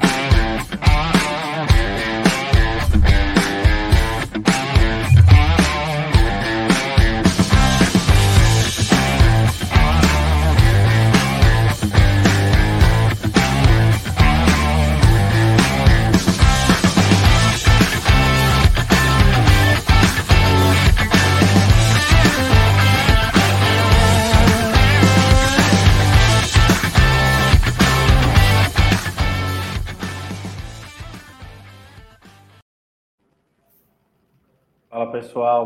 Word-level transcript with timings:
Yeah. 0.00 0.41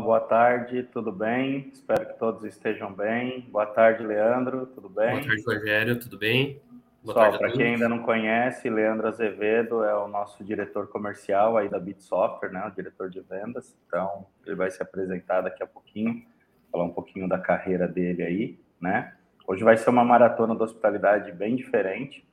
Boa 0.07 0.21
tarde, 0.21 0.83
tudo 0.83 1.11
bem? 1.11 1.69
Espero 1.73 2.07
que 2.07 2.13
todos 2.17 2.45
estejam 2.45 2.93
bem. 2.93 3.41
Boa 3.51 3.65
tarde, 3.65 4.07
Leandro, 4.07 4.65
tudo 4.67 4.87
bem? 4.87 5.09
Boa 5.09 5.21
tarde, 5.21 5.43
Rogério, 5.45 5.99
tudo 5.99 6.17
bem? 6.17 6.61
Boa 7.03 7.13
Pessoal, 7.13 7.37
para 7.37 7.51
quem 7.51 7.73
ainda 7.73 7.89
não 7.89 7.99
conhece, 7.99 8.69
Leandro 8.69 9.09
Azevedo 9.09 9.83
é 9.83 9.93
o 9.93 10.07
nosso 10.07 10.45
diretor 10.45 10.87
comercial 10.87 11.57
aí 11.57 11.67
da 11.67 11.77
Bit 11.77 12.01
Software, 12.03 12.53
né, 12.53 12.65
o 12.65 12.71
diretor 12.71 13.09
de 13.09 13.19
vendas. 13.19 13.77
Então, 13.85 14.25
ele 14.45 14.55
vai 14.55 14.71
se 14.71 14.81
apresentar 14.81 15.41
daqui 15.41 15.61
a 15.61 15.67
pouquinho, 15.67 16.25
falar 16.71 16.85
um 16.85 16.93
pouquinho 16.93 17.27
da 17.27 17.37
carreira 17.37 17.85
dele 17.85 18.23
aí, 18.23 18.59
né? 18.79 19.13
Hoje 19.45 19.61
vai 19.61 19.75
ser 19.75 19.89
uma 19.89 20.05
maratona 20.05 20.55
da 20.55 20.63
hospitalidade 20.63 21.33
bem 21.33 21.53
diferente. 21.53 22.25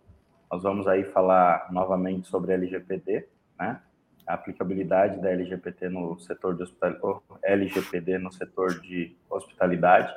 Nós 0.48 0.62
vamos 0.62 0.86
aí 0.86 1.02
falar 1.02 1.66
novamente 1.72 2.28
sobre 2.28 2.52
LGPD, 2.52 3.26
né? 3.58 3.80
A 4.26 4.34
aplicabilidade 4.34 5.20
da 5.20 5.30
LGPD 5.30 5.88
no 5.88 6.18
setor 6.18 6.54
de 6.56 6.62
hospital, 6.62 7.22
LGPD 7.42 8.18
no 8.18 8.32
setor 8.32 8.80
de 8.80 9.16
hospitalidade, 9.28 10.14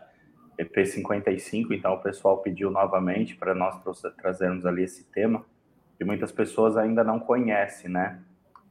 EP 0.58 0.86
55, 0.86 1.74
então 1.74 1.94
o 1.94 2.02
pessoal 2.02 2.40
pediu 2.40 2.72
novamente 2.72 3.36
para 3.36 3.54
nós 3.54 3.80
trazermos 4.18 4.66
ali 4.66 4.84
esse 4.84 5.04
tema, 5.12 5.46
que 5.98 6.04
muitas 6.04 6.32
pessoas 6.32 6.78
ainda 6.78 7.04
não 7.04 7.20
conhecem, 7.20 7.90
né? 7.90 8.20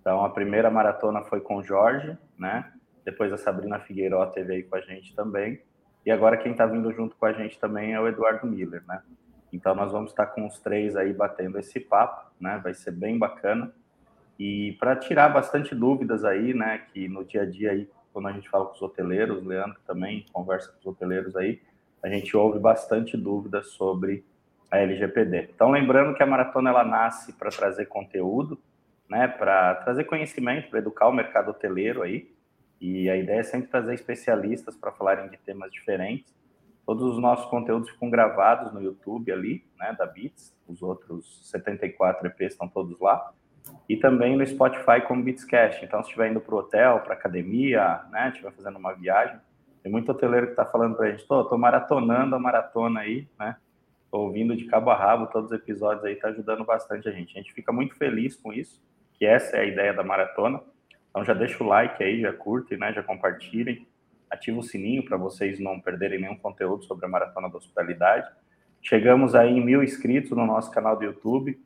Então 0.00 0.24
a 0.24 0.30
primeira 0.30 0.70
maratona 0.70 1.22
foi 1.22 1.40
com 1.40 1.56
o 1.56 1.62
Jorge, 1.62 2.16
né? 2.38 2.72
Depois 3.04 3.32
a 3.32 3.36
Sabrina 3.36 3.78
Figueiró 3.78 4.26
teve 4.26 4.54
aí 4.54 4.62
com 4.64 4.76
a 4.76 4.80
gente 4.80 5.14
também. 5.14 5.60
E 6.04 6.10
agora 6.10 6.36
quem 6.36 6.52
está 6.52 6.66
vindo 6.66 6.92
junto 6.92 7.16
com 7.16 7.26
a 7.26 7.32
gente 7.32 7.58
também 7.58 7.92
é 7.92 8.00
o 8.00 8.08
Eduardo 8.08 8.46
Miller, 8.46 8.82
né? 8.86 9.02
Então 9.52 9.74
nós 9.74 9.92
vamos 9.92 10.10
estar 10.10 10.26
com 10.26 10.46
os 10.46 10.58
três 10.58 10.96
aí 10.96 11.12
batendo 11.12 11.58
esse 11.58 11.78
papo, 11.80 12.30
né? 12.40 12.60
Vai 12.62 12.74
ser 12.74 12.90
bem 12.90 13.18
bacana. 13.18 13.72
E 14.38 14.76
para 14.78 14.94
tirar 14.96 15.30
bastante 15.30 15.74
dúvidas 15.74 16.24
aí, 16.24 16.52
né, 16.52 16.82
que 16.92 17.08
no 17.08 17.24
dia 17.24 17.42
a 17.42 17.46
dia 17.46 17.72
aí, 17.72 17.88
quando 18.12 18.28
a 18.28 18.32
gente 18.32 18.48
fala 18.48 18.66
com 18.66 18.74
os 18.74 18.82
hoteleiros, 18.82 19.42
o 19.42 19.48
Leandro 19.48 19.78
também 19.86 20.26
conversa 20.32 20.72
com 20.72 20.78
os 20.78 20.86
hoteleiros 20.86 21.36
aí, 21.36 21.60
a 22.02 22.08
gente 22.08 22.36
ouve 22.36 22.58
bastante 22.58 23.16
dúvidas 23.16 23.68
sobre 23.68 24.24
a 24.70 24.78
LGPD. 24.78 25.50
Então, 25.54 25.70
lembrando 25.70 26.14
que 26.14 26.22
a 26.22 26.26
maratona 26.26 26.70
ela 26.70 26.84
nasce 26.84 27.32
para 27.32 27.50
trazer 27.50 27.86
conteúdo, 27.86 28.60
né, 29.08 29.26
para 29.26 29.74
trazer 29.76 30.04
conhecimento, 30.04 30.68
para 30.68 30.80
educar 30.80 31.08
o 31.08 31.12
mercado 31.12 31.50
hoteleiro 31.50 32.02
aí. 32.02 32.30
E 32.80 33.08
a 33.08 33.16
ideia 33.16 33.40
é 33.40 33.42
sempre 33.42 33.68
trazer 33.68 33.94
especialistas 33.94 34.76
para 34.76 34.92
falarem 34.92 35.30
de 35.30 35.38
temas 35.38 35.72
diferentes. 35.72 36.34
Todos 36.84 37.14
os 37.14 37.18
nossos 37.18 37.46
conteúdos 37.46 37.88
ficam 37.90 38.10
gravados 38.10 38.72
no 38.72 38.82
YouTube 38.82 39.32
ali, 39.32 39.64
né, 39.78 39.94
da 39.98 40.06
Bits. 40.06 40.54
Os 40.68 40.82
outros 40.82 41.50
74 41.50 42.26
EPs 42.26 42.52
estão 42.52 42.68
todos 42.68 42.98
lá 43.00 43.32
e 43.88 43.96
também 43.96 44.36
no 44.36 44.46
Spotify 44.46 45.00
como 45.06 45.22
Beatscast. 45.22 45.84
Então, 45.84 46.02
se 46.02 46.08
estiver 46.08 46.30
indo 46.30 46.40
para 46.40 46.54
o 46.54 46.58
hotel, 46.58 47.00
para 47.00 47.14
academia, 47.14 48.00
né, 48.10 48.30
estiver 48.30 48.52
fazendo 48.52 48.78
uma 48.78 48.92
viagem, 48.92 49.38
tem 49.82 49.92
muito 49.92 50.10
hoteleiro 50.10 50.46
que 50.46 50.52
está 50.52 50.64
falando 50.64 50.96
para 50.96 51.06
a 51.06 51.10
gente, 51.10 51.26
tô 51.26 51.56
maratonando 51.56 52.34
a 52.34 52.38
maratona 52.38 53.00
aí, 53.00 53.28
né, 53.38 53.56
ouvindo 54.10 54.56
de 54.56 54.64
cabo 54.64 54.90
a 54.90 54.96
rabo 54.96 55.26
todos 55.26 55.50
os 55.50 55.56
episódios 55.56 56.04
aí, 56.04 56.14
está 56.14 56.28
ajudando 56.28 56.64
bastante 56.64 57.08
a 57.08 57.12
gente. 57.12 57.38
A 57.38 57.40
gente 57.40 57.52
fica 57.52 57.72
muito 57.72 57.94
feliz 57.96 58.34
com 58.36 58.52
isso, 58.52 58.82
que 59.14 59.24
essa 59.24 59.56
é 59.56 59.60
a 59.60 59.64
ideia 59.64 59.94
da 59.94 60.02
maratona. 60.02 60.60
Então, 61.10 61.24
já 61.24 61.34
deixa 61.34 61.62
o 61.62 61.66
like 61.66 62.02
aí, 62.02 62.20
já 62.20 62.32
curtem, 62.32 62.78
né, 62.78 62.92
já 62.92 63.02
compartilhem, 63.02 63.86
ativa 64.28 64.58
o 64.58 64.62
sininho 64.62 65.04
para 65.04 65.16
vocês 65.16 65.60
não 65.60 65.80
perderem 65.80 66.20
nenhum 66.20 66.36
conteúdo 66.36 66.84
sobre 66.84 67.06
a 67.06 67.08
Maratona 67.08 67.48
da 67.48 67.56
Hospitalidade. 67.56 68.28
Chegamos 68.82 69.34
aí 69.34 69.50
em 69.50 69.64
mil 69.64 69.82
inscritos 69.82 70.32
no 70.32 70.44
nosso 70.44 70.70
canal 70.70 70.96
do 70.96 71.04
YouTube, 71.04 71.58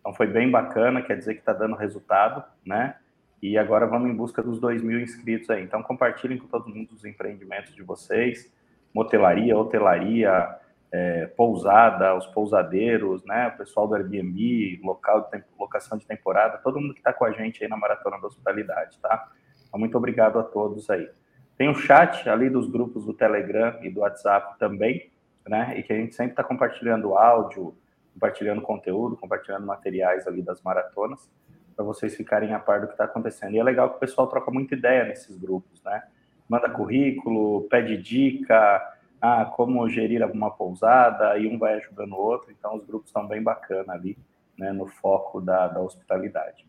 então 0.00 0.12
foi 0.12 0.26
bem 0.26 0.50
bacana, 0.50 1.02
quer 1.02 1.16
dizer 1.16 1.34
que 1.34 1.40
está 1.40 1.52
dando 1.52 1.76
resultado, 1.76 2.44
né? 2.64 2.96
E 3.42 3.56
agora 3.56 3.86
vamos 3.86 4.10
em 4.10 4.14
busca 4.14 4.42
dos 4.42 4.58
2 4.58 4.82
mil 4.82 5.00
inscritos 5.00 5.48
aí. 5.50 5.62
Então 5.62 5.82
compartilhem 5.82 6.38
com 6.38 6.46
todo 6.46 6.68
mundo 6.68 6.92
os 6.92 7.04
empreendimentos 7.04 7.74
de 7.74 7.82
vocês, 7.82 8.52
motelaria, 8.92 9.56
hotelaria, 9.56 10.58
é, 10.90 11.26
pousada, 11.26 12.14
os 12.16 12.26
pousadeiros, 12.26 13.24
né? 13.24 13.48
O 13.48 13.58
pessoal 13.58 13.86
do 13.86 13.94
Airbnb, 13.94 14.80
local 14.82 15.28
de 15.30 15.42
locação 15.58 15.98
de 15.98 16.06
temporada, 16.06 16.58
todo 16.58 16.80
mundo 16.80 16.94
que 16.94 17.00
está 17.00 17.12
com 17.12 17.24
a 17.24 17.32
gente 17.32 17.62
aí 17.62 17.68
na 17.68 17.76
Maratona 17.76 18.18
da 18.20 18.26
Hospitalidade, 18.26 18.98
tá? 18.98 19.28
Então, 19.66 19.78
muito 19.78 19.96
obrigado 19.96 20.38
a 20.38 20.42
todos 20.42 20.88
aí. 20.88 21.08
Tem 21.56 21.68
o 21.68 21.74
chat 21.74 22.28
ali 22.28 22.48
dos 22.48 22.70
grupos 22.70 23.04
do 23.04 23.12
Telegram 23.12 23.78
e 23.82 23.90
do 23.90 24.00
WhatsApp 24.00 24.58
também, 24.58 25.10
né? 25.46 25.78
E 25.78 25.82
que 25.82 25.92
a 25.92 25.96
gente 25.96 26.14
sempre 26.14 26.32
está 26.32 26.42
compartilhando 26.42 27.14
áudio, 27.16 27.76
compartilhando 28.18 28.60
conteúdo, 28.60 29.16
compartilhando 29.16 29.64
materiais 29.64 30.26
ali 30.26 30.42
das 30.42 30.60
maratonas, 30.60 31.30
para 31.76 31.84
vocês 31.84 32.16
ficarem 32.16 32.52
a 32.52 32.58
par 32.58 32.80
do 32.80 32.88
que 32.88 32.94
está 32.94 33.04
acontecendo. 33.04 33.54
E 33.54 33.58
é 33.58 33.62
legal 33.62 33.90
que 33.90 33.96
o 33.96 34.00
pessoal 34.00 34.26
troca 34.26 34.50
muita 34.50 34.74
ideia 34.74 35.04
nesses 35.04 35.38
grupos, 35.38 35.80
né? 35.84 36.02
Manda 36.48 36.68
currículo, 36.68 37.68
pede 37.68 37.96
dica, 37.96 38.82
ah, 39.20 39.44
como 39.44 39.88
gerir 39.88 40.20
alguma 40.22 40.50
pousada, 40.50 41.38
e 41.38 41.46
um 41.46 41.56
vai 41.56 41.74
ajudando 41.74 42.12
o 42.12 42.18
outro. 42.18 42.50
Então, 42.50 42.74
os 42.74 42.84
grupos 42.84 43.10
estão 43.10 43.28
bem 43.28 43.40
bacana 43.40 43.92
ali, 43.92 44.18
né, 44.58 44.72
no 44.72 44.86
foco 44.86 45.40
da, 45.40 45.68
da 45.68 45.80
hospitalidade. 45.80 46.66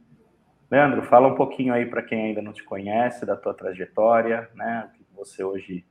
Leandro, 0.69 1.01
fala 1.01 1.27
um 1.27 1.35
pouquinho 1.35 1.73
aí 1.73 1.87
para 1.87 2.03
quem 2.03 2.25
ainda 2.25 2.41
não 2.41 2.53
te 2.53 2.63
conhece, 2.63 3.25
da 3.25 3.35
tua 3.35 3.55
trajetória, 3.55 4.47
né, 4.53 4.87
o 4.87 4.97
que 4.97 5.05
você 5.15 5.43
hoje 5.43 5.83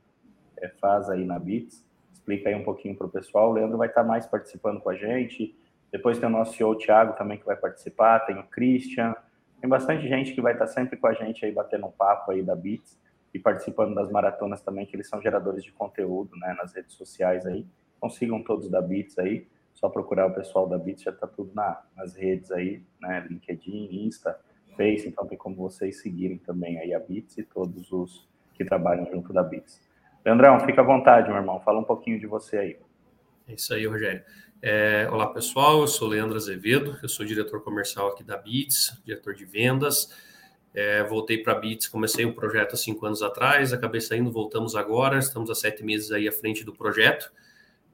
é, 0.57 0.69
faz 0.69 1.09
aí 1.09 1.25
na 1.25 1.37
BITS 1.37 1.88
explica 2.29 2.49
aí 2.49 2.55
um 2.55 2.63
pouquinho 2.63 2.95
para 2.95 3.07
o 3.07 3.09
pessoal. 3.09 3.49
O 3.49 3.53
Leandro 3.53 3.77
vai 3.77 3.87
estar 3.87 4.03
mais 4.03 4.27
participando 4.27 4.79
com 4.79 4.89
a 4.89 4.95
gente. 4.95 5.55
Depois 5.91 6.19
tem 6.19 6.29
o 6.29 6.31
nosso 6.31 6.55
CEO, 6.55 6.75
Thiago, 6.75 7.13
também, 7.13 7.39
que 7.39 7.45
vai 7.45 7.55
participar. 7.55 8.19
Tem 8.19 8.37
o 8.37 8.43
Christian. 8.43 9.15
Tem 9.59 9.67
bastante 9.67 10.07
gente 10.07 10.33
que 10.33 10.41
vai 10.41 10.53
estar 10.53 10.67
sempre 10.67 10.95
com 10.95 11.07
a 11.07 11.13
gente 11.13 11.43
aí, 11.43 11.51
batendo 11.51 11.87
um 11.87 11.91
papo 11.91 12.31
aí 12.31 12.43
da 12.43 12.55
Bits 12.55 12.97
e 13.33 13.39
participando 13.39 13.95
das 13.95 14.11
maratonas 14.11 14.61
também, 14.61 14.85
que 14.85 14.95
eles 14.95 15.07
são 15.07 15.21
geradores 15.21 15.63
de 15.63 15.71
conteúdo, 15.71 16.35
né, 16.37 16.55
nas 16.57 16.73
redes 16.73 16.93
sociais 16.93 17.45
aí. 17.45 17.65
Então 17.97 18.09
sigam 18.09 18.41
todos 18.43 18.69
da 18.69 18.81
Bits 18.81 19.17
aí. 19.17 19.47
Só 19.73 19.89
procurar 19.89 20.27
o 20.27 20.33
pessoal 20.33 20.67
da 20.67 20.77
Bits, 20.77 21.03
já 21.03 21.11
está 21.11 21.25
tudo 21.25 21.51
na, 21.53 21.81
nas 21.95 22.15
redes 22.15 22.51
aí, 22.51 22.83
né, 23.01 23.25
LinkedIn, 23.29 24.05
Insta, 24.05 24.39
Face, 24.75 25.07
então 25.07 25.25
tem 25.25 25.37
como 25.37 25.55
vocês 25.55 26.01
seguirem 26.01 26.37
também 26.37 26.79
aí 26.79 26.93
a 26.93 26.99
Bits 26.99 27.37
e 27.37 27.43
todos 27.43 27.91
os 27.91 28.27
que 28.53 28.63
trabalham 28.63 29.05
junto 29.05 29.33
da 29.33 29.43
Bits. 29.43 29.88
Leandrão, 30.25 30.59
fica 30.59 30.81
à 30.81 30.83
vontade, 30.83 31.29
meu 31.29 31.37
irmão. 31.37 31.59
Fala 31.61 31.79
um 31.79 31.83
pouquinho 31.83 32.19
de 32.19 32.27
você 32.27 32.57
aí. 32.57 32.77
É 33.47 33.53
isso 33.53 33.73
aí, 33.73 33.85
Rogério. 33.85 34.21
É, 34.61 35.07
olá, 35.11 35.27
pessoal. 35.27 35.81
Eu 35.81 35.87
sou 35.87 36.07
Leandro 36.07 36.35
Azevedo. 36.35 36.97
Eu 37.01 37.07
sou 37.07 37.25
diretor 37.25 37.61
comercial 37.63 38.09
aqui 38.09 38.23
da 38.23 38.37
Beats, 38.37 39.01
diretor 39.05 39.33
de 39.33 39.45
vendas. 39.45 40.09
É, 40.73 41.03
voltei 41.03 41.37
para 41.39 41.53
a 41.53 41.59
Beats, 41.59 41.87
comecei 41.87 42.25
um 42.25 42.33
projeto 42.33 42.73
há 42.73 42.77
cinco 42.77 43.05
anos 43.05 43.23
atrás, 43.23 43.73
acabei 43.73 43.99
saindo, 44.01 44.31
voltamos 44.31 44.75
agora. 44.75 45.17
Estamos 45.17 45.49
há 45.49 45.55
sete 45.55 45.83
meses 45.83 46.11
aí 46.11 46.27
à 46.27 46.31
frente 46.31 46.63
do 46.63 46.73
projeto. 46.73 47.31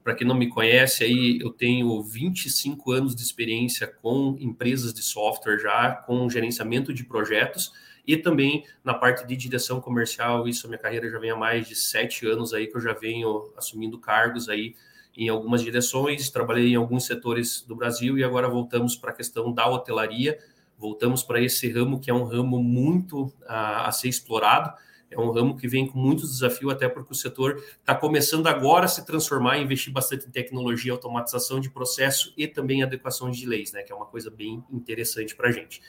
Para 0.02 0.14
quem 0.14 0.26
não 0.26 0.36
me 0.36 0.48
conhece, 0.48 1.04
aí 1.04 1.38
eu 1.40 1.50
tenho 1.50 2.00
25 2.02 2.92
anos 2.92 3.14
de 3.14 3.22
experiência 3.22 3.88
com 3.88 4.36
empresas 4.38 4.94
de 4.94 5.02
software 5.02 5.58
já, 5.58 5.92
com 6.06 6.30
gerenciamento 6.30 6.92
de 6.92 7.02
projetos 7.02 7.72
e 8.06 8.16
também 8.16 8.64
na 8.84 8.94
parte 8.94 9.26
de 9.26 9.36
direção 9.36 9.80
comercial. 9.80 10.46
Isso 10.46 10.66
a 10.66 10.68
minha 10.68 10.78
carreira 10.78 11.10
já 11.10 11.18
vem 11.18 11.30
há 11.30 11.36
mais 11.36 11.66
de 11.68 11.74
sete 11.74 12.26
anos 12.26 12.54
aí 12.54 12.66
que 12.66 12.76
eu 12.76 12.80
já 12.80 12.92
venho 12.92 13.50
assumindo 13.56 13.98
cargos 13.98 14.48
aí 14.48 14.74
em 15.16 15.28
algumas 15.28 15.62
direções, 15.62 16.30
trabalhei 16.30 16.72
em 16.72 16.74
alguns 16.76 17.06
setores 17.06 17.62
do 17.62 17.74
Brasil 17.74 18.18
e 18.18 18.24
agora 18.24 18.48
voltamos 18.48 18.94
para 18.96 19.10
a 19.10 19.14
questão 19.14 19.50
da 19.50 19.66
hotelaria, 19.66 20.38
voltamos 20.78 21.22
para 21.22 21.40
esse 21.40 21.70
ramo 21.72 21.98
que 21.98 22.10
é 22.10 22.14
um 22.14 22.24
ramo 22.24 22.62
muito 22.62 23.32
a, 23.46 23.88
a 23.88 23.92
ser 23.92 24.08
explorado. 24.08 24.74
É 25.08 25.18
um 25.18 25.30
ramo 25.30 25.56
que 25.56 25.68
vem 25.68 25.86
com 25.86 25.98
muitos 25.98 26.32
desafios, 26.32 26.72
até 26.72 26.88
porque 26.88 27.12
o 27.12 27.14
setor 27.14 27.62
está 27.80 27.94
começando 27.94 28.48
agora 28.48 28.86
a 28.86 28.88
se 28.88 29.06
transformar, 29.06 29.56
investir 29.56 29.92
bastante 29.92 30.26
em 30.26 30.30
tecnologia, 30.30 30.90
automatização 30.90 31.60
de 31.60 31.70
processo 31.70 32.34
e 32.36 32.48
também 32.48 32.82
adequação 32.82 33.30
de 33.30 33.46
leis, 33.46 33.72
né? 33.72 33.84
Que 33.84 33.92
é 33.92 33.94
uma 33.94 34.06
coisa 34.06 34.30
bem 34.30 34.64
interessante 34.68 35.34
para 35.34 35.48
a 35.48 35.52
gente. 35.52 35.80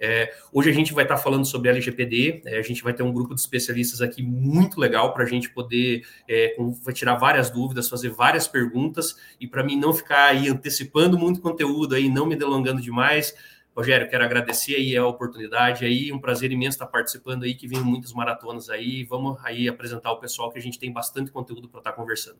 É, 0.00 0.32
hoje 0.50 0.70
a 0.70 0.72
gente 0.72 0.94
vai 0.94 1.04
estar 1.04 1.18
falando 1.18 1.44
sobre 1.44 1.68
LGPD, 1.68 2.40
é, 2.46 2.58
a 2.58 2.62
gente 2.62 2.82
vai 2.82 2.94
ter 2.94 3.02
um 3.02 3.12
grupo 3.12 3.34
de 3.34 3.40
especialistas 3.40 4.00
aqui 4.00 4.22
muito 4.22 4.80
legal 4.80 5.12
para 5.12 5.24
a 5.24 5.26
gente 5.26 5.50
poder 5.50 6.06
é, 6.26 6.56
tirar 6.94 7.16
várias 7.16 7.50
dúvidas, 7.50 7.86
fazer 7.86 8.08
várias 8.08 8.48
perguntas, 8.48 9.14
e 9.38 9.46
para 9.46 9.62
mim 9.62 9.78
não 9.78 9.92
ficar 9.92 10.30
aí 10.30 10.48
antecipando 10.48 11.18
muito 11.18 11.42
conteúdo 11.42 11.94
aí, 11.94 12.08
não 12.08 12.24
me 12.24 12.34
delongando 12.34 12.80
demais, 12.80 13.34
Rogério, 13.76 14.08
quero 14.08 14.24
agradecer 14.24 14.74
aí 14.74 14.96
a 14.96 15.06
oportunidade 15.06 15.84
aí, 15.84 16.10
um 16.12 16.18
prazer 16.18 16.50
imenso 16.50 16.76
estar 16.76 16.86
participando 16.86 17.44
aí, 17.44 17.54
que 17.54 17.68
vem 17.68 17.80
muitas 17.80 18.12
maratonas 18.12 18.70
aí, 18.70 19.04
vamos 19.04 19.38
aí 19.44 19.68
apresentar 19.68 20.12
o 20.12 20.16
pessoal 20.16 20.50
que 20.50 20.58
a 20.58 20.62
gente 20.62 20.78
tem 20.78 20.90
bastante 20.90 21.30
conteúdo 21.30 21.68
para 21.68 21.80
estar 21.80 21.92
conversando. 21.92 22.38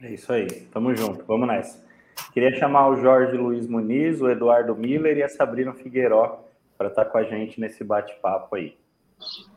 É 0.00 0.12
isso 0.12 0.32
aí, 0.32 0.46
tamo 0.72 0.94
junto, 0.96 1.22
vamos 1.26 1.46
nessa. 1.46 1.84
Queria 2.32 2.52
chamar 2.58 2.88
o 2.88 2.96
Jorge 2.96 3.36
Luiz 3.36 3.66
Muniz, 3.66 4.20
o 4.20 4.28
Eduardo 4.28 4.74
Miller 4.74 5.18
e 5.18 5.22
a 5.22 5.28
Sabrina 5.28 5.72
Figueiró 5.74 6.43
para 6.76 6.88
estar 6.88 7.04
com 7.06 7.18
a 7.18 7.24
gente 7.24 7.60
nesse 7.60 7.84
bate-papo 7.84 8.56
aí. 8.56 8.76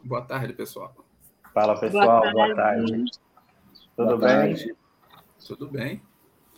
Boa 0.04 0.22
tarde, 0.22 0.54
pessoal. 0.54 0.94
Fala, 1.54 1.80
pessoal, 1.80 2.22
boa 2.32 2.32
tarde. 2.32 2.34
Boa 2.34 2.56
tarde. 2.56 3.12
Tudo 3.96 4.18
boa 4.18 4.18
bem? 4.18 4.56
Tarde. 4.56 4.76
Tudo 5.48 5.68
bem. 5.68 6.02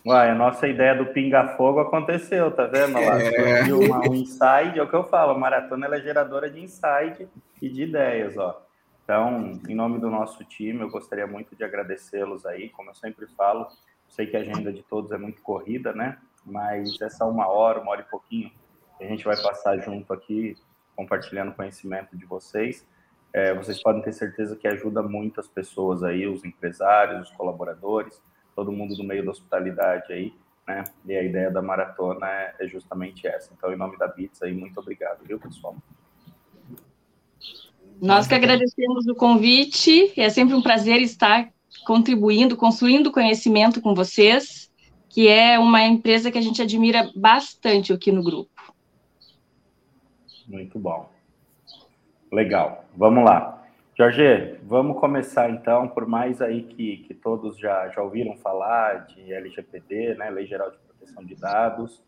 Uai, 0.06 0.30
a 0.30 0.34
nossa 0.34 0.66
ideia 0.66 0.94
do 0.94 1.12
pinga-fogo 1.12 1.80
aconteceu, 1.80 2.50
tá 2.50 2.66
vendo? 2.66 2.94
Lá 2.94 3.22
é. 3.22 3.62
uma, 3.72 4.08
um 4.08 4.14
insight, 4.14 4.78
é 4.78 4.82
o 4.82 4.88
que 4.88 4.96
eu 4.96 5.04
falo, 5.04 5.32
a 5.32 5.38
maratona 5.38 5.94
é 5.94 6.00
geradora 6.00 6.50
de 6.50 6.60
insight 6.60 7.28
e 7.60 7.68
de 7.68 7.82
ideias, 7.82 8.36
ó. 8.38 8.66
Então, 9.04 9.60
em 9.68 9.74
nome 9.74 9.98
do 9.98 10.08
nosso 10.08 10.42
time, 10.44 10.80
eu 10.80 10.88
gostaria 10.88 11.26
muito 11.26 11.54
de 11.54 11.64
agradecê-los 11.64 12.46
aí, 12.46 12.70
como 12.70 12.90
eu 12.90 12.94
sempre 12.94 13.26
falo, 13.36 13.66
sei 14.08 14.26
que 14.26 14.36
a 14.36 14.40
agenda 14.40 14.72
de 14.72 14.82
todos 14.82 15.12
é 15.12 15.18
muito 15.18 15.42
corrida, 15.42 15.92
né? 15.92 16.16
Mas 16.46 16.98
essa 17.00 17.26
uma 17.26 17.48
hora, 17.48 17.80
uma 17.80 17.90
hora 17.90 18.00
e 18.00 18.10
pouquinho, 18.10 18.50
a 19.00 19.08
gente 19.08 19.24
vai 19.24 19.40
passar 19.40 19.78
junto 19.78 20.12
aqui, 20.12 20.56
compartilhando 20.94 21.54
conhecimento 21.54 22.16
de 22.16 22.26
vocês. 22.26 22.86
É, 23.32 23.54
vocês 23.54 23.82
podem 23.82 24.02
ter 24.02 24.12
certeza 24.12 24.56
que 24.56 24.66
ajuda 24.66 25.02
muitas 25.02 25.46
pessoas 25.48 26.02
aí, 26.02 26.26
os 26.26 26.44
empresários, 26.44 27.28
os 27.28 27.36
colaboradores, 27.36 28.20
todo 28.54 28.72
mundo 28.72 28.96
do 28.96 29.04
meio 29.04 29.24
da 29.24 29.30
hospitalidade 29.30 30.12
aí, 30.12 30.34
né? 30.66 30.84
E 31.06 31.16
a 31.16 31.22
ideia 31.22 31.50
da 31.50 31.62
maratona 31.62 32.26
é, 32.28 32.54
é 32.60 32.66
justamente 32.66 33.26
essa. 33.26 33.52
Então, 33.56 33.72
em 33.72 33.76
nome 33.76 33.96
da 33.96 34.08
Bits 34.08 34.42
aí, 34.42 34.52
muito 34.52 34.78
obrigado, 34.80 35.24
viu, 35.24 35.38
pessoal? 35.38 35.76
Nós 38.00 38.26
que 38.26 38.34
agradecemos 38.34 39.06
o 39.06 39.14
convite, 39.14 40.12
é 40.20 40.28
sempre 40.30 40.54
um 40.54 40.62
prazer 40.62 41.00
estar 41.02 41.50
contribuindo, 41.84 42.56
construindo 42.56 43.12
conhecimento 43.12 43.80
com 43.80 43.94
vocês, 43.94 44.70
que 45.08 45.28
é 45.28 45.58
uma 45.58 45.82
empresa 45.84 46.30
que 46.30 46.38
a 46.38 46.42
gente 46.42 46.62
admira 46.62 47.10
bastante 47.14 47.92
aqui 47.92 48.10
no 48.10 48.22
grupo. 48.22 48.50
Muito 50.50 50.80
bom. 50.80 51.08
Legal. 52.32 52.84
Vamos 52.96 53.24
lá. 53.24 53.64
Jorge, 53.96 54.58
vamos 54.64 54.98
começar 54.98 55.48
então, 55.48 55.86
por 55.86 56.06
mais 56.06 56.42
aí 56.42 56.62
que, 56.64 56.96
que 56.98 57.14
todos 57.14 57.56
já, 57.56 57.88
já 57.90 58.02
ouviram 58.02 58.36
falar 58.36 59.06
de 59.06 59.32
LGPD, 59.32 60.16
né, 60.16 60.28
Lei 60.28 60.46
Geral 60.46 60.72
de 60.72 60.78
Proteção 60.78 61.24
de 61.24 61.36
Dados, 61.36 62.02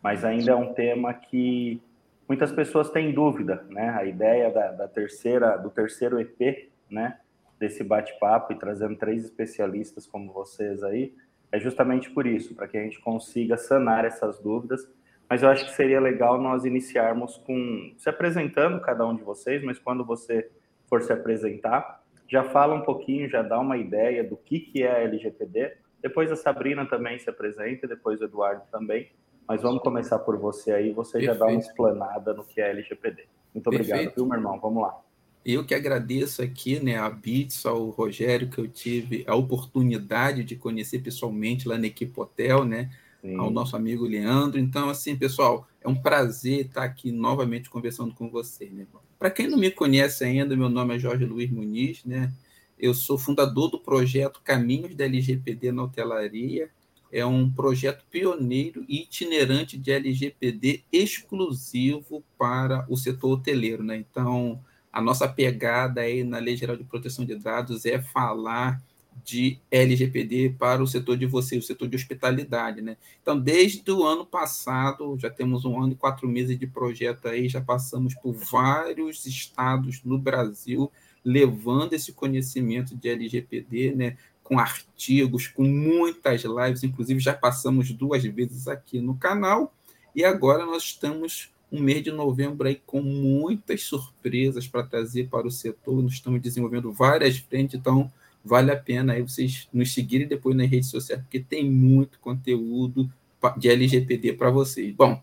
mas 0.00 0.24
ainda 0.24 0.52
é 0.52 0.54
um 0.54 0.72
tema 0.72 1.12
que 1.12 1.82
muitas 2.28 2.52
pessoas 2.52 2.88
têm 2.88 3.12
dúvida, 3.12 3.64
né? 3.68 3.88
A 3.90 4.04
ideia 4.04 4.48
da, 4.48 4.70
da 4.70 4.86
terceira, 4.86 5.56
do 5.56 5.70
terceiro 5.70 6.20
EP, 6.20 6.70
né, 6.88 7.18
desse 7.58 7.82
bate-papo 7.82 8.52
e 8.52 8.56
trazendo 8.56 8.94
três 8.94 9.24
especialistas 9.24 10.06
como 10.06 10.32
vocês 10.32 10.84
aí, 10.84 11.12
é 11.50 11.58
justamente 11.58 12.10
por 12.10 12.28
isso, 12.28 12.54
para 12.54 12.68
que 12.68 12.76
a 12.76 12.82
gente 12.82 13.00
consiga 13.00 13.56
sanar 13.56 14.04
essas 14.04 14.38
dúvidas. 14.38 14.88
Mas 15.28 15.42
eu 15.42 15.48
acho 15.50 15.66
que 15.66 15.72
seria 15.72 16.00
legal 16.00 16.40
nós 16.40 16.64
iniciarmos 16.64 17.36
com 17.38 17.92
se 17.98 18.08
apresentando 18.08 18.80
cada 18.80 19.06
um 19.06 19.14
de 19.14 19.22
vocês, 19.22 19.62
mas 19.62 19.78
quando 19.78 20.04
você 20.04 20.50
for 20.88 21.02
se 21.02 21.12
apresentar, 21.12 22.02
já 22.26 22.44
fala 22.44 22.74
um 22.74 22.82
pouquinho, 22.82 23.28
já 23.28 23.42
dá 23.42 23.58
uma 23.58 23.76
ideia 23.76 24.24
do 24.24 24.36
que, 24.36 24.60
que 24.60 24.82
é 24.82 24.90
a 24.90 24.98
LGPD. 25.00 25.74
Depois 26.02 26.30
a 26.32 26.36
Sabrina 26.36 26.86
também 26.86 27.18
se 27.18 27.28
apresenta, 27.28 27.86
depois 27.86 28.20
o 28.20 28.24
Eduardo 28.24 28.62
também. 28.70 29.10
Mas 29.46 29.62
vamos 29.62 29.82
começar 29.82 30.18
por 30.18 30.36
você 30.38 30.72
aí, 30.72 30.92
você 30.92 31.12
Perfeito. 31.12 31.32
já 31.32 31.38
dá 31.38 31.46
uma 31.46 31.58
explanada 31.58 32.34
no 32.34 32.44
que 32.44 32.60
é 32.60 32.70
LGPD. 32.70 33.24
Muito 33.54 33.66
obrigado, 33.66 33.98
Perfeito. 33.98 34.16
viu, 34.16 34.26
meu 34.26 34.36
irmão? 34.36 34.60
Vamos 34.60 34.82
lá. 34.82 35.00
Eu 35.44 35.64
que 35.64 35.74
agradeço 35.74 36.42
aqui, 36.42 36.78
né, 36.78 36.98
a 36.98 37.08
Bits, 37.08 37.64
ao 37.64 37.88
Rogério, 37.88 38.50
que 38.50 38.58
eu 38.58 38.68
tive 38.68 39.24
a 39.26 39.34
oportunidade 39.34 40.44
de 40.44 40.56
conhecer 40.56 40.98
pessoalmente 40.98 41.66
lá 41.66 41.78
na 41.78 41.86
Equipe 41.86 42.20
Hotel, 42.20 42.64
né, 42.64 42.90
Sim. 43.20 43.36
ao 43.36 43.50
nosso 43.50 43.76
amigo 43.76 44.06
Leandro. 44.06 44.58
Então, 44.58 44.88
assim, 44.88 45.16
pessoal, 45.16 45.66
é 45.80 45.88
um 45.88 45.94
prazer 45.94 46.66
estar 46.66 46.84
aqui 46.84 47.10
novamente 47.10 47.68
conversando 47.68 48.14
com 48.14 48.30
vocês, 48.30 48.72
né, 48.72 48.86
para 49.18 49.30
quem 49.30 49.48
não 49.48 49.58
me 49.58 49.70
conhece 49.70 50.22
ainda, 50.22 50.56
meu 50.56 50.68
nome 50.68 50.94
é 50.94 50.98
Jorge 50.98 51.24
Luiz 51.24 51.50
Muniz, 51.50 52.04
né? 52.04 52.32
Eu 52.78 52.94
sou 52.94 53.18
fundador 53.18 53.68
do 53.68 53.80
projeto 53.80 54.40
Caminhos 54.44 54.94
da 54.94 55.04
LGPD 55.04 55.72
na 55.72 55.82
Hotelaria. 55.82 56.70
É 57.10 57.26
um 57.26 57.50
projeto 57.50 58.04
pioneiro 58.08 58.84
e 58.88 59.02
itinerante 59.02 59.76
de 59.76 59.90
LGPD 59.90 60.84
exclusivo 60.92 62.22
para 62.38 62.86
o 62.88 62.96
setor 62.96 63.32
hoteleiro, 63.32 63.82
né? 63.82 63.96
Então, 63.96 64.62
a 64.92 65.00
nossa 65.00 65.26
pegada 65.26 66.02
aí 66.02 66.22
na 66.22 66.38
Lei 66.38 66.56
Geral 66.56 66.76
de 66.76 66.84
Proteção 66.84 67.24
de 67.24 67.34
Dados 67.34 67.84
é 67.84 68.00
falar 68.00 68.80
de 69.24 69.58
LGPD 69.70 70.56
para 70.58 70.82
o 70.82 70.86
setor 70.86 71.16
de 71.16 71.26
vocês, 71.26 71.64
o 71.64 71.66
setor 71.66 71.88
de 71.88 71.96
hospitalidade, 71.96 72.80
né? 72.80 72.96
Então, 73.22 73.38
desde 73.38 73.90
o 73.90 74.04
ano 74.04 74.24
passado, 74.24 75.16
já 75.18 75.30
temos 75.30 75.64
um 75.64 75.80
ano 75.82 75.92
e 75.92 75.96
quatro 75.96 76.28
meses 76.28 76.58
de 76.58 76.66
projeto 76.66 77.28
aí, 77.28 77.48
já 77.48 77.60
passamos 77.60 78.14
por 78.14 78.32
vários 78.32 79.26
estados 79.26 80.02
no 80.04 80.18
Brasil, 80.18 80.90
levando 81.24 81.92
esse 81.92 82.12
conhecimento 82.12 82.94
de 82.94 83.08
LGPD, 83.08 83.94
né? 83.94 84.16
Com 84.42 84.58
artigos, 84.58 85.46
com 85.46 85.64
muitas 85.64 86.42
lives, 86.42 86.82
inclusive 86.82 87.20
já 87.20 87.34
passamos 87.34 87.92
duas 87.92 88.22
vezes 88.24 88.66
aqui 88.66 89.00
no 89.00 89.14
canal, 89.14 89.74
e 90.14 90.24
agora 90.24 90.64
nós 90.64 90.84
estamos 90.84 91.50
um 91.70 91.80
mês 91.80 92.02
de 92.02 92.10
novembro 92.10 92.66
aí 92.66 92.80
com 92.86 93.02
muitas 93.02 93.82
surpresas 93.82 94.66
para 94.66 94.82
trazer 94.82 95.28
para 95.28 95.46
o 95.46 95.50
setor, 95.50 96.02
nós 96.02 96.14
estamos 96.14 96.40
desenvolvendo 96.40 96.90
várias 96.92 97.36
frentes, 97.36 97.78
então 97.78 98.10
vale 98.44 98.70
a 98.70 98.76
pena 98.76 99.12
aí 99.12 99.22
vocês 99.22 99.68
nos 99.72 99.92
seguirem 99.92 100.26
depois 100.26 100.56
nas 100.56 100.68
redes 100.68 100.90
sociais, 100.90 101.22
porque 101.22 101.40
tem 101.40 101.68
muito 101.70 102.18
conteúdo 102.20 103.08
de 103.56 103.68
LGPD 103.68 104.32
para 104.32 104.50
vocês. 104.50 104.94
Bom, 104.94 105.20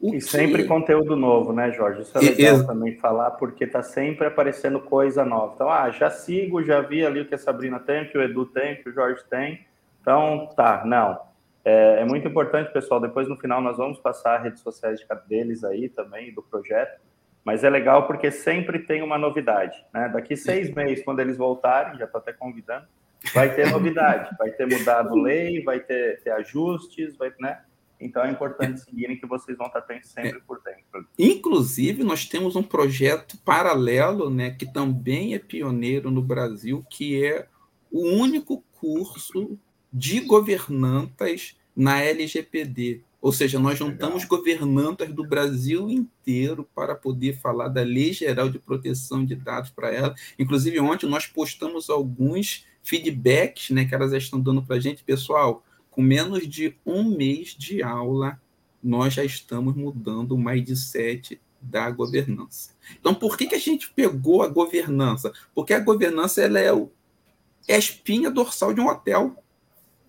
e 0.00 0.20
sempre 0.20 0.64
conteúdo 0.64 1.14
novo, 1.14 1.52
né, 1.52 1.70
Jorge? 1.70 2.02
Isso 2.02 2.18
é 2.18 2.20
legal 2.20 2.58
e, 2.58 2.66
também 2.66 2.96
falar, 2.96 3.32
porque 3.32 3.64
está 3.64 3.82
sempre 3.82 4.26
aparecendo 4.26 4.80
coisa 4.80 5.24
nova. 5.24 5.52
Então, 5.54 5.70
ah, 5.70 5.90
já 5.90 6.10
sigo, 6.10 6.62
já 6.64 6.80
vi 6.80 7.06
ali 7.06 7.20
o 7.20 7.26
que 7.26 7.36
a 7.36 7.38
Sabrina 7.38 7.78
tem, 7.78 8.02
o 8.02 8.10
que 8.10 8.18
o 8.18 8.22
Edu 8.22 8.46
tem, 8.46 8.74
o 8.74 8.82
que 8.82 8.88
o 8.88 8.92
Jorge 8.92 9.22
tem. 9.30 9.64
Então, 10.00 10.48
tá, 10.56 10.82
não. 10.84 11.20
É, 11.64 12.00
é 12.00 12.04
muito 12.04 12.26
importante, 12.26 12.72
pessoal. 12.72 13.00
Depois, 13.00 13.28
no 13.28 13.36
final, 13.36 13.60
nós 13.60 13.76
vamos 13.76 14.00
passar 14.00 14.38
as 14.38 14.42
redes 14.42 14.60
sociais 14.60 14.98
deles 15.28 15.62
aí 15.62 15.88
também, 15.88 16.34
do 16.34 16.42
projeto 16.42 17.00
mas 17.44 17.64
é 17.64 17.70
legal 17.70 18.06
porque 18.06 18.30
sempre 18.30 18.80
tem 18.80 19.02
uma 19.02 19.18
novidade. 19.18 19.76
Né? 19.92 20.08
Daqui 20.08 20.36
seis 20.36 20.72
meses, 20.72 21.04
quando 21.04 21.20
eles 21.20 21.36
voltarem, 21.36 21.98
já 21.98 22.04
estou 22.04 22.20
até 22.20 22.32
convidando, 22.32 22.86
vai 23.34 23.54
ter 23.54 23.70
novidade, 23.70 24.36
vai 24.38 24.50
ter 24.50 24.66
mudado 24.66 25.14
lei, 25.14 25.62
vai 25.62 25.80
ter, 25.80 26.20
ter 26.22 26.30
ajustes, 26.30 27.16
vai, 27.16 27.32
né? 27.38 27.60
Então 28.00 28.24
é 28.24 28.30
importante 28.30 28.80
seguirem 28.80 29.16
que 29.16 29.26
vocês 29.26 29.56
vão 29.56 29.68
estar 29.68 29.84
sempre 30.02 30.40
por 30.40 30.60
dentro. 30.62 31.06
Inclusive, 31.16 32.02
nós 32.02 32.24
temos 32.26 32.56
um 32.56 32.62
projeto 32.62 33.38
paralelo, 33.44 34.28
né, 34.28 34.50
que 34.50 34.66
também 34.66 35.34
é 35.34 35.38
pioneiro 35.38 36.10
no 36.10 36.20
Brasil, 36.20 36.84
que 36.90 37.24
é 37.24 37.46
o 37.92 38.04
único 38.08 38.64
curso 38.72 39.56
de 39.92 40.20
governantas 40.20 41.56
na 41.76 42.02
LGPD. 42.02 43.02
Ou 43.22 43.32
seja, 43.32 43.56
nós 43.60 43.78
juntamos 43.78 44.24
Legal. 44.24 44.38
governantas 44.38 45.14
do 45.14 45.24
Brasil 45.24 45.88
inteiro 45.88 46.68
para 46.74 46.96
poder 46.96 47.38
falar 47.38 47.68
da 47.68 47.80
Lei 47.80 48.12
Geral 48.12 48.50
de 48.50 48.58
Proteção 48.58 49.24
de 49.24 49.36
Dados 49.36 49.70
para 49.70 49.94
ela. 49.94 50.12
Inclusive, 50.36 50.80
ontem 50.80 51.08
nós 51.08 51.24
postamos 51.24 51.88
alguns 51.88 52.66
feedbacks 52.82 53.70
né, 53.70 53.84
que 53.84 53.94
elas 53.94 54.12
estão 54.12 54.40
dando 54.40 54.60
para 54.60 54.74
a 54.74 54.80
gente. 54.80 55.04
Pessoal, 55.04 55.62
com 55.88 56.02
menos 56.02 56.48
de 56.48 56.74
um 56.84 57.04
mês 57.16 57.54
de 57.56 57.80
aula, 57.80 58.40
nós 58.82 59.14
já 59.14 59.24
estamos 59.24 59.76
mudando 59.76 60.32
o 60.32 60.38
mindset 60.38 61.40
da 61.60 61.88
governança. 61.92 62.70
Então, 62.98 63.14
por 63.14 63.38
que, 63.38 63.46
que 63.46 63.54
a 63.54 63.60
gente 63.60 63.88
pegou 63.94 64.42
a 64.42 64.48
governança? 64.48 65.32
Porque 65.54 65.72
a 65.72 65.78
governança 65.78 66.42
ela 66.42 66.58
é, 66.58 66.72
o, 66.72 66.90
é 67.68 67.76
a 67.76 67.78
espinha 67.78 68.32
dorsal 68.32 68.74
de 68.74 68.80
um 68.80 68.88
hotel 68.88 69.36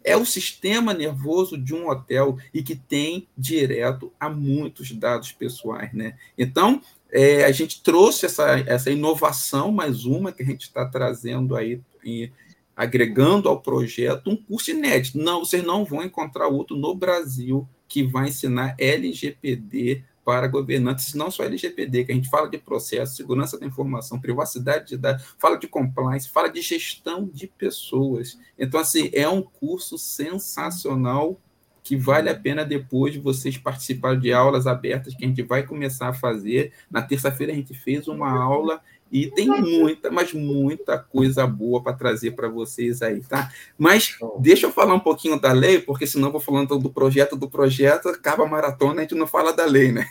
é 0.04 0.18
o 0.18 0.26
sistema 0.26 0.94
nervoso 0.94 1.58
de 1.58 1.74
um 1.74 1.90
hotel 1.90 2.38
e 2.54 2.62
que 2.62 2.76
tem 2.76 3.28
direto 3.38 4.12
a 4.20 4.30
muitos 4.30 4.92
dados 4.92 5.32
pessoais. 5.32 5.94
Né? 5.94 6.16
Então, 6.38 6.82
é, 7.12 7.46
a 7.46 7.52
gente 7.52 7.82
trouxe 7.82 8.26
essa, 8.26 8.60
essa 8.68 8.92
inovação, 8.92 9.72
mais 9.72 10.06
uma 10.06 10.32
que 10.32 10.44
a 10.44 10.46
gente 10.46 10.64
está 10.64 10.86
trazendo 10.86 11.56
aí, 11.56 11.80
e, 12.04 12.32
agregando 12.76 13.48
ao 13.48 13.62
projeto 13.62 14.30
um 14.30 14.36
curso 14.36 14.72
inédito. 14.72 15.18
Não, 15.18 15.46
vocês 15.46 15.64
não 15.64 15.86
vão 15.86 16.04
encontrar 16.04 16.48
outro 16.48 16.76
no 16.76 16.96
Brasil 16.96 17.68
que 17.88 18.04
vai 18.04 18.30
ensinar 18.30 18.76
LGPD 18.80 20.04
para 20.24 20.48
governantes, 20.48 21.14
não 21.14 21.30
só 21.30 21.44
LGPD, 21.44 22.06
que 22.06 22.12
a 22.12 22.16
gente 22.16 22.30
fala 22.30 22.50
de 22.50 22.58
processo, 22.58 23.16
segurança 23.16 23.60
da 23.60 23.66
informação, 23.66 24.20
privacidade 24.20 24.90
de 24.90 24.98
dados, 24.98 25.24
fala 25.38 25.58
de 25.58 25.68
compliance, 25.68 26.30
fala 26.30 26.48
de 26.50 26.62
gestão 26.62 27.30
de 27.32 27.48
pessoas. 27.48 28.40
Então, 28.58 28.80
assim, 28.80 29.10
é 29.14 29.28
um 29.28 29.42
curso 29.42 29.98
sensacional 29.98 31.40
que 31.84 31.98
vale 31.98 32.30
a 32.30 32.36
pena 32.36 32.64
depois 32.64 33.16
vocês 33.18 33.58
participarem 33.58 34.20
de 34.20 34.32
aulas 34.32 34.66
abertas 34.66 35.14
que 35.14 35.26
a 35.26 35.28
gente 35.28 35.44
vai 35.44 35.64
começar 35.64 36.08
a 36.08 36.14
fazer. 36.14 36.72
Na 36.90 37.02
terça-feira 37.02 37.52
a 37.52 37.56
gente 37.56 37.74
fez 37.74 38.08
uma 38.08 38.32
aula 38.32 38.82
e 39.14 39.30
tem 39.30 39.48
muita, 39.48 40.10
mas 40.10 40.34
muita 40.34 40.98
coisa 40.98 41.46
boa 41.46 41.84
para 41.84 41.94
trazer 41.94 42.32
para 42.32 42.50
vocês 42.50 43.04
aí, 43.04 43.22
tá? 43.22 43.54
Mas 43.78 44.18
deixa 44.40 44.66
eu 44.66 44.72
falar 44.72 44.96
um 44.96 45.00
pouquinho 45.00 45.40
da 45.40 45.52
lei, 45.52 45.78
porque 45.78 46.08
senão 46.08 46.30
eu 46.30 46.32
vou 46.32 46.42
falando 46.42 46.80
do 46.80 46.90
projeto 46.90 47.36
do 47.36 47.48
projeto, 47.48 48.10
acaba 48.10 48.44
a 48.44 48.50
maratona, 48.50 49.02
a 49.02 49.02
gente 49.02 49.14
não 49.14 49.28
fala 49.28 49.54
da 49.54 49.66
lei, 49.66 49.92
né? 49.92 50.10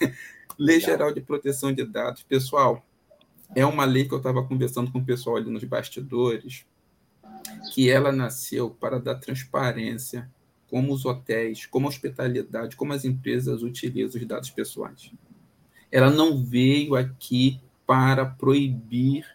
Lei 0.57 0.79
Geral 0.79 1.13
de 1.13 1.21
Proteção 1.21 1.73
de 1.73 1.85
Dados. 1.85 2.23
Pessoal, 2.23 2.87
é 3.57 3.67
uma 3.67 3.85
lei 3.85 4.05
que 4.05 4.15
eu 4.15 4.19
estava 4.19 4.41
conversando 4.45 4.93
com 4.93 5.01
o 5.01 5.05
pessoal 5.05 5.35
ali 5.35 5.51
nos 5.51 5.65
bastidores, 5.65 6.65
que 7.75 7.91
ela 7.91 8.13
nasceu 8.13 8.71
para 8.71 9.01
dar 9.01 9.17
transparência 9.17 10.31
como 10.71 10.93
os 10.93 11.05
hotéis, 11.05 11.67
como 11.67 11.89
a 11.89 11.91
hospitalidade, 11.91 12.77
como 12.77 12.93
as 12.93 13.05
empresas 13.05 13.65
utilizam 13.65 14.21
os 14.21 14.29
dados 14.29 14.51
pessoais. 14.51 15.11
Ela 15.91 16.09
não 16.09 16.41
veio 16.41 16.95
aqui 16.95 17.61
para 17.93 18.25
proibir 18.25 19.27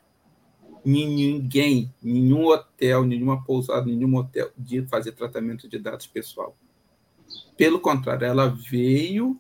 ninguém, 0.84 1.94
nenhum 2.02 2.48
hotel, 2.48 3.04
nenhuma 3.04 3.44
pousada, 3.44 3.86
nenhum 3.86 4.16
hotel 4.16 4.50
de 4.58 4.82
fazer 4.88 5.12
tratamento 5.12 5.70
de 5.70 5.78
dados 5.78 6.08
pessoal. 6.08 6.58
Pelo 7.56 7.80
contrário, 7.80 8.26
ela 8.26 8.48
veio 8.48 9.40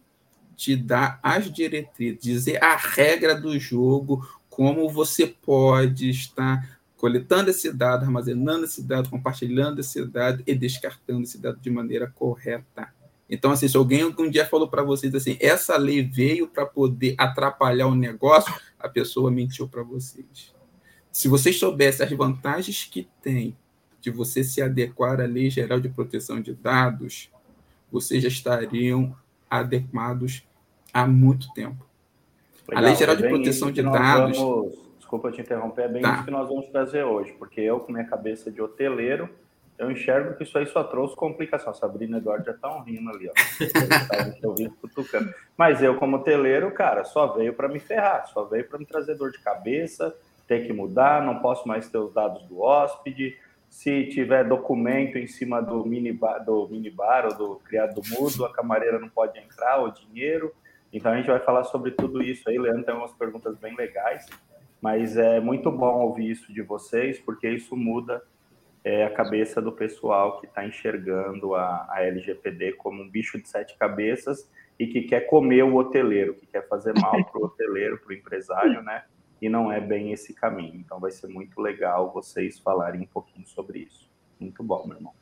te 0.55 0.75
dar 0.75 1.19
as 1.23 1.51
diretrizes, 1.51 2.21
dizer 2.21 2.63
a 2.63 2.75
regra 2.75 3.33
do 3.33 3.57
jogo, 3.57 4.23
como 4.51 4.87
você 4.87 5.25
pode 5.25 6.11
estar 6.11 6.79
coletando 6.95 7.49
esse 7.49 7.73
dado, 7.73 8.03
armazenando 8.03 8.65
esse 8.65 8.83
dado, 8.83 9.09
compartilhando 9.09 9.79
esse 9.79 10.05
dado 10.05 10.43
e 10.45 10.53
descartando 10.53 11.23
esse 11.23 11.39
dado 11.39 11.59
de 11.59 11.71
maneira 11.71 12.05
correta. 12.05 12.93
Então, 13.29 13.51
assim, 13.51 13.67
se 13.67 13.75
alguém 13.75 14.05
um 14.05 14.29
dia 14.29 14.45
falou 14.45 14.69
para 14.69 14.83
vocês 14.83 15.13
assim, 15.13 15.37
essa 15.39 15.77
lei 15.77 16.01
veio 16.01 16.47
para 16.47 16.65
poder 16.65 17.15
atrapalhar 17.17 17.87
o 17.87 17.95
negócio, 17.95 18.53
a 18.79 18.87
pessoa 18.87 19.29
mentiu 19.29 19.67
para 19.67 19.83
vocês. 19.83 20.55
Se 21.11 21.27
vocês 21.27 21.57
soubessem 21.59 22.05
as 22.05 22.11
vantagens 22.11 22.85
que 22.85 23.07
tem 23.21 23.57
de 23.99 24.09
você 24.09 24.43
se 24.43 24.61
adequar 24.61 25.19
à 25.19 25.25
Lei 25.25 25.49
Geral 25.49 25.79
de 25.79 25.89
Proteção 25.89 26.39
de 26.39 26.53
Dados, 26.53 27.29
vocês 27.91 28.23
já 28.23 28.29
estariam 28.29 29.15
adequados 29.49 30.47
há 30.93 31.05
muito 31.05 31.51
tempo. 31.53 31.85
Legal, 32.67 32.83
a 32.83 32.87
Lei 32.87 32.95
Geral 32.95 33.15
de 33.15 33.27
Proteção 33.27 33.71
de 33.71 33.81
Dados. 33.81 34.37
Vamos 34.37 34.87
desculpa 35.07 35.31
te 35.31 35.39
interromper, 35.39 35.83
é 35.83 35.87
bem 35.87 36.01
tá. 36.01 36.15
isso 36.15 36.25
que 36.25 36.31
nós 36.31 36.49
vamos 36.49 36.65
trazer 36.67 37.03
hoje, 37.03 37.33
porque 37.39 37.61
eu, 37.61 37.79
com 37.79 37.93
minha 37.93 38.03
cabeça 38.03 38.51
de 38.51 38.61
hoteleiro, 38.61 39.29
eu 39.77 39.91
enxergo 39.91 40.35
que 40.35 40.43
isso 40.43 40.57
aí 40.57 40.65
só 40.65 40.83
trouxe 40.83 41.15
complicação. 41.15 41.69
A 41.69 41.73
Sabrina 41.73 42.17
e 42.17 42.19
Eduardo 42.19 42.45
já 42.45 42.51
estão 42.51 42.81
rindo 42.81 43.09
ali, 43.09 43.29
ó. 43.29 43.33
Mas 45.55 45.83
eu, 45.83 45.95
como 45.95 46.17
hoteleiro, 46.17 46.71
cara, 46.71 47.03
só 47.03 47.27
veio 47.27 47.53
para 47.53 47.67
me 47.67 47.79
ferrar, 47.79 48.27
só 48.27 48.43
veio 48.45 48.67
para 48.67 48.79
me 48.79 48.85
trazer 48.85 49.15
dor 49.15 49.31
de 49.31 49.39
cabeça, 49.39 50.15
ter 50.47 50.65
que 50.65 50.73
mudar, 50.73 51.23
não 51.23 51.39
posso 51.39 51.67
mais 51.67 51.89
ter 51.89 51.99
os 51.99 52.11
dados 52.11 52.43
do 52.47 52.61
hóspede. 52.61 53.37
Se 53.69 54.07
tiver 54.07 54.45
documento 54.45 55.17
em 55.17 55.27
cima 55.27 55.61
do 55.61 55.85
minibar, 55.85 56.43
do 56.43 56.67
minibar 56.69 57.25
ou 57.25 57.35
do 57.35 57.55
criado 57.57 58.01
mudo, 58.09 58.45
a 58.45 58.51
camareira 58.51 58.97
não 58.97 59.09
pode 59.09 59.37
entrar, 59.37 59.83
o 59.83 59.91
dinheiro. 59.91 60.51
Então 60.91 61.11
a 61.11 61.17
gente 61.17 61.27
vai 61.27 61.39
falar 61.39 61.65
sobre 61.65 61.91
tudo 61.91 62.23
isso 62.23 62.49
aí. 62.49 62.57
Leandro 62.57 62.83
tem 62.83 62.95
umas 62.95 63.13
perguntas 63.13 63.55
bem 63.57 63.75
legais. 63.75 64.25
Mas 64.81 65.17
é 65.17 65.39
muito 65.39 65.71
bom 65.71 66.01
ouvir 66.01 66.31
isso 66.31 66.53
de 66.53 66.61
vocês, 66.61 67.19
porque 67.19 67.49
isso 67.49 67.75
muda 67.75 68.21
é, 68.87 69.03
a 69.03 69.09
cabeça 69.09 69.61
do 69.61 69.69
pessoal 69.69 70.39
que 70.39 70.45
está 70.45 70.65
enxergando 70.65 71.53
a, 71.53 71.85
a 71.89 72.03
LGPD 72.03 72.73
como 72.73 73.03
um 73.03 73.09
bicho 73.09 73.37
de 73.37 73.45
sete 73.45 73.77
cabeças 73.77 74.49
e 74.79 74.87
que 74.87 75.01
quer 75.01 75.27
comer 75.27 75.63
o 75.63 75.75
hoteleiro, 75.75 76.35
que 76.35 76.45
quer 76.45 76.65
fazer 76.69 76.93
mal 76.97 77.21
para 77.25 77.41
o 77.41 77.43
hoteleiro, 77.43 77.97
para 77.97 78.11
o 78.11 78.13
empresário, 78.13 78.81
né? 78.81 79.03
E 79.41 79.49
não 79.49 79.69
é 79.69 79.81
bem 79.81 80.13
esse 80.13 80.33
caminho. 80.33 80.75
Então 80.75 81.01
vai 81.01 81.11
ser 81.11 81.27
muito 81.27 81.59
legal 81.59 82.13
vocês 82.13 82.59
falarem 82.59 83.01
um 83.01 83.05
pouquinho 83.05 83.45
sobre 83.45 83.79
isso. 83.79 84.09
Muito 84.39 84.63
bom, 84.63 84.87
meu 84.87 84.95
irmão. 84.95 85.13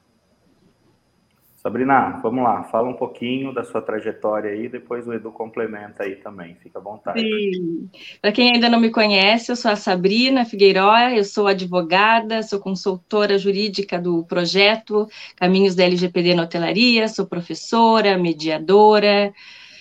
Sabrina, 1.65 2.19
vamos 2.21 2.43
lá, 2.43 2.61
fala 2.65 2.87
um 2.87 2.93
pouquinho 2.93 3.51
da 3.51 3.63
sua 3.63 3.81
trajetória 3.81 4.51
aí, 4.51 4.69
depois 4.69 5.07
o 5.07 5.13
Edu 5.13 5.31
complementa 5.31 6.03
aí 6.03 6.17
também, 6.17 6.53
fica 6.61 6.77
à 6.77 6.81
vontade. 6.81 7.19
Sim. 7.19 7.89
Para 8.21 8.31
quem 8.31 8.53
ainda 8.53 8.69
não 8.69 8.79
me 8.79 8.91
conhece, 8.91 9.51
eu 9.51 9.55
sou 9.55 9.71
a 9.71 9.75
Sabrina 9.75 10.45
Figueiredo, 10.45 11.15
eu 11.17 11.23
sou 11.23 11.47
advogada, 11.47 12.43
sou 12.43 12.59
consultora 12.59 13.39
jurídica 13.39 13.99
do 13.99 14.23
projeto 14.25 15.07
Caminhos 15.37 15.73
da 15.73 15.85
LGPD 15.85 16.35
na 16.35 16.43
Hotelaria, 16.43 17.07
sou 17.07 17.25
professora, 17.25 18.15
mediadora, 18.15 19.33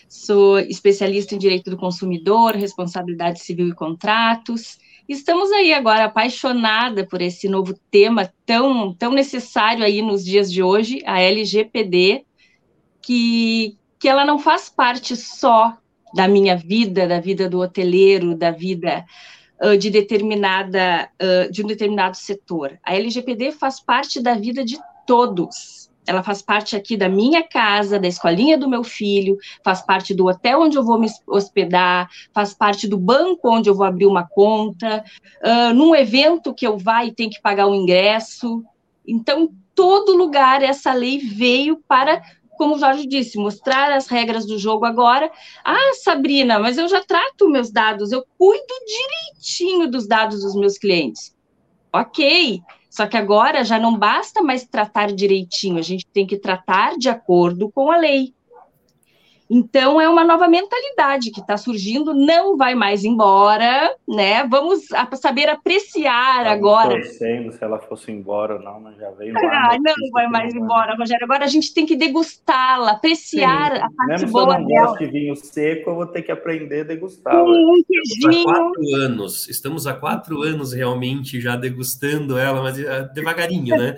sou 0.09 0.59
especialista 0.61 1.35
em 1.35 1.39
direito 1.39 1.71
do 1.71 1.77
consumidor, 1.77 2.55
responsabilidade 2.55 3.41
civil 3.41 3.69
e 3.69 3.75
contratos, 3.75 4.79
Estamos 5.09 5.53
aí 5.53 5.73
agora 5.75 6.05
apaixonada 6.05 7.07
por 7.07 7.21
esse 7.21 7.47
novo 7.49 7.75
tema 7.91 8.33
tão, 8.47 8.95
tão 8.95 9.13
necessário 9.13 9.85
aí 9.85 10.01
nos 10.01 10.25
dias 10.25 10.51
de 10.51 10.63
hoje, 10.63 11.03
a 11.05 11.21
LGPD, 11.21 12.25
que, 13.03 13.77
que 13.99 14.09
ela 14.09 14.25
não 14.25 14.39
faz 14.39 14.71
parte 14.71 15.15
só 15.15 15.77
da 16.15 16.27
minha 16.27 16.57
vida, 16.57 17.07
da 17.07 17.21
vida 17.21 17.51
do 17.51 17.61
hoteleiro, 17.61 18.35
da 18.35 18.51
vida 18.51 19.05
uh, 19.63 19.77
de 19.77 19.91
determinada 19.91 21.11
uh, 21.21 21.53
de 21.53 21.63
um 21.63 21.67
determinado 21.67 22.17
setor. 22.17 22.79
A 22.83 22.95
LGPD 22.95 23.53
faz 23.53 23.81
parte 23.81 24.23
da 24.23 24.35
vida 24.35 24.65
de 24.65 24.79
todos 25.07 25.84
ela 26.07 26.23
faz 26.23 26.43
parte 26.43 26.77
aqui 26.77 26.97
da 26.97 27.09
minha 27.09 27.43
casa, 27.43 27.99
da 27.99 28.07
escolinha 28.07 28.59
do 28.59 28.69
meu 28.69 28.85
filho, 28.85 29.37
faz 29.65 29.81
parte 29.81 30.15
do 30.15 30.27
hotel 30.27 30.61
onde 30.61 30.77
eu 30.77 30.85
vou 30.85 30.99
me 30.99 31.09
hospedar, 31.27 32.09
faz 32.33 32.53
parte 32.53 32.87
do 32.87 32.99
banco 32.99 33.51
onde 33.51 33.69
eu 33.69 33.75
vou 33.75 33.87
abrir 33.87 34.07
uma 34.07 34.27
conta, 34.27 35.05
uh, 35.43 35.75
num 35.75 35.95
evento 35.95 36.55
que 36.55 36.67
eu 36.67 36.77
vá 36.77 37.05
e 37.05 37.13
tenho 37.13 37.31
que 37.31 37.41
pagar 37.41 37.67
o 37.67 37.75
ingresso. 37.75 38.63
Então, 39.07 39.51
todo 39.75 40.17
lugar 40.17 40.63
essa 40.63 40.93
lei 40.93 41.19
veio 41.19 41.83
para, 41.89 42.23
como 42.57 42.75
o 42.75 42.79
Jorge 42.79 43.07
disse, 43.07 43.39
mostrar 43.39 43.93
as 43.93 44.07
regras 44.07 44.47
do 44.47 44.59
jogo 44.59 44.85
agora. 44.85 45.31
Ah, 45.65 45.93
Sabrina, 46.03 46.59
mas 46.59 46.79
eu 46.79 46.89
já 46.89 47.03
trato 47.03 47.49
meus 47.49 47.71
dados, 47.71 48.13
eu 48.13 48.25
cuido 48.39 48.75
direitinho 48.87 49.91
dos 49.91 50.07
dados 50.07 50.43
dos 50.43 50.55
meus 50.55 50.79
clientes. 50.79 51.35
Ok, 51.93 52.61
só 52.95 53.09
que 53.09 53.17
agora 53.17 53.65
já 53.65 53.77
não 53.77 53.99
basta 53.99 54.41
mais 54.41 54.65
tratar 54.65 55.13
direitinho, 55.13 55.79
a 55.79 55.83
gente 55.83 56.07
tem 56.07 56.25
que 56.25 56.37
tratar 56.37 56.97
de 56.97 57.09
acordo 57.09 57.69
com 57.69 57.91
a 57.91 57.97
lei. 57.97 58.33
Então, 59.49 60.01
é 60.01 60.09
uma 60.09 60.25
nova 60.25 60.49
mentalidade 60.49 61.31
que 61.31 61.41
está 61.41 61.57
surgindo, 61.57 62.15
não 62.15 62.57
vai 62.57 62.75
mais 62.75 63.05
embora, 63.05 63.95
né? 64.09 64.45
Vamos 64.49 64.87
saber 65.21 65.49
apreciar 65.49 66.39
Estamos 66.39 66.53
agora. 66.53 67.01
torcendo 67.01 67.53
se 67.53 67.63
ela 67.63 67.79
fosse 67.79 68.11
embora 68.11 68.55
ou 68.55 68.63
não, 68.63 68.81
mas 68.81 68.97
já 68.97 69.11
veio 69.11 69.35
Ah, 69.37 69.77
não 69.79 70.11
vai 70.13 70.27
mais 70.29 70.55
embora, 70.55 70.97
Rogério. 70.97 71.25
Agora 71.25 71.45
a 71.45 71.49
gente 71.49 71.73
tem 71.75 71.85
que 71.85 71.97
degustá-la, 71.97 72.93
apreciar 72.93 73.73
Sim. 73.73 73.83
a 73.83 73.91
parte 73.91 74.09
Mesmo 74.23 74.31
boa 74.33 74.45
se 74.45 74.51
eu 74.57 74.61
não 74.61 74.67
dela. 74.67 74.87
gosto 74.87 74.99
de 74.99 75.11
vinho 75.11 75.37
seco, 75.37 75.91
eu 75.91 75.95
vou 75.95 76.07
ter 76.07 76.23
que 76.23 76.33
aprender 76.33 76.81
a 76.81 76.85
degustá-la. 76.85 77.45
Um 77.45 77.83
estamos 77.91 78.27
há 78.27 78.45
quatro 78.45 78.95
anos, 78.97 79.49
estamos 79.49 79.87
há 79.87 79.95
quatro 79.95 80.43
anos 80.43 80.73
realmente 80.73 81.41
já 81.41 81.57
degustando 81.57 82.39
ela, 82.39 82.63
mas 82.63 82.79
uh, 82.79 83.13
devagarinho, 83.13 83.77
né? 83.77 83.97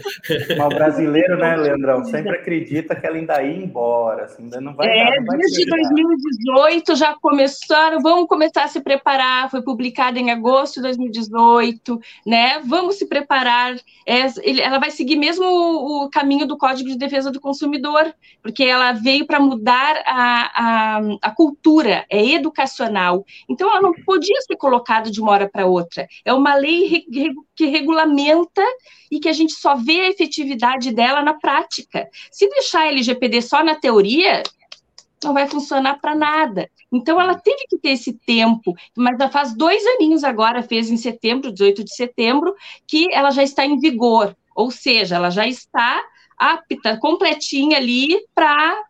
mas 0.57 0.67
o 0.67 0.69
brasileiro, 0.69 1.37
né, 1.37 1.57
Leandrão, 1.57 2.05
sempre 2.05 2.37
acredita 2.37 2.95
que 2.95 3.07
ela 3.07 3.17
ainda 3.17 3.43
ia 3.43 3.57
embora, 3.57 4.25
assim, 4.25 4.45
ainda 4.45 4.61
não 4.61 4.75
vai, 4.75 4.89
é, 4.89 5.05
dar, 5.05 5.17
não 5.17 5.25
vai 5.27 5.36
desde 5.37 5.67
2018 5.67 6.97
já 6.97 7.15
começaram, 7.15 8.01
vamos 8.01 8.27
começar 8.27 8.65
a 8.65 8.69
se 8.69 8.81
preparar, 8.81 9.51
foi 9.51 9.63
publicada 9.63 10.19
em 10.19 10.31
agosto 10.31 10.77
de 10.77 10.83
2018, 10.83 12.01
né? 12.25 12.61
Vamos 12.65 12.97
se 12.97 13.07
preparar. 13.07 13.77
É, 14.07 14.27
ela 14.61 14.79
vai 14.79 14.91
seguir 14.91 15.17
mesmo 15.17 15.45
o, 15.45 16.05
o, 16.05 16.11
caminho 16.11 16.47
do 16.47 16.57
Código 16.57 16.89
de 16.89 16.97
Defesa 16.97 17.31
do 17.31 17.41
Consumidor, 17.41 18.15
porque 18.43 18.65
ela 18.65 18.93
veio 18.93 19.27
para 19.27 19.41
mudar 19.41 20.03
a, 20.07 20.53
a, 20.55 21.01
a, 21.23 21.31
cultura, 21.31 22.05
é 22.11 22.25
educacional. 22.33 23.25
Então, 23.49 23.69
ela 23.69 23.83
não 23.83 23.93
podia 23.93 24.41
ser 24.43 24.57
colocada 24.57 25.11
de 25.11 25.21
uma 25.21 25.33
hora 25.33 25.49
para 25.49 25.67
outra. 25.67 26.07
É 26.25 26.33
uma 26.33 26.55
lei 26.55 27.05
que 27.55 27.67
regulamenta 27.67 28.63
e 29.11 29.19
que 29.19 29.29
a 29.29 29.33
gente 29.33 29.53
só 29.55 29.75
vê 29.77 30.01
a 30.01 30.11
efetividade 30.11 30.93
dela 30.93 31.23
na 31.23 31.35
prática. 31.35 32.09
Se 32.31 32.49
deixar 32.49 32.83
a 32.83 32.89
LGPD 32.89 33.43
só 33.43 33.65
na 33.65 33.75
teoria, 33.75 34.43
não 35.27 35.35
vai 35.35 35.49
funcionar 35.49 36.01
para 36.01 36.15
nada. 36.15 36.71
Então, 36.93 37.21
ela 37.21 37.35
teve 37.35 37.67
que 37.69 37.79
ter 37.79 37.91
esse 37.91 38.13
tempo, 38.13 38.75
mas 38.97 39.19
já 39.19 39.29
faz 39.29 39.55
dois 39.55 39.85
aninhos 39.87 40.25
agora, 40.25 40.63
fez 40.63 40.91
em 40.91 40.97
setembro, 40.97 41.53
18 41.53 41.85
de 41.85 41.95
setembro, 41.95 42.55
que 42.87 43.13
ela 43.13 43.31
já 43.31 43.43
está 43.43 43.67
em 43.67 43.79
vigor, 43.79 44.37
ou 44.55 44.71
seja, 44.71 45.17
ela 45.17 45.31
já 45.31 45.47
está 45.47 46.03
apta, 46.39 46.97
completinha 46.99 47.79
ali 47.79 48.17
para 48.35 48.81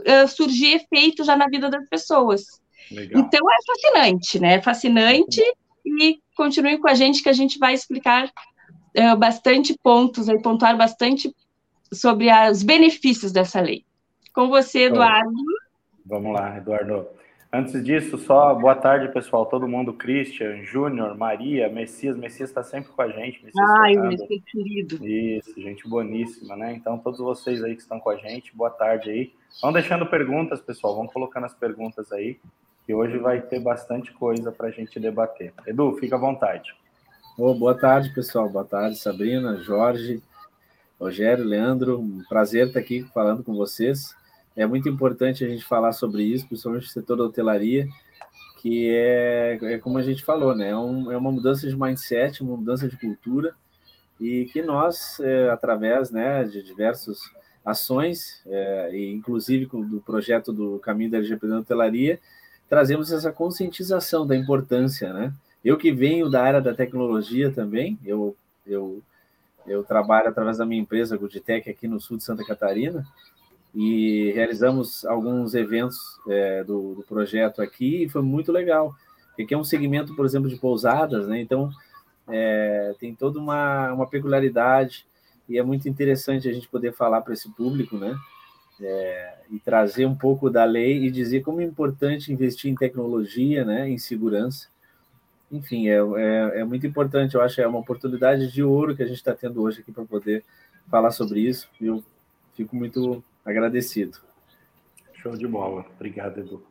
uh, 0.00 0.28
surgir 0.28 0.74
efeito 0.74 1.24
já 1.24 1.36
na 1.36 1.46
vida 1.46 1.68
das 1.68 1.86
pessoas. 1.88 2.44
Legal. 2.90 3.22
Então, 3.22 3.40
é 3.50 3.56
fascinante, 3.66 4.38
né? 4.38 4.54
É 4.54 4.62
fascinante 4.62 5.42
e 5.84 6.20
continue 6.36 6.78
com 6.78 6.88
a 6.88 6.94
gente 6.94 7.22
que 7.22 7.28
a 7.28 7.32
gente 7.32 7.58
vai 7.58 7.74
explicar 7.74 8.26
uh, 8.26 9.16
bastante 9.16 9.76
pontos, 9.82 10.28
aí, 10.28 10.40
pontuar 10.40 10.76
bastante 10.76 11.34
sobre 11.92 12.28
os 12.50 12.62
benefícios 12.62 13.32
dessa 13.32 13.60
lei. 13.60 13.84
Com 14.32 14.48
você, 14.48 14.84
Eduardo. 14.84 15.32
Vamos 16.08 16.32
lá, 16.32 16.56
Eduardo. 16.56 17.08
Antes 17.52 17.82
disso, 17.82 18.16
só 18.16 18.54
boa 18.54 18.76
tarde, 18.76 19.12
pessoal. 19.12 19.44
Todo 19.46 19.66
mundo, 19.66 19.92
Christian, 19.92 20.62
Júnior, 20.62 21.16
Maria, 21.16 21.68
Messias. 21.68 22.16
Messias 22.16 22.48
está 22.50 22.62
sempre 22.62 22.92
com 22.92 23.02
a 23.02 23.08
gente. 23.08 23.44
Messias 23.44 23.70
Ai, 23.80 23.94
Fernando. 23.94 24.10
Messias 24.10 24.42
querido. 24.44 25.06
Isso, 25.06 25.60
gente 25.60 25.88
boníssima, 25.88 26.54
né? 26.54 26.74
Então, 26.74 26.96
todos 26.98 27.18
vocês 27.18 27.62
aí 27.64 27.74
que 27.74 27.82
estão 27.82 27.98
com 27.98 28.10
a 28.10 28.16
gente, 28.16 28.54
boa 28.54 28.70
tarde 28.70 29.10
aí. 29.10 29.32
Vão 29.60 29.72
deixando 29.72 30.06
perguntas, 30.06 30.60
pessoal. 30.60 30.94
Vão 30.94 31.08
colocando 31.08 31.46
as 31.46 31.54
perguntas 31.54 32.12
aí, 32.12 32.38
que 32.84 32.94
hoje 32.94 33.18
vai 33.18 33.40
ter 33.40 33.58
bastante 33.58 34.12
coisa 34.12 34.52
para 34.52 34.68
a 34.68 34.70
gente 34.70 35.00
debater. 35.00 35.52
Edu, 35.66 35.96
fica 35.98 36.14
à 36.14 36.20
vontade. 36.20 36.72
Oh, 37.36 37.52
boa 37.52 37.74
tarde, 37.74 38.14
pessoal. 38.14 38.48
Boa 38.48 38.64
tarde, 38.64 38.96
Sabrina, 38.96 39.56
Jorge, 39.56 40.22
Rogério, 41.00 41.44
Leandro. 41.44 41.98
Um 41.98 42.22
prazer 42.28 42.68
estar 42.68 42.78
aqui 42.78 43.02
falando 43.12 43.42
com 43.42 43.56
vocês 43.56 44.14
é 44.56 44.66
muito 44.66 44.88
importante 44.88 45.44
a 45.44 45.48
gente 45.48 45.64
falar 45.64 45.92
sobre 45.92 46.22
isso, 46.22 46.46
principalmente 46.46 46.84
no 46.84 46.88
setor 46.88 47.16
da 47.16 47.24
hotelaria, 47.24 47.86
que 48.62 48.90
é, 48.90 49.58
é 49.62 49.78
como 49.78 49.98
a 49.98 50.02
gente 50.02 50.24
falou, 50.24 50.54
né? 50.56 50.70
É, 50.70 50.76
um, 50.76 51.12
é 51.12 51.16
uma 51.16 51.30
mudança 51.30 51.68
de 51.68 51.76
mindset, 51.76 52.42
uma 52.42 52.56
mudança 52.56 52.88
de 52.88 52.96
cultura, 52.96 53.54
e 54.18 54.46
que 54.46 54.62
nós, 54.62 55.20
é, 55.20 55.50
através 55.50 56.10
né, 56.10 56.42
de 56.44 56.62
diversas 56.62 57.18
ações, 57.64 58.42
é, 58.46 58.90
e 58.92 59.12
inclusive 59.12 59.66
do 59.66 60.00
projeto 60.00 60.52
do 60.52 60.78
Caminho 60.78 61.10
da 61.10 61.18
LGPD 61.18 61.52
na 61.52 61.60
Hotelaria, 61.60 62.18
trazemos 62.68 63.12
essa 63.12 63.30
conscientização 63.30 64.26
da 64.26 64.34
importância, 64.34 65.12
né? 65.12 65.32
Eu 65.64 65.76
que 65.76 65.92
venho 65.92 66.30
da 66.30 66.42
área 66.42 66.60
da 66.60 66.72
tecnologia 66.72 67.50
também, 67.50 67.98
eu, 68.04 68.36
eu, 68.64 69.02
eu 69.66 69.84
trabalho 69.84 70.28
através 70.28 70.58
da 70.58 70.64
minha 70.64 70.80
empresa 70.80 71.16
Goodtech 71.16 71.68
aqui 71.68 71.88
no 71.88 72.00
sul 72.00 72.16
de 72.16 72.24
Santa 72.24 72.44
Catarina, 72.44 73.04
e 73.74 74.32
realizamos 74.32 75.04
alguns 75.04 75.54
eventos 75.54 75.98
é, 76.28 76.64
do, 76.64 76.94
do, 76.94 77.02
projeto 77.02 77.60
aqui 77.60 78.04
e 78.04 78.08
foi 78.08 78.22
muito 78.22 78.50
legal. 78.50 78.94
Porque 79.36 79.52
é 79.52 79.58
um 79.58 79.64
segmento, 79.64 80.14
por 80.16 80.24
exemplo, 80.24 80.48
de 80.48 80.56
pousadas, 80.56 81.28
né? 81.28 81.40
Então 81.40 81.70
é, 82.28 82.94
tem 82.98 83.14
toda 83.14 83.38
uma, 83.38 83.92
uma 83.92 84.06
peculiaridade 84.06 85.06
e 85.48 85.58
é 85.58 85.62
muito 85.62 85.88
interessante 85.88 86.48
a 86.48 86.52
gente 86.52 86.68
poder 86.68 86.92
falar 86.92 87.20
para 87.20 87.34
esse 87.34 87.50
público, 87.50 87.96
né? 87.96 88.16
É, 88.80 89.34
e 89.50 89.58
trazer 89.58 90.06
um 90.06 90.14
pouco 90.14 90.50
da 90.50 90.64
lei 90.64 91.04
e 91.04 91.10
dizer 91.10 91.42
como 91.42 91.60
é 91.60 91.64
importante 91.64 92.32
investir 92.32 92.70
em 92.70 92.74
tecnologia, 92.74 93.64
né? 93.64 93.88
Em 93.88 93.98
segurança. 93.98 94.68
Enfim, 95.50 95.88
é, 95.88 95.98
é, 95.98 96.60
é 96.60 96.64
muito 96.64 96.86
importante. 96.86 97.34
Eu 97.34 97.42
acho 97.42 97.56
que 97.56 97.62
é 97.62 97.68
uma 97.68 97.78
oportunidade 97.78 98.50
de 98.50 98.62
ouro 98.62 98.96
que 98.96 99.02
a 99.02 99.06
gente 99.06 99.16
está 99.16 99.34
tendo 99.34 99.62
hoje 99.62 99.80
aqui 99.80 99.92
para 99.92 100.04
poder 100.04 100.44
falar 100.90 101.10
sobre 101.12 101.40
isso. 101.40 101.68
Eu 101.80 102.02
fico 102.54 102.74
muito 102.74 103.22
agradecido. 103.46 104.18
Show 105.14 105.36
de 105.36 105.46
bola. 105.46 105.86
Obrigado, 105.94 106.40
Edu. 106.40 106.66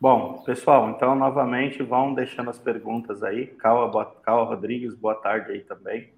Bom, 0.00 0.44
pessoal, 0.44 0.90
então 0.90 1.16
novamente 1.16 1.82
vão 1.82 2.14
deixando 2.14 2.50
as 2.50 2.58
perguntas 2.58 3.24
aí. 3.24 3.48
Cal, 3.48 3.90
Cal 4.22 4.44
Rodrigues, 4.44 4.94
boa 4.94 5.16
tarde 5.16 5.50
aí 5.50 5.60
também. 5.62 6.12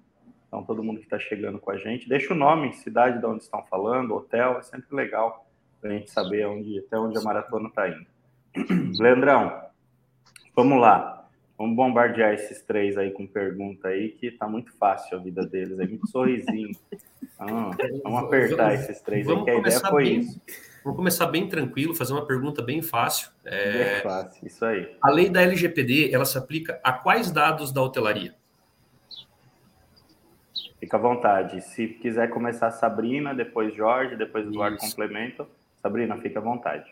Então, 0.47 0.63
todo 0.63 0.83
mundo 0.83 0.99
que 0.99 1.05
está 1.05 1.17
chegando 1.17 1.57
com 1.57 1.71
a 1.71 1.77
gente. 1.77 2.07
Deixa 2.07 2.33
o 2.33 2.37
nome, 2.37 2.73
cidade 2.73 3.19
de 3.19 3.25
onde 3.25 3.41
estão 3.41 3.63
falando, 3.63 4.13
hotel, 4.13 4.59
é 4.59 4.61
sempre 4.61 4.93
legal 4.93 5.47
para 5.79 5.89
a 5.89 5.93
gente 5.93 6.11
saber 6.11 6.45
onde, 6.45 6.77
até 6.77 6.99
onde 6.99 7.17
a 7.17 7.21
maratona 7.21 7.69
está 7.69 7.87
indo. 7.87 8.05
Leandrão, 8.99 9.61
vamos 10.55 10.79
lá. 10.79 11.20
Vamos 11.61 11.75
bombardear 11.75 12.33
esses 12.33 12.63
três 12.63 12.97
aí 12.97 13.11
com 13.11 13.27
pergunta 13.27 13.89
aí, 13.89 14.09
que 14.09 14.25
está 14.25 14.47
muito 14.47 14.73
fácil 14.77 15.15
a 15.15 15.21
vida 15.21 15.45
deles. 15.45 15.77
É 15.77 15.85
muito 15.85 16.07
sorrisinho. 16.07 16.75
Ah, 17.37 17.69
vamos 18.03 18.23
apertar 18.23 18.69
vamos, 18.69 18.81
esses 18.81 18.99
três 19.01 19.29
aí, 19.29 19.43
que 19.43 19.49
a 19.51 19.55
ideia 19.57 19.79
foi 19.81 20.03
bem, 20.05 20.19
isso. 20.21 20.41
Vamos 20.83 20.97
começar 20.97 21.27
bem 21.27 21.47
tranquilo, 21.47 21.93
fazer 21.93 22.13
uma 22.13 22.25
pergunta 22.25 22.63
bem 22.63 22.81
fácil. 22.81 23.29
É, 23.45 23.93
bem 23.93 24.01
fácil, 24.01 24.47
isso 24.47 24.65
aí. 24.65 24.95
A 24.99 25.11
lei 25.11 25.29
da 25.29 25.43
LGPD, 25.43 26.11
ela 26.11 26.25
se 26.25 26.35
aplica 26.35 26.79
a 26.83 26.93
quais 26.93 27.29
dados 27.29 27.71
da 27.71 27.79
hotelaria? 27.83 28.33
Fica 30.79 30.97
à 30.97 30.99
vontade. 30.99 31.61
Se 31.61 31.89
quiser 31.89 32.31
começar 32.31 32.71
Sabrina, 32.71 33.35
depois 33.35 33.71
Jorge, 33.75 34.15
depois 34.15 34.47
Eduardo 34.47 34.77
isso. 34.77 34.85
complemento. 34.87 35.47
Sabrina, 35.79 36.17
fica 36.17 36.39
à 36.39 36.41
vontade. 36.41 36.91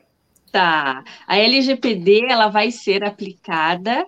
Tá. 0.52 1.04
A 1.28 1.38
LGPD 1.40 2.26
ela 2.30 2.50
vai 2.50 2.70
ser 2.70 3.04
aplicada 3.04 4.06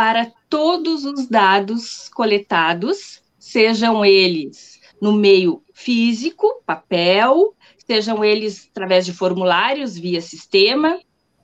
para 0.00 0.32
todos 0.48 1.04
os 1.04 1.26
dados 1.26 2.08
coletados, 2.08 3.22
sejam 3.38 4.02
eles 4.02 4.80
no 4.98 5.12
meio 5.12 5.62
físico, 5.74 6.62
papel, 6.64 7.54
sejam 7.86 8.24
eles 8.24 8.66
através 8.70 9.04
de 9.04 9.12
formulários 9.12 9.98
via 9.98 10.22
sistema. 10.22 10.98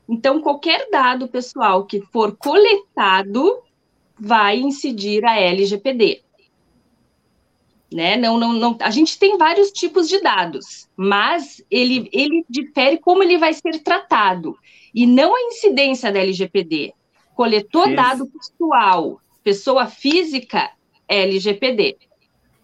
Então, 0.08 0.40
qualquer 0.40 0.88
dado 0.90 1.28
pessoal 1.28 1.84
que 1.84 2.00
for 2.00 2.34
coletado 2.34 3.62
vai 4.18 4.58
incidir 4.58 5.22
a 5.26 5.38
LGPD. 5.38 6.22
Né? 7.92 8.16
Não, 8.16 8.38
não, 8.38 8.54
não, 8.54 8.78
a 8.80 8.90
gente 8.90 9.18
tem 9.18 9.36
vários 9.36 9.70
tipos 9.70 10.08
de 10.08 10.18
dados, 10.22 10.88
mas 10.96 11.62
ele, 11.70 12.08
ele 12.10 12.42
difere 12.48 12.96
como 12.96 13.22
ele 13.22 13.36
vai 13.36 13.52
ser 13.52 13.82
tratado, 13.82 14.56
e 14.94 15.06
não 15.06 15.36
a 15.36 15.42
incidência 15.42 16.10
da 16.10 16.20
LGPD. 16.20 16.94
Coletou 17.36 17.84
Fiz. 17.84 17.96
dado 17.96 18.26
pessoal, 18.26 19.20
pessoa 19.44 19.86
física, 19.86 20.70
LGPD. 21.06 21.98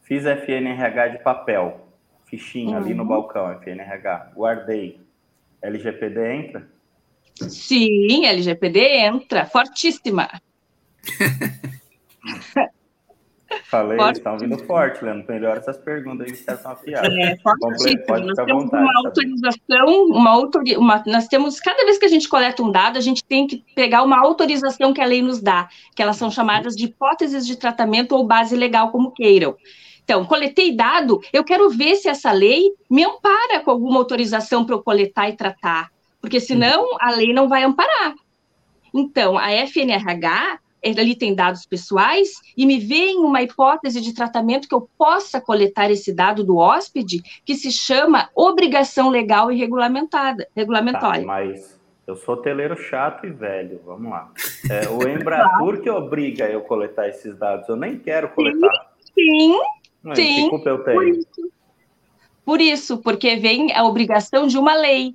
Fiz 0.03 0.25
FNRH 0.25 1.09
de 1.09 1.19
papel, 1.23 1.87
fichinha 2.25 2.79
uhum. 2.79 2.83
ali 2.83 2.95
no 2.95 3.03
uhum. 3.03 3.09
balcão, 3.11 3.53
FNRH. 3.61 4.33
Guardei. 4.35 4.99
LGPD 5.61 6.33
entra? 6.33 6.67
Sim, 7.35 8.25
LGPD 8.25 8.81
entra, 8.81 9.45
fortíssima. 9.45 10.41
Falei, 13.65 13.97
Pode... 13.97 14.19
estão 14.19 14.38
vindo 14.38 14.59
forte, 14.59 15.05
Leandro. 15.05 15.25
Melhor 15.29 15.57
essas 15.57 15.79
perguntas 15.79 16.27
aí 16.27 16.33
que 16.33 16.38
estão 16.38 16.73
afiadas. 16.73 17.12
É, 17.12 17.37
Pode 17.37 18.27
nós 18.27 18.37
temos 18.37 18.65
vontade, 18.65 18.83
uma 18.83 18.99
autorização, 19.07 20.05
uma 20.11 20.31
autori... 20.31 20.77
uma... 20.77 21.03
nós 21.07 21.27
temos, 21.29 21.61
cada 21.61 21.85
vez 21.85 21.99
que 21.99 22.05
a 22.05 22.09
gente 22.09 22.29
coleta 22.29 22.62
um 22.62 22.71
dado, 22.71 22.99
a 22.99 23.01
gente 23.01 23.25
tem 23.25 23.47
que 23.47 23.65
pegar 23.75 24.03
uma 24.03 24.19
autorização 24.19 24.93
que 24.93 25.01
a 25.01 25.07
lei 25.07 25.23
nos 25.23 25.41
dá, 25.41 25.69
que 25.95 26.03
elas 26.03 26.17
são 26.17 26.31
chamadas 26.31 26.75
de 26.75 26.85
hipóteses 26.85 27.47
de 27.47 27.57
tratamento 27.57 28.12
ou 28.12 28.27
base 28.27 28.57
legal, 28.57 28.91
como 28.91 29.12
queiram. 29.12 29.57
Então, 30.05 30.25
coletei 30.25 30.75
dado, 30.75 31.21
eu 31.33 31.45
quero 31.45 31.71
ver 31.71 31.97
se 31.97 32.09
essa 32.09 32.33
lei 32.33 32.73
me 32.91 33.05
ampara 33.05 33.61
com 33.61 33.71
alguma 33.71 33.99
autorização 33.99 34.65
para 34.65 34.75
eu 34.75 34.83
coletar 34.83 35.29
e 35.29 35.37
tratar, 35.37 35.91
porque 36.21 36.41
senão 36.41 36.87
a 37.01 37.11
lei 37.12 37.33
não 37.33 37.49
vai 37.49 37.62
amparar. 37.62 38.15
Então, 38.93 39.38
a 39.38 39.51
FNRH, 39.51 40.59
ali 40.85 41.14
tem 41.14 41.35
dados 41.35 41.64
pessoais, 41.64 42.31
e 42.57 42.66
me 42.66 42.79
vem 42.79 43.18
uma 43.18 43.42
hipótese 43.42 44.01
de 44.01 44.12
tratamento 44.12 44.68
que 44.68 44.75
eu 44.75 44.88
possa 44.99 45.40
coletar 45.40 45.90
esse 45.90 46.12
dado 46.12 46.42
do 46.42 46.57
hóspede, 46.57 47.23
que 47.45 47.55
se 47.55 47.71
chama 47.71 48.29
obrigação 48.35 49.09
legal 49.09 49.51
e 49.53 49.57
regulamentada, 49.57 50.49
regulamentória. 50.57 51.21
Tá, 51.21 51.27
mas 51.27 51.81
eu 52.07 52.16
sou 52.16 52.35
hoteleiro 52.35 52.77
chato 52.77 53.27
e 53.27 53.31
velho, 53.31 53.81
vamos 53.87 54.11
lá. 54.11 54.31
É, 54.68 54.88
o 54.88 55.09
Embratur 55.09 55.81
que 55.81 55.88
obriga 55.88 56.47
eu 56.47 56.62
coletar 56.62 57.09
esses 57.09 57.37
dados, 57.37 57.68
eu 57.68 57.77
nem 57.77 57.99
quero 57.99 58.29
coletar. 58.31 58.92
Sim, 59.14 59.59
sim 60.14 60.51
Sim, 60.51 60.51
por 60.51 61.09
isso. 61.09 61.53
por 62.45 62.61
isso, 62.61 62.99
porque 62.99 63.37
vem 63.37 63.73
a 63.73 63.85
obrigação 63.85 64.47
de 64.49 64.59
uma 64.59 64.75
lei, 64.75 65.14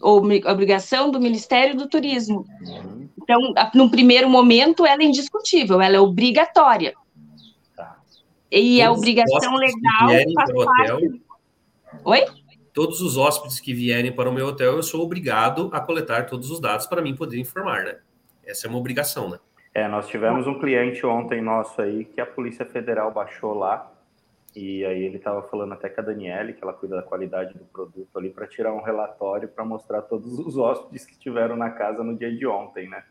obrigação 0.00 1.10
do 1.10 1.20
Ministério 1.20 1.76
do 1.76 1.86
Turismo. 1.86 2.46
Uhum. 2.62 3.01
Então, 3.22 3.54
no 3.74 3.90
primeiro 3.90 4.28
momento, 4.28 4.84
ela 4.84 5.02
é 5.02 5.06
indiscutível, 5.06 5.80
ela 5.80 5.96
é 5.96 6.00
obrigatória. 6.00 6.94
Tá. 7.76 7.96
E 8.50 8.78
Todos 8.78 8.82
a 8.82 8.92
obrigação 8.92 9.56
legal 9.56 10.08
faz 10.34 10.52
parte... 10.52 10.92
Hotel, 10.92 11.00
Oi? 12.04 12.24
Todos 12.72 13.02
os 13.02 13.18
hóspedes 13.18 13.60
que 13.60 13.74
vierem 13.74 14.10
para 14.10 14.30
o 14.30 14.32
meu 14.32 14.46
hotel, 14.46 14.72
eu 14.72 14.82
sou 14.82 15.02
obrigado 15.02 15.68
a 15.72 15.80
coletar 15.80 16.26
todos 16.26 16.50
os 16.50 16.58
dados 16.58 16.86
para 16.86 17.02
mim 17.02 17.14
poder 17.14 17.38
informar, 17.38 17.84
né? 17.84 17.98
Essa 18.44 18.66
é 18.66 18.70
uma 18.70 18.78
obrigação, 18.78 19.28
né? 19.28 19.38
É, 19.74 19.86
nós 19.86 20.08
tivemos 20.08 20.46
um 20.46 20.58
cliente 20.58 21.04
ontem 21.04 21.40
nosso 21.40 21.80
aí 21.80 22.04
que 22.04 22.20
a 22.20 22.26
Polícia 22.26 22.64
Federal 22.64 23.12
baixou 23.12 23.54
lá 23.54 23.91
e 24.54 24.84
aí 24.84 25.04
ele 25.04 25.16
estava 25.16 25.42
falando 25.48 25.72
até 25.72 25.88
com 25.88 26.00
a 26.00 26.04
Daniele, 26.04 26.52
que 26.52 26.62
ela 26.62 26.74
cuida 26.74 26.96
da 26.96 27.02
qualidade 27.02 27.54
do 27.54 27.64
produto 27.64 28.18
ali, 28.18 28.30
para 28.30 28.46
tirar 28.46 28.74
um 28.74 28.82
relatório 28.82 29.48
para 29.48 29.64
mostrar 29.64 30.02
todos 30.02 30.38
os 30.38 30.58
hóspedes 30.58 31.06
que 31.06 31.12
estiveram 31.12 31.56
na 31.56 31.70
casa 31.70 32.04
no 32.04 32.16
dia 32.16 32.34
de 32.34 32.46
ontem, 32.46 32.88
né? 32.88 33.02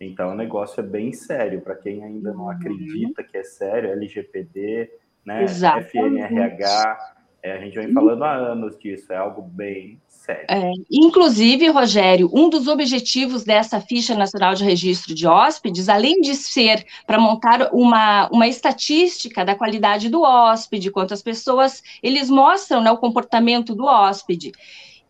Então 0.00 0.32
o 0.32 0.34
negócio 0.34 0.80
é 0.80 0.82
bem 0.82 1.12
sério. 1.12 1.60
Para 1.60 1.76
quem 1.76 2.02
ainda 2.02 2.32
não 2.32 2.44
uhum. 2.44 2.50
acredita 2.50 3.22
que 3.22 3.36
é 3.36 3.44
sério, 3.44 3.90
LGPD, 3.90 4.90
né? 5.24 5.44
FNRH, 5.44 7.14
é, 7.42 7.52
a 7.52 7.58
gente 7.58 7.78
vem 7.78 7.92
falando 7.92 8.24
há 8.24 8.34
anos 8.34 8.78
disso, 8.78 9.12
é 9.12 9.16
algo 9.16 9.42
bem 9.42 10.00
sério. 10.20 10.44
É, 10.48 10.72
inclusive, 10.90 11.68
Rogério, 11.68 12.30
um 12.32 12.48
dos 12.48 12.68
objetivos 12.68 13.44
dessa 13.44 13.80
ficha 13.80 14.14
nacional 14.14 14.54
de 14.54 14.64
registro 14.64 15.14
de 15.14 15.26
hóspedes, 15.26 15.88
além 15.88 16.20
de 16.20 16.34
ser 16.34 16.86
para 17.06 17.18
montar 17.18 17.70
uma, 17.72 18.28
uma 18.30 18.46
estatística 18.46 19.44
da 19.44 19.54
qualidade 19.54 20.08
do 20.08 20.22
hóspede, 20.22 20.90
quantas 20.90 21.22
pessoas 21.22 21.82
eles 22.02 22.28
mostram 22.28 22.82
né, 22.82 22.90
o 22.90 22.98
comportamento 22.98 23.74
do 23.74 23.84
hóspede. 23.84 24.52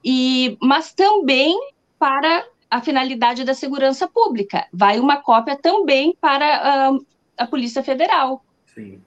e, 0.04 0.56
mas 0.62 0.92
também 0.92 1.58
para 1.98 2.44
a 2.70 2.80
finalidade 2.80 3.44
da 3.44 3.52
segurança 3.52 4.06
pública. 4.06 4.66
Vai 4.72 5.00
uma 5.00 5.16
cópia 5.16 5.58
também 5.60 6.16
para 6.20 6.92
uh, 6.92 7.06
a 7.36 7.46
Polícia 7.46 7.82
Federal. 7.82 8.44
Sim, 8.66 9.02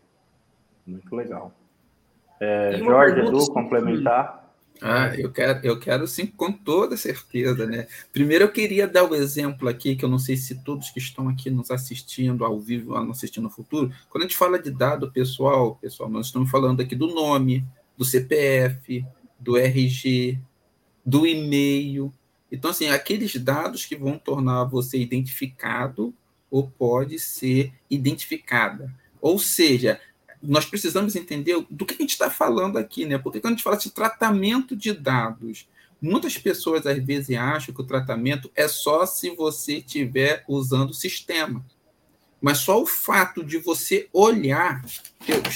muito 0.85 1.15
legal. 1.15 1.51
É, 2.41 2.77
Jorge, 2.77 3.21
Edu, 3.21 3.51
complementar. 3.51 4.42
Ah, 4.81 5.15
eu 5.17 5.31
quero, 5.31 5.65
eu 5.65 5.79
quero 5.79 6.07
sim, 6.07 6.25
com 6.25 6.51
toda 6.51 6.97
certeza, 6.97 7.65
né? 7.65 7.87
Primeiro 8.11 8.43
eu 8.43 8.51
queria 8.51 8.87
dar 8.87 9.03
o 9.03 9.15
exemplo 9.15 9.69
aqui, 9.69 9.95
que 9.95 10.03
eu 10.03 10.09
não 10.09 10.19
sei 10.19 10.35
se 10.35 10.55
todos 10.63 10.89
que 10.89 10.99
estão 10.99 11.29
aqui 11.29 11.49
nos 11.49 11.71
assistindo 11.71 12.43
ao 12.43 12.59
vivo, 12.59 12.99
nos 12.99 13.17
assistindo 13.17 13.43
no 13.43 13.49
futuro, 13.49 13.93
quando 14.09 14.23
a 14.23 14.27
gente 14.27 14.37
fala 14.37 14.59
de 14.59 14.71
dado 14.71 15.11
pessoal, 15.11 15.75
pessoal, 15.75 16.09
nós 16.09 16.25
estamos 16.25 16.51
falando 16.51 16.81
aqui 16.81 16.95
do 16.95 17.07
nome, 17.07 17.65
do 17.97 18.03
CPF, 18.03 19.05
do 19.39 19.57
RG, 19.57 20.39
do 21.05 21.25
e-mail. 21.25 22.13
Então, 22.51 22.71
assim, 22.71 22.87
aqueles 22.87 23.35
dados 23.35 23.85
que 23.85 23.95
vão 23.95 24.17
tornar 24.17 24.65
você 24.65 24.97
identificado 24.97 26.13
ou 26.51 26.69
pode 26.69 27.19
ser 27.19 27.73
identificada. 27.89 28.93
Ou 29.21 29.39
seja, 29.39 29.99
nós 30.43 30.65
precisamos 30.65 31.15
entender 31.15 31.65
do 31.69 31.85
que 31.85 31.93
a 31.93 31.97
gente 31.97 32.11
está 32.11 32.29
falando 32.29 32.77
aqui, 32.77 33.05
né? 33.05 33.17
Porque 33.17 33.39
quando 33.39 33.53
a 33.53 33.55
gente 33.55 33.63
fala 33.63 33.77
de 33.77 33.89
tratamento 33.89 34.75
de 34.75 34.91
dados, 34.91 35.67
muitas 36.01 36.37
pessoas 36.37 36.85
às 36.85 37.01
vezes 37.01 37.35
acham 37.37 37.73
que 37.73 37.81
o 37.81 37.85
tratamento 37.85 38.51
é 38.53 38.67
só 38.67 39.05
se 39.05 39.29
você 39.29 39.77
estiver 39.77 40.43
usando 40.47 40.89
o 40.89 40.93
sistema. 40.93 41.65
Mas 42.41 42.57
só 42.57 42.81
o 42.81 42.85
fato 42.85 43.41
de 43.41 43.57
você 43.57 44.09
olhar, 44.11 44.83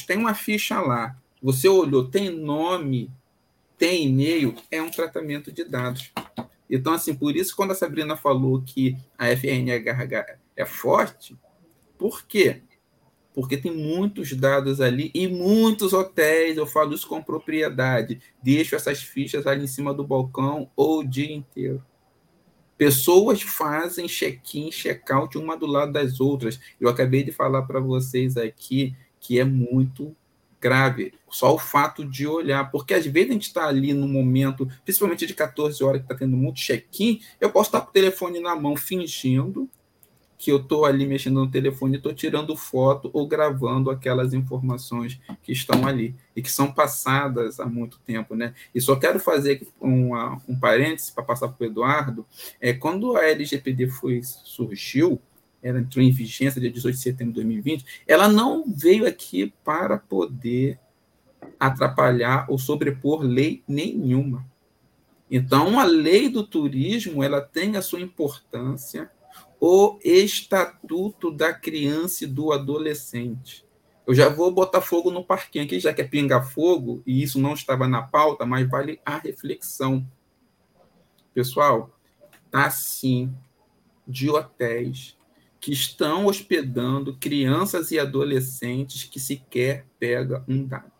tem 0.08 0.17
uma 0.17 0.34
ficha 0.34 0.80
lá, 0.80 1.17
você 1.43 1.67
olhou, 1.67 2.08
tem 2.08 2.30
nome, 2.30 3.12
tem 3.78 4.08
e-mail, 4.08 4.56
é 4.71 4.82
um 4.82 4.89
tratamento 4.89 5.52
de 5.52 5.65
dados. 5.65 6.12
Então, 6.69 6.93
assim, 6.93 7.13
por 7.13 7.36
isso, 7.36 7.56
quando 7.56 7.71
a 7.71 7.76
Sabrina 7.76 8.15
falou 8.15 8.62
que 8.62 8.97
a 9.17 9.28
FNH 9.28 10.38
é 10.56 10.65
forte, 10.65 11.38
por 11.97 12.26
quê? 12.26 12.62
Porque 13.38 13.56
tem 13.56 13.71
muitos 13.71 14.34
dados 14.34 14.82
ali 14.82 15.12
e 15.13 15.28
muitos 15.28 15.93
hotéis, 15.93 16.58
eu 16.58 16.65
falo 16.65 16.95
isso 16.95 17.08
com 17.08 17.21
propriedade, 17.21 18.19
deixo 18.41 18.76
essas 18.76 19.04
fichas 19.04 19.45
ali 19.45 19.65
em 19.65 19.67
cima 19.67 19.93
do 19.93 20.04
balcão 20.04 20.71
o 20.76 21.04
dia 21.04 21.32
inteiro. 21.32 21.86
Pessoas 22.80 23.39
fazem 23.43 24.08
check-in, 24.08 24.71
check-out 24.71 25.38
uma 25.38 25.56
do 25.56 25.67
lado 25.67 25.91
das 25.93 26.19
outras. 26.19 26.60
Eu 26.82 26.89
acabei 26.89 27.23
de 27.23 27.32
falar 27.32 27.62
para 27.62 27.80
vocês 27.80 28.38
aqui 28.38 28.95
que 29.19 29.39
é 29.39 29.43
muito 29.43 30.15
grave, 30.60 31.13
só 31.30 31.54
o 31.54 31.60
fato 31.60 32.04
de 32.04 32.26
olhar, 32.26 32.71
porque 32.71 32.95
às 32.95 33.06
vezes 33.06 33.30
a 33.30 33.34
gente 33.34 33.47
está 33.50 33.67
ali 33.67 33.93
no 33.93 34.08
momento, 34.08 34.67
principalmente 34.84 35.28
de 35.28 35.36
14 35.36 35.84
horas, 35.84 36.02
que 36.02 36.06
está 36.06 36.15
tendo 36.15 36.36
muito 36.36 36.60
check-in, 36.60 37.21
eu 37.39 37.52
posso 37.52 37.67
estar 37.67 37.82
com 37.82 37.91
o 37.91 37.93
telefone 37.93 38.39
na 38.39 38.56
mão 38.56 38.76
fingindo 38.76 39.69
que 40.38 40.52
eu 40.52 40.58
estou 40.58 40.86
ali 40.86 41.06
mexendo 41.06 41.39
no 41.39 41.50
telefone, 41.50 41.97
estou 41.97 42.13
tirando 42.13 42.56
foto 42.56 43.10
ou 43.12 43.28
gravando 43.28 43.89
aquelas 43.89 44.34
informações 44.34 45.19
que 45.41 45.52
estão 45.52 45.88
ali 45.88 46.15
e 46.36 46.41
que 46.41 46.52
são 46.52 46.71
passadas 46.71 47.60
há 47.60 47.65
muito 47.65 48.00
tempo, 48.06 48.36
né? 48.36 48.54
E 48.73 48.80
só 48.80 48.95
quero 48.95 49.19
fazer 49.19 49.67
uma, 49.82 50.39
um 50.47 50.58
parênteses 50.58 51.10
para 51.10 51.23
passar 51.23 51.47
para 51.47 51.65
o 51.65 51.67
Eduardo. 51.67 52.26
É, 52.62 52.71
quando 52.71 53.17
a 53.17 53.26
LGPD 53.26 53.88
foi, 53.88 54.21
surgiu, 54.23 55.19
ela 55.62 55.80
entrou 55.80 56.04
em 56.04 56.12
vigência 56.12 56.62
dia 56.62 56.71
18 56.71 56.95
de 56.95 57.02
setembro 57.02 57.34
de 57.34 57.41
2020, 57.41 58.04
ela 58.08 58.28
não 58.28 58.63
veio 58.67 59.08
aqui 59.08 59.52
para 59.63 59.97
poder 59.97 60.80
atrapalhar 61.60 62.45
ou 62.47 62.60
sobrepor 62.60 63.21
lei 63.21 63.63
nenhuma. 63.67 64.45
Então, 65.30 65.80
a 65.80 65.84
lei 65.84 66.30
do 66.30 66.45
turismo 66.45 67.21
ela 67.23 67.41
tem 67.41 67.76
a 67.76 67.82
sua 67.82 68.00
importância, 68.00 69.12
o 69.59 69.97
Estatuto 70.03 71.31
da 71.31 71.53
Criança 71.53 72.23
e 72.23 72.27
do 72.27 72.51
Adolescente. 72.51 73.65
Eu 74.05 74.13
já 74.13 74.29
vou 74.29 74.51
botar 74.51 74.81
fogo 74.81 75.11
no 75.11 75.23
parquinho 75.23 75.65
aqui, 75.65 75.79
já 75.79 75.93
que 75.93 76.01
é 76.01 76.07
pinga-fogo, 76.07 77.01
e 77.05 77.21
isso 77.21 77.39
não 77.39 77.53
estava 77.53 77.87
na 77.87 78.01
pauta, 78.01 78.45
mas 78.45 78.69
vale 78.69 79.01
a 79.05 79.17
reflexão. 79.17 80.05
Pessoal, 81.33 81.89
tá 82.49 82.69
sim 82.69 83.35
de 84.07 84.29
hotéis 84.29 85.17
que 85.59 85.73
estão 85.73 86.27
hospedando 86.27 87.17
crianças 87.17 87.91
e 87.91 87.99
adolescentes 87.99 89.03
que 89.03 89.19
sequer 89.19 89.85
pega 89.99 90.43
um 90.47 90.65
dado. 90.65 90.91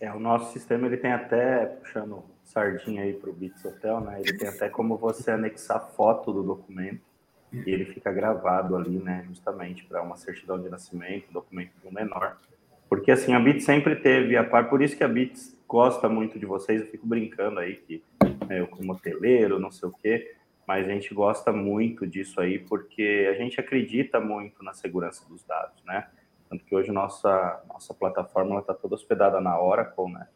É, 0.00 0.12
o 0.12 0.18
nosso 0.18 0.52
sistema 0.52 0.88
ele 0.88 0.96
tem 0.96 1.12
até, 1.12 1.66
puxando 1.66 2.24
sardinha 2.42 3.02
aí 3.02 3.12
para 3.12 3.30
o 3.30 3.32
Bits 3.32 3.64
Hotel, 3.64 4.00
né? 4.00 4.20
Ele 4.20 4.36
tem 4.36 4.48
até 4.48 4.68
como 4.68 4.96
você 4.96 5.30
anexar 5.30 5.92
foto 5.94 6.32
do 6.32 6.42
documento 6.42 7.11
e 7.52 7.70
ele 7.70 7.84
fica 7.84 8.10
gravado 8.10 8.76
ali, 8.76 8.98
né, 8.98 9.24
justamente 9.28 9.84
para 9.84 10.02
uma 10.02 10.16
certidão 10.16 10.60
de 10.60 10.68
nascimento, 10.68 11.32
documento 11.32 11.72
de 11.80 11.86
um 11.86 11.92
menor. 11.92 12.38
Porque 12.88 13.10
assim, 13.10 13.34
a 13.34 13.40
Bits 13.40 13.64
sempre 13.64 13.96
teve 13.96 14.36
a 14.36 14.44
par, 14.44 14.68
por 14.68 14.82
isso 14.82 14.96
que 14.96 15.04
a 15.04 15.08
Bits 15.08 15.56
gosta 15.68 16.08
muito 16.08 16.38
de 16.38 16.46
vocês, 16.46 16.80
eu 16.80 16.86
fico 16.88 17.06
brincando 17.06 17.60
aí 17.60 17.76
que 17.76 18.02
né, 18.46 18.60
eu 18.60 18.66
como 18.66 18.92
hoteleiro, 18.92 19.58
não 19.58 19.70
sei 19.70 19.88
o 19.88 19.92
quê, 19.92 20.34
mas 20.66 20.86
a 20.86 20.90
gente 20.90 21.12
gosta 21.14 21.52
muito 21.52 22.06
disso 22.06 22.40
aí 22.40 22.58
porque 22.58 23.28
a 23.30 23.34
gente 23.34 23.58
acredita 23.58 24.20
muito 24.20 24.62
na 24.62 24.72
segurança 24.72 25.26
dos 25.28 25.42
dados, 25.42 25.82
né? 25.84 26.06
Tanto 26.48 26.64
que 26.64 26.74
hoje 26.74 26.92
nossa 26.92 27.62
nossa 27.68 27.92
plataforma 27.94 28.58
está 28.60 28.74
toda 28.74 28.94
hospedada 28.94 29.40
na 29.40 29.60
Oracle, 29.60 30.12
né? 30.12 30.28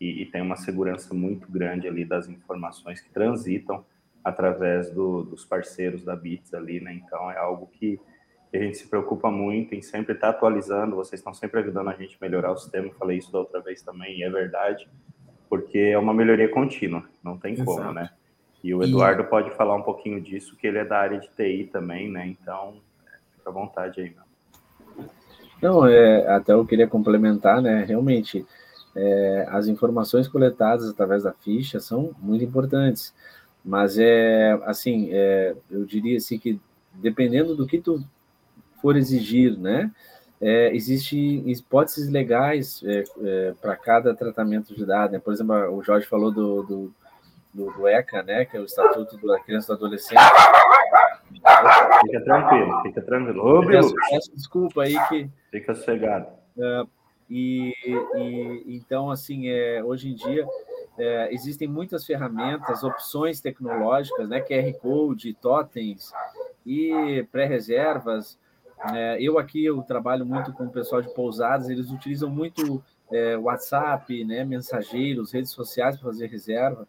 E, 0.00 0.22
e 0.22 0.26
tem 0.26 0.42
uma 0.42 0.56
segurança 0.56 1.14
muito 1.14 1.50
grande 1.50 1.86
ali 1.86 2.04
das 2.04 2.28
informações 2.28 3.00
que 3.00 3.10
transitam 3.10 3.84
através 4.24 4.90
do, 4.90 5.22
dos 5.22 5.44
parceiros 5.44 6.04
da 6.04 6.14
Bits 6.14 6.52
ali, 6.54 6.80
né? 6.80 6.94
Então 6.94 7.30
é 7.30 7.38
algo 7.38 7.66
que 7.72 7.98
a 8.52 8.58
gente 8.58 8.78
se 8.78 8.88
preocupa 8.88 9.30
muito 9.30 9.74
em 9.74 9.82
sempre 9.82 10.14
estar 10.14 10.32
tá 10.32 10.36
atualizando. 10.36 10.96
Vocês 10.96 11.20
estão 11.20 11.32
sempre 11.32 11.60
ajudando 11.60 11.88
a 11.88 11.94
gente 11.94 12.16
a 12.20 12.24
melhorar 12.24 12.52
o 12.52 12.56
sistema. 12.56 12.86
Eu 12.86 12.94
falei 12.94 13.18
isso 13.18 13.32
da 13.32 13.38
outra 13.38 13.60
vez 13.60 13.82
também 13.82 14.18
e 14.18 14.22
é 14.22 14.30
verdade, 14.30 14.88
porque 15.48 15.78
é 15.78 15.98
uma 15.98 16.12
melhoria 16.12 16.48
contínua, 16.48 17.04
não 17.22 17.38
tem 17.38 17.54
Exato. 17.54 17.70
como, 17.70 17.92
né? 17.92 18.10
E 18.62 18.74
o 18.74 18.82
Eduardo 18.82 19.22
e... 19.22 19.26
pode 19.26 19.50
falar 19.52 19.74
um 19.74 19.82
pouquinho 19.82 20.20
disso, 20.20 20.56
que 20.56 20.66
ele 20.66 20.78
é 20.78 20.84
da 20.84 20.98
área 20.98 21.18
de 21.18 21.28
TI 21.30 21.70
também, 21.72 22.10
né? 22.10 22.26
Então, 22.26 22.74
fica 23.36 23.48
à 23.48 23.52
vontade 23.52 24.00
aí, 24.00 24.10
meu. 24.10 25.08
Não, 25.62 25.86
é, 25.86 26.26
até 26.28 26.52
eu 26.52 26.64
queria 26.66 26.86
complementar, 26.86 27.60
né? 27.60 27.84
Realmente, 27.84 28.46
é, 28.94 29.46
as 29.50 29.66
informações 29.66 30.26
coletadas 30.26 30.88
através 30.88 31.22
da 31.22 31.32
ficha 31.32 31.80
são 31.80 32.14
muito 32.18 32.44
importantes. 32.44 33.14
Mas 33.64 33.98
é 33.98 34.58
assim, 34.64 35.08
é, 35.12 35.54
eu 35.70 35.84
diria 35.84 36.16
assim 36.16 36.38
que 36.38 36.58
dependendo 36.94 37.54
do 37.54 37.66
que 37.66 37.80
tu 37.80 38.02
for 38.80 38.96
exigir, 38.96 39.58
né? 39.58 39.90
É, 40.40 40.74
Existem 40.74 41.50
hipóteses 41.50 42.08
legais 42.08 42.82
é, 42.84 43.04
é, 43.22 43.54
para 43.60 43.76
cada 43.76 44.14
tratamento 44.14 44.74
de 44.74 44.86
dados. 44.86 45.12
Né? 45.12 45.18
Por 45.18 45.34
exemplo, 45.34 45.54
o 45.76 45.82
Jorge 45.82 46.06
falou 46.06 46.32
do, 46.32 46.62
do, 46.62 46.94
do, 47.52 47.70
do, 47.72 47.86
ECA, 47.86 48.22
né? 48.22 48.46
que 48.46 48.56
é 48.56 48.60
o 48.60 48.64
Estatuto 48.64 49.18
da 49.26 49.38
Criança 49.40 49.66
e 49.66 49.76
do 49.76 49.84
Adolescente. 49.84 50.18
Fica 52.06 52.24
tranquilo, 52.24 52.82
fica 52.82 53.02
tranquilo. 53.02 53.58
Ô, 53.58 53.66
peço, 53.66 53.94
peço 54.10 54.34
desculpa 54.34 54.82
aí 54.82 54.96
que. 55.08 55.30
Fica 55.50 55.74
sossegado. 55.74 56.26
Uh, 56.56 56.88
e, 57.28 57.74
e, 58.16 58.64
então, 58.66 59.10
assim, 59.10 59.48
é, 59.48 59.84
hoje 59.84 60.08
em 60.08 60.14
dia 60.14 60.46
é, 60.98 61.32
existem 61.32 61.68
muitas 61.68 62.04
ferramentas, 62.04 62.82
opções 62.82 63.40
tecnológicas, 63.40 64.28
né, 64.28 64.40
QR 64.40 64.72
Code, 64.80 65.34
totens 65.34 66.12
e 66.66 67.26
pré-reservas. 67.30 68.38
É, 68.92 69.20
eu 69.20 69.38
aqui 69.38 69.64
eu 69.64 69.82
trabalho 69.82 70.24
muito 70.24 70.52
com 70.52 70.64
o 70.64 70.70
pessoal 70.70 71.02
de 71.02 71.12
pousadas, 71.14 71.68
eles 71.68 71.90
utilizam 71.90 72.30
muito 72.30 72.82
é, 73.10 73.36
WhatsApp, 73.36 74.24
né, 74.24 74.44
mensageiros, 74.44 75.32
redes 75.32 75.50
sociais 75.50 75.96
para 75.96 76.10
fazer 76.10 76.26
reserva. 76.26 76.86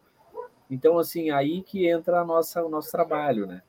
Então, 0.70 0.98
assim, 0.98 1.30
aí 1.30 1.62
que 1.62 1.86
entra 1.86 2.20
a 2.20 2.24
nossa, 2.24 2.64
o 2.64 2.68
nosso 2.68 2.90
trabalho, 2.90 3.46
né? 3.46 3.62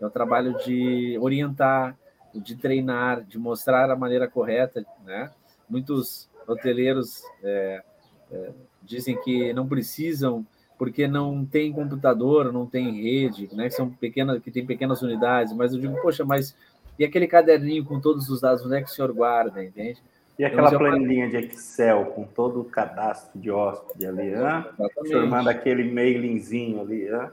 É 0.00 0.06
o 0.06 0.10
trabalho 0.10 0.56
de 0.58 1.16
orientar, 1.20 1.96
de 2.34 2.56
treinar, 2.56 3.22
de 3.22 3.38
mostrar 3.38 3.90
a 3.90 3.96
maneira 3.96 4.28
correta, 4.28 4.84
né? 5.04 5.30
Muitos 5.68 6.28
hoteleiros 6.46 7.22
é, 7.42 7.82
é, 8.30 8.50
dizem 8.82 9.16
que 9.20 9.52
não 9.52 9.66
precisam 9.66 10.46
porque 10.78 11.08
não 11.08 11.44
tem 11.44 11.72
computador, 11.72 12.52
não 12.52 12.64
tem 12.64 13.02
rede, 13.02 13.48
né? 13.52 13.68
Que 13.68 13.74
são 13.74 13.90
pequenas, 13.90 14.40
que 14.40 14.50
tem 14.50 14.64
pequenas 14.64 15.02
unidades. 15.02 15.52
Mas 15.52 15.74
eu 15.74 15.80
digo, 15.80 16.00
poxa, 16.00 16.24
mas 16.24 16.56
e 16.98 17.04
aquele 17.04 17.26
caderninho 17.26 17.84
com 17.84 18.00
todos 18.00 18.28
os 18.28 18.40
dados, 18.40 18.64
onde 18.64 18.76
é 18.76 18.82
que 18.82 18.90
o 18.90 18.92
senhor 18.92 19.12
guarda, 19.12 19.62
entende? 19.62 20.02
E 20.38 20.44
aquela 20.44 20.68
então, 20.68 20.78
planilha 20.78 21.28
de 21.28 21.36
Excel 21.36 22.06
com 22.06 22.24
todo 22.24 22.60
o 22.60 22.64
cadastro 22.64 23.38
de 23.40 23.50
hóspede 23.50 24.06
ali, 24.06 24.30
né? 24.30 24.66
O 24.96 25.06
senhor 25.06 25.26
manda 25.26 25.50
aquele 25.50 25.90
mailingzinho 25.90 26.80
ali, 26.80 27.06
né? 27.06 27.30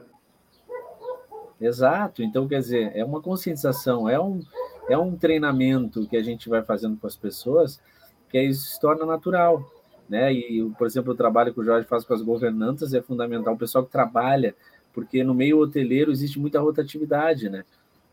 Exato. 1.60 2.22
Então, 2.22 2.48
quer 2.48 2.58
dizer, 2.58 2.92
é 2.94 3.04
uma 3.04 3.20
conscientização, 3.20 4.08
é 4.08 4.20
um, 4.20 4.40
é 4.88 4.98
um 4.98 5.16
treinamento 5.16 6.06
que 6.08 6.16
a 6.16 6.22
gente 6.22 6.48
vai 6.48 6.62
fazendo 6.62 6.96
com 6.96 7.06
as 7.06 7.16
pessoas, 7.16 7.80
que 8.28 8.40
isso 8.40 8.72
se 8.72 8.80
torna 8.80 9.06
natural. 9.06 9.64
Né? 10.08 10.32
E, 10.32 10.64
por 10.78 10.86
exemplo, 10.86 11.12
o 11.12 11.16
trabalho 11.16 11.52
que 11.52 11.60
o 11.60 11.64
Jorge 11.64 11.86
faz 11.86 12.04
com 12.04 12.14
as 12.14 12.22
governantas 12.22 12.94
é 12.94 13.02
fundamental. 13.02 13.54
O 13.54 13.58
pessoal 13.58 13.84
que 13.84 13.90
trabalha, 13.90 14.54
porque 14.92 15.22
no 15.24 15.34
meio 15.34 15.58
hoteleiro 15.58 16.10
existe 16.10 16.38
muita 16.38 16.60
rotatividade, 16.60 17.48
né? 17.48 17.64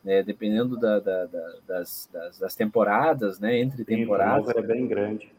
É, 0.05 0.21
dependendo 0.21 0.77
da, 0.77 0.99
da, 0.99 1.25
da, 1.25 1.53
das, 1.65 2.09
das, 2.11 2.39
das, 2.39 2.55
temporadas, 2.55 3.39
né? 3.39 3.57
Entre 3.57 3.85
temporadas. 3.85 4.53
Sim, 4.53 4.59
é 4.59 4.61
bem 4.61 4.87
grande. 4.87 5.31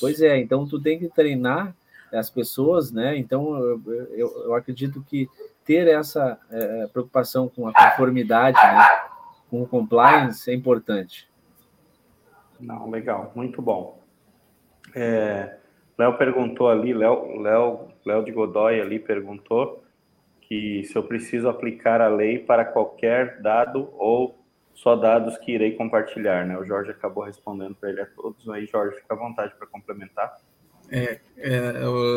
Pois 0.00 0.20
é, 0.20 0.38
então 0.38 0.66
tu 0.66 0.80
tem 0.80 0.98
que 0.98 1.08
treinar 1.08 1.74
as 2.12 2.28
pessoas, 2.28 2.90
né? 2.90 3.16
Então 3.16 3.56
eu, 3.56 3.82
eu, 4.10 4.42
eu 4.44 4.54
acredito 4.54 5.04
que 5.08 5.28
ter 5.64 5.86
essa 5.86 6.38
é, 6.50 6.86
preocupação 6.88 7.48
com 7.48 7.68
a 7.68 7.72
conformidade, 7.72 8.56
né? 8.56 8.88
Com 9.48 9.62
o 9.62 9.66
compliance 9.66 10.50
é 10.50 10.54
importante. 10.54 11.28
Não, 12.58 12.90
legal, 12.90 13.32
muito 13.34 13.60
bom. 13.60 14.00
É, 14.94 15.56
Léo 16.02 16.18
perguntou 16.18 16.68
ali, 16.68 16.92
Léo, 16.92 17.40
Léo, 17.40 17.88
Léo 18.04 18.24
de 18.24 18.32
Godoy 18.32 18.80
ali 18.80 18.98
perguntou 18.98 19.84
que 20.40 20.82
se 20.82 20.96
eu 20.96 21.04
preciso 21.04 21.48
aplicar 21.48 22.00
a 22.00 22.08
lei 22.08 22.40
para 22.40 22.64
qualquer 22.64 23.40
dado 23.40 23.88
ou 23.96 24.44
só 24.74 24.96
dados 24.96 25.38
que 25.38 25.52
irei 25.52 25.76
compartilhar, 25.76 26.44
né? 26.44 26.58
O 26.58 26.64
Jorge 26.64 26.90
acabou 26.90 27.22
respondendo 27.22 27.76
para 27.76 27.90
ele 27.90 28.00
a 28.00 28.06
todos. 28.06 28.48
Aí, 28.48 28.66
Jorge, 28.66 28.96
fica 28.96 29.14
à 29.14 29.16
vontade 29.16 29.54
para 29.56 29.66
complementar. 29.68 30.40
É, 30.90 31.20
é, 31.36 31.72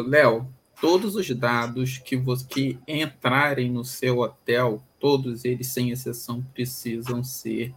Léo, 0.08 0.48
todos 0.82 1.15
os 1.15 1.30
dados 1.36 2.00
que, 2.00 2.15
você, 2.15 2.48
que 2.48 2.80
entrarem 2.88 3.69
no 3.69 3.86
seu 3.86 4.17
hotel, 4.17 4.82
todos 5.00 5.45
eles, 5.45 5.67
sem 5.67 5.91
exceção, 5.91 6.41
precisam 6.56 7.24
ser 7.24 7.71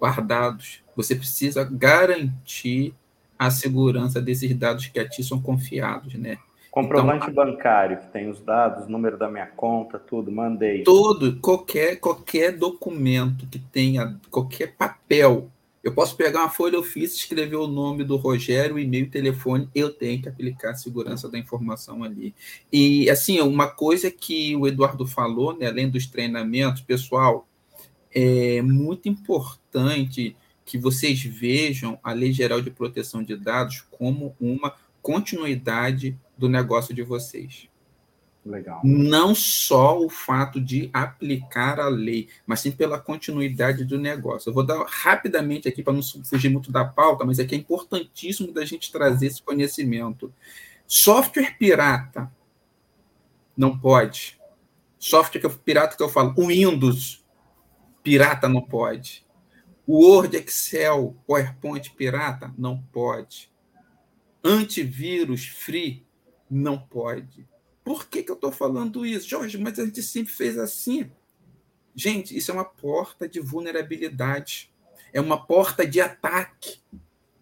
guardados. 0.00 0.82
Você 0.96 1.14
precisa 1.14 1.62
garantir 1.62 2.94
a 3.38 3.50
segurança 3.50 4.20
desses 4.20 4.54
dados 4.54 4.86
que 4.86 4.98
a 4.98 5.08
ti 5.08 5.22
são 5.22 5.40
confiados, 5.40 6.14
né? 6.14 6.38
Comprovante 6.76 7.30
então, 7.30 7.46
bancário, 7.46 7.96
que 7.96 8.06
tem 8.08 8.28
os 8.28 8.38
dados, 8.42 8.86
número 8.86 9.16
da 9.16 9.30
minha 9.30 9.46
conta, 9.46 9.98
tudo, 9.98 10.30
mandei. 10.30 10.82
Todo, 10.82 11.36
qualquer, 11.40 11.96
qualquer 11.96 12.52
documento 12.52 13.46
que 13.46 13.58
tenha, 13.58 14.20
qualquer 14.30 14.76
papel. 14.76 15.50
Eu 15.82 15.94
posso 15.94 16.14
pegar 16.16 16.40
uma 16.40 16.50
folha 16.50 16.78
ofício, 16.78 17.16
escrever 17.16 17.56
o 17.56 17.66
nome 17.66 18.04
do 18.04 18.16
Rogério, 18.16 18.78
e-mail, 18.78 19.08
telefone, 19.08 19.70
eu 19.74 19.90
tenho 19.90 20.20
que 20.20 20.28
aplicar 20.28 20.72
a 20.72 20.74
segurança 20.74 21.30
da 21.30 21.38
informação 21.38 22.04
ali. 22.04 22.34
E, 22.70 23.08
assim, 23.08 23.40
uma 23.40 23.68
coisa 23.68 24.10
que 24.10 24.54
o 24.54 24.66
Eduardo 24.66 25.06
falou, 25.06 25.56
né, 25.56 25.68
além 25.68 25.88
dos 25.88 26.06
treinamentos, 26.06 26.82
pessoal, 26.82 27.48
é 28.14 28.60
muito 28.60 29.08
importante 29.08 30.36
que 30.66 30.76
vocês 30.76 31.22
vejam 31.22 31.98
a 32.02 32.12
Lei 32.12 32.32
Geral 32.32 32.60
de 32.60 32.70
Proteção 32.70 33.22
de 33.22 33.36
Dados 33.36 33.86
como 33.88 34.36
uma 34.40 34.74
continuidade 35.00 36.18
do 36.36 36.48
negócio 36.48 36.92
de 36.92 37.02
vocês. 37.02 37.68
Legal. 38.44 38.80
Não 38.84 39.34
só 39.34 39.98
o 39.98 40.08
fato 40.08 40.60
de 40.60 40.90
aplicar 40.92 41.80
a 41.80 41.88
lei, 41.88 42.28
mas 42.46 42.60
sim 42.60 42.70
pela 42.70 42.98
continuidade 42.98 43.84
do 43.84 43.98
negócio. 43.98 44.48
Eu 44.48 44.54
vou 44.54 44.64
dar 44.64 44.84
rapidamente 44.86 45.68
aqui 45.68 45.82
para 45.82 45.92
não 45.92 46.02
fugir 46.02 46.48
muito 46.48 46.70
da 46.70 46.84
pauta, 46.84 47.24
mas 47.24 47.38
é 47.38 47.44
que 47.44 47.54
é 47.54 47.58
importantíssimo 47.58 48.52
da 48.52 48.64
gente 48.64 48.92
trazer 48.92 49.26
esse 49.26 49.42
conhecimento. 49.42 50.32
Software 50.86 51.56
pirata 51.58 52.30
não 53.56 53.76
pode. 53.76 54.38
Software 54.98 55.48
pirata 55.64 55.96
que 55.96 56.02
eu 56.02 56.08
falo, 56.08 56.32
o 56.36 56.46
Windows 56.46 57.24
pirata 58.02 58.48
não 58.48 58.62
pode. 58.62 59.25
Word, 59.88 60.36
Excel, 60.36 61.16
PowerPoint 61.26 61.90
pirata? 61.94 62.52
Não 62.58 62.82
pode. 62.92 63.50
Antivírus 64.42 65.46
free? 65.46 66.04
Não 66.50 66.78
pode. 66.78 67.46
Por 67.84 68.08
que, 68.08 68.22
que 68.22 68.30
eu 68.30 68.34
estou 68.34 68.50
falando 68.50 69.06
isso? 69.06 69.28
Jorge, 69.28 69.58
mas 69.58 69.78
a 69.78 69.84
gente 69.84 70.02
sempre 70.02 70.32
fez 70.32 70.58
assim. 70.58 71.10
Gente, 71.94 72.36
isso 72.36 72.50
é 72.50 72.54
uma 72.54 72.64
porta 72.64 73.28
de 73.28 73.38
vulnerabilidade. 73.38 74.72
É 75.12 75.20
uma 75.20 75.46
porta 75.46 75.86
de 75.86 76.00
ataque. 76.00 76.80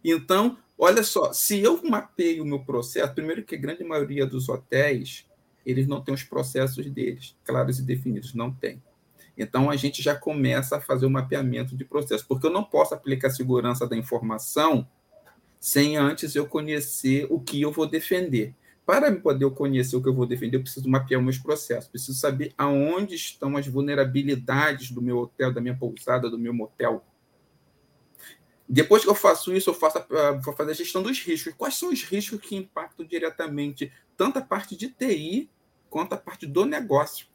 Então, 0.05 0.59
olha 0.79 1.03
só, 1.03 1.33
se 1.33 1.61
eu 1.61 1.83
mapeio 1.83 2.43
o 2.43 2.47
meu 2.47 2.61
processo, 2.61 3.15
primeiro 3.15 3.43
que 3.43 3.55
a 3.55 3.59
grande 3.59 3.83
maioria 3.83 4.27
dos 4.27 4.51
hotéis, 4.51 5.27
eles 5.65 5.87
não 5.87 6.03
têm 6.03 6.15
os 6.15 6.23
processos 6.23 6.91
deles 6.91 7.35
claros 7.43 7.79
e 7.79 7.83
definidos, 7.83 8.35
não 8.35 8.53
tem. 8.53 8.83
Então, 9.37 9.71
a 9.71 9.77
gente 9.77 10.03
já 10.03 10.15
começa 10.15 10.77
a 10.77 10.81
fazer 10.81 11.07
o 11.07 11.11
mapeamento 11.11 11.77
de 11.77 11.85
processo, 11.85 12.25
porque 12.27 12.47
eu 12.47 12.51
não 12.51 12.63
posso 12.63 12.95
aplicar 12.95 13.31
segurança 13.31 13.87
da 13.87 13.97
informação 13.97 14.87
sem 15.59 15.97
antes 15.97 16.37
eu 16.37 16.47
conhecer 16.47 17.27
o 17.31 17.41
que 17.41 17.61
eu 17.61 17.73
vou 17.73 17.87
defender. 17.87 18.55
Para 18.85 19.11
poder 19.17 19.51
conhecer 19.53 19.97
o 19.97 20.03
que 20.03 20.09
eu 20.09 20.15
vou 20.15 20.27
defender, 20.27 20.59
eu 20.59 20.63
preciso 20.63 20.89
mapear 20.89 21.23
meus 21.23 21.39
processos, 21.39 21.89
preciso 21.89 22.19
saber 22.19 22.53
aonde 22.59 23.15
estão 23.15 23.57
as 23.57 23.67
vulnerabilidades 23.67 24.91
do 24.91 25.01
meu 25.01 25.19
hotel, 25.19 25.53
da 25.53 25.61
minha 25.61 25.75
pousada, 25.75 26.29
do 26.29 26.39
meu 26.39 26.53
motel. 26.53 27.03
Depois 28.69 29.03
que 29.03 29.09
eu 29.09 29.15
faço 29.15 29.55
isso, 29.55 29.71
eu 29.71 29.75
faço 29.75 29.99
a, 29.99 30.33
vou 30.33 30.55
fazer 30.55 30.73
a 30.73 30.75
gestão 30.75 31.03
dos 31.03 31.19
riscos. 31.21 31.55
Quais 31.57 31.77
são 31.77 31.91
os 31.91 32.03
riscos 32.03 32.41
que 32.41 32.57
impactam 32.57 33.07
diretamente 33.07 33.91
tanto 34.17 34.39
a 34.39 34.43
parte 34.43 34.77
de 34.77 34.89
TI 34.89 35.51
quanto 35.89 36.13
a 36.13 36.19
parte 36.19 36.47
do 36.47 36.67
negócio? 36.67 37.27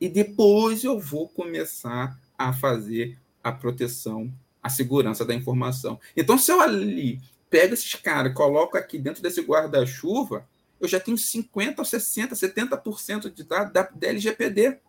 E 0.00 0.08
depois 0.08 0.84
eu 0.84 0.98
vou 0.98 1.28
começar 1.28 2.18
a 2.36 2.52
fazer 2.52 3.18
a 3.42 3.50
proteção, 3.50 4.32
a 4.62 4.68
segurança 4.68 5.24
da 5.24 5.34
informação. 5.34 5.98
Então, 6.16 6.38
se 6.38 6.52
eu 6.52 6.60
ali 6.60 7.20
pego 7.50 7.74
esses 7.74 7.94
caras, 7.94 8.34
coloco 8.34 8.76
aqui 8.76 8.98
dentro 8.98 9.22
desse 9.22 9.40
guarda-chuva, 9.40 10.46
eu 10.80 10.86
já 10.86 11.00
tenho 11.00 11.16
50%, 11.16 11.76
60%, 11.76 12.30
70% 12.32 13.32
de 13.32 13.42
dados 13.44 13.72
da, 13.72 13.82
da 13.82 14.06
LGPD. 14.06 14.78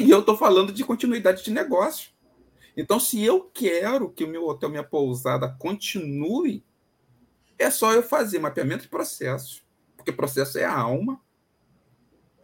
E 0.00 0.08
eu 0.08 0.20
estou 0.20 0.34
falando 0.34 0.72
de 0.72 0.82
continuidade 0.82 1.44
de 1.44 1.50
negócio. 1.50 2.10
Então, 2.74 2.98
se 2.98 3.22
eu 3.22 3.42
quero 3.52 4.10
que 4.10 4.24
o 4.24 4.28
meu 4.28 4.46
hotel, 4.46 4.70
minha 4.70 4.82
pousada 4.82 5.54
continue, 5.58 6.64
é 7.58 7.70
só 7.70 7.92
eu 7.92 8.02
fazer 8.02 8.38
mapeamento 8.38 8.84
de 8.84 8.88
processo, 8.88 9.62
porque 9.94 10.10
processo 10.10 10.58
é 10.58 10.64
a 10.64 10.74
alma, 10.74 11.20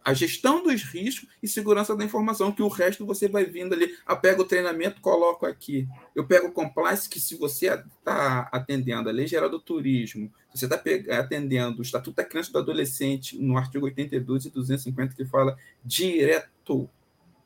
a 0.03 0.13
gestão 0.13 0.63
dos 0.63 0.83
riscos 0.83 1.29
e 1.41 1.47
segurança 1.47 1.95
da 1.95 2.03
informação, 2.03 2.51
que 2.51 2.63
o 2.63 2.67
resto 2.67 3.05
você 3.05 3.27
vai 3.27 3.45
vindo 3.45 3.73
ali. 3.73 3.95
Ah, 4.05 4.15
pego 4.15 4.41
o 4.41 4.45
treinamento, 4.45 5.01
coloco 5.01 5.45
aqui. 5.45 5.87
Eu 6.15 6.25
pego 6.25 6.47
o 6.47 6.51
compliance, 6.51 7.07
que 7.07 7.19
se 7.19 7.35
você 7.35 7.67
está 7.67 8.49
atendendo 8.51 9.09
a 9.09 9.11
Lei 9.11 9.27
Geral 9.27 9.49
do 9.49 9.59
Turismo, 9.59 10.31
você 10.53 10.65
está 10.65 10.81
atendendo 11.17 11.79
o 11.79 11.81
Estatuto 11.81 12.17
da 12.17 12.25
Criança 12.25 12.49
e 12.49 12.53
do 12.53 12.59
Adolescente, 12.59 13.37
no 13.37 13.57
artigo 13.57 13.85
82 13.85 14.45
e 14.45 14.49
250, 14.49 15.15
que 15.15 15.25
fala 15.25 15.57
direto 15.85 16.89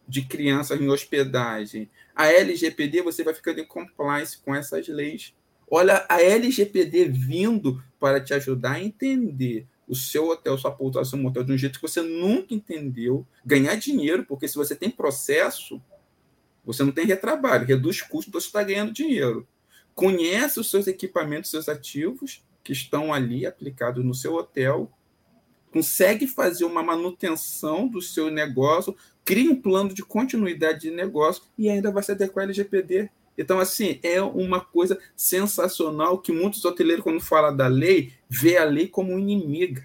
de 0.08 0.24
crianças 0.24 0.80
em 0.80 0.88
hospedagem. 0.88 1.90
A 2.16 2.28
LGPD, 2.28 3.02
você 3.02 3.24
vai 3.24 3.34
ficando 3.34 3.60
em 3.60 3.66
compliance 3.66 4.38
com 4.38 4.56
essas 4.56 4.88
leis. 4.88 5.34
Olha 5.70 6.06
a 6.08 6.22
LGPD 6.22 7.06
vindo 7.10 7.84
para 8.00 8.22
te 8.22 8.34
ajudar 8.34 8.74
a 8.74 8.82
entender 8.82 9.68
o 9.88 9.96
seu 9.96 10.30
hotel, 10.30 10.58
sua 10.58 10.72
pousação, 10.72 11.12
seu 11.12 11.20
motel 11.20 11.44
de 11.44 11.54
um 11.54 11.58
jeito 11.58 11.80
que 11.80 11.88
você 11.88 12.02
nunca 12.02 12.54
entendeu, 12.54 13.26
ganhar 13.46 13.76
dinheiro, 13.76 14.26
porque 14.26 14.48
se 14.48 14.56
você 14.56 14.76
tem 14.76 14.90
processo, 14.90 15.82
você 16.64 16.84
não 16.84 16.92
tem 16.92 17.06
retrabalho, 17.06 17.68
reduz 17.68 18.02
custos, 18.02 18.34
você 18.34 18.48
está 18.48 18.64
ganhando 18.64 18.92
dinheiro. 18.92 19.48
Conhece 19.94 20.60
os 20.60 20.70
seus 20.70 20.88
equipamentos, 20.88 21.52
seus 21.52 21.70
ativos 21.70 22.44
que 22.64 22.74
estão 22.74 23.14
ali 23.14 23.46
aplicados 23.46 24.04
no 24.04 24.16
seu 24.16 24.34
hotel, 24.34 24.92
consegue 25.72 26.26
fazer 26.26 26.66
uma 26.66 26.82
manutenção 26.82 27.88
do 27.88 28.02
seu 28.02 28.32
negócio, 28.32 28.96
cria 29.24 29.52
um 29.52 29.62
plano 29.62 29.94
de 29.94 30.04
continuidade 30.04 30.82
de 30.82 30.92
negócio 30.92 31.44
e 31.58 31.70
ainda 31.70 31.92
vai 31.92 32.02
se 32.02 32.12
adequar 32.12 32.44
ao 32.44 32.50
LGPD. 32.50 33.10
Então, 33.38 33.60
assim, 33.60 34.00
é 34.02 34.22
uma 34.22 34.60
coisa 34.60 34.98
sensacional 35.16 36.18
que 36.18 36.32
muitos 36.32 36.64
hoteleiros, 36.64 37.04
quando 37.04 37.20
falam 37.20 37.56
da 37.56 37.68
lei, 37.68 38.14
vê 38.30 38.58
a 38.58 38.64
lei 38.64 38.88
como 38.88 39.20
inimiga, 39.20 39.84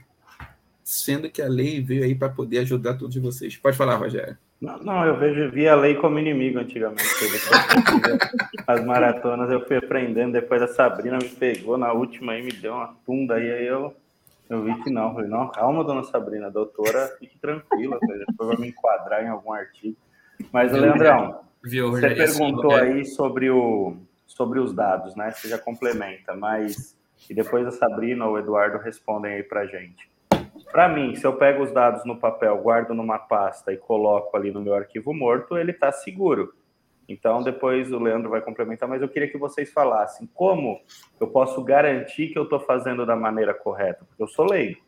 sendo 0.84 1.28
que 1.30 1.42
a 1.42 1.48
lei 1.48 1.80
veio 1.80 2.04
aí 2.04 2.14
para 2.14 2.28
poder 2.28 2.58
ajudar 2.58 2.94
todos 2.94 3.16
vocês. 3.16 3.56
Pode 3.56 3.76
falar, 3.76 3.96
Rogério. 3.96 4.36
Não, 4.60 4.76
não, 4.78 5.06
eu 5.06 5.16
vejo, 5.18 5.50
vi 5.50 5.66
a 5.66 5.74
lei 5.74 5.94
como 5.94 6.18
inimigo 6.18 6.58
antigamente. 6.58 7.02
As 8.66 8.84
maratonas 8.84 9.50
eu 9.50 9.66
fui 9.66 9.76
aprendendo, 9.76 10.32
depois 10.32 10.60
a 10.60 10.68
Sabrina 10.68 11.16
me 11.16 11.30
pegou 11.30 11.78
na 11.78 11.92
última 11.92 12.36
e 12.36 12.42
me 12.42 12.52
deu 12.52 12.74
uma 12.74 12.94
tunda, 13.06 13.40
e 13.40 13.50
aí 13.50 13.66
eu, 13.66 13.96
eu 14.50 14.62
vi 14.62 14.74
que 14.82 14.90
não. 14.90 15.14
Falei, 15.14 15.30
não, 15.30 15.48
calma, 15.48 15.82
dona 15.82 16.04
Sabrina, 16.04 16.50
doutora, 16.50 17.08
fique 17.18 17.38
tranquila, 17.38 17.98
depois 18.00 18.48
vai 18.50 18.58
me 18.58 18.68
enquadrar 18.68 19.24
em 19.24 19.28
algum 19.28 19.50
artigo. 19.50 19.96
Mas, 20.52 20.72
Leandrão, 20.72 21.40
Viu, 21.62 21.90
Você 21.90 22.10
perguntou 22.14 22.76
é. 22.76 22.82
aí 22.82 23.04
sobre, 23.04 23.50
o, 23.50 23.96
sobre 24.26 24.58
os 24.58 24.72
dados, 24.72 25.14
né? 25.14 25.30
Você 25.30 25.48
já 25.48 25.58
complementa, 25.58 26.34
mas. 26.34 26.98
E 27.28 27.34
depois 27.34 27.66
a 27.66 27.70
Sabrina 27.70 28.26
ou 28.26 28.34
o 28.34 28.38
Eduardo 28.38 28.78
respondem 28.78 29.34
aí 29.34 29.42
para 29.42 29.66
gente. 29.66 30.10
Para 30.72 30.88
mim, 30.88 31.14
se 31.14 31.26
eu 31.26 31.36
pego 31.36 31.62
os 31.62 31.70
dados 31.70 32.04
no 32.04 32.16
papel, 32.16 32.56
guardo 32.58 32.94
numa 32.94 33.18
pasta 33.18 33.72
e 33.72 33.76
coloco 33.76 34.36
ali 34.36 34.50
no 34.50 34.62
meu 34.62 34.74
arquivo 34.74 35.12
morto, 35.12 35.58
ele 35.58 35.72
está 35.72 35.92
seguro. 35.92 36.54
Então, 37.08 37.42
depois 37.42 37.92
o 37.92 37.98
Leandro 37.98 38.30
vai 38.30 38.40
complementar, 38.40 38.88
mas 38.88 39.02
eu 39.02 39.08
queria 39.08 39.28
que 39.28 39.36
vocês 39.36 39.72
falassem 39.72 40.28
como 40.32 40.80
eu 41.18 41.26
posso 41.26 41.62
garantir 41.64 42.28
que 42.28 42.38
eu 42.38 42.44
estou 42.44 42.60
fazendo 42.60 43.04
da 43.04 43.16
maneira 43.16 43.52
correta, 43.52 44.04
porque 44.04 44.22
eu 44.22 44.28
sou 44.28 44.46
leigo, 44.46 44.80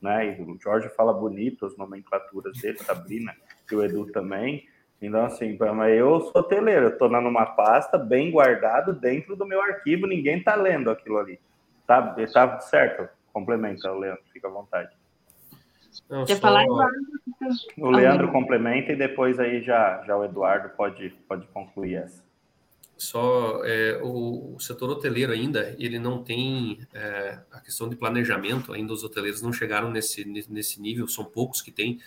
né? 0.00 0.38
E 0.38 0.42
o 0.42 0.58
Jorge 0.58 0.88
fala 0.88 1.12
bonito 1.12 1.66
as 1.66 1.76
nomenclaturas 1.76 2.58
dele, 2.58 2.78
Sabrina 2.78 3.34
e 3.70 3.74
o 3.74 3.84
Edu 3.84 4.06
também. 4.06 4.66
Então, 5.00 5.24
assim, 5.24 5.58
eu 5.94 6.20
sou 6.20 6.42
teleiro, 6.42 6.86
eu 6.86 6.90
estou 6.90 7.08
numa 7.08 7.44
pasta 7.44 7.98
bem 7.98 8.30
guardado 8.30 8.94
dentro 8.94 9.36
do 9.36 9.46
meu 9.46 9.60
arquivo, 9.60 10.06
ninguém 10.06 10.38
está 10.38 10.54
lendo 10.54 10.90
aquilo 10.90 11.18
ali. 11.18 11.38
Tá, 11.86 12.14
tá 12.32 12.60
certo? 12.60 13.08
Complementa, 13.32 13.92
Leandro, 13.92 14.22
fica 14.32 14.48
à 14.48 14.50
vontade. 14.50 14.90
Não, 16.08 16.24
Quer 16.24 16.36
só... 16.36 16.40
falar, 16.40 16.64
Eduardo? 16.64 16.96
O 17.78 17.90
Leandro 17.90 18.32
complementa 18.32 18.92
e 18.92 18.96
depois 18.96 19.38
aí 19.38 19.62
já, 19.62 20.02
já 20.06 20.16
o 20.16 20.24
Eduardo 20.24 20.70
pode, 20.70 21.10
pode 21.28 21.46
concluir 21.48 21.96
essa. 21.96 22.25
Só 22.98 23.60
é, 23.64 24.00
o, 24.02 24.54
o, 24.54 24.60
setor 24.60 24.88
hoteleiro 24.88 25.30
ainda, 25.30 25.76
ele 25.78 25.98
não 25.98 26.22
tem 26.22 26.80
é, 26.94 27.38
a 27.52 27.60
questão 27.60 27.90
de 27.90 27.96
planejamento, 27.96 28.72
ainda 28.72 28.92
os 28.92 29.04
hoteleiros 29.04 29.42
não 29.42 29.52
chegaram 29.52 29.90
nesse, 29.90 30.24
nesse 30.48 30.80
nível, 30.80 31.06
são 31.06 31.24
poucos 31.24 31.60
que 31.60 31.70
têm. 31.70 32.00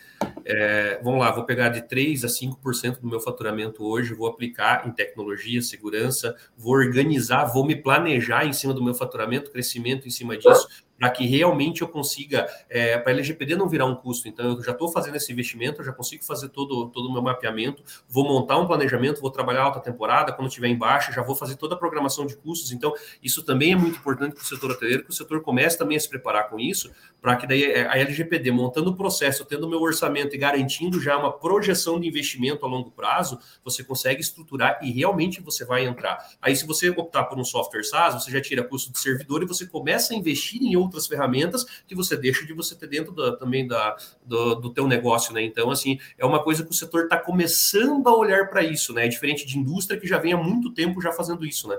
É, 0.44 1.00
vamos 1.04 1.20
lá, 1.20 1.32
vou 1.32 1.46
pegar 1.46 1.70
de 1.70 1.82
3% 1.82 2.24
a 2.24 2.28
5% 2.28 3.02
do 3.02 3.08
meu 3.08 3.20
faturamento 3.20 3.86
hoje, 3.86 4.16
vou 4.16 4.28
aplicar 4.28 4.88
em 4.88 4.92
tecnologia, 4.92 5.62
segurança, 5.62 6.36
vou 6.58 6.74
organizar, 6.74 7.46
vou 7.46 7.64
me 7.64 7.76
planejar 7.76 8.46
em 8.46 8.54
cima 8.54 8.74
do 8.74 8.84
meu 8.84 8.96
faturamento, 8.96 9.52
crescimento 9.52 10.08
em 10.08 10.12
cima 10.12 10.36
disso, 10.36 10.68
para 11.00 11.10
que 11.10 11.26
realmente 11.26 11.82
eu 11.82 11.88
consiga, 11.88 12.46
é, 12.70 12.98
para 12.98 13.12
a 13.12 13.16
LGPD 13.16 13.56
não 13.56 13.70
virar 13.70 13.86
um 13.86 13.96
custo. 13.96 14.28
Então, 14.28 14.58
eu 14.58 14.62
já 14.62 14.74
estou 14.74 14.92
fazendo 14.92 15.16
esse 15.16 15.32
investimento, 15.32 15.80
eu 15.80 15.86
já 15.86 15.94
consigo 15.94 16.26
fazer 16.26 16.50
todo, 16.50 16.90
todo 16.90 17.08
o 17.08 17.14
meu 17.14 17.22
mapeamento, 17.22 17.82
vou 18.08 18.26
montar 18.26 18.58
um 18.58 18.68
planejamento, 18.68 19.22
vou 19.22 19.32
trabalhar 19.32 19.64
alta 19.64 19.80
temporada, 19.80 20.34
quando 20.34 20.50
estiver 20.50 20.68
embaixo, 20.68 21.14
já 21.14 21.22
vou 21.22 21.38
fazer 21.38 21.56
toda 21.56 21.76
a 21.76 21.78
programação 21.78 22.28
de 22.28 22.36
custos. 22.36 22.74
Então, 22.74 22.94
isso 23.24 23.44
também 23.44 23.72
é 23.72 23.76
muito 23.78 23.98
importante 23.98 24.36
para 24.36 24.44
o 24.44 24.46
setor 24.46 24.72
hoteleiro, 24.72 25.06
que 25.06 25.10
o 25.10 25.14
setor 25.14 25.42
comece 25.42 25.78
também 25.78 25.96
a 25.96 26.00
se 26.02 26.10
preparar 26.10 26.50
com 26.50 26.60
isso, 26.60 26.92
para 27.22 27.38
que 27.38 27.48
daí 27.48 27.64
é, 27.64 27.88
a 27.88 27.98
LGPD, 27.98 28.52
montando 28.52 28.90
o 28.90 28.96
processo, 28.96 29.46
tendo 29.46 29.68
o 29.68 29.70
meu 29.70 29.82
orçamento 29.82 30.36
e 30.36 30.38
garantindo 30.38 31.00
já 31.00 31.18
uma 31.18 31.32
projeção 31.32 31.98
de 31.98 32.10
investimento 32.10 32.66
a 32.66 32.70
longo 32.70 32.92
prazo, 32.92 33.40
você 33.64 33.86
consegue 33.86 34.20
estruturar 34.20 34.80
e 34.82 34.92
realmente 34.92 35.42
você 35.42 35.64
vai 35.64 35.86
entrar. 35.86 36.30
Aí, 36.42 36.54
se 36.56 36.66
você 36.68 36.90
optar 36.90 37.24
por 37.24 37.40
um 37.40 37.46
software 37.46 37.84
SaaS, 37.84 38.16
você 38.16 38.32
já 38.32 38.42
tira 38.42 38.64
custo 38.64 38.92
de 38.92 39.00
servidor 39.00 39.44
e 39.44 39.46
você 39.46 39.66
começa 39.66 40.14
a 40.14 40.18
investir 40.18 40.62
em 40.62 40.76
outros 40.76 40.89
outras 40.90 41.08
ferramentas 41.08 41.64
que 41.88 41.96
você 41.96 42.18
deixa 42.18 42.46
de 42.46 42.54
você 42.54 42.78
ter 42.78 42.88
dentro 42.88 43.14
da, 43.14 43.36
também 43.38 43.66
da, 43.66 43.96
do, 44.26 44.56
do 44.56 44.74
teu 44.74 44.88
negócio, 44.88 45.34
né? 45.34 45.42
Então, 45.42 45.72
assim, 45.72 46.00
é 46.18 46.26
uma 46.26 46.44
coisa 46.44 46.64
que 46.64 46.72
o 46.72 46.74
setor 46.74 47.04
está 47.04 47.18
começando 47.18 48.08
a 48.08 48.16
olhar 48.16 48.50
para 48.50 48.64
isso, 48.64 48.94
né? 48.94 49.06
É 49.06 49.08
diferente 49.08 49.46
de 49.46 49.58
indústria 49.58 50.00
que 50.00 50.08
já 50.08 50.18
vem 50.18 50.34
há 50.34 50.38
muito 50.38 50.74
tempo 50.74 51.02
já 51.02 51.12
fazendo 51.12 51.46
isso, 51.46 51.68
né? 51.70 51.78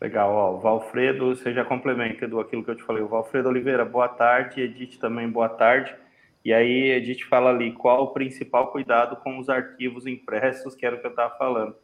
Legal, 0.00 0.32
ó, 0.32 0.54
o 0.54 0.60
Valfredo, 0.60 1.34
você 1.34 1.52
já 1.52 1.64
complementa 1.64 2.28
do 2.28 2.38
aquilo 2.38 2.62
que 2.62 2.70
eu 2.70 2.76
te 2.76 2.84
falei. 2.84 3.02
O 3.02 3.08
Valfredo 3.08 3.48
Oliveira, 3.48 3.84
boa 3.84 4.08
tarde. 4.08 4.60
Edith 4.60 4.98
também, 4.98 5.28
boa 5.28 5.48
tarde. 5.48 5.92
E 6.44 6.52
aí, 6.52 6.92
Edith 6.92 7.24
fala 7.28 7.50
ali, 7.50 7.72
qual 7.72 8.04
o 8.04 8.12
principal 8.12 8.70
cuidado 8.70 9.16
com 9.16 9.38
os 9.38 9.48
arquivos 9.48 10.06
impressos, 10.06 10.76
que 10.76 10.86
era 10.86 10.94
o 10.94 11.00
que 11.00 11.06
eu 11.06 11.10
estava 11.10 11.36
falando 11.36 11.74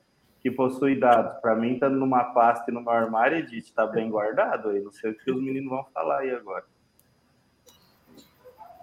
que 0.45 0.51
possui 0.51 0.95
dados. 0.95 1.41
Para 1.41 1.57
mim, 1.57 1.73
está 1.73 1.89
numa 1.89 2.23
pasta 2.23 2.71
e 2.71 2.75
numa 2.75 2.93
armário, 2.93 3.39
Edith, 3.39 3.65
está 3.65 3.87
bem 3.87 4.11
guardado 4.11 4.69
aí. 4.69 4.83
Não 4.83 4.93
sei 4.93 5.13
o 5.13 5.15
que 5.17 5.33
os 5.33 5.43
meninos 5.43 5.71
vão 5.71 5.83
falar 5.85 6.19
aí 6.19 6.31
agora. 6.33 6.67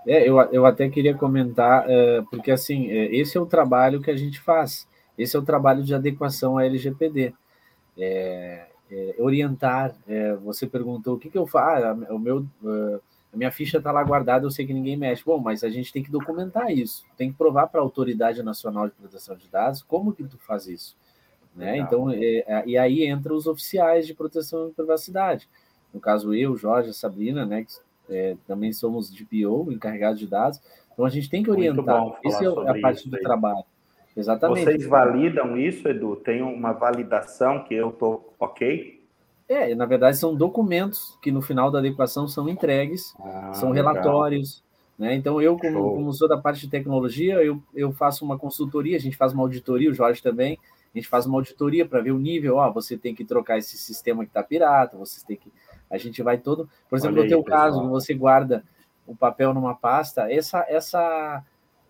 É, 0.08 0.28
eu, 0.28 0.42
eu 0.52 0.66
até 0.66 0.90
queria 0.90 1.14
comentar, 1.14 1.88
é, 1.88 2.24
porque 2.32 2.50
assim, 2.50 2.90
é, 2.90 3.16
esse 3.16 3.38
é 3.38 3.40
o 3.40 3.46
trabalho 3.46 4.02
que 4.02 4.10
a 4.10 4.16
gente 4.16 4.40
faz, 4.40 4.88
esse 5.16 5.36
é 5.36 5.40
o 5.40 5.44
trabalho 5.44 5.84
de 5.84 5.94
adequação 5.94 6.58
à 6.58 6.66
LGPD. 6.66 7.32
É, 7.96 8.66
é, 8.90 9.16
orientar, 9.20 9.94
é, 10.08 10.34
você 10.38 10.66
perguntou 10.66 11.14
o 11.14 11.20
que, 11.20 11.30
que 11.30 11.38
eu 11.38 11.46
faço, 11.46 11.86
ah, 11.86 11.94
o 12.10 12.18
meu, 12.18 12.44
a 13.32 13.38
minha 13.38 13.52
ficha 13.52 13.78
está 13.78 13.92
lá 13.92 14.04
guardada, 14.04 14.48
eu 14.48 14.50
sei 14.50 14.66
que 14.66 14.74
ninguém 14.74 14.98
mexe. 14.98 15.24
Bom, 15.24 15.38
mas 15.38 15.64
a 15.64 15.70
gente 15.70 15.94
tem 15.94 16.02
que 16.02 16.10
documentar 16.10 16.72
isso, 16.72 17.06
tem 17.16 17.32
que 17.32 17.38
provar 17.38 17.68
para 17.68 17.80
a 17.80 17.84
Autoridade 17.84 18.42
Nacional 18.42 18.88
de 18.88 18.96
Proteção 18.96 19.36
de 19.36 19.48
Dados 19.48 19.84
como 19.84 20.12
que 20.12 20.24
tu 20.24 20.40
faz 20.40 20.66
isso. 20.66 20.98
Né? 21.56 21.78
Então, 21.78 22.10
é, 22.10 22.44
é, 22.48 22.64
e 22.66 22.78
aí 22.78 23.04
entra 23.04 23.34
os 23.34 23.46
oficiais 23.48 24.08
de 24.08 24.14
proteção 24.14 24.70
e 24.70 24.74
privacidade. 24.74 25.50
No 25.94 26.00
caso, 26.00 26.34
eu, 26.34 26.56
Jorge, 26.56 26.90
a 26.90 26.94
Sabrina, 26.94 27.46
né, 27.46 27.66
que 27.66 27.74
é, 28.14 28.36
também 28.48 28.72
somos 28.72 29.14
de 29.14 29.26
PO, 29.26 29.72
encarregados 29.72 30.20
de 30.20 30.28
dados. 30.28 30.62
Então, 30.94 31.06
a 31.06 31.10
gente 31.10 31.30
tem 31.30 31.44
que 31.44 31.52
orientar. 31.52 32.20
Isso 32.24 32.44
é 32.44 32.70
a 32.70 32.82
parte 32.82 33.10
do 33.10 33.18
trabalho. 33.18 33.64
Exatamente. 34.16 34.66
Vocês 34.66 34.86
validam 34.86 35.58
isso, 35.58 35.88
Edu? 35.88 36.18
Tem 36.18 36.42
uma 36.42 36.74
validação 36.74 37.64
que 37.64 37.74
eu 37.74 37.90
estou 37.90 38.34
ok? 38.40 39.02
É, 39.48 39.76
na 39.76 39.86
verdade, 39.86 40.18
são 40.18 40.36
documentos 40.36 41.18
que 41.22 41.32
no 41.32 41.42
final 41.42 41.70
da 41.70 41.80
adequação 41.80 42.28
são 42.28 42.48
entregues, 42.48 43.14
ah, 43.20 43.54
são 43.54 43.72
relatórios. 43.72 44.64
Né? 44.98 45.16
Então, 45.16 45.42
eu, 45.42 45.58
como, 45.58 45.96
como, 45.96 46.14
sou 46.14 46.28
da 46.28 46.38
parte 46.38 46.62
de 46.62 46.70
tecnologia, 46.70 47.36
eu, 47.44 47.62
eu 47.74 47.92
faço 47.92 48.24
uma 48.24 48.38
consultoria, 48.38 48.96
a 48.96 49.00
gente 49.00 49.18
faz 49.18 49.34
uma 49.34 49.44
auditoria, 49.44 49.90
o 49.90 49.94
Jorge 49.94 50.22
também, 50.22 50.58
a 50.94 50.98
gente 50.98 51.08
faz 51.08 51.26
uma 51.26 51.38
auditoria 51.38 51.86
para 51.86 52.02
ver 52.02 52.12
o 52.12 52.20
nível, 52.20 52.58
ó, 52.58 52.70
você 52.72 52.98
tem 52.98 53.16
que 53.16 53.24
trocar 53.24 53.58
esse 53.58 53.78
sistema 53.78 54.24
que 54.24 54.30
está 54.30 54.44
pirata, 54.44 54.98
você 54.98 55.26
tem 55.26 55.38
que. 55.38 55.52
A 55.90 55.98
gente 55.98 56.22
vai 56.22 56.38
todo. 56.38 56.70
Por 56.90 56.98
exemplo, 56.98 57.18
Olha 57.20 57.24
no 57.24 57.30
teu 57.30 57.44
caso, 57.44 57.90
você 57.90 58.14
guarda 58.14 58.64
o 59.06 59.16
papel 59.16 59.54
numa 59.54 59.76
pasta, 59.76 60.32
essa, 60.32 60.66
essa 60.70 61.44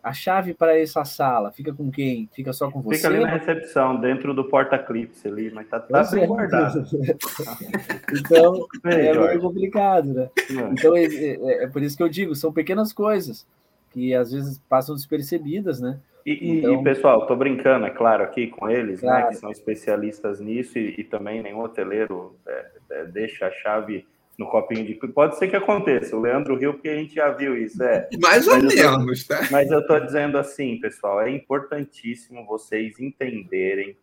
a 0.04 0.14
chave 0.14 0.54
para 0.54 0.78
essa 0.80 1.06
sala 1.06 1.52
fica 1.52 1.72
com 1.72 1.92
quem? 1.92 2.28
Fica 2.34 2.52
só 2.52 2.72
com 2.72 2.82
você? 2.82 2.98
Fica 2.98 3.10
ali 3.10 3.20
na 3.20 3.28
recepção, 3.28 4.00
dentro 4.00 4.34
do 4.34 4.44
porta-clips 4.46 5.26
ali, 5.26 5.52
mas 5.52 5.68
tá, 5.68 5.80
tá 5.80 6.04
bem 6.12 6.24
é. 6.24 6.28
guardado. 6.28 6.84
então, 8.12 8.68
é, 8.86 9.08
é 9.08 9.28
meio 9.28 9.42
complicado, 9.42 10.14
né? 10.14 10.30
É. 10.38 10.54
Então, 10.72 10.96
é, 10.96 11.06
é, 11.06 11.64
é, 11.64 11.68
por 11.68 11.84
isso 11.84 11.96
que 11.96 12.04
eu 12.04 12.10
digo, 12.10 12.36
são 12.36 12.52
pequenas 12.52 12.92
coisas 12.92 13.46
que 13.92 14.16
às 14.16 14.32
vezes 14.32 14.60
passam 14.68 14.96
despercebidas, 14.96 15.80
né? 15.80 16.00
E, 16.26 16.58
então, 16.58 16.80
e 16.80 16.84
pessoal, 16.84 17.22
estou 17.22 17.36
brincando, 17.36 17.86
é 17.86 17.90
claro, 17.90 18.24
aqui 18.24 18.48
com 18.48 18.70
eles, 18.70 19.00
claro. 19.00 19.26
né, 19.26 19.30
que 19.30 19.36
são 19.36 19.52
especialistas 19.52 20.40
nisso, 20.40 20.78
e, 20.78 20.96
e 21.00 21.04
também 21.04 21.42
nenhum 21.42 21.62
hoteleiro 21.62 22.36
é, 22.48 22.66
é, 22.92 23.06
deixa 23.06 23.48
a 23.48 23.52
chave 23.52 24.06
no 24.38 24.48
copinho 24.48 24.86
de. 24.86 24.96
Pode 24.96 25.38
ser 25.38 25.48
que 25.48 25.56
aconteça, 25.56 26.16
o 26.16 26.22
Leandro 26.22 26.56
riu, 26.56 26.74
porque 26.74 26.90
a 26.90 26.96
gente 26.96 27.16
já 27.16 27.30
viu 27.32 27.58
isso. 27.58 27.82
É. 27.84 28.08
Mais 28.22 28.48
ou 28.48 28.58
menos, 28.58 29.28
tá? 29.28 29.48
Mas 29.52 29.70
eu 29.72 29.80
estou 29.80 30.00
dizendo 30.00 30.38
assim, 30.38 30.80
pessoal, 30.80 31.22
é 31.22 31.30
importantíssimo 31.30 32.46
vocês 32.46 33.00
entenderem, 33.00 33.98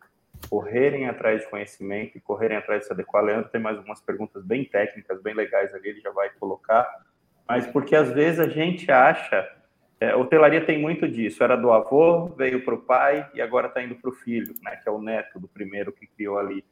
correrem 0.49 1.09
atrás 1.09 1.43
de 1.43 1.51
conhecimento 1.51 2.17
e 2.17 2.21
correrem 2.21 2.57
atrás 2.57 2.81
de 2.81 2.87
se 2.87 2.93
adequar. 2.93 3.23
O 3.23 3.27
Leandro 3.27 3.51
tem 3.51 3.61
mais 3.61 3.77
algumas 3.77 4.01
perguntas 4.01 4.45
bem 4.45 4.65
técnicas, 4.65 5.21
bem 5.23 5.35
legais 5.35 5.75
ali, 5.75 5.89
ele 5.89 6.01
já 6.01 6.11
vai 6.11 6.31
colocar. 6.39 6.89
Mas 7.49 7.67
porque 7.67 7.97
às 7.97 8.11
vezes 8.11 8.39
a 8.39 8.49
gente 8.49 8.91
acha 8.91 9.49
é, 10.01 10.15
hotelaria 10.15 10.65
tem 10.65 10.81
muito 10.81 11.09
disso. 11.09 11.43
Era 11.43 11.57
do 11.57 11.73
avô, 11.73 12.27
veio 12.29 12.65
para 12.65 12.75
o 12.75 12.81
pai 12.81 13.29
e 13.35 13.41
agora 13.41 13.69
está 13.69 13.83
indo 13.83 13.97
para 13.97 14.11
o 14.11 14.15
filho, 14.15 14.55
né, 14.63 14.77
que 14.77 14.89
é 14.89 14.93
o 14.93 15.01
neto 15.01 15.39
do 15.41 15.49
primeiro 15.49 15.93
que 15.93 16.07
criou 16.07 16.39
ali. 16.39 16.65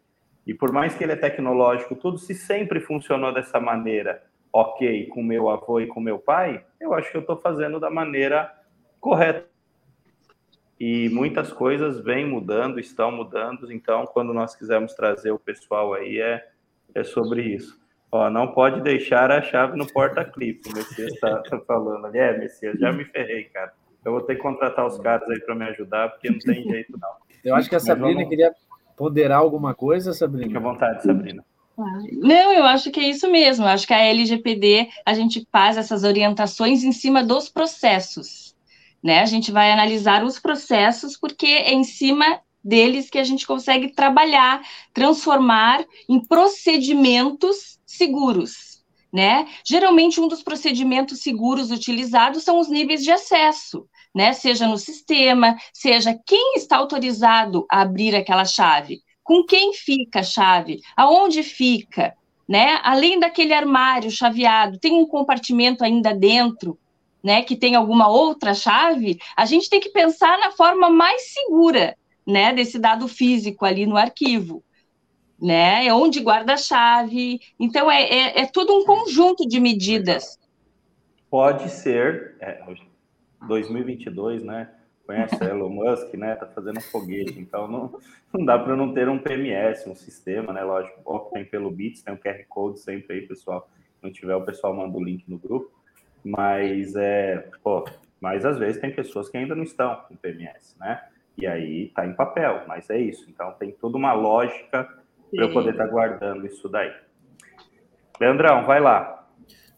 E 0.47 0.55
por 0.55 0.71
mais 0.71 0.95
que 0.95 1.03
ele 1.03 1.13
é 1.13 1.17
tecnológico, 1.17 1.97
tudo 1.97 2.19
se 2.19 2.35
sempre 2.35 2.79
funcionou 2.79 3.35
dessa 3.35 3.59
maneira, 3.59 4.23
ok, 4.53 5.07
com 5.07 5.23
meu 5.23 5.51
avô 5.51 5.81
e 5.81 5.89
com 5.89 6.01
meu 6.01 6.19
pai, 6.21 6.65
eu 6.81 6.95
acho 6.95 7.11
que 7.11 7.17
eu 7.17 7.21
estou 7.21 7.37
fazendo 7.37 7.81
da 7.81 7.91
maneira 7.91 8.53
correta. 9.01 9.45
E 10.79 11.09
muitas 11.09 11.53
coisas 11.53 12.01
vêm 12.01 12.25
mudando, 12.25 12.79
estão 12.79 13.11
mudando. 13.11 13.73
Então, 13.73 14.07
quando 14.07 14.33
nós 14.33 14.55
quisermos 14.55 14.95
trazer 14.95 15.33
o 15.33 15.39
pessoal 15.39 15.95
aí, 15.95 16.21
é, 16.21 16.47
é 16.95 17.03
sobre 17.03 17.43
isso. 17.43 17.81
Ó, 18.11 18.31
não 18.31 18.53
pode 18.53 18.81
deixar 18.83 19.31
a 19.31 19.43
chave 19.43 19.77
no 19.77 19.87
porta-clipe. 19.87 20.69
O 20.71 20.75
Messias 20.75 21.13
está 21.13 21.39
tá 21.39 21.59
falando 21.67 22.07
ali. 22.07 22.19
É, 22.19 22.39
Messias, 22.39 22.79
já 22.79 22.93
me 22.93 23.05
ferrei, 23.05 23.45
cara. 23.45 23.73
Eu 24.05 24.13
vou 24.13 24.21
ter 24.21 24.37
que 24.37 24.43
contratar 24.43 24.87
os 24.87 24.99
caras 24.99 25.29
aí 25.29 25.41
para 25.41 25.55
me 25.55 25.65
ajudar, 25.65 26.11
porque 26.11 26.31
não 26.31 26.39
tem 26.39 26.63
jeito, 26.63 26.93
não. 26.93 27.11
Eu 27.45 27.55
acho 27.55 27.69
que 27.69 27.75
a 27.75 27.81
Sabrina 27.81 28.15
vamos... 28.15 28.29
queria 28.29 28.53
ponderar 28.97 29.39
alguma 29.39 29.75
coisa, 29.75 30.13
Sabrina. 30.13 30.47
Fique 30.47 30.57
à 30.57 30.61
vontade, 30.61 31.03
Sabrina. 31.03 31.45
Não, 31.77 32.53
eu 32.53 32.65
acho 32.65 32.91
que 32.91 33.01
é 33.01 33.09
isso 33.09 33.31
mesmo. 33.31 33.65
Eu 33.65 33.69
acho 33.69 33.87
que 33.87 33.93
a 33.93 33.99
LGPD 33.99 34.89
a 35.05 35.13
gente 35.13 35.47
faz 35.53 35.77
essas 35.77 36.05
orientações 36.05 36.83
em 36.85 36.93
cima 36.93 37.23
dos 37.23 37.49
processos. 37.49 38.57
Né? 39.03 39.21
A 39.21 39.27
gente 39.27 39.53
vai 39.53 39.71
analisar 39.71 40.25
os 40.25 40.39
processos, 40.39 41.17
porque 41.17 41.47
é 41.47 41.75
em 41.75 41.85
cima 41.85 42.41
deles 42.65 43.11
que 43.11 43.19
a 43.19 43.25
gente 43.25 43.47
consegue 43.47 43.93
trabalhar, 43.93 44.61
transformar 44.93 45.85
em 46.09 46.19
procedimentos 46.25 47.76
seguros, 47.97 48.85
né? 49.13 49.47
Geralmente, 49.65 50.21
um 50.21 50.29
dos 50.29 50.43
procedimentos 50.43 51.21
seguros 51.21 51.71
utilizados 51.71 52.43
são 52.45 52.59
os 52.61 52.69
níveis 52.69 53.03
de 53.03 53.11
acesso, 53.11 53.89
né? 54.15 54.33
Seja 54.33 54.67
no 54.67 54.79
sistema, 54.79 55.57
seja 55.73 56.19
quem 56.27 56.55
está 56.57 56.77
autorizado 56.77 57.67
a 57.71 57.81
abrir 57.81 58.15
aquela 58.15 58.45
chave, 58.45 59.01
com 59.23 59.45
quem 59.45 59.73
fica 59.73 60.21
a 60.21 60.25
chave, 60.25 60.81
aonde 60.97 61.43
fica, 61.43 62.15
né? 62.49 62.81
Além 62.83 63.19
daquele 63.19 63.53
armário 63.53 64.11
chaveado, 64.11 64.79
tem 64.79 64.93
um 64.93 65.07
compartimento 65.07 65.85
ainda 65.85 66.15
dentro, 66.15 66.79
né? 67.23 67.43
Que 67.43 67.57
tem 67.57 67.75
alguma 67.75 68.09
outra 68.09 68.55
chave, 68.55 69.19
a 69.37 69.45
gente 69.47 69.69
tem 69.69 69.81
que 69.81 69.91
pensar 69.91 70.39
na 70.39 70.51
forma 70.53 70.91
mais 70.91 71.33
segura 71.33 71.97
né, 72.27 72.53
desse 72.53 72.79
dado 72.79 73.07
físico 73.07 73.65
ali 73.65 73.87
no 73.87 73.97
arquivo, 73.97 74.63
né? 75.41 75.87
É 75.87 75.95
onde 75.95 76.21
guarda 76.21 76.55
a 76.55 76.57
chave. 76.57 77.41
Então 77.59 77.91
é, 77.91 78.03
é, 78.03 78.41
é 78.41 78.47
todo 78.47 78.73
um 78.73 78.85
conjunto 78.85 79.47
de 79.47 79.61
medidas. 79.61 80.39
Pode 81.31 81.69
ser, 81.69 82.37
é, 82.41 82.63
2022, 83.47 84.43
né? 84.43 84.71
Conhece 85.07 85.37
Elon 85.45 85.69
Musk, 85.69 86.15
né? 86.15 86.35
Tá 86.37 86.47
fazendo 86.47 86.79
um 86.79 86.83
foguete, 86.83 87.39
então 87.39 87.69
não, 87.69 87.99
não 88.33 88.45
dá 88.45 88.59
para 88.59 88.77
não 88.77 88.93
ter 88.93 89.09
um 89.09 89.19
PMS, 89.19 89.89
um 89.89 89.95
sistema, 89.95 90.53
né? 90.53 90.63
Lógico, 90.63 91.31
tem 91.33 91.45
pelo 91.45 91.71
Bits, 91.71 92.03
tem 92.03 92.15
o 92.15 92.19
QR 92.19 92.45
Code 92.49 92.81
sempre 92.81 93.17
aí, 93.17 93.23
pessoal. 93.23 93.69
Se 93.97 94.05
não 94.05 94.13
tiver, 94.13 94.35
o 94.35 94.45
pessoal 94.45 94.75
manda 94.75 94.97
o 94.97 95.03
link 95.03 95.25
no 95.29 95.39
grupo. 95.39 95.71
Mas 96.25 96.97
é, 96.97 97.49
pô, 97.63 97.85
mas 98.21 98.45
às 98.45 98.59
vezes 98.59 98.81
tem 98.81 98.91
pessoas 98.93 99.29
que 99.29 99.37
ainda 99.37 99.55
não 99.55 99.63
estão 99.63 99.95
com 100.09 100.17
PMS, 100.17 100.77
né? 100.79 101.01
E 101.39 101.47
aí 101.47 101.89
tá 101.95 102.07
em 102.07 102.15
papel, 102.15 102.65
mas 102.67 102.89
é 102.91 102.99
isso. 102.99 103.29
Então 103.29 103.53
tem 103.53 103.71
toda 103.71 103.97
uma 103.97 104.13
lógica 104.13 104.89
para 105.35 105.45
eu 105.45 105.53
poder 105.53 105.71
estar 105.71 105.85
tá 105.85 105.91
guardando 105.91 106.47
isso 106.47 106.69
daí. 106.69 106.93
Leandrão, 108.21 108.65
vai 108.65 108.81
lá. 108.81 109.17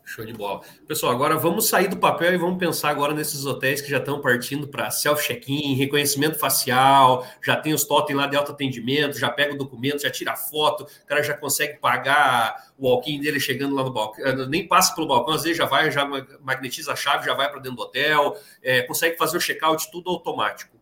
Show 0.08 0.24
de 0.24 0.32
bola. 0.32 0.62
Pessoal, 0.86 1.12
agora 1.12 1.36
vamos 1.36 1.68
sair 1.68 1.86
do 1.86 1.98
papel 1.98 2.32
e 2.32 2.38
vamos 2.38 2.56
pensar 2.58 2.88
agora 2.88 3.12
nesses 3.12 3.44
hotéis 3.44 3.82
que 3.82 3.90
já 3.90 3.98
estão 3.98 4.22
partindo 4.22 4.66
para 4.66 4.90
self-check-in, 4.90 5.74
reconhecimento 5.74 6.38
facial, 6.38 7.26
já 7.44 7.54
tem 7.56 7.74
os 7.74 7.84
totem 7.84 8.16
lá 8.16 8.26
de 8.26 8.34
autoatendimento, 8.34 9.18
já 9.18 9.28
pega 9.28 9.52
o 9.52 9.58
documento, 9.58 10.00
já 10.00 10.10
tira 10.10 10.32
a 10.32 10.36
foto, 10.36 10.84
o 10.84 11.06
cara 11.06 11.22
já 11.22 11.34
consegue 11.34 11.78
pagar 11.78 12.72
o 12.78 12.88
walk-in 12.88 13.20
dele 13.20 13.38
chegando 13.38 13.74
lá 13.74 13.84
no 13.84 13.92
balcão, 13.92 14.24
eh, 14.24 14.46
nem 14.46 14.66
passa 14.66 14.94
pelo 14.94 15.06
balcão, 15.06 15.34
às 15.34 15.42
vezes 15.42 15.58
já 15.58 15.66
vai, 15.66 15.90
já 15.90 16.06
magnetiza 16.40 16.92
a 16.92 16.96
chave, 16.96 17.26
já 17.26 17.34
vai 17.34 17.50
para 17.50 17.60
dentro 17.60 17.76
do 17.76 17.82
hotel, 17.82 18.34
é, 18.62 18.80
consegue 18.82 19.18
fazer 19.18 19.36
o 19.36 19.40
check-out 19.40 19.90
tudo 19.90 20.08
automático 20.08 20.77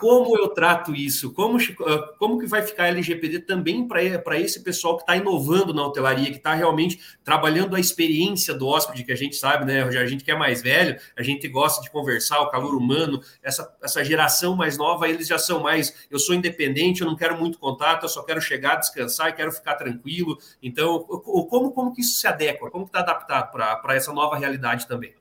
como 0.00 0.36
eu 0.36 0.48
trato 0.48 0.94
isso? 0.94 1.32
Como, 1.34 1.58
ah, 1.58 2.14
como 2.18 2.38
que 2.38 2.46
vai 2.46 2.62
ficar 2.62 2.88
LGPD 2.88 3.40
também 3.40 3.86
para 3.86 4.40
esse 4.40 4.64
pessoal 4.64 4.96
que 4.96 5.02
está 5.02 5.14
inovando 5.14 5.74
na 5.74 5.86
hotelaria, 5.86 6.30
que 6.30 6.38
está 6.38 6.54
realmente 6.54 6.98
trabalhando 7.22 7.76
a 7.76 7.80
experiência 7.80 8.54
do 8.54 8.66
hóspede, 8.66 9.04
que 9.04 9.12
a 9.12 9.16
gente 9.16 9.36
sabe, 9.36 9.66
né, 9.66 9.82
A 9.82 10.06
gente 10.06 10.24
que 10.24 10.30
é 10.30 10.36
mais 10.36 10.62
velho, 10.62 10.98
a 11.16 11.22
gente 11.22 11.46
gosta 11.46 11.82
de 11.82 11.90
conversar, 11.90 12.40
o 12.40 12.48
calor 12.48 12.74
humano, 12.74 13.22
essa, 13.42 13.76
essa 13.82 14.02
geração 14.02 14.56
mais 14.56 14.78
nova, 14.78 15.06
eles 15.06 15.28
já 15.28 15.38
são 15.38 15.60
mais, 15.60 16.06
eu 16.10 16.18
sou 16.18 16.34
independente, 16.34 17.02
eu 17.02 17.06
não 17.06 17.14
quero 17.14 17.38
muito 17.38 17.58
contato, 17.58 18.04
eu 18.04 18.08
só 18.08 18.22
quero 18.22 18.40
chegar, 18.40 18.76
descansar 18.76 19.28
e 19.28 19.34
quero 19.34 19.52
ficar 19.52 19.74
tranquilo. 19.74 20.38
Então, 20.62 21.00
como, 21.00 21.72
como 21.72 21.94
que 21.94 22.00
isso 22.00 22.18
se 22.18 22.26
adequa? 22.26 22.70
Como 22.70 22.86
está 22.86 23.00
adaptado 23.00 23.52
para 23.52 23.94
essa 23.94 24.12
nova 24.12 24.36
realidade 24.36 24.88
também? 24.88 25.14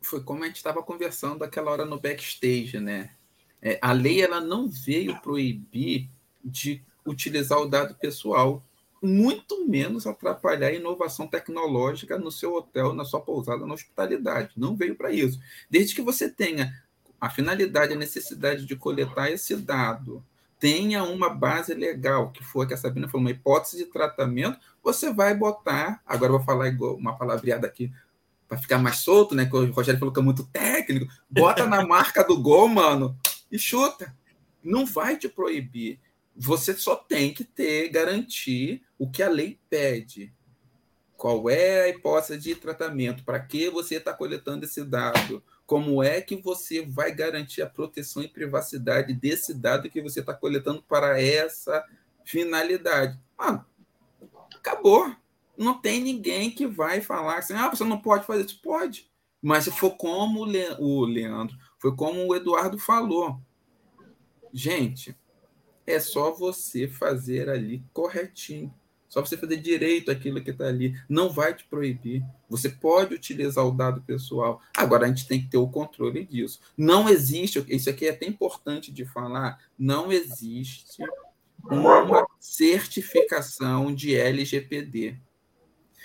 Foi 0.00 0.22
como 0.22 0.44
a 0.44 0.46
gente 0.46 0.56
estava 0.56 0.80
conversando 0.80 1.42
aquela 1.42 1.72
hora 1.72 1.84
no 1.84 1.98
backstage, 1.98 2.78
né? 2.78 3.10
É, 3.62 3.78
a 3.80 3.92
lei 3.92 4.20
ela 4.20 4.40
não 4.40 4.68
veio 4.68 5.20
proibir 5.20 6.10
de 6.44 6.82
utilizar 7.06 7.58
o 7.60 7.68
dado 7.68 7.94
pessoal, 7.94 8.62
muito 9.00 9.66
menos 9.66 10.06
atrapalhar 10.06 10.68
a 10.68 10.74
inovação 10.74 11.26
tecnológica 11.26 12.18
no 12.18 12.30
seu 12.30 12.54
hotel, 12.54 12.92
na 12.92 13.04
sua 13.04 13.20
pousada, 13.20 13.66
na 13.66 13.74
hospitalidade. 13.74 14.52
Não 14.56 14.76
veio 14.76 14.96
para 14.96 15.12
isso. 15.12 15.40
Desde 15.70 15.94
que 15.94 16.02
você 16.02 16.28
tenha 16.28 16.82
a 17.20 17.30
finalidade, 17.30 17.92
a 17.92 17.96
necessidade 17.96 18.66
de 18.66 18.74
coletar 18.74 19.30
esse 19.30 19.56
dado, 19.56 20.24
tenha 20.58 21.02
uma 21.02 21.28
base 21.28 21.74
legal, 21.74 22.30
que 22.30 22.42
foi 22.44 22.66
que 22.66 22.74
a 22.74 22.76
Sabina 22.76 23.08
falou, 23.08 23.22
uma 23.22 23.30
hipótese 23.30 23.78
de 23.78 23.84
tratamento, 23.86 24.58
você 24.82 25.12
vai 25.12 25.34
botar, 25.34 26.00
agora 26.06 26.32
eu 26.32 26.38
vou 26.38 26.46
falar 26.46 26.68
igual 26.68 26.94
uma 26.94 27.16
palavreada 27.16 27.66
aqui, 27.66 27.92
para 28.46 28.58
ficar 28.58 28.78
mais 28.78 28.98
solto, 28.98 29.34
né? 29.34 29.46
Que 29.46 29.56
o 29.56 29.72
Rogério 29.72 29.98
falou 29.98 30.12
que 30.12 30.20
é 30.20 30.22
muito 30.22 30.44
técnico, 30.44 31.12
bota 31.28 31.66
na 31.66 31.82
marca 31.86 32.22
do 32.22 32.40
gol, 32.40 32.68
mano, 32.68 33.16
e 33.52 33.58
chuta. 33.58 34.16
Não 34.64 34.86
vai 34.86 35.18
te 35.18 35.28
proibir. 35.28 36.00
Você 36.34 36.74
só 36.74 36.96
tem 36.96 37.34
que 37.34 37.44
ter, 37.44 37.90
garantir 37.90 38.82
o 38.98 39.10
que 39.10 39.22
a 39.22 39.28
lei 39.28 39.60
pede. 39.68 40.32
Qual 41.14 41.48
é 41.48 41.82
a 41.82 41.88
hipótese 41.88 42.38
de 42.38 42.54
tratamento? 42.56 43.22
Para 43.22 43.38
que 43.38 43.68
você 43.68 43.96
está 43.96 44.12
coletando 44.12 44.64
esse 44.64 44.82
dado? 44.82 45.42
Como 45.66 46.02
é 46.02 46.20
que 46.20 46.34
você 46.36 46.84
vai 46.84 47.14
garantir 47.14 47.62
a 47.62 47.68
proteção 47.68 48.22
e 48.22 48.28
privacidade 48.28 49.12
desse 49.12 49.54
dado 49.54 49.90
que 49.90 50.02
você 50.02 50.20
está 50.20 50.34
coletando 50.34 50.82
para 50.82 51.22
essa 51.22 51.84
finalidade? 52.24 53.20
Ah, 53.38 53.64
acabou. 54.56 55.14
Não 55.56 55.80
tem 55.80 56.00
ninguém 56.00 56.50
que 56.50 56.66
vai 56.66 57.00
falar 57.00 57.38
assim, 57.38 57.54
ah, 57.54 57.68
você 57.68 57.84
não 57.84 57.98
pode 57.98 58.26
fazer 58.26 58.46
isso. 58.46 58.60
Pode. 58.60 59.08
Mas 59.40 59.64
se 59.64 59.70
for 59.70 59.92
como 59.92 60.40
o 60.40 61.04
Leandro, 61.04 61.56
foi 61.82 61.96
como 61.96 62.24
o 62.24 62.36
Eduardo 62.36 62.78
falou. 62.78 63.40
Gente, 64.52 65.16
é 65.84 65.98
só 65.98 66.30
você 66.30 66.86
fazer 66.86 67.48
ali 67.48 67.82
corretinho. 67.92 68.72
Só 69.08 69.20
você 69.20 69.36
fazer 69.36 69.56
direito 69.56 70.08
aquilo 70.08 70.40
que 70.40 70.50
está 70.50 70.66
ali. 70.66 70.96
Não 71.08 71.28
vai 71.28 71.52
te 71.52 71.64
proibir. 71.64 72.24
Você 72.48 72.68
pode 72.68 73.16
utilizar 73.16 73.66
o 73.66 73.72
dado 73.72 74.00
pessoal. 74.02 74.62
Agora, 74.76 75.06
a 75.06 75.08
gente 75.08 75.26
tem 75.26 75.40
que 75.42 75.48
ter 75.48 75.56
o 75.56 75.68
controle 75.68 76.24
disso. 76.24 76.60
Não 76.78 77.08
existe, 77.08 77.64
isso 77.68 77.90
aqui 77.90 78.06
é 78.06 78.10
até 78.10 78.26
importante 78.26 78.92
de 78.92 79.04
falar, 79.04 79.58
não 79.76 80.12
existe 80.12 81.02
uma 81.64 82.24
certificação 82.38 83.92
de 83.92 84.14
LGPD. 84.14 85.16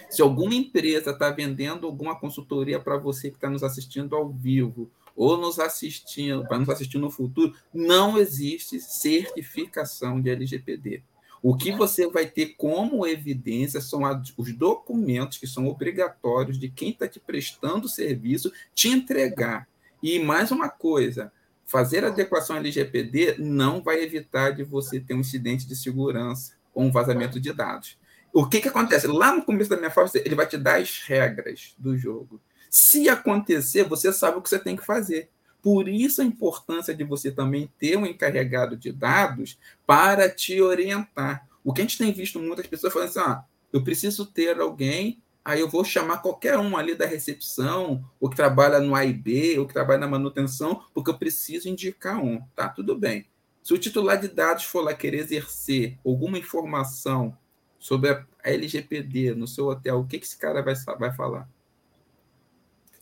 Se 0.10 0.24
alguma 0.24 0.56
empresa 0.56 1.12
está 1.12 1.30
vendendo 1.30 1.86
alguma 1.86 2.20
consultoria 2.20 2.80
para 2.80 2.98
você 2.98 3.30
que 3.30 3.38
está 3.38 3.50
nos 3.50 3.62
assistindo 3.62 4.16
ao 4.16 4.28
vivo, 4.28 4.92
ou 5.18 5.36
nos 5.36 5.60
assistindo, 5.60 6.48
para 6.48 6.60
nos 6.60 6.70
assistir 6.70 7.00
no 7.00 7.10
futuro, 7.10 7.56
não 7.74 8.20
existe 8.20 8.80
certificação 8.80 10.22
de 10.22 10.30
LGPD. 10.30 11.02
O 11.42 11.56
que 11.56 11.72
você 11.72 12.08
vai 12.08 12.28
ter 12.28 12.56
como 12.56 13.06
evidência 13.06 13.82
são 13.82 14.02
os 14.38 14.54
documentos 14.54 15.40
que 15.40 15.48
são 15.48 15.68
obrigatórios 15.68 16.60
de 16.60 16.70
quem 16.70 16.90
está 16.90 17.08
te 17.08 17.20
prestando 17.20 17.88
o 17.88 17.90
serviço 17.90 18.52
te 18.76 18.90
entregar. 18.90 19.68
E 20.02 20.20
mais 20.20 20.52
uma 20.52 20.70
coisa, 20.70 21.32
fazer 21.66 22.06
adequação 22.06 22.58
LGPD 22.58 23.38
não 23.40 23.82
vai 23.82 24.04
evitar 24.04 24.52
de 24.52 24.64
você 24.64 25.00
ter 25.00 25.16
um 25.16 25.22
incidente 25.22 25.68
de 25.68 25.76
segurança 25.76 26.54
ou 26.74 26.84
um 26.84 26.92
vazamento 26.92 27.40
de 27.40 27.52
dados. 27.52 27.98
O 28.32 28.48
que, 28.48 28.62
que 28.62 28.68
acontece? 28.68 29.08
Lá 29.08 29.36
no 29.36 29.44
começo 29.44 29.70
da 29.70 29.78
minha 29.78 29.90
fala, 29.90 30.10
ele 30.14 30.36
vai 30.36 30.46
te 30.46 30.58
dar 30.58 30.80
as 30.80 31.02
regras 31.02 31.74
do 31.78 31.98
jogo. 31.98 32.40
Se 32.70 33.10
acontecer, 33.10 33.84
você 33.84 34.12
sabe 34.12 34.38
o 34.38 34.42
que 34.42 34.50
você 34.50 34.60
tem 34.60 34.76
que 34.76 34.86
fazer. 34.86 35.30
Por 35.62 35.88
isso 35.90 36.22
a 36.22 36.26
importância 36.26 36.94
de 36.94 37.04
você 37.04 37.32
também 37.32 37.72
ter 37.78 37.98
um 37.98 38.06
encarregado 38.06 38.78
de 38.78 38.92
dados 38.92 39.58
para 39.86 40.30
te 40.30 40.62
orientar. 40.62 41.48
O 41.64 41.74
que 41.74 41.82
a 41.82 41.84
gente 41.84 41.98
tem 41.98 42.14
visto 42.14 42.40
muitas 42.40 42.68
pessoas 42.68 42.94
falando 42.94 43.10
assim: 43.10 43.20
ah, 43.20 43.44
eu 43.74 43.84
preciso 43.84 44.26
ter 44.26 44.60
alguém, 44.60 45.22
aí 45.44 45.60
eu 45.60 45.68
vou 45.68 45.84
chamar 45.84 46.20
qualquer 46.20 46.58
um 46.58 46.78
ali 46.78 46.96
da 46.96 47.06
recepção, 47.06 48.04
ou 48.20 48.30
que 48.30 48.36
trabalha 48.36 48.80
no 48.80 48.96
AIB, 48.96 49.60
ou 49.60 49.68
que 49.68 49.74
trabalha 49.74 50.00
na 50.00 50.08
manutenção, 50.08 50.84
porque 50.94 51.10
eu 51.10 51.18
preciso 51.18 51.68
indicar 51.68 52.24
um. 52.24 52.42
Tá, 52.56 52.70
tudo 52.70 52.96
bem. 52.96 53.26
Se 53.62 53.74
o 53.74 53.78
titular 53.78 54.18
de 54.18 54.30
dados 54.30 54.64
for 54.64 54.82
lá 54.82 54.94
querer 54.94 55.18
exercer 55.20 55.98
alguma 56.06 56.38
informação 56.38 57.38
sobre 57.78 58.10
a 58.12 58.26
LGPD 58.44 59.36
no 59.36 59.46
seu 59.46 59.68
hotel, 59.68 60.00
o 60.00 60.08
que, 60.08 60.20
que 60.20 60.26
esse 60.26 60.38
cara 60.38 60.62
vai, 60.62 60.76
vai 60.98 61.14
falar? 61.14 61.50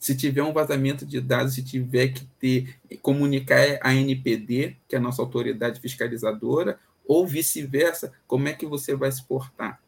Se 0.05 0.15
tiver 0.15 0.43
um 0.43 0.53
vazamento 0.53 1.03
de 1.03 1.19
dados, 1.19 1.55
se 1.55 1.65
tiver 1.65 2.09
que 2.09 2.25
ter 2.39 2.75
comunicar 3.01 3.79
a 3.81 3.91
NPD, 3.91 4.77
que 4.87 4.93
é 4.93 4.99
a 4.99 5.01
nossa 5.01 5.19
autoridade 5.19 5.81
fiscalizadora, 5.81 6.77
ou 7.07 7.25
vice-versa, 7.25 8.13
como 8.27 8.47
é 8.47 8.53
que 8.53 8.67
você 8.67 8.95
vai 8.95 9.11
se 9.11 9.25
portar? 9.25 9.81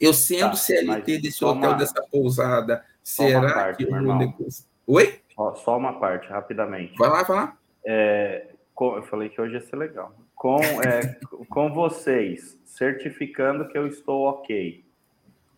Eu 0.00 0.14
sendo 0.14 0.50
tá, 0.50 0.54
CLT 0.54 1.18
desse 1.18 1.44
hotel, 1.44 1.70
uma... 1.70 1.76
dessa 1.76 2.00
pousada, 2.02 2.84
será 3.02 3.52
parte, 3.52 3.84
que 3.84 3.92
eu 3.92 4.04
vou 4.04 4.16
depois... 4.16 4.68
Oi? 4.86 5.20
Só, 5.34 5.54
só, 5.56 5.76
uma 5.76 5.98
parte, 5.98 6.28
rapidamente. 6.28 6.96
Vai 6.96 7.08
lá, 7.08 7.24
vai 7.24 7.36
lá. 7.36 7.58
É, 7.84 8.46
com, 8.72 8.94
eu 8.94 9.02
falei 9.02 9.28
que 9.28 9.40
hoje 9.40 9.54
ia 9.54 9.60
ser 9.60 9.74
legal. 9.74 10.14
Com, 10.36 10.60
é, 10.62 11.18
com 11.50 11.74
vocês, 11.74 12.56
certificando 12.64 13.66
que 13.66 13.76
eu 13.76 13.88
estou 13.88 14.22
ok, 14.22 14.84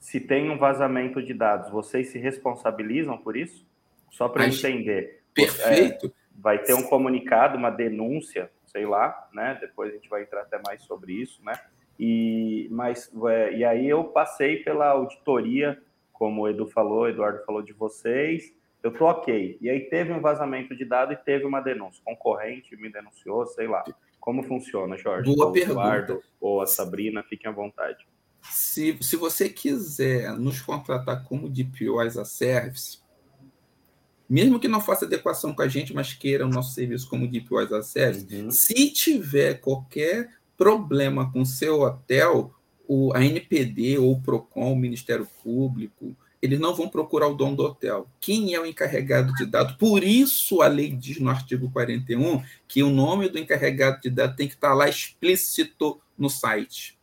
se 0.01 0.21
tem 0.21 0.49
um 0.49 0.57
vazamento 0.57 1.23
de 1.23 1.35
dados, 1.35 1.71
vocês 1.71 2.09
se 2.09 2.19
responsabilizam 2.19 3.19
por 3.19 3.37
isso? 3.37 3.74
Só 4.15 4.29
para 4.29 4.47
entender. 4.47 5.25
Perfeito. 5.35 6.07
É, 6.07 6.11
vai 6.37 6.63
ter 6.63 6.73
um 6.73 6.85
comunicado, 6.85 7.59
uma 7.59 7.71
denúncia, 7.71 8.49
sei 8.65 8.87
lá, 8.87 9.29
né? 9.33 9.59
Depois 9.61 9.91
a 9.91 9.95
gente 9.95 10.09
vai 10.09 10.23
entrar 10.23 10.43
até 10.43 10.61
mais 10.65 10.83
sobre 10.83 11.13
isso, 11.13 11.45
né? 11.45 11.53
E, 11.99 12.69
mas, 12.71 13.11
é, 13.29 13.57
e 13.57 13.65
aí 13.65 13.89
eu 13.89 14.05
passei 14.05 14.63
pela 14.63 14.89
auditoria, 14.89 15.81
como 16.13 16.43
o 16.43 16.49
Edu 16.49 16.69
falou, 16.69 17.03
o 17.03 17.09
Eduardo 17.09 17.45
falou 17.45 17.61
de 17.61 17.73
vocês, 17.73 18.55
eu 18.85 18.93
tô 18.93 19.07
ok. 19.07 19.59
E 19.61 19.69
aí 19.69 19.81
teve 19.81 20.13
um 20.13 20.21
vazamento 20.21 20.77
de 20.77 20.85
dado 20.85 21.13
e 21.13 21.17
teve 21.17 21.45
uma 21.45 21.61
denúncia. 21.61 22.01
Concorrente 22.05 22.77
me 22.77 22.93
denunciou, 22.93 23.45
sei 23.47 23.67
lá. 23.67 23.83
Como 24.21 24.45
funciona, 24.45 24.97
Jorge? 24.97 25.35
Boa 25.35 25.47
ou 25.47 25.53
pergunta. 25.53 25.73
Eduardo 25.73 26.23
ou 26.41 26.61
a 26.61 26.67
Sabrina, 26.67 27.25
fiquem 27.25 27.51
à 27.51 27.55
vontade. 27.55 28.07
Se, 28.43 28.97
se 29.03 29.17
você 29.17 29.49
quiser 29.49 30.33
nos 30.39 30.61
contratar 30.61 31.25
como 31.25 31.49
DPO 31.49 31.99
as 31.99 32.17
a 32.17 32.25
service, 32.25 33.04
mesmo 34.29 34.59
que 34.59 34.69
não 34.69 34.81
faça 34.81 35.05
adequação 35.05 35.55
com 35.55 35.63
a 35.63 35.69
gente, 35.69 35.95
mas 35.95 36.13
queira 36.13 36.47
o 36.47 36.51
nosso 36.51 36.75
serviço 36.75 37.09
como 37.09 37.29
Deep 37.29 37.49
Voice 37.49 37.75
Access, 37.75 38.27
uhum. 38.33 38.51
se 38.51 38.91
tiver 38.91 39.61
qualquer 39.61 40.31
problema 40.57 41.31
com 41.31 41.45
seu 41.45 41.83
hotel, 41.83 42.53
o, 42.87 43.13
a 43.15 43.25
NPD 43.25 43.99
ou 43.99 44.13
o 44.13 44.21
PROCON, 44.21 44.73
o 44.73 44.77
Ministério 44.77 45.27
Público, 45.43 46.15
eles 46.45 46.61
não 46.61 46.75
vão 46.75 46.89
procurar 46.89 47.29
o 47.29 47.35
dono 47.35 47.57
do 47.57 47.65
hotel. 47.65 48.07
Quem 48.21 48.55
é 48.55 48.61
o 48.61 48.67
encarregado 48.67 49.33
de 49.33 49.47
dados? 49.47 49.77
Por 49.77 50.05
isso 50.05 50.61
a 50.61 50.67
lei 50.67 50.91
diz 50.91 51.19
no 51.19 51.31
artigo 51.31 51.71
41 51.71 52.43
que 52.69 52.83
o 52.83 52.91
nome 52.91 53.31
do 53.31 53.39
encarregado 53.39 54.01
de 54.03 54.11
dados 54.11 54.37
tem 54.37 54.47
que 54.47 54.55
estar 54.55 54.75
lá 54.75 54.87
explícito 54.87 55.99
no 56.19 56.29
site. 56.29 56.99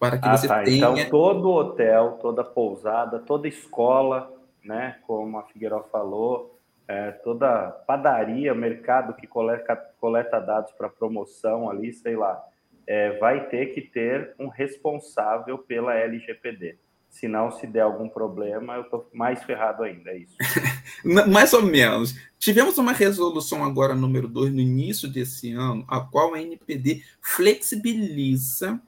Para 0.00 0.18
que 0.18 0.26
ah, 0.26 0.36
você 0.36 0.48
tá. 0.48 0.64
tenha. 0.64 0.88
Então, 0.88 1.10
todo 1.10 1.50
hotel, 1.50 2.18
toda 2.20 2.42
pousada, 2.42 3.20
toda 3.20 3.46
escola, 3.46 4.32
né, 4.64 4.98
como 5.06 5.38
a 5.38 5.42
Figueiredo 5.44 5.84
falou, 5.90 6.58
é, 6.86 7.12
toda 7.12 7.70
padaria, 7.86 8.54
mercado 8.54 9.14
que 9.14 9.26
coleta, 9.26 9.76
coleta 10.00 10.40
dados 10.40 10.72
para 10.72 10.88
promoção 10.88 11.70
ali, 11.70 11.92
sei 11.92 12.16
lá, 12.16 12.42
é, 12.86 13.16
vai 13.18 13.48
ter 13.48 13.66
que 13.66 13.80
ter 13.80 14.34
um 14.38 14.48
responsável 14.48 15.56
pela 15.58 15.94
LGPD. 15.94 16.76
Se 17.08 17.26
não, 17.26 17.50
se 17.50 17.66
der 17.66 17.80
algum 17.80 18.08
problema, 18.08 18.74
eu 18.74 18.82
estou 18.82 19.08
mais 19.12 19.42
ferrado 19.42 19.82
ainda, 19.82 20.10
é 20.10 20.18
isso. 20.18 20.36
mais 21.28 21.52
ou 21.52 21.62
menos. 21.62 22.14
Tivemos 22.38 22.78
uma 22.78 22.92
resolução 22.92 23.64
agora, 23.64 23.94
número 23.94 24.28
2, 24.28 24.52
no 24.52 24.60
início 24.60 25.08
desse 25.08 25.52
ano, 25.52 25.84
a 25.88 26.00
qual 26.00 26.34
a 26.34 26.40
NPD 26.40 27.02
flexibiliza 27.20 28.80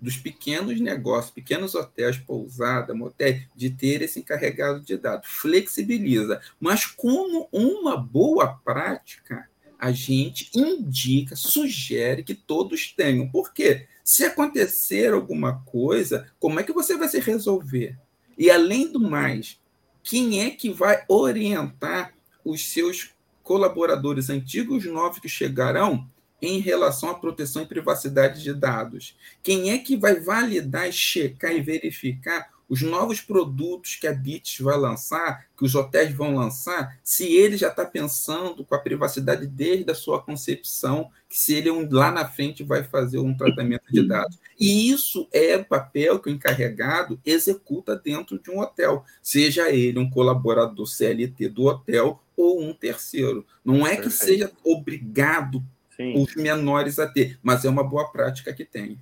dos 0.00 0.16
pequenos 0.16 0.80
negócios, 0.80 1.32
pequenos 1.32 1.74
hotéis, 1.74 2.16
pousada, 2.16 2.94
motel, 2.94 3.40
de 3.54 3.70
ter 3.70 4.02
esse 4.02 4.20
encarregado 4.20 4.80
de 4.80 4.96
dados. 4.96 5.28
Flexibiliza. 5.28 6.40
Mas 6.58 6.86
como 6.86 7.48
uma 7.52 7.96
boa 7.96 8.48
prática, 8.64 9.48
a 9.78 9.92
gente 9.92 10.50
indica, 10.54 11.34
sugere 11.34 12.22
que 12.22 12.34
todos 12.34 12.92
tenham. 12.92 13.28
Por 13.28 13.52
quê? 13.52 13.86
Se 14.04 14.24
acontecer 14.24 15.12
alguma 15.12 15.62
coisa, 15.64 16.30
como 16.38 16.60
é 16.60 16.62
que 16.62 16.72
você 16.72 16.96
vai 16.96 17.08
se 17.08 17.18
resolver? 17.18 17.98
E 18.36 18.50
além 18.50 18.90
do 18.90 19.00
mais, 19.00 19.58
quem 20.02 20.40
é 20.40 20.50
que 20.50 20.70
vai 20.70 21.04
orientar 21.08 22.14
os 22.44 22.72
seus 22.72 23.10
colaboradores 23.42 24.30
antigos 24.30 24.84
novos 24.84 25.18
que 25.18 25.28
chegarão 25.28 26.08
em 26.40 26.58
relação 26.60 27.10
à 27.10 27.14
proteção 27.14 27.62
e 27.62 27.66
privacidade 27.66 28.42
de 28.42 28.54
dados? 28.54 29.16
Quem 29.42 29.70
é 29.70 29.78
que 29.78 29.96
vai 29.96 30.20
validar, 30.20 30.90
checar 30.92 31.52
e 31.52 31.60
verificar 31.60 32.48
os 32.70 32.82
novos 32.82 33.20
produtos 33.20 33.96
que 33.96 34.06
a 34.06 34.12
Bits 34.12 34.60
vai 34.60 34.78
lançar, 34.78 35.44
que 35.58 35.64
os 35.64 35.74
hotéis 35.74 36.14
vão 36.14 36.36
lançar, 36.36 36.96
se 37.02 37.24
ele 37.24 37.56
já 37.56 37.66
está 37.66 37.84
pensando 37.84 38.64
com 38.64 38.74
a 38.76 38.78
privacidade 38.78 39.44
desde 39.44 39.90
a 39.90 39.94
sua 39.94 40.22
concepção, 40.22 41.10
que 41.28 41.36
se 41.36 41.52
ele 41.52 41.68
lá 41.90 42.12
na 42.12 42.28
frente 42.28 42.62
vai 42.62 42.84
fazer 42.84 43.18
um 43.18 43.36
tratamento 43.36 43.90
de 43.90 44.06
dados. 44.06 44.38
E 44.58 44.88
isso 44.88 45.28
é 45.32 45.56
o 45.56 45.64
papel 45.64 46.20
que 46.20 46.30
o 46.30 46.32
encarregado 46.32 47.20
executa 47.26 47.96
dentro 47.96 48.38
de 48.38 48.52
um 48.52 48.60
hotel, 48.60 49.04
seja 49.20 49.68
ele 49.68 49.98
um 49.98 50.08
colaborador 50.08 50.86
CLT 50.86 51.48
do 51.48 51.64
hotel 51.64 52.22
ou 52.36 52.62
um 52.62 52.72
terceiro. 52.72 53.44
Não 53.64 53.84
é 53.84 53.96
que 53.96 54.10
seja 54.10 54.52
obrigado 54.62 55.60
Sim. 56.00 56.22
os 56.22 56.34
menores 56.34 56.98
a 56.98 57.06
ter, 57.06 57.38
mas 57.42 57.62
é 57.62 57.68
uma 57.68 57.84
boa 57.84 58.10
prática 58.10 58.54
que 58.54 58.64
tem. 58.64 58.98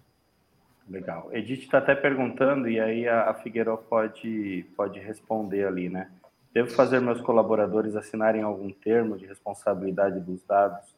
Legal. 0.89 1.29
Edith 1.33 1.61
está 1.61 1.79
até 1.79 1.95
perguntando, 1.95 2.69
e 2.69 2.81
aí 2.81 3.07
a, 3.07 3.31
a 3.31 3.35
Figueiredo 3.35 3.79
pode, 3.89 4.67
pode 4.77 4.99
responder 4.99 5.65
ali, 5.65 5.89
né? 5.89 6.11
Devo 6.53 6.71
fazer 6.71 7.01
meus 7.01 7.21
colaboradores 7.21 7.95
assinarem 7.95 8.43
algum 8.43 8.73
termo 8.73 9.17
de 9.17 9.27
responsabilidade 9.27 10.19
dos 10.19 10.43
dados 10.43 10.97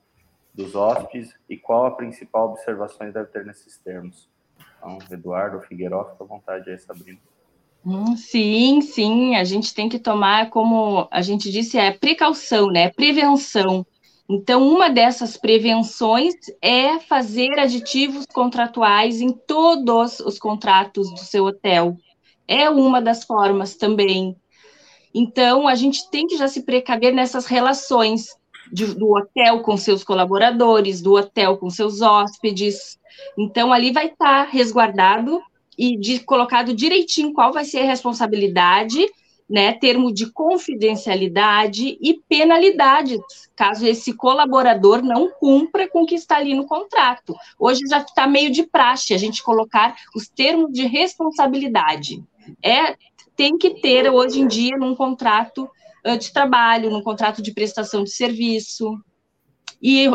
dos 0.55 0.75
hóspedes 0.75 1.35
e 1.49 1.57
qual 1.57 1.85
a 1.85 1.91
principal 1.91 2.51
observação 2.51 3.11
deve 3.11 3.27
ter 3.27 3.45
nesses 3.45 3.77
termos? 3.77 4.27
Então, 4.79 4.99
Eduardo, 5.11 5.61
Figueiredo, 5.61 6.07
fica 6.13 6.25
à 6.25 6.27
vontade 6.27 6.71
aí, 6.71 6.79
Sabrina. 6.79 7.19
Hum, 7.85 8.17
sim, 8.17 8.81
sim, 8.81 9.37
a 9.37 9.45
gente 9.45 9.75
tem 9.75 9.89
que 9.89 9.99
tomar, 9.99 10.49
como 10.51 11.09
a 11.11 11.21
gente 11.21 11.51
disse, 11.51 11.79
é 11.79 11.91
precaução, 11.91 12.69
né? 12.69 12.91
Prevenção. 12.91 13.85
Então, 14.33 14.62
uma 14.62 14.89
dessas 14.89 15.37
prevenções 15.37 16.35
é 16.62 17.01
fazer 17.01 17.59
aditivos 17.59 18.24
contratuais 18.33 19.20
em 19.20 19.33
todos 19.33 20.20
os 20.20 20.39
contratos 20.39 21.11
do 21.11 21.18
seu 21.18 21.47
hotel. 21.47 21.97
É 22.47 22.70
uma 22.70 23.03
das 23.03 23.24
formas 23.24 23.74
também. 23.74 24.37
Então, 25.12 25.66
a 25.66 25.74
gente 25.74 26.09
tem 26.12 26.28
que 26.28 26.37
já 26.37 26.47
se 26.47 26.62
precaver 26.62 27.12
nessas 27.12 27.47
relações 27.47 28.28
de, 28.72 28.95
do 28.95 29.16
hotel 29.16 29.62
com 29.62 29.76
seus 29.76 30.05
colaboradores, 30.05 31.03
do 31.03 31.14
hotel 31.14 31.59
com 31.59 31.68
seus 31.68 32.01
hóspedes. 32.01 33.01
Então, 33.37 33.72
ali 33.72 33.91
vai 33.91 34.07
estar 34.07 34.45
resguardado 34.45 35.43
e 35.76 35.97
de, 35.99 36.20
colocado 36.20 36.72
direitinho 36.72 37.33
qual 37.33 37.53
vai 37.53 37.64
ser 37.64 37.81
a 37.81 37.87
responsabilidade 37.87 39.05
né, 39.51 39.73
termo 39.73 40.15
de 40.15 40.31
confidencialidade 40.31 41.99
e 42.01 42.21
penalidades, 42.29 43.19
caso 43.57 43.85
esse 43.85 44.15
colaborador 44.15 45.03
não 45.03 45.29
cumpra 45.29 45.89
com 45.89 46.05
o 46.05 46.07
que 46.07 46.15
está 46.15 46.37
ali 46.37 46.55
no 46.55 46.67
contrato. 46.67 47.35
Hoje 47.59 47.81
já 47.91 47.99
está 47.99 48.29
meio 48.29 48.53
de 48.53 48.63
praxe 48.63 49.13
a 49.13 49.19
gente 49.19 49.43
colocar 49.43 49.97
os 50.15 50.29
termos 50.29 50.73
de 50.73 50.87
responsabilidade. 50.87 52.23
É, 52.63 52.97
tem 53.35 53.59
que 53.59 53.81
ter 53.81 54.09
hoje 54.09 54.41
em 54.41 54.47
dia 54.47 54.77
num 54.77 54.95
contrato 54.95 55.69
de 56.19 56.33
trabalho, 56.33 56.91
num 56.91 57.03
contrato 57.03 57.43
de 57.43 57.53
prestação 57.53 58.05
de 58.05 58.11
serviço. 58.11 58.97
E 59.83 60.09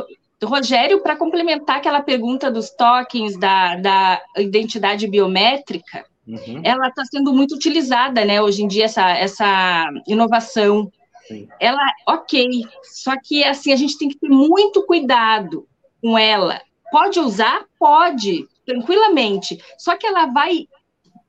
Rogério, 0.44 1.02
para 1.02 1.16
complementar 1.16 1.78
aquela 1.78 2.02
pergunta 2.02 2.50
dos 2.50 2.70
tokens 2.70 3.38
da, 3.38 3.76
da 3.76 4.22
identidade 4.38 5.08
biométrica, 5.08 6.06
Uhum. 6.28 6.61
Ela 6.63 6.88
está 6.88 7.05
sendo 7.05 7.32
muito 7.34 7.55
utilizada, 7.55 8.26
né? 8.26 8.41
Hoje 8.41 8.63
em 8.63 8.67
dia, 8.67 8.86
essa, 8.86 9.09
essa 9.11 9.89
inovação. 10.07 10.91
Sim. 11.28 11.47
Ela, 11.59 11.82
ok, 12.07 12.63
só 12.84 13.13
que 13.21 13.43
assim, 13.43 13.71
a 13.71 13.76
gente 13.76 13.97
tem 13.97 14.09
que 14.09 14.19
ter 14.19 14.30
muito 14.30 14.84
cuidado 14.86 15.67
com 16.01 16.17
ela. 16.17 16.61
Pode 16.91 17.19
usar? 17.19 17.65
Pode, 17.80 18.47
tranquilamente. 18.65 19.59
Só 19.78 19.95
que 19.95 20.05
ela 20.05 20.28
vai 20.28 20.67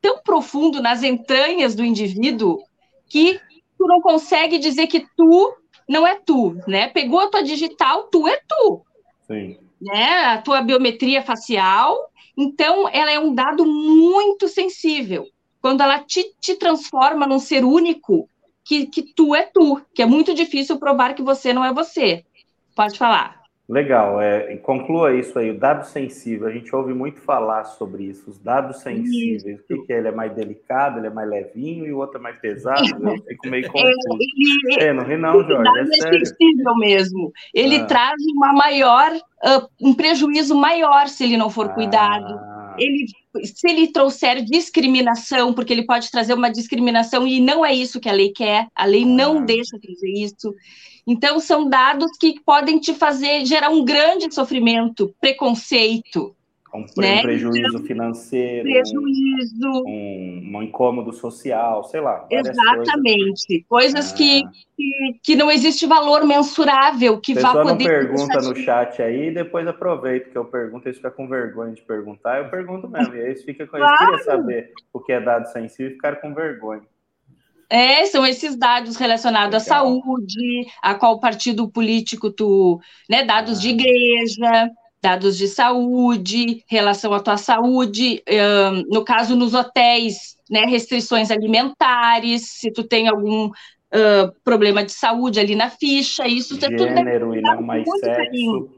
tão 0.01 0.19
profundo 0.23 0.81
nas 0.81 1.03
entranhas 1.03 1.75
do 1.75 1.85
indivíduo 1.85 2.63
que 3.09 3.41
tu 3.79 3.87
não 3.87 4.01
consegue 4.01 4.59
dizer 4.59 4.87
que 4.87 5.07
tu 5.17 5.55
não 5.89 6.07
é 6.07 6.15
tu, 6.15 6.57
né? 6.67 6.89
Pegou 6.89 7.21
a 7.21 7.29
tua 7.29 7.43
digital, 7.43 8.05
tu 8.05 8.27
é 8.27 8.41
tu. 8.49 8.83
Sim. 9.27 9.59
Né? 9.81 10.25
A 10.25 10.39
tua 10.43 10.63
biometria 10.63 11.23
facial 11.23 12.11
então, 12.37 12.89
ela 12.89 13.11
é 13.11 13.19
um 13.19 13.35
dado 13.35 13.65
muito 13.65 14.47
sensível. 14.47 15.27
Quando 15.61 15.81
ela 15.81 16.01
te, 16.01 16.35
te 16.39 16.55
transforma 16.55 17.27
num 17.27 17.39
ser 17.39 17.65
único, 17.65 18.29
que, 18.63 18.87
que 18.87 19.03
tu 19.03 19.35
é 19.35 19.43
tu, 19.43 19.81
que 19.95 20.03
é 20.03 20.07
muito 20.07 20.35
difícil 20.35 20.79
provar 20.79 21.15
que 21.15 21.23
você 21.23 21.53
não 21.53 21.65
é 21.65 21.73
você. 21.73 22.25
Pode 22.75 22.99
falar. 22.99 23.46
Legal, 23.69 24.21
é, 24.21 24.57
conclua 24.59 25.13
isso 25.13 25.37
aí, 25.37 25.51
o 25.51 25.59
dado 25.59 25.85
sensível, 25.85 26.47
a 26.47 26.53
gente 26.53 26.75
ouve 26.75 26.95
muito 26.95 27.21
falar 27.21 27.65
sobre 27.65 28.05
isso, 28.05 28.31
os 28.31 28.39
dados 28.39 28.77
sensíveis, 28.77 29.45
isso. 29.45 29.65
o 29.65 29.67
que, 29.67 29.87
que 29.87 29.93
é? 29.93 29.99
Ele 29.99 30.07
é 30.07 30.13
mais 30.13 30.33
delicado, 30.33 31.01
ele 31.01 31.09
é 31.09 31.11
mais 31.11 31.29
levinho 31.29 31.85
e 31.85 31.93
o 31.93 31.99
outro 31.99 32.19
é 32.19 32.21
mais 32.21 32.39
pesado, 32.39 32.81
eu 32.81 33.19
fico 33.27 33.49
meio 33.49 33.69
confuso. 33.69 34.19
Ele, 34.69 34.85
é, 34.85 34.93
não 34.93 35.03
ri 35.03 35.17
não, 35.17 35.43
Jorge, 35.43 35.69
é, 35.79 35.83
é 35.83 36.25
sensível 36.25 36.77
mesmo, 36.79 37.33
ele 37.53 37.79
ah. 37.79 37.87
traz 37.87 38.23
uma 38.37 38.53
maior, 38.53 39.13
uh, 39.13 39.69
um 39.81 39.93
prejuízo 39.93 40.55
maior 40.55 41.09
se 41.09 41.25
ele 41.25 41.37
não 41.37 41.51
for 41.51 41.67
ah. 41.67 41.71
cuidado, 41.71 42.39
ele, 42.79 43.07
se 43.45 43.69
ele 43.69 43.89
trouxer 43.89 44.45
discriminação, 44.45 45.53
porque 45.53 45.73
ele 45.73 45.87
pode 45.87 46.11
trazer 46.11 46.35
uma 46.35 46.51
discriminação 46.51 47.27
e 47.27 47.41
não 47.41 47.65
é 47.65 47.75
isso 47.75 48.01
que 48.01 48.09
a 48.09 48.13
lei 48.13 48.33
quer, 48.33 48.69
a 48.75 48.85
lei 48.85 49.05
não 49.05 49.39
ah. 49.39 49.43
deixa 49.43 49.79
trazer 49.79 50.11
isso, 50.11 50.55
então, 51.07 51.39
são 51.39 51.69
dados 51.69 52.11
que 52.19 52.41
podem 52.45 52.81
te 52.81 52.93
fazer 52.93 53.45
gerar 53.47 53.71
um 53.71 53.85
grande 53.85 54.35
sofrimento, 54.35 55.15
preconceito. 55.21 56.36
Um, 56.77 57.01
né? 57.01 57.23
prejuízo 57.23 57.79
financeiro, 57.85 58.63
prejuízo. 58.63 59.85
Um, 59.87 60.53
um, 60.55 60.63
incômodo 60.63 61.13
social, 61.13 61.85
sei 61.85 62.01
lá. 62.01 62.27
Exatamente. 62.31 63.65
Coisas, 63.69 64.13
coisas 64.13 64.13
ah. 64.13 64.17
que, 64.17 64.43
que, 64.77 65.21
que, 65.23 65.37
não 65.37 65.51
existe 65.51 65.87
valor 65.87 66.27
mensurável 66.27 67.19
que 67.21 67.35
vá 67.35 67.53
poder. 67.53 67.65
não 67.65 67.77
pergunta 67.79 68.41
no 68.43 68.55
chat 68.57 69.01
aí, 69.01 69.33
depois 69.33 69.67
aproveita 69.67 70.31
que 70.31 70.37
eu 70.37 70.45
pergunto, 70.45 70.87
eles 70.87 70.99
ficam 70.99 71.13
com 71.13 71.29
vergonha 71.29 71.73
de 71.73 71.83
perguntar, 71.83 72.39
eu 72.39 72.51
pergunto 72.51 72.89
mesmo. 72.89 73.15
E 73.15 73.21
aí 73.21 73.27
eles 73.27 73.43
ficam 73.43 73.67
com. 73.67 73.79
Claro. 73.79 74.13
Eles 74.13 74.25
saber 74.25 74.73
o 74.93 75.01
que 75.01 75.13
é 75.13 75.21
dado 75.21 75.47
sensível 75.47 75.93
e 75.93 75.95
ficaram 75.95 76.21
com 76.21 76.35
vergonha. 76.35 76.83
É, 77.69 78.07
são 78.07 78.25
esses 78.25 78.57
dados 78.57 78.97
relacionados 78.97 79.65
Legal. 79.65 79.79
à 79.79 79.81
saúde, 79.81 80.67
a 80.81 80.95
qual 80.95 81.19
partido 81.19 81.69
político 81.69 82.31
tu, 82.31 82.81
né, 83.11 83.25
dados 83.25 83.61
de 83.61 83.69
ah. 83.69 83.73
igreja, 83.73 84.71
dados 85.07 85.39
de 85.39 85.47
saúde, 85.47 86.65
relação 86.67 87.15
à 87.15 87.21
tua 87.21 87.37
saúde, 87.37 88.25
um, 88.29 88.83
no 88.93 89.05
caso 89.05 89.37
nos 89.37 89.55
hotéis, 89.55 90.35
né, 90.51 90.63
restrições 90.63 91.31
alimentares, 91.31 92.51
se 92.59 92.73
tu 92.73 92.83
tem 92.83 93.07
algum 93.07 93.47
uh, 93.47 94.33
problema 94.43 94.83
de 94.83 94.91
saúde 94.91 95.39
ali 95.39 95.55
na 95.55 95.71
ficha, 95.71 96.27
isso 96.27 96.61
Gênero 96.61 96.75
é 96.75 96.77
tudo 96.77 96.97
Gênero 96.97 97.37
e 97.37 97.41
não 97.41 97.63
mais 97.63 97.85
sexo. 97.89 98.17
Carinho. 98.17 98.76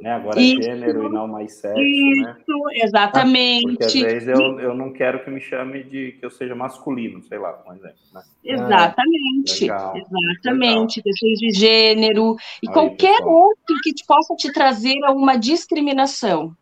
Né? 0.00 0.12
Agora 0.12 0.40
isso, 0.40 0.62
gênero 0.62 1.06
e 1.06 1.08
não 1.08 1.26
mais 1.26 1.54
sexo, 1.54 1.80
isso, 1.80 2.22
né? 2.22 2.36
exatamente. 2.74 3.66
Porque 3.66 3.84
às 3.84 3.92
vezes 3.92 4.28
eu, 4.28 4.60
eu 4.60 4.74
não 4.74 4.92
quero 4.92 5.24
que 5.24 5.30
me 5.30 5.40
chame 5.40 5.82
de 5.82 6.12
que 6.12 6.24
eu 6.24 6.30
seja 6.30 6.54
masculino, 6.54 7.22
sei 7.22 7.38
lá, 7.38 7.52
por 7.52 7.74
exemplo. 7.74 7.96
Né? 8.12 8.22
Exatamente, 8.44 9.60
legal, 9.62 9.96
exatamente. 9.96 11.02
Questões 11.02 11.38
de 11.38 11.50
gênero 11.50 12.36
e 12.62 12.68
Aí, 12.68 12.72
qualquer 12.74 13.16
pessoal. 13.16 13.34
outro 13.34 13.76
que 13.82 13.94
te 13.94 14.04
possa 14.06 14.34
te 14.36 14.52
trazer 14.52 14.96
alguma 15.04 15.36
discriminação. 15.36 16.54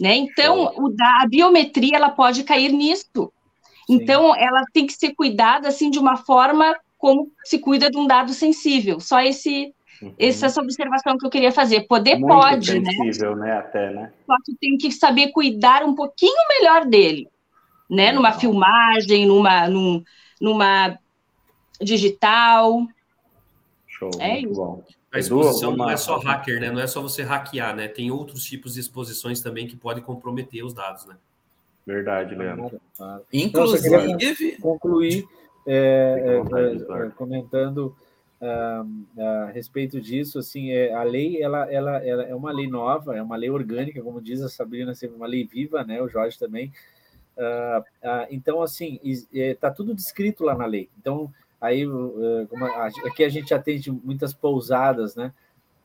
Né? 0.00 0.16
Então, 0.16 0.72
o 0.76 0.88
da, 0.88 1.22
a 1.22 1.28
biometria 1.28 1.96
ela 1.96 2.10
pode 2.10 2.44
cair 2.44 2.72
nisso. 2.72 3.32
Então, 3.88 4.34
ela 4.36 4.62
tem 4.72 4.86
que 4.86 4.94
ser 4.94 5.14
cuidada 5.14 5.68
assim 5.68 5.90
de 5.90 5.98
uma 5.98 6.16
forma 6.16 6.74
como 6.96 7.30
se 7.44 7.58
cuida 7.58 7.90
de 7.90 7.98
um 7.98 8.06
dado 8.06 8.32
sensível. 8.32 9.00
Só 9.00 9.20
esse 9.20 9.74
Uhum. 10.02 10.14
Essa 10.18 10.46
é 10.46 10.48
essa 10.48 10.60
observação 10.60 11.16
que 11.16 11.24
eu 11.24 11.30
queria 11.30 11.52
fazer. 11.52 11.82
Poder 11.82 12.16
Muito 12.16 12.34
pode, 12.34 12.80
né? 12.80 12.90
sensível, 12.90 13.36
né? 13.36 13.52
Até, 13.52 13.90
né? 13.90 14.12
Só 14.26 14.36
que 14.44 14.54
tem 14.60 14.76
que 14.76 14.90
saber 14.90 15.28
cuidar 15.28 15.84
um 15.84 15.94
pouquinho 15.94 16.34
melhor 16.58 16.84
dele, 16.84 17.28
né? 17.88 18.10
Numa 18.10 18.32
filmagem, 18.32 19.26
numa, 19.26 19.68
num, 19.68 20.02
numa 20.40 20.98
digital. 21.80 22.86
Show, 23.86 24.10
é 24.18 24.32
muito 24.32 24.50
isso. 24.50 24.60
bom. 24.60 24.84
A 25.12 25.18
exposição 25.18 25.76
não 25.76 25.90
é 25.90 25.96
só 25.96 26.18
hacker, 26.18 26.58
né? 26.58 26.70
Não 26.70 26.80
é 26.80 26.86
só 26.86 27.00
você 27.00 27.22
hackear, 27.22 27.76
né? 27.76 27.86
Tem 27.86 28.10
outros 28.10 28.44
tipos 28.44 28.74
de 28.74 28.80
exposições 28.80 29.40
também 29.40 29.66
que 29.66 29.76
podem 29.76 30.02
comprometer 30.02 30.64
os 30.64 30.72
dados, 30.72 31.04
né? 31.06 31.16
Verdade, 31.86 32.34
Leandro. 32.34 32.80
Inclusive, 33.32 34.56
concluir 34.60 35.26
é, 35.66 36.42
é, 36.42 37.06
é, 37.06 37.10
comentando 37.10 37.94
a 38.42 39.46
respeito 39.52 40.00
disso, 40.00 40.38
assim, 40.38 40.72
é, 40.72 40.92
a 40.92 41.02
lei 41.02 41.40
ela, 41.40 41.72
ela, 41.72 42.04
ela, 42.04 42.22
é 42.24 42.34
uma 42.34 42.50
lei 42.50 42.66
nova, 42.66 43.16
é 43.16 43.22
uma 43.22 43.36
lei 43.36 43.48
orgânica, 43.48 44.02
como 44.02 44.20
diz 44.20 44.42
a 44.42 44.48
Sabrina, 44.48 44.94
sempre 44.94 45.16
uma 45.16 45.26
lei 45.26 45.46
viva, 45.46 45.84
né? 45.84 46.02
O 46.02 46.08
Jorge 46.08 46.38
também. 46.38 46.72
Uh, 47.36 47.84
então, 48.30 48.60
assim, 48.60 49.00
está 49.32 49.70
tudo 49.70 49.94
descrito 49.94 50.44
lá 50.44 50.54
na 50.54 50.66
lei. 50.66 50.88
Então, 50.98 51.32
aí, 51.60 51.86
aqui 53.06 53.24
a 53.24 53.28
gente 53.28 53.54
atende 53.54 53.90
muitas 53.90 54.34
pousadas, 54.34 55.14
né? 55.14 55.32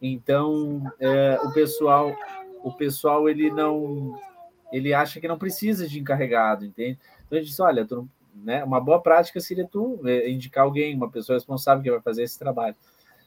Então, 0.02 0.82
é, 1.00 1.40
o 1.44 1.52
pessoal, 1.52 2.16
o 2.64 2.72
pessoal 2.72 3.30
ele 3.30 3.50
não, 3.50 4.20
ele 4.72 4.94
acha 4.94 5.20
que 5.20 5.28
não 5.28 5.38
precisa 5.38 5.88
de 5.88 6.00
encarregado, 6.00 6.66
entende? 6.66 7.00
Então 7.26 7.38
a 7.38 7.42
gente 7.42 7.50
diz, 7.50 7.60
olha, 7.60 7.86
tu 7.86 7.96
não, 7.96 8.10
né? 8.44 8.64
Uma 8.64 8.80
boa 8.80 9.02
prática 9.02 9.40
seria 9.40 9.68
tu 9.68 10.00
é, 10.06 10.30
indicar 10.30 10.64
alguém, 10.64 10.96
uma 10.96 11.10
pessoa 11.10 11.36
responsável 11.36 11.84
que 11.84 11.92
vai 11.92 12.02
fazer 12.02 12.24
esse 12.24 12.38
trabalho. 12.38 12.76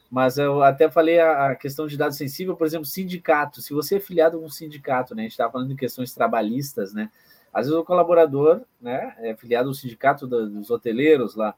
Mas 0.09 0.37
eu 0.37 0.61
até 0.61 0.89
falei 0.91 1.19
a, 1.19 1.55
questão 1.55 1.87
de 1.87 1.97
dado 1.97 2.13
sensível, 2.13 2.55
por 2.55 2.67
exemplo, 2.67 2.85
sindicato. 2.85 3.61
Se 3.61 3.73
você 3.73 3.95
é 3.95 3.99
filiado 3.99 4.37
a 4.37 4.41
um 4.41 4.49
sindicato, 4.49 5.15
né? 5.15 5.21
A 5.21 5.23
gente 5.23 5.31
estava 5.31 5.51
falando 5.51 5.69
de 5.69 5.75
questões 5.75 6.13
trabalhistas, 6.13 6.93
né? 6.93 7.09
Às 7.53 7.65
vezes 7.65 7.79
o 7.79 7.83
colaborador, 7.83 8.61
né, 8.81 9.13
é 9.19 9.35
filiado 9.35 9.67
ao 9.67 9.73
sindicato 9.73 10.25
dos 10.25 10.71
hoteleiros 10.71 11.35
lá, 11.35 11.53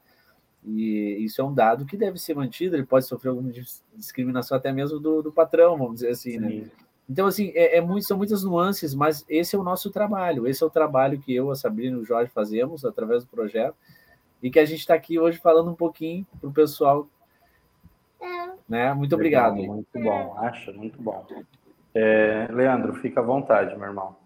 e 0.64 1.18
isso 1.20 1.40
é 1.40 1.44
um 1.44 1.54
dado 1.54 1.86
que 1.86 1.96
deve 1.96 2.18
ser 2.18 2.34
mantido, 2.34 2.74
ele 2.74 2.84
pode 2.84 3.06
sofrer 3.06 3.28
alguma 3.28 3.52
discriminação 3.94 4.56
até 4.56 4.72
mesmo 4.72 4.98
do, 4.98 5.22
do 5.22 5.30
patrão, 5.30 5.78
vamos 5.78 5.96
dizer 5.96 6.08
assim, 6.08 6.38
né? 6.38 6.48
Sim. 6.48 6.60
né? 6.62 6.70
Então, 7.08 7.26
assim, 7.26 7.52
é, 7.54 7.76
é 7.76 7.80
muito, 7.80 8.06
são 8.06 8.16
muitas 8.16 8.42
nuances, 8.42 8.94
mas 8.94 9.24
esse 9.28 9.54
é 9.54 9.58
o 9.58 9.62
nosso 9.62 9.90
trabalho. 9.90 10.46
Esse 10.46 10.62
é 10.62 10.66
o 10.66 10.70
trabalho 10.70 11.18
que 11.18 11.34
eu, 11.34 11.50
a 11.50 11.54
Sabrina 11.54 11.96
e 11.96 12.00
o 12.00 12.04
Jorge 12.04 12.30
fazemos 12.30 12.84
através 12.84 13.24
do 13.24 13.30
projeto 13.30 13.76
e 14.42 14.50
que 14.50 14.58
a 14.58 14.64
gente 14.64 14.80
está 14.80 14.94
aqui 14.94 15.18
hoje 15.18 15.38
falando 15.38 15.70
um 15.70 15.74
pouquinho 15.74 16.26
para 16.40 16.48
o 16.48 16.52
pessoal. 16.52 17.08
Né? 18.68 18.92
Muito 18.94 19.14
obrigado. 19.14 19.56
muito 19.56 19.98
bom, 20.00 20.34
acho, 20.38 20.72
muito 20.72 21.00
bom. 21.00 21.26
É, 21.94 22.48
Leandro, 22.50 22.94
fica 22.94 23.20
à 23.20 23.22
vontade, 23.22 23.76
meu 23.76 23.88
irmão. 23.88 24.16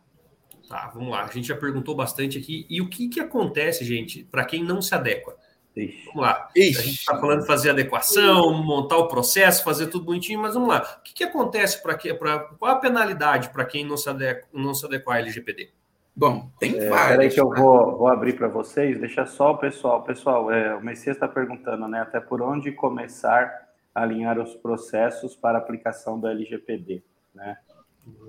Tá, 0.68 0.90
vamos 0.94 1.10
lá. 1.10 1.24
A 1.24 1.26
gente 1.28 1.48
já 1.48 1.56
perguntou 1.56 1.94
bastante 1.94 2.38
aqui. 2.38 2.66
E 2.68 2.80
o 2.80 2.88
que, 2.88 3.08
que 3.08 3.20
acontece, 3.20 3.84
gente, 3.84 4.24
para 4.24 4.44
quem 4.44 4.62
não 4.62 4.82
se 4.82 4.94
adequa? 4.94 5.36
Ixi. 5.78 6.06
Vamos 6.06 6.22
lá. 6.22 6.48
Ixi. 6.54 6.78
A 6.78 6.82
gente 6.82 6.98
está 6.98 7.18
falando 7.18 7.40
de 7.40 7.46
fazer 7.46 7.70
adequação, 7.70 8.52
montar 8.62 8.96
o 8.96 9.08
processo, 9.08 9.64
fazer 9.64 9.86
tudo 9.86 10.04
bonitinho, 10.04 10.40
mas 10.40 10.54
vamos 10.54 10.68
lá. 10.68 10.98
O 10.98 11.02
que, 11.02 11.14
que 11.14 11.24
acontece 11.24 11.82
para 11.82 11.94
que. 11.94 12.12
Pra, 12.14 12.40
qual 12.40 12.72
a 12.72 12.76
penalidade 12.76 13.50
para 13.50 13.64
quem 13.64 13.84
não 13.84 13.96
se, 13.96 14.08
adequa, 14.08 14.46
não 14.52 14.74
se 14.74 14.84
adequar 14.84 15.16
à 15.16 15.20
LGPD? 15.20 15.70
Bom, 16.14 16.50
tem 16.58 16.76
é, 16.76 16.88
várias. 16.88 17.08
Peraí 17.10 17.30
que 17.30 17.40
eu 17.40 17.50
né? 17.50 17.60
vou, 17.60 17.96
vou 17.96 18.08
abrir 18.08 18.36
para 18.36 18.48
vocês, 18.48 18.98
deixa 18.98 19.24
só 19.24 19.52
o 19.52 19.58
pessoal. 19.58 20.02
Pessoal, 20.02 20.50
é, 20.50 20.74
o 20.74 20.84
Messias 20.84 21.16
está 21.16 21.28
perguntando, 21.28 21.86
né? 21.86 22.00
Até 22.00 22.18
por 22.18 22.42
onde 22.42 22.72
começar 22.72 23.68
a 23.94 24.02
alinhar 24.02 24.38
os 24.38 24.54
processos 24.56 25.36
para 25.36 25.58
aplicação 25.58 26.18
do 26.18 26.26
LGPD, 26.26 27.02
né? 27.34 27.56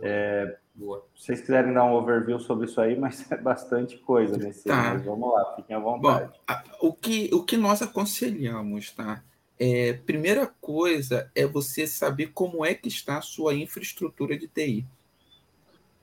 É, 0.03 0.57
Boa. 0.79 1.05
Se 1.13 1.25
vocês 1.25 1.41
quiserem 1.41 1.73
dar 1.73 1.83
um 1.83 1.91
overview 1.91 2.39
sobre 2.39 2.65
isso 2.65 2.79
aí, 2.79 2.97
mas 2.97 3.29
é 3.29 3.35
bastante 3.35 3.97
coisa 3.97 4.37
nesse 4.37 4.63
tá. 4.63 4.93
Mas 4.93 5.03
vamos 5.03 5.29
lá, 5.33 5.53
fiquem 5.57 5.75
à 5.75 5.79
vontade. 5.79 6.31
Bom, 6.47 6.87
o, 6.87 6.93
que, 6.93 7.29
o 7.33 7.43
que 7.43 7.57
nós 7.57 7.81
aconselhamos, 7.81 8.91
tá? 8.91 9.21
É, 9.59 9.91
primeira 9.91 10.47
coisa 10.61 11.29
é 11.35 11.45
você 11.45 11.85
saber 11.85 12.27
como 12.27 12.65
é 12.65 12.73
que 12.73 12.87
está 12.87 13.17
a 13.17 13.21
sua 13.21 13.53
infraestrutura 13.53 14.37
de 14.37 14.47
TI. 14.47 14.87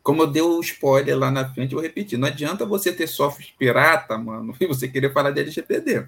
Como 0.02 0.22
eu 0.22 0.26
dei 0.26 0.42
o 0.42 0.60
spoiler 0.60 1.18
lá 1.18 1.30
na 1.30 1.48
frente, 1.48 1.72
eu 1.72 1.78
vou 1.78 1.82
repetir. 1.82 2.18
Não 2.18 2.28
adianta 2.28 2.66
você 2.66 2.92
ter 2.92 3.06
software 3.06 3.54
pirata, 3.58 4.18
mano, 4.18 4.54
e 4.60 4.66
você 4.66 4.86
querer 4.86 5.10
falar 5.10 5.30
de 5.30 5.40
LGPD 5.40 6.06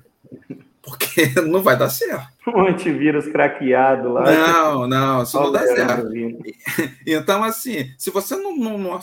porque 0.83 1.27
não 1.47 1.63
vai 1.63 1.77
dar 1.77 1.91
certo. 1.91 2.29
Um 2.49 2.67
antivírus 2.67 3.27
craqueado 3.27 4.11
lá. 4.11 4.25
Não, 4.25 4.89
não, 4.89 5.23
isso 5.23 5.39
não 5.39 5.53
dá 5.53 5.61
certo. 5.67 6.09
Então, 7.07 7.45
assim, 7.45 7.93
se 7.99 8.11
você 8.11 8.35
não, 8.37 8.57
não, 8.57 8.79
não, 8.79 9.01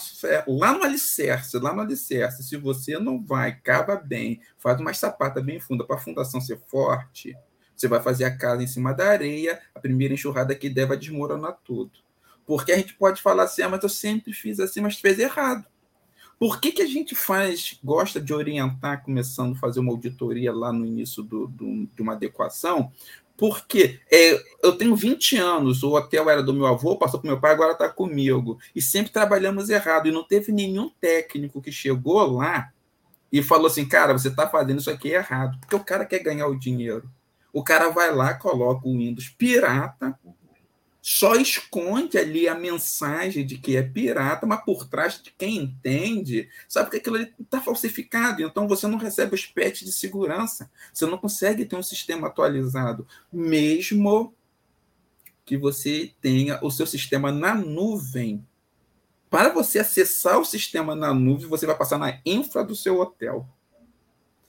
lá 0.48 0.74
no 0.74 0.84
alicerce, 0.84 1.60
lá 1.60 1.72
no 1.72 1.82
alicerce, 1.82 2.44
se 2.44 2.58
você 2.58 2.98
não 2.98 3.24
vai, 3.24 3.56
cava 3.56 3.96
bem, 3.96 4.42
faz 4.58 4.80
uma 4.80 4.94
sapata 4.94 5.42
bem 5.42 5.60
funda 5.60 5.84
para 5.84 5.96
a 5.96 6.00
fundação 6.00 6.42
ser 6.42 6.60
forte, 6.68 7.36
você 7.76 7.88
vai 7.88 8.02
fazer 8.02 8.26
a 8.26 8.36
casa 8.36 8.64
em 8.64 8.68
cima 8.68 8.94
da 8.94 9.10
areia, 9.10 9.60
a 9.76 9.80
primeira 9.80 10.14
enxurrada 10.14 10.56
que 10.56 10.70
der 10.70 10.88
vai 10.88 10.98
desmoronar 10.98 11.58
tudo. 11.64 11.92
Porque 12.48 12.72
a 12.72 12.78
gente 12.78 12.96
pode 12.96 13.22
falar 13.22 13.44
assim, 13.44 13.62
ah, 13.62 13.70
mas 13.70 13.84
eu 13.84 13.90
sempre 13.90 14.34
fiz 14.34 14.60
assim, 14.60 14.82
mas 14.82 15.00
fez 15.00 15.20
errado. 15.20 15.66
Por 16.46 16.62
que, 16.62 16.72
que 16.72 16.84
a 16.84 16.86
gente 16.86 17.16
faz, 17.16 17.80
gosta 17.84 18.22
de 18.22 18.32
orientar, 18.32 19.04
começando 19.04 19.56
a 19.56 19.60
fazer 19.60 19.80
uma 19.80 19.92
auditoria 19.92 20.54
lá 20.54 20.72
no 20.72 20.86
início 20.86 21.24
do, 21.24 21.48
do, 21.48 21.88
de 21.88 22.04
uma 22.04 22.14
adequação? 22.14 22.92
Porque 23.36 24.00
é, 24.12 24.40
eu 24.62 24.78
tenho 24.78 24.96
20 24.96 25.38
anos, 25.38 25.82
o 25.82 25.96
hotel 25.96 26.30
era 26.30 26.44
do 26.44 26.54
meu 26.54 26.68
avô, 26.68 26.98
passou 26.98 27.20
para 27.20 27.32
meu 27.32 27.42
pai, 27.42 27.52
agora 27.52 27.72
está 27.72 27.90
comigo. 27.90 28.60
E 28.76 28.80
sempre 28.80 29.12
trabalhamos 29.12 29.72
errado. 29.72 30.08
E 30.08 30.12
não 30.12 30.24
teve 30.24 30.52
nenhum 30.52 30.92
técnico 31.02 31.60
que 31.60 31.72
chegou 31.72 32.38
lá 32.38 32.72
e 33.32 33.42
falou 33.42 33.66
assim: 33.66 33.88
cara, 33.88 34.14
você 34.14 34.28
está 34.28 34.48
fazendo 34.48 34.82
isso 34.82 34.92
aqui 34.92 35.08
errado. 35.08 35.60
Porque 35.62 35.76
o 35.76 35.84
cara 35.84 36.06
quer 36.06 36.20
ganhar 36.20 36.46
o 36.46 36.60
dinheiro. 36.60 37.10
O 37.52 37.64
cara 37.64 37.90
vai 37.90 38.14
lá, 38.14 38.36
coloca 38.36 38.88
o 38.88 38.96
Windows 38.96 39.30
pirata, 39.30 40.16
só 41.08 41.36
esconde 41.36 42.18
ali 42.18 42.48
a 42.48 42.56
mensagem 42.56 43.46
de 43.46 43.60
que 43.60 43.78
é 43.78 43.84
pirata, 43.84 44.48
mas 44.48 44.66
por 44.66 44.88
trás 44.88 45.22
de 45.22 45.32
quem 45.38 45.58
entende, 45.58 46.50
sabe 46.68 46.90
que 46.90 46.98
aquilo 46.98 47.18
está 47.18 47.62
falsificado, 47.62 48.42
então 48.42 48.68
você 48.68 48.88
não 48.88 48.98
recebe 48.98 49.36
os 49.36 49.46
patches 49.46 49.86
de 49.86 49.92
segurança, 49.92 50.68
você 50.92 51.06
não 51.06 51.20
consegue 51.20 51.64
ter 51.64 51.76
um 51.76 51.84
sistema 51.84 52.26
atualizado, 52.26 53.08
mesmo 53.32 54.34
que 55.46 55.56
você 55.56 56.12
tenha 56.20 56.58
o 56.64 56.72
seu 56.72 56.88
sistema 56.88 57.32
na 57.32 57.54
nuvem. 57.54 58.44
Para 59.30 59.50
você 59.50 59.78
acessar 59.78 60.40
o 60.40 60.46
sistema 60.46 60.96
na 60.96 61.14
nuvem, 61.14 61.48
você 61.48 61.68
vai 61.68 61.78
passar 61.78 62.00
na 62.00 62.20
infra 62.26 62.64
do 62.64 62.76
seu 62.76 63.00
hotel. 63.00 63.48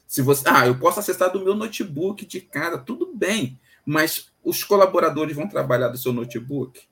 Se 0.06 0.22
você, 0.22 0.48
ah, 0.48 0.66
eu 0.66 0.78
posso 0.78 1.00
acessar 1.00 1.30
do 1.30 1.44
meu 1.44 1.54
notebook 1.54 2.24
de 2.24 2.40
casa, 2.40 2.78
tudo 2.78 3.12
bem, 3.14 3.60
mas 3.86 4.32
os 4.42 4.64
colaboradores 4.64 5.36
vão 5.36 5.48
trabalhar 5.48 5.88
do 5.88 5.96
seu 5.96 6.12
notebook? 6.12 6.82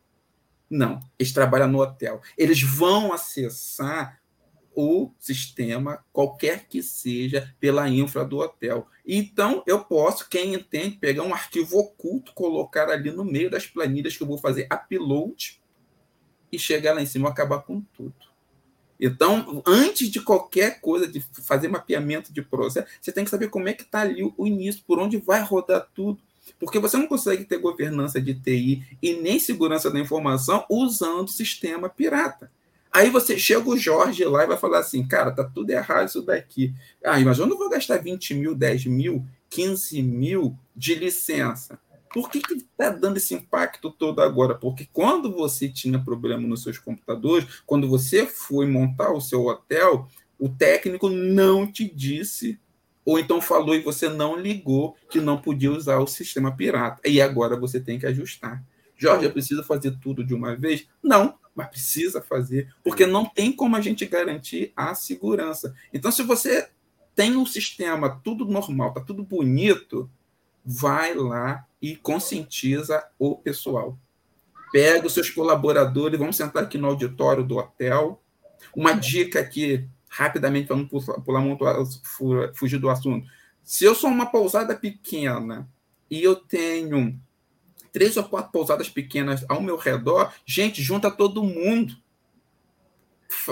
Não, 0.71 1.01
eles 1.19 1.33
trabalham 1.33 1.69
no 1.69 1.81
hotel. 1.81 2.23
Eles 2.39 2.63
vão 2.63 3.13
acessar 3.13 4.21
o 4.75 5.13
sistema, 5.19 6.05
qualquer 6.13 6.67
que 6.67 6.83
seja, 6.83 7.55
pela 7.61 7.89
infra 7.89 8.25
do 8.25 8.39
hotel. 8.39 8.89
Então, 9.07 9.63
eu 9.67 9.85
posso, 9.85 10.29
quem 10.29 10.55
entende, 10.55 10.97
pegar 10.97 11.23
um 11.23 11.35
arquivo 11.35 11.79
oculto, 11.79 12.33
colocar 12.33 12.89
ali 12.89 13.11
no 13.11 13.25
meio 13.25 13.51
das 13.51 13.67
planilhas 13.67 14.17
que 14.17 14.23
eu 14.23 14.27
vou 14.27 14.39
fazer 14.39 14.67
upload 14.73 15.61
e 16.51 16.59
chegar 16.59 16.95
lá 16.95 17.03
em 17.03 17.07
cima 17.07 17.29
e 17.29 17.33
acabar 17.33 17.61
com 17.61 17.81
tudo. 17.81 18.15
Então, 18.99 19.63
antes 19.67 20.09
de 20.09 20.21
qualquer 20.21 20.81
coisa, 20.81 21.07
de 21.07 21.21
fazer 21.21 21.69
mapeamento 21.69 22.33
de 22.33 22.43
processo, 22.43 22.89
você 23.01 23.13
tem 23.13 23.25
que 23.25 23.31
saber 23.31 23.49
como 23.49 23.69
é 23.69 23.73
que 23.73 23.83
está 23.83 24.01
ali 24.01 24.33
o 24.37 24.47
início, 24.47 24.83
por 24.87 24.99
onde 24.99 25.19
vai 25.19 25.43
rodar 25.43 25.89
tudo. 25.95 26.23
Porque 26.59 26.79
você 26.79 26.97
não 26.97 27.07
consegue 27.07 27.45
ter 27.45 27.59
governança 27.59 28.21
de 28.21 28.35
TI 28.35 28.83
e 29.03 29.15
nem 29.15 29.39
segurança 29.39 29.91
da 29.91 29.99
informação 29.99 30.65
usando 30.69 31.31
sistema 31.31 31.89
pirata. 31.89 32.51
Aí 32.93 33.11
você 33.11 33.37
chega 33.37 33.69
o 33.69 33.77
Jorge 33.77 34.25
lá 34.25 34.45
e 34.45 34.47
vai 34.47 34.57
falar 34.57 34.79
assim, 34.79 35.05
cara, 35.05 35.33
tá 35.33 35.43
tudo 35.43 35.71
errado 35.71 36.07
isso 36.07 36.23
daqui. 36.23 36.73
Ah, 37.05 37.19
mas 37.21 37.39
eu 37.39 37.47
não 37.47 37.59
vou 37.59 37.69
gastar 37.69 37.99
20 37.99 38.35
mil, 38.35 38.55
10 38.55 38.87
mil, 38.87 39.27
15 39.51 40.01
mil 40.01 40.57
de 40.77 40.95
licença. 40.95 41.79
Por 42.13 42.31
que 42.31 42.39
está 42.39 42.91
dando 42.91 43.17
esse 43.17 43.35
impacto 43.35 43.91
todo 43.91 44.23
agora? 44.23 44.55
Porque 44.55 44.89
quando 44.93 45.33
você 45.33 45.69
tinha 45.69 45.99
problema 45.99 46.47
nos 46.47 46.63
seus 46.63 46.79
computadores, 46.79 47.63
quando 47.67 47.89
você 47.89 48.25
foi 48.25 48.69
montar 48.69 49.11
o 49.11 49.21
seu 49.21 49.45
hotel, 49.47 50.09
o 50.39 50.49
técnico 50.49 51.09
não 51.09 51.67
te 51.67 51.93
disse, 51.93 52.61
ou 53.05 53.19
então 53.19 53.41
falou 53.41 53.75
e 53.75 53.81
você 53.81 54.09
não 54.09 54.37
ligou 54.37 54.97
que 55.11 55.21
não 55.21 55.41
podia 55.41 55.71
usar 55.71 55.99
o 55.99 56.07
sistema 56.07 56.57
pirata. 56.57 57.01
E 57.05 57.21
agora 57.21 57.57
você 57.57 57.81
tem 57.81 57.99
que 57.99 58.07
ajustar. 58.07 58.65
Jorge, 58.97 59.25
eu 59.25 59.33
preciso 59.33 59.63
fazer 59.65 59.99
tudo 60.01 60.25
de 60.25 60.35
uma 60.35 60.57
vez? 60.57 60.87
Não, 61.03 61.39
mas 61.55 61.69
precisa 61.69 62.23
fazer, 62.23 62.73
porque 62.83 63.07
não 63.07 63.27
tem 63.27 63.53
como 63.53 63.77
a 63.77 63.81
gente 63.81 64.07
garantir 64.07 64.73
a 64.75 64.95
segurança. 64.95 65.75
Então, 65.93 66.11
se 66.11 66.23
você 66.23 66.69
tem 67.15 67.37
um 67.37 67.47
sistema 67.47 68.21
tudo 68.23 68.45
normal, 68.45 68.93
tá 68.93 69.01
tudo 69.01 69.23
bonito, 69.23 70.11
vai 70.65 71.15
lá 71.15 71.67
e 71.81 71.95
conscientiza 71.97 73.05
o 73.19 73.37
pessoal. 73.37 73.99
Pega 74.73 75.07
os 75.07 75.15
seus 75.15 75.31
colaboradores, 75.31 76.19
vamos 76.19 76.37
sentar 76.37 76.65
aqui 76.65 76.79
no 76.79 76.89
auditório 76.89 77.45
do 77.45 77.59
hotel. 77.59 78.21
Uma 78.75 78.93
dica 78.93 79.39
aqui, 79.39 79.87
rapidamente, 80.17 80.69
para 80.69 80.77
não 80.77 80.87
pular 80.87 81.41
muito, 81.41 81.65
fugir 82.55 82.79
do 82.79 82.89
assunto. 82.89 83.27
Se 83.63 83.85
eu 83.85 83.95
sou 83.95 84.11
uma 84.11 84.27
pousada 84.27 84.75
pequena 84.77 85.69
e 86.09 86.23
eu 86.23 86.37
tenho 86.37 87.19
três 87.93 88.17
ou 88.17 88.25
quatro 88.25 88.53
pousadas 88.53 88.89
pequenas 88.89 89.45
ao 89.49 89.61
meu 89.61 89.77
redor, 89.77 90.33
gente, 90.47 90.83
junta 90.83 91.11
todo 91.11 91.43
mundo 91.43 91.97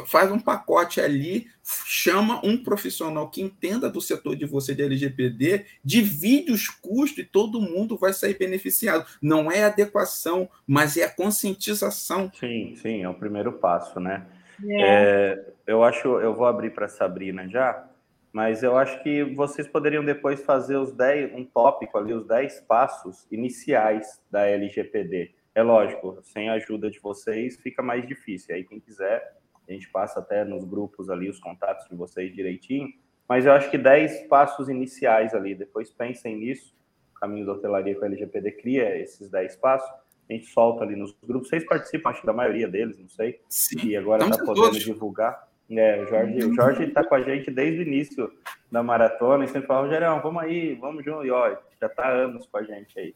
faz 0.06 0.30
um 0.30 0.38
pacote 0.38 1.00
ali, 1.00 1.48
chama 1.64 2.40
um 2.44 2.56
profissional 2.56 3.28
que 3.28 3.42
entenda 3.42 3.90
do 3.90 4.00
setor 4.00 4.36
de 4.36 4.46
você 4.46 4.74
de 4.74 4.82
LGPD, 4.82 5.66
divide 5.84 6.52
os 6.52 6.68
custos 6.68 7.18
e 7.18 7.24
todo 7.24 7.60
mundo 7.60 7.96
vai 7.96 8.12
sair 8.12 8.38
beneficiado. 8.38 9.04
Não 9.20 9.50
é 9.50 9.64
adequação, 9.64 10.48
mas 10.66 10.96
é 10.96 11.04
a 11.04 11.10
conscientização. 11.10 12.30
Sim, 12.38 12.76
sim, 12.76 13.02
é 13.02 13.08
o 13.08 13.14
primeiro 13.14 13.54
passo, 13.54 13.98
né? 13.98 14.24
É. 14.68 14.82
É, 14.82 15.52
eu 15.66 15.82
acho, 15.82 16.20
eu 16.20 16.34
vou 16.34 16.46
abrir 16.46 16.70
para 16.70 16.88
Sabrina 16.88 17.48
já, 17.48 17.88
mas 18.32 18.62
eu 18.62 18.76
acho 18.76 19.02
que 19.02 19.22
vocês 19.34 19.68
poderiam 19.68 20.04
depois 20.04 20.42
fazer 20.44 20.76
os 20.76 20.92
10, 20.92 21.34
um 21.34 21.44
tópico 21.44 21.98
ali, 21.98 22.14
os 22.14 22.26
10 22.26 22.60
passos 22.62 23.26
iniciais 23.30 24.22
da 24.30 24.46
LGPD. 24.46 25.34
É 25.54 25.62
lógico, 25.62 26.18
sem 26.22 26.48
a 26.48 26.54
ajuda 26.54 26.90
de 26.90 26.98
vocês 26.98 27.58
fica 27.60 27.82
mais 27.82 28.06
difícil. 28.06 28.54
Aí 28.54 28.64
quem 28.64 28.80
quiser 28.80 29.36
a 29.68 29.72
gente 29.72 29.88
passa 29.90 30.20
até 30.20 30.44
nos 30.44 30.64
grupos 30.64 31.08
ali 31.08 31.28
os 31.28 31.38
contatos 31.38 31.88
de 31.88 31.94
vocês 31.94 32.34
direitinho, 32.34 32.88
mas 33.28 33.46
eu 33.46 33.52
acho 33.52 33.70
que 33.70 33.78
10 33.78 34.26
passos 34.26 34.68
iniciais 34.68 35.34
ali, 35.34 35.54
depois 35.54 35.90
pensem 35.90 36.36
nisso, 36.36 36.74
o 37.14 37.20
caminho 37.20 37.46
da 37.46 37.52
hotelaria 37.52 37.94
com 37.94 38.04
a 38.04 38.08
LGPD 38.08 38.52
cria 38.52 38.96
esses 38.98 39.30
10 39.30 39.56
passos, 39.56 39.90
a 40.28 40.32
gente 40.32 40.46
solta 40.46 40.84
ali 40.84 40.96
nos 40.96 41.14
grupos, 41.22 41.48
vocês 41.48 41.64
participam, 41.64 42.10
acho 42.10 42.20
que 42.20 42.26
da 42.26 42.32
maioria 42.32 42.68
deles, 42.68 42.98
não 42.98 43.08
sei, 43.08 43.40
Sim, 43.48 43.88
e 43.88 43.96
agora 43.96 44.24
está 44.24 44.38
podendo 44.38 44.66
todos. 44.66 44.82
divulgar. 44.82 45.48
É, 45.70 46.02
o 46.02 46.06
Jorge, 46.06 46.44
o 46.44 46.54
Jorge 46.54 46.84
está 46.84 47.02
com 47.02 47.14
a 47.14 47.22
gente 47.22 47.50
desde 47.50 47.80
o 47.80 47.82
início 47.82 48.30
da 48.70 48.82
maratona 48.82 49.44
e 49.44 49.48
sempre 49.48 49.66
fala, 49.66 49.88
Gerão, 49.88 50.20
vamos 50.20 50.42
aí, 50.42 50.74
vamos 50.74 51.04
junto, 51.04 51.24
e 51.24 51.30
ó, 51.30 51.56
já 51.80 51.86
está 51.86 52.08
anos 52.08 52.46
com 52.46 52.58
a 52.58 52.62
gente 52.62 52.98
aí. 52.98 53.14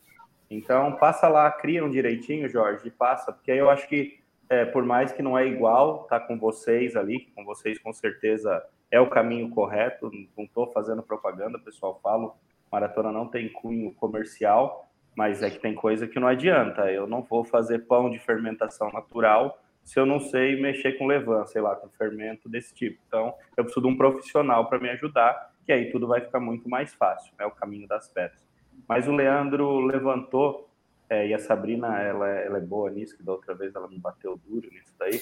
Então, 0.51 0.93
passa 0.93 1.29
lá, 1.29 1.51
cria 1.51 1.85
um 1.85 1.91
direitinho, 1.91 2.49
Jorge, 2.49 2.87
e 2.87 2.91
passa, 2.91 3.33
porque 3.33 3.51
aí 3.51 3.59
eu 3.59 3.69
acho 3.69 3.87
que 3.89 4.19
é, 4.49 4.65
por 4.65 4.85
mais 4.85 5.13
que 5.13 5.23
não 5.23 5.37
é 5.37 5.47
igual, 5.47 6.05
tá 6.05 6.21
com 6.21 6.39
vocês 6.39 6.97
ali, 6.97 7.27
com 7.35 7.45
vocês 7.45 7.79
com 7.79 7.93
certeza 7.93 8.65
é 8.91 9.01
o 9.01 9.11
caminho 9.11 9.51
correto. 9.51 10.11
Não 10.37 10.45
estou 10.45 10.73
fazendo 10.73 11.03
propaganda, 11.03 11.59
pessoal, 11.59 11.99
falo, 12.03 12.37
maratona 12.71 13.11
não 13.11 13.27
tem 13.27 13.49
cunho 13.49 13.93
comercial, 13.95 14.89
mas 15.17 15.43
é 15.43 15.51
que 15.51 15.59
tem 15.59 15.75
coisa 15.75 16.07
que 16.07 16.21
não 16.21 16.29
adianta. 16.29 16.93
Eu 16.93 17.07
não 17.07 17.23
vou 17.23 17.43
fazer 17.43 17.81
pão 17.87 18.11
de 18.11 18.19
fermentação 18.19 18.93
natural 18.93 19.59
se 19.83 19.99
eu 19.99 20.05
não 20.05 20.19
sei 20.21 20.61
mexer 20.61 20.99
com 20.99 21.07
levain, 21.07 21.47
sei 21.47 21.63
lá, 21.63 21.75
com 21.77 21.89
fermento 21.89 22.49
desse 22.49 22.75
tipo. 22.75 23.01
Então, 23.07 23.33
eu 23.57 23.65
preciso 23.65 23.87
de 23.87 23.93
um 23.93 23.97
profissional 23.97 24.69
para 24.69 24.81
me 24.81 24.91
ajudar, 24.91 25.53
que 25.65 25.73
aí 25.73 25.91
tudo 25.91 26.09
vai 26.09 26.21
ficar 26.21 26.41
muito 26.41 26.69
mais 26.69 26.93
fácil, 26.93 27.33
é 27.39 27.45
né, 27.45 27.49
o 27.49 27.53
caminho 27.53 27.87
das 27.87 28.09
pedras. 28.09 28.45
Mas 28.89 29.07
o 29.07 29.13
Leandro 29.13 29.81
levantou 29.81 30.69
é, 31.09 31.29
e 31.29 31.33
a 31.33 31.39
Sabrina, 31.39 32.03
ela, 32.03 32.29
ela, 32.29 32.59
é 32.59 32.61
boa 32.61 32.91
nisso, 32.91 33.17
que 33.17 33.23
da 33.23 33.33
outra 33.33 33.55
vez 33.55 33.75
ela 33.77 33.87
me 33.87 33.99
bateu 33.99 34.39
duro 34.45 34.69
nisso 34.73 34.93
daí. 34.99 35.21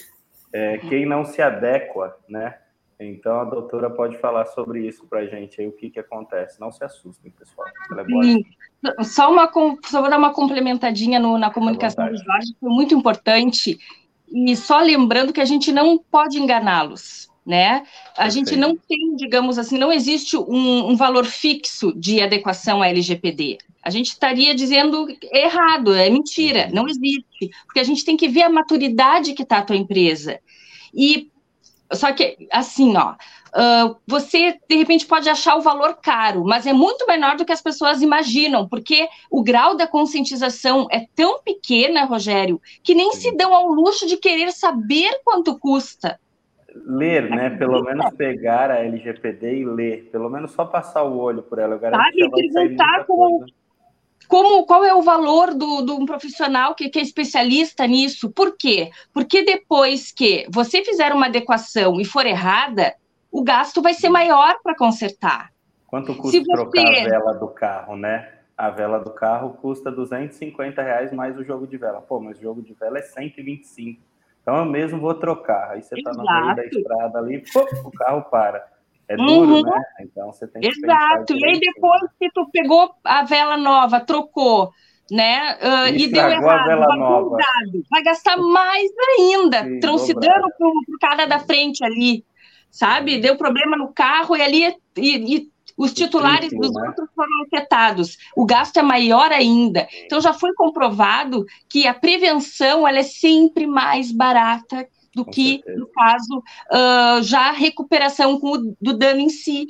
É, 0.50 0.78
quem 0.78 1.04
não 1.04 1.24
se 1.24 1.42
adequa, 1.42 2.16
né? 2.26 2.58
Então 3.04 3.40
a 3.40 3.44
doutora 3.44 3.90
pode 3.90 4.18
falar 4.18 4.46
sobre 4.46 4.86
isso 4.86 5.06
para 5.06 5.20
a 5.20 5.26
gente 5.26 5.60
aí, 5.60 5.66
o 5.66 5.72
que, 5.72 5.90
que 5.90 6.00
acontece. 6.00 6.60
Não 6.60 6.70
se 6.70 6.84
assustem, 6.84 7.30
pessoal. 7.32 7.66
É. 7.68 9.04
Só, 9.04 9.32
uma, 9.32 9.50
só 9.84 10.00
vou 10.00 10.10
dar 10.10 10.18
uma 10.18 10.32
complementadinha 10.32 11.18
no, 11.18 11.38
na 11.38 11.50
comunicação 11.50 12.08
do 12.08 12.16
Jorge, 12.16 12.54
foi 12.60 12.70
muito 12.70 12.94
importante. 12.94 13.78
E 14.28 14.56
só 14.56 14.80
lembrando 14.80 15.32
que 15.32 15.40
a 15.40 15.44
gente 15.44 15.70
não 15.70 15.98
pode 15.98 16.38
enganá-los 16.38 17.32
né? 17.44 17.82
A 18.16 18.28
gente 18.30 18.56
não 18.56 18.74
tem, 18.74 19.14
digamos 19.16 19.58
assim, 19.58 19.76
não 19.76 19.92
existe 19.92 20.36
um, 20.36 20.90
um, 20.90 20.96
valor 20.96 21.26
fixo 21.26 21.92
de 21.94 22.22
adequação 22.22 22.80
à 22.80 22.88
LGPD. 22.88 23.58
A 23.82 23.90
gente 23.90 24.08
estaria 24.08 24.54
dizendo 24.54 25.06
errado, 25.30 25.94
é 25.94 26.08
mentira, 26.08 26.66
uhum. 26.68 26.74
não 26.74 26.88
existe, 26.88 27.50
porque 27.66 27.80
a 27.80 27.84
gente 27.84 28.04
tem 28.04 28.16
que 28.16 28.28
ver 28.28 28.42
a 28.42 28.50
maturidade 28.50 29.34
que 29.34 29.42
está 29.42 29.58
a 29.58 29.62
tua 29.62 29.76
empresa. 29.76 30.40
E 30.94 31.30
só 31.92 32.12
que 32.12 32.48
assim, 32.50 32.96
ó, 32.96 33.12
uh, 33.12 33.96
você 34.06 34.58
de 34.68 34.76
repente 34.76 35.06
pode 35.06 35.28
achar 35.28 35.56
o 35.56 35.62
valor 35.62 35.98
caro, 36.02 36.44
mas 36.44 36.66
é 36.66 36.72
muito 36.72 37.06
menor 37.06 37.36
do 37.36 37.44
que 37.44 37.52
as 37.52 37.62
pessoas 37.62 38.02
imaginam, 38.02 38.68
porque 38.68 39.08
o 39.30 39.42
grau 39.42 39.76
da 39.76 39.86
conscientização 39.86 40.86
é 40.90 41.06
tão 41.14 41.40
pequena, 41.42 42.04
Rogério, 42.04 42.60
que 42.82 42.94
nem 42.94 43.12
se 43.12 43.36
dão 43.36 43.54
ao 43.54 43.68
luxo 43.68 44.06
de 44.06 44.16
querer 44.16 44.52
saber 44.52 45.20
quanto 45.24 45.58
custa 45.58 46.18
ler, 46.86 47.30
né? 47.30 47.50
Pelo 47.50 47.82
menos 47.82 48.10
pegar 48.14 48.70
a 48.70 48.80
LGPD 48.80 49.58
e 49.58 49.64
ler, 49.64 50.08
pelo 50.10 50.28
menos 50.28 50.50
só 50.50 50.64
passar 50.64 51.04
o 51.04 51.16
olho 51.16 51.42
por 51.42 51.58
ela. 51.58 51.74
Eu 51.74 51.78
garanto 51.78 52.02
Sabe, 52.02 52.30
que 52.30 52.52
perguntar 52.52 53.04
como, 53.04 53.46
como, 54.28 54.64
qual 54.66 54.84
é 54.84 54.94
o 54.94 55.02
valor 55.02 55.54
do, 55.54 55.82
do 55.82 55.96
um 55.96 56.06
profissional 56.06 56.74
que, 56.74 56.88
que 56.88 56.98
é 56.98 57.02
especialista 57.02 57.86
nisso? 57.86 58.30
Por 58.30 58.56
quê? 58.56 58.90
Porque 59.12 59.44
depois 59.44 60.12
que 60.12 60.46
você 60.50 60.84
fizer 60.84 61.12
uma 61.12 61.26
adequação 61.26 62.00
e 62.00 62.04
for 62.04 62.26
errada, 62.26 62.94
o 63.30 63.42
gasto 63.42 63.82
vai 63.82 63.94
ser 63.94 64.08
maior 64.08 64.56
para 64.62 64.76
consertar. 64.76 65.50
Quanto 65.86 66.14
custa 66.14 66.38
você... 66.38 66.52
trocar 66.52 66.80
a 66.80 67.08
vela 67.08 67.34
do 67.34 67.48
carro, 67.48 67.96
né? 67.96 68.30
A 68.56 68.70
vela 68.70 68.98
do 68.98 69.10
carro 69.10 69.50
custa 69.60 69.90
250 69.90 70.82
reais 70.82 71.12
mais 71.12 71.36
o 71.36 71.44
jogo 71.44 71.66
de 71.66 71.76
vela. 71.76 72.00
Pô, 72.00 72.20
mas 72.20 72.38
o 72.38 72.42
jogo 72.42 72.62
de 72.62 72.72
vela 72.74 72.98
é 72.98 73.02
125 73.02 74.14
então 74.44 74.58
eu 74.58 74.66
mesmo 74.66 75.00
vou 75.00 75.14
trocar. 75.14 75.70
Aí 75.70 75.82
você 75.82 75.94
está 75.94 76.12
no 76.12 76.22
meio 76.22 76.54
da 76.54 76.66
estrada 76.66 77.18
ali, 77.18 77.42
pô, 77.50 77.66
o 77.88 77.90
carro 77.90 78.22
para. 78.24 78.62
É 79.08 79.16
duro, 79.16 79.56
uhum. 79.56 79.62
né? 79.62 79.82
Então 80.00 80.32
você 80.32 80.46
tem 80.46 80.62
que 80.62 80.68
Exato. 80.68 81.34
E 81.34 81.44
aí 81.44 81.60
depois 81.60 82.02
que 82.18 82.30
tu 82.32 82.48
pegou 82.50 82.90
a 83.04 83.22
vela 83.24 83.56
nova, 83.56 84.00
trocou, 84.00 84.70
né? 85.10 85.56
Uh, 85.56 85.94
e, 85.94 86.08
deu 86.08 86.28
errado, 86.28 86.96
nova. 86.96 87.36
vai 87.90 88.02
gastar 88.02 88.36
mais 88.38 88.90
ainda, 89.18 89.62
Sim, 89.62 89.80
trouxidando 89.80 90.48
para 90.56 90.68
o 90.68 90.98
cara 91.00 91.26
da 91.26 91.38
frente 91.38 91.84
ali, 91.84 92.24
sabe? 92.70 93.20
Deu 93.20 93.36
problema 93.36 93.76
no 93.76 93.92
carro 93.92 94.36
e 94.36 94.42
ali 94.42 94.74
e, 94.96 95.36
e 95.36 95.54
os 95.76 95.92
titulares 95.92 96.50
dos 96.50 96.72
né? 96.72 96.86
outros 96.86 97.08
foram 97.14 97.42
afetados. 97.46 98.16
O 98.36 98.46
gasto 98.46 98.78
é 98.78 98.82
maior 98.82 99.32
ainda. 99.32 99.88
Então 100.04 100.20
já 100.20 100.32
foi 100.32 100.54
comprovado 100.54 101.44
que 101.68 101.86
a 101.86 101.92
prevenção 101.92 102.86
ela 102.86 102.98
é 102.98 103.02
sempre 103.02 103.66
mais 103.66 104.12
barata 104.12 104.86
do 105.14 105.24
com 105.24 105.30
que, 105.30 105.56
certeza. 105.56 105.78
no 105.78 105.86
caso, 105.86 106.38
uh, 106.38 107.22
já 107.22 107.48
a 107.48 107.52
recuperação 107.52 108.38
com 108.38 108.52
o, 108.52 108.76
do 108.80 108.96
dano 108.96 109.20
em 109.20 109.28
si. 109.28 109.66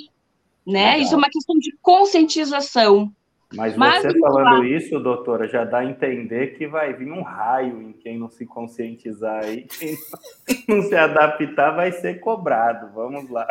Né? 0.67 0.99
Isso 0.99 1.15
é 1.15 1.19
uma 1.19 1.29
questão 1.29 1.59
de 1.59 1.77
conscientização. 1.83 3.13
Mas, 3.55 3.77
Mas 3.77 4.03
você 4.03 4.19
falando 4.19 4.65
isso, 4.65 4.99
doutora, 4.99 5.47
já 5.47 5.65
dá 5.65 5.79
a 5.79 5.85
entender 5.85 6.59
que 6.59 6.67
vai 6.67 6.93
vir 6.93 7.13
um 7.13 7.23
raio 7.23 7.81
em 7.83 7.93
quem 7.93 8.19
não 8.19 8.29
se 8.29 8.45
conscientizar 8.45 9.45
aí, 9.45 9.67
quem 9.79 9.97
não 10.69 10.83
se 10.83 10.97
adaptar 10.97 11.71
vai 11.71 11.93
ser 11.93 12.21
cobrado. 12.21 12.93
Vamos 12.95 13.31
lá. 13.31 13.47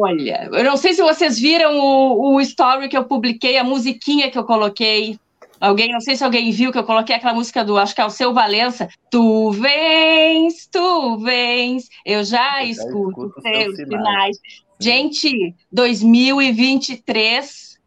Olha, 0.00 0.48
eu 0.52 0.64
não 0.64 0.76
sei 0.76 0.92
se 0.92 1.02
vocês 1.02 1.38
viram 1.38 1.78
o, 1.78 2.34
o 2.34 2.40
story 2.40 2.88
que 2.88 2.96
eu 2.96 3.04
publiquei, 3.04 3.56
a 3.56 3.64
musiquinha 3.64 4.30
que 4.30 4.38
eu 4.38 4.44
coloquei. 4.44 5.18
Alguém, 5.60 5.92
não 5.92 6.00
sei 6.00 6.16
se 6.16 6.24
alguém 6.24 6.50
viu 6.50 6.72
que 6.72 6.78
eu 6.78 6.84
coloquei 6.84 7.14
aquela 7.14 7.34
música 7.34 7.62
do, 7.62 7.76
acho 7.76 7.94
que 7.94 8.00
é 8.00 8.06
o 8.06 8.10
Seu 8.10 8.32
Valença. 8.32 8.88
Tu 9.10 9.50
vens, 9.50 10.66
tu 10.66 11.18
vens, 11.18 11.90
eu 12.04 12.24
já, 12.24 12.62
eu 12.62 12.64
já 12.64 12.64
escuto, 12.64 13.26
escuto 13.26 13.42
teus 13.42 13.76
sinais. 13.76 13.88
sinais. 13.88 14.38
Gente, 14.80 15.54
2023 15.70 17.78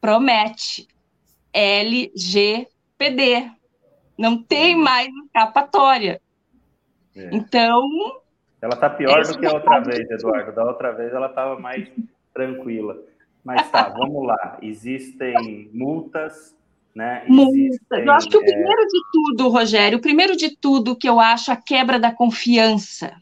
promete 0.00 0.88
LGPD. 1.52 3.50
Não 4.16 4.42
tem 4.42 4.74
mais 4.74 5.08
escapatória. 5.26 6.18
É. 7.14 7.28
Então, 7.32 7.86
ela 8.62 8.74
está 8.74 8.88
pior 8.88 9.22
do 9.22 9.38
que 9.38 9.46
a 9.46 9.52
outra 9.52 9.80
vez, 9.80 10.10
Eduardo. 10.10 10.52
Da 10.52 10.64
outra 10.64 10.92
vez 10.92 11.12
ela 11.12 11.26
estava 11.26 11.58
mais 11.58 11.86
tranquila. 12.32 12.96
Mas 13.44 13.70
tá, 13.70 13.90
vamos 13.96 14.26
lá. 14.26 14.58
Existem 14.62 15.68
multas, 15.72 16.56
né? 16.96 17.22
Eu 17.28 18.12
acho 18.12 18.26
que 18.26 18.38
o 18.38 18.40
é, 18.40 18.44
primeiro 18.44 18.82
é... 18.82 18.86
de 18.86 19.00
tudo, 19.12 19.48
Rogério, 19.50 19.98
o 19.98 20.00
primeiro 20.00 20.34
de 20.34 20.56
tudo 20.56 20.96
que 20.96 21.06
eu 21.06 21.20
acho 21.20 21.52
a 21.52 21.56
quebra 21.56 21.98
da 22.00 22.10
confiança, 22.10 23.12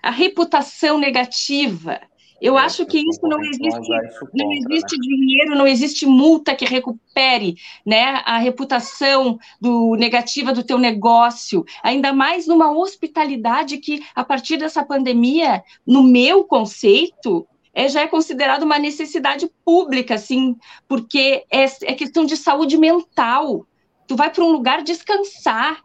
a 0.00 0.10
reputação 0.12 0.96
negativa. 0.96 2.00
Eu 2.40 2.56
é, 2.56 2.62
acho 2.62 2.86
que 2.86 2.98
isso 2.98 3.26
não 3.26 3.40
existe, 3.40 3.66
isso 3.66 4.20
contra, 4.20 4.30
não 4.34 4.52
existe 4.52 4.96
né? 4.96 5.02
dinheiro, 5.02 5.56
não 5.56 5.66
existe 5.66 6.06
multa 6.06 6.54
que 6.54 6.64
recupere, 6.64 7.56
né, 7.84 8.22
a 8.24 8.38
reputação 8.38 9.36
do 9.60 9.96
negativa 9.96 10.52
do 10.52 10.62
teu 10.62 10.78
negócio, 10.78 11.64
ainda 11.82 12.12
mais 12.12 12.46
numa 12.46 12.70
hospitalidade 12.70 13.78
que 13.78 14.00
a 14.14 14.22
partir 14.22 14.58
dessa 14.58 14.84
pandemia, 14.84 15.64
no 15.84 16.04
meu 16.04 16.44
conceito, 16.44 17.48
é, 17.76 17.90
já 17.90 18.00
é 18.00 18.08
considerado 18.08 18.62
uma 18.62 18.78
necessidade 18.78 19.50
pública, 19.62 20.14
assim, 20.14 20.56
porque 20.88 21.44
é, 21.50 21.64
é 21.82 21.92
questão 21.92 22.24
de 22.24 22.34
saúde 22.34 22.78
mental. 22.78 23.66
Tu 24.08 24.16
vai 24.16 24.30
para 24.30 24.42
um 24.42 24.50
lugar 24.50 24.82
descansar, 24.82 25.84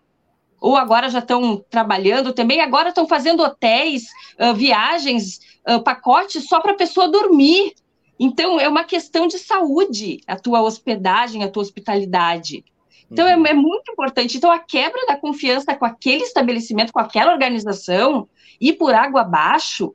ou 0.61 0.77
agora 0.77 1.09
já 1.09 1.19
estão 1.19 1.57
trabalhando 1.69 2.31
também, 2.31 2.61
agora 2.61 2.89
estão 2.89 3.05
fazendo 3.05 3.43
hotéis, 3.43 4.05
uh, 4.39 4.53
viagens, 4.53 5.41
uh, 5.67 5.83
pacotes 5.83 6.47
só 6.47 6.61
para 6.61 6.71
a 6.71 6.77
pessoa 6.77 7.09
dormir. 7.09 7.73
Então, 8.17 8.57
é 8.57 8.69
uma 8.69 8.85
questão 8.85 9.27
de 9.27 9.37
saúde, 9.37 10.21
a 10.25 10.37
tua 10.37 10.61
hospedagem, 10.61 11.43
a 11.43 11.49
tua 11.49 11.63
hospitalidade. 11.63 12.63
Então, 13.11 13.27
é, 13.27 13.35
uhum. 13.35 13.45
é, 13.45 13.49
é, 13.49 13.53
muito 13.53 13.91
importante. 13.91 14.37
Então, 14.37 14.49
a 14.49 14.59
quebra 14.59 15.05
da 15.07 15.17
confiança 15.17 15.75
com 15.75 15.83
aquele 15.83 16.23
estabelecimento, 16.23 16.93
com 16.93 16.99
aquela 16.99 17.33
organização, 17.33 18.29
ir 18.61 18.73
por 18.73 18.93
água 18.93 19.21
abaixo, 19.21 19.93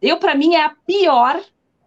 eu, 0.00 0.18
para 0.18 0.34
mim, 0.34 0.54
é 0.54 0.64
a 0.64 0.74
pior 0.86 1.40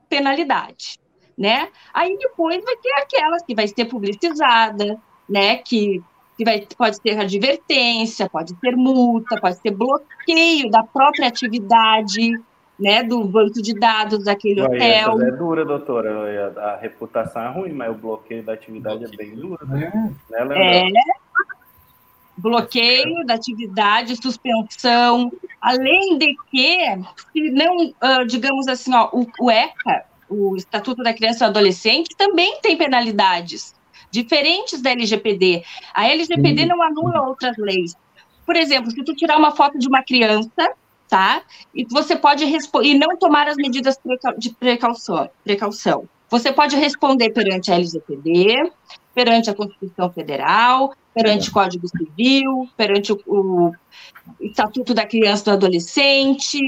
penalidade, 0.09 0.99
né? 1.37 1.69
Aí 1.93 2.17
depois 2.17 2.63
vai 2.63 2.75
ter 2.77 2.93
aquelas 2.93 3.43
que 3.43 3.55
vai 3.55 3.67
ser 3.67 3.85
publicizada, 3.85 4.99
né? 5.29 5.57
Que 5.57 6.03
que 6.37 6.45
vai, 6.45 6.65
pode 6.75 6.99
ter 7.01 7.19
advertência, 7.19 8.27
pode 8.27 8.55
ter 8.55 8.75
multa, 8.75 9.39
pode 9.39 9.61
ter 9.61 9.69
bloqueio 9.69 10.71
da 10.71 10.81
própria 10.81 11.27
atividade, 11.27 12.31
né, 12.79 13.03
do 13.03 13.23
banco 13.23 13.61
de 13.61 13.75
dados 13.75 14.25
daquele 14.25 14.61
hotel. 14.61 15.21
É 15.21 15.31
dura, 15.31 15.63
doutora. 15.63 16.51
A 16.57 16.77
reputação 16.77 17.43
é 17.43 17.49
ruim, 17.49 17.73
mas 17.73 17.91
o 17.91 17.93
bloqueio 17.93 18.43
da 18.43 18.53
atividade 18.53 19.05
é 19.05 19.07
bem 19.15 19.35
duro, 19.35 19.59
né? 19.67 19.91
É. 20.55 20.83
Bloqueio 22.41 23.25
da 23.25 23.35
atividade, 23.35 24.15
suspensão, 24.15 25.31
além 25.61 26.17
de 26.17 26.35
que, 26.49 26.77
se 27.31 27.51
não, 27.51 27.93
ah, 28.01 28.23
digamos 28.23 28.67
assim, 28.67 28.93
ó, 28.93 29.09
o, 29.13 29.27
o 29.39 29.51
ECA, 29.51 30.05
o 30.27 30.55
Estatuto 30.55 31.03
da 31.03 31.13
Criança 31.13 31.45
e 31.45 31.47
do 31.47 31.51
Adolescente, 31.51 32.15
também 32.17 32.59
tem 32.61 32.75
penalidades 32.75 33.75
diferentes 34.09 34.81
da 34.81 34.91
LGPD. 34.91 35.63
A 35.93 36.07
LGPD 36.07 36.65
não 36.65 36.81
anula 36.81 37.27
outras 37.27 37.55
leis. 37.57 37.95
Por 38.45 38.55
exemplo, 38.55 38.91
se 38.91 39.03
tu 39.03 39.15
tirar 39.15 39.37
uma 39.37 39.55
foto 39.55 39.77
de 39.77 39.87
uma 39.87 40.03
criança, 40.03 40.73
tá? 41.07 41.43
E 41.75 41.85
você 41.85 42.15
pode 42.15 42.43
e 42.43 42.93
não 42.93 43.17
tomar 43.17 43.47
as 43.47 43.55
medidas 43.55 43.99
de 44.37 44.49
precaução, 44.53 45.29
precaução. 45.43 46.07
Você 46.29 46.51
pode 46.51 46.75
responder 46.75 47.31
perante 47.31 47.71
a 47.71 47.75
LGPD, 47.75 48.71
perante 49.13 49.49
a 49.49 49.53
Constituição 49.53 50.11
Federal, 50.11 50.93
perante 51.13 51.49
o 51.49 51.53
Código 51.53 51.87
Civil, 51.87 52.69
perante 52.75 53.11
o, 53.13 53.21
o 53.27 53.71
Estatuto 54.39 54.93
da 54.93 55.05
Criança 55.05 55.41
e 55.41 55.45
do 55.45 55.51
Adolescente. 55.51 56.59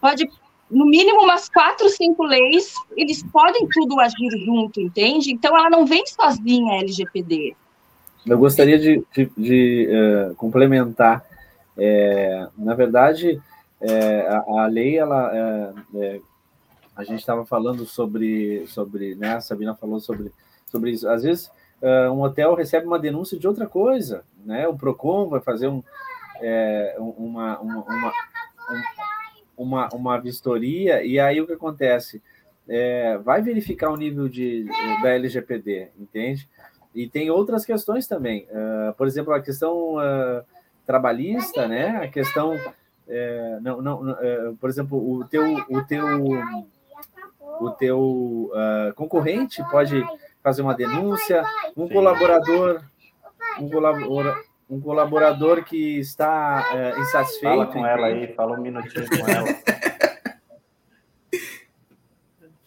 Pode 0.00 0.28
no 0.72 0.86
mínimo 0.86 1.22
umas 1.22 1.50
quatro, 1.50 1.86
cinco 1.90 2.24
leis, 2.24 2.74
eles 2.96 3.22
podem 3.24 3.68
tudo 3.68 4.00
agir 4.00 4.30
junto, 4.44 4.80
entende? 4.80 5.30
Então 5.30 5.56
ela 5.56 5.68
não 5.68 5.84
vem 5.84 6.02
sozinha, 6.06 6.72
a 6.72 6.78
LGPD. 6.78 7.54
Eu 8.26 8.38
gostaria 8.38 8.78
de, 8.78 9.04
de, 9.14 9.30
de 9.36 9.88
uh, 9.90 10.34
complementar. 10.34 11.24
É, 11.76 12.48
na 12.56 12.74
verdade, 12.74 13.40
é, 13.80 14.20
a, 14.28 14.62
a, 14.62 14.66
lei, 14.66 14.96
ela, 14.96 15.74
é, 15.94 16.20
a 16.96 17.04
gente 17.04 17.20
estava 17.20 17.44
falando 17.44 17.84
sobre, 17.84 18.66
sobre, 18.68 19.14
né? 19.16 19.34
A 19.34 19.40
Sabina 19.40 19.74
falou 19.74 20.00
sobre, 20.00 20.32
sobre 20.66 20.92
isso. 20.92 21.06
Às 21.08 21.22
vezes, 21.22 21.50
uh, 21.82 22.12
um 22.12 22.22
hotel 22.22 22.54
recebe 22.54 22.86
uma 22.86 22.98
denúncia 22.98 23.38
de 23.38 23.46
outra 23.46 23.66
coisa, 23.66 24.24
né? 24.44 24.66
O 24.68 24.76
Procon 24.76 25.28
vai 25.28 25.40
fazer 25.40 25.68
um, 25.68 25.82
uma, 26.98 27.60
uma, 27.60 27.84
uma 27.84 28.12
uma, 29.56 29.88
uma 29.92 30.18
vistoria, 30.18 31.04
e 31.04 31.18
aí 31.18 31.40
o 31.40 31.46
que 31.46 31.52
acontece? 31.52 32.22
É, 32.68 33.18
vai 33.18 33.42
verificar 33.42 33.90
o 33.90 33.96
nível 33.96 34.28
de, 34.28 34.66
da 35.02 35.10
LGPD, 35.10 35.88
entende? 35.98 36.48
E 36.94 37.08
tem 37.08 37.30
outras 37.30 37.64
questões 37.64 38.06
também. 38.06 38.46
Uh, 38.50 38.92
por 38.94 39.06
exemplo, 39.06 39.32
a 39.32 39.40
questão 39.40 39.96
uh, 39.96 40.44
trabalhista, 40.86 41.66
né? 41.66 41.88
A 42.02 42.08
questão. 42.08 42.58
É, 43.08 43.58
não, 43.60 43.82
não, 43.82 44.12
uh, 44.12 44.56
por 44.60 44.70
exemplo, 44.70 44.98
o 44.98 45.24
teu, 45.24 45.56
o 45.68 45.82
teu, 45.82 46.06
o 47.60 47.70
teu 47.70 48.50
concorrente 48.94 49.62
pode 49.70 50.04
fazer 50.42 50.62
uma 50.62 50.74
denúncia, 50.74 51.44
um 51.76 51.88
colaborador, 51.88 52.82
um 53.60 53.68
colaborador 53.68 54.42
um 54.72 54.80
colaborador 54.80 55.64
que 55.64 55.98
está 55.98 56.70
é, 56.72 56.98
insatisfeito. 56.98 57.42
Fala 57.42 57.66
com 57.66 57.86
ela 57.86 58.06
aí, 58.06 58.32
fala 58.34 58.58
um 58.58 58.62
minutinho 58.62 59.06
com 59.06 59.28
ela. 59.28 59.46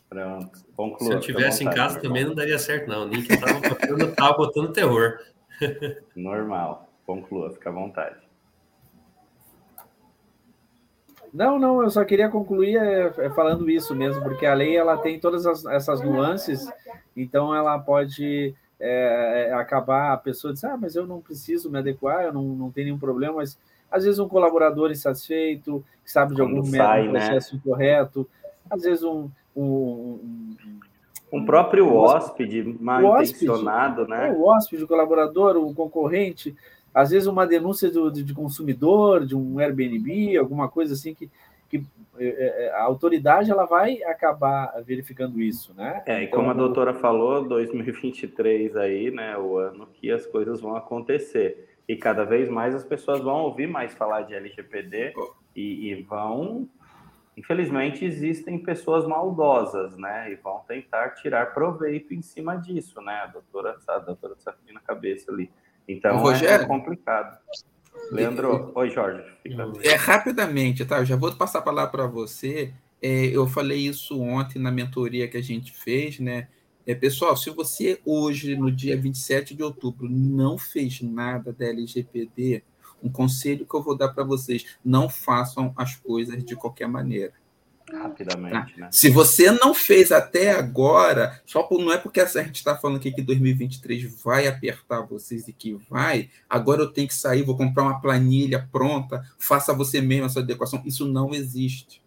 Pronto, 0.08 0.66
conclua. 0.78 1.10
Se 1.10 1.16
eu 1.16 1.20
tivesse 1.20 1.64
em 1.64 1.70
casa 1.70 2.00
também 2.00 2.24
não 2.24 2.36
daria 2.36 2.60
certo, 2.60 2.88
não. 2.88 3.06
O 3.06 3.08
Nick 3.08 3.34
estava 3.34 3.60
botando, 3.60 4.16
tava 4.16 4.38
botando 4.38 4.72
terror. 4.72 5.18
Normal, 6.16 6.88
conclua, 7.08 7.52
fica 7.52 7.72
à 7.72 7.74
vontade. 7.74 8.25
Não, 11.36 11.60
não, 11.60 11.84
eu 11.84 11.90
só 11.90 12.06
queria 12.06 12.30
concluir 12.30 12.78
é, 12.78 13.14
é, 13.18 13.30
falando 13.32 13.70
isso 13.70 13.94
mesmo, 13.94 14.24
porque 14.24 14.46
a 14.46 14.54
lei 14.54 14.78
ela 14.78 14.98
tem 14.98 15.20
todas 15.20 15.46
as, 15.46 15.66
essas 15.66 16.00
nuances, 16.00 16.66
então 17.16 17.54
ela 17.54 17.78
pode 17.78 18.56
é, 18.80 19.48
é, 19.50 19.54
acabar 19.54 20.14
a 20.14 20.18
pessoa 20.18 20.54
dizer, 20.54 20.68
ah, 20.68 20.78
mas 20.78 20.96
eu 20.96 21.06
não 21.06 21.20
preciso 21.20 21.70
me 21.70 21.78
adequar, 21.78 22.24
eu 22.24 22.32
não, 22.32 22.42
não 22.42 22.72
tenho 22.72 22.86
nenhum 22.86 22.98
problema, 22.98 23.36
mas 23.36 23.60
às 23.92 24.06
vezes 24.06 24.18
um 24.18 24.30
colaborador 24.30 24.90
insatisfeito, 24.92 25.84
que 26.06 26.10
sabe 26.10 26.34
de 26.34 26.40
algum 26.40 26.64
sai, 26.64 27.10
né? 27.10 27.20
processo 27.20 27.58
incorreto, 27.58 28.26
às 28.70 28.84
vezes 28.84 29.04
um, 29.04 29.30
um, 29.54 29.62
um, 29.62 30.56
um 31.34 31.46
próprio 31.46 31.94
hóspede 31.94 32.64
mal 32.80 33.22
intencionado, 33.22 34.08
né? 34.08 34.30
É, 34.30 34.32
o 34.32 34.46
hóspede, 34.46 34.86
o 34.86 34.88
colaborador, 34.88 35.58
o 35.58 35.74
concorrente, 35.74 36.56
às 36.96 37.12
vezes 37.12 37.28
uma 37.28 37.46
denúncia 37.46 37.92
do, 37.92 38.10
de 38.10 38.34
consumidor, 38.34 39.26
de 39.26 39.36
um 39.36 39.60
Airbnb, 39.60 40.38
alguma 40.38 40.70
coisa 40.70 40.94
assim 40.94 41.14
que 41.14 41.30
que 41.70 41.84
é, 42.18 42.68
é, 42.68 42.72
a 42.74 42.84
autoridade 42.84 43.52
ela 43.52 43.66
vai 43.66 44.02
acabar 44.04 44.72
verificando 44.86 45.42
isso, 45.42 45.74
né? 45.74 46.04
É, 46.06 46.24
e 46.24 46.28
como 46.28 46.50
a 46.50 46.54
então, 46.54 46.66
doutora 46.66 46.94
falou, 46.94 47.44
2023 47.48 48.76
aí, 48.78 49.12
né, 49.12 49.38
o 49.38 49.58
ano 49.58 49.88
que 49.88 50.12
as 50.12 50.26
coisas 50.26 50.62
vão 50.62 50.76
acontecer. 50.76 51.78
E 51.88 51.96
cada 51.96 52.24
vez 52.24 52.50
mais 52.50 52.74
as 52.74 52.84
pessoas 52.84 53.20
vão 53.20 53.42
ouvir 53.42 53.68
mais 53.68 53.94
falar 53.94 54.22
de 54.22 54.34
LGPD 54.34 55.14
e, 55.56 55.90
e 55.90 56.02
vão 56.04 56.68
infelizmente 57.38 58.06
existem 58.06 58.58
pessoas 58.58 59.06
maldosas, 59.06 59.98
né? 59.98 60.32
E 60.32 60.36
vão 60.36 60.62
tentar 60.68 61.10
tirar 61.12 61.54
proveito 61.54 62.14
em 62.14 62.22
cima 62.22 62.56
disso, 62.56 63.02
né? 63.02 63.14
A 63.24 63.28
doutora, 63.28 63.78
a 63.88 64.00
doutora 64.00 64.36
Safina 64.38 64.74
na 64.74 64.80
cabeça 64.80 65.32
ali. 65.32 65.52
Então 65.88 66.18
Rogério, 66.18 66.66
é 66.66 66.68
complicado. 66.68 67.38
Leandro, 68.12 68.72
oi 68.76 68.90
Jorge. 68.90 69.24
É 69.84 69.96
rapidamente, 69.96 70.86
tá? 70.86 71.00
Eu 71.00 71.06
já 71.06 71.16
vou 71.16 71.32
passar 71.34 71.60
a 71.60 71.64
palavra 71.64 71.92
para 71.92 72.08
você. 72.08 72.74
É, 73.02 73.26
eu 73.26 73.48
falei 73.48 73.80
isso 73.80 74.20
ontem 74.20 74.60
na 74.60 74.72
mentoria 74.72 75.28
que 75.28 75.38
a 75.38 75.42
gente 75.42 75.72
fez, 75.72 76.20
né? 76.20 76.48
É, 76.86 76.94
pessoal, 76.94 77.36
se 77.36 77.50
você 77.50 78.00
hoje, 78.06 78.56
no 78.56 78.72
dia 78.72 78.96
27 78.96 79.56
de 79.56 79.64
outubro, 79.64 80.08
não 80.08 80.58
fez 80.58 81.02
nada 81.02 81.52
da 81.52 81.66
LGPD, 81.66 82.64
um 83.02 83.10
conselho 83.10 83.66
que 83.66 83.76
eu 83.76 83.82
vou 83.82 83.98
dar 83.98 84.10
para 84.10 84.24
vocês: 84.24 84.78
não 84.84 85.10
façam 85.10 85.74
as 85.76 85.96
coisas 85.96 86.44
de 86.44 86.56
qualquer 86.56 86.88
maneira. 86.88 87.34
Rapidamente, 87.92 88.74
tá? 88.74 88.82
né? 88.82 88.88
Se 88.92 89.10
você 89.10 89.52
não 89.52 89.74
fez 89.74 90.12
até 90.12 90.52
agora, 90.52 91.40
só 91.46 91.62
por, 91.62 91.80
não 91.80 91.94
é 91.94 91.98
porque 91.98 92.20
a 92.20 92.26
gente 92.26 92.56
está 92.56 92.76
falando 92.76 92.98
aqui 92.98 93.12
que 93.12 93.22
2023 93.22 94.24
vai 94.24 94.48
apertar 94.48 95.02
vocês 95.02 95.48
e 95.48 95.54
que 95.54 95.78
vai, 95.90 96.30
agora 96.50 96.82
eu 96.82 96.92
tenho 96.92 97.08
que 97.08 97.14
sair, 97.14 97.44
vou 97.44 97.56
comprar 97.56 97.84
uma 97.84 98.02
planilha 98.02 98.68
pronta, 98.72 99.24
faça 99.38 99.74
você 99.74 100.02
mesmo 100.02 100.26
essa 100.26 100.40
adequação. 100.40 100.82
Isso 100.86 101.08
não 101.08 101.34
existe. 101.34 102.04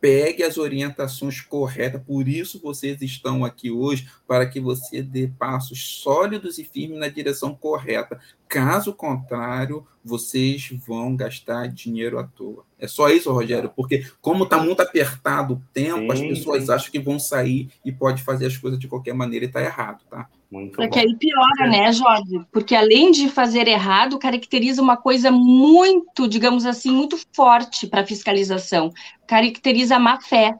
Pegue 0.00 0.42
as 0.42 0.58
orientações 0.58 1.40
corretas, 1.40 2.02
por 2.06 2.28
isso 2.28 2.60
vocês 2.60 3.00
estão 3.00 3.44
aqui 3.44 3.70
hoje, 3.70 4.08
para 4.28 4.46
que 4.46 4.60
você 4.60 5.02
dê 5.02 5.28
passos 5.38 6.02
sólidos 6.02 6.58
e 6.58 6.64
firmes 6.64 6.98
na 6.98 7.08
direção 7.08 7.54
correta. 7.54 8.20
Caso 8.48 8.92
contrário, 8.92 9.86
vocês 10.04 10.70
vão 10.86 11.16
gastar 11.16 11.66
dinheiro 11.68 12.18
à 12.18 12.24
toa. 12.24 12.64
É 12.78 12.86
só 12.86 13.08
isso, 13.08 13.32
Rogério, 13.32 13.72
porque 13.74 14.06
como 14.20 14.44
está 14.44 14.58
muito 14.58 14.80
apertado 14.82 15.54
o 15.54 15.62
tempo, 15.72 16.00
sim, 16.00 16.12
as 16.12 16.20
pessoas 16.20 16.66
sim. 16.66 16.72
acham 16.72 16.90
que 16.90 16.98
vão 16.98 17.18
sair 17.18 17.70
e 17.84 17.90
pode 17.90 18.22
fazer 18.22 18.46
as 18.46 18.56
coisas 18.56 18.78
de 18.78 18.86
qualquer 18.86 19.14
maneira 19.14 19.46
e 19.46 19.48
está 19.48 19.62
errado, 19.62 20.04
tá? 20.10 20.28
Muito 20.50 20.76
Porque 20.76 21.00
bom. 21.00 21.06
aí 21.08 21.16
piora, 21.16 21.68
né, 21.68 21.92
Jorge? 21.92 22.46
Porque 22.52 22.76
além 22.76 23.10
de 23.10 23.28
fazer 23.28 23.66
errado, 23.66 24.18
caracteriza 24.20 24.80
uma 24.80 24.96
coisa 24.96 25.30
muito, 25.32 26.28
digamos 26.28 26.64
assim, 26.64 26.92
muito 26.92 27.18
forte 27.32 27.88
para 27.88 28.06
fiscalização. 28.06 28.92
Caracteriza 29.26 29.96
a 29.96 29.98
má 29.98 30.20
fé. 30.20 30.54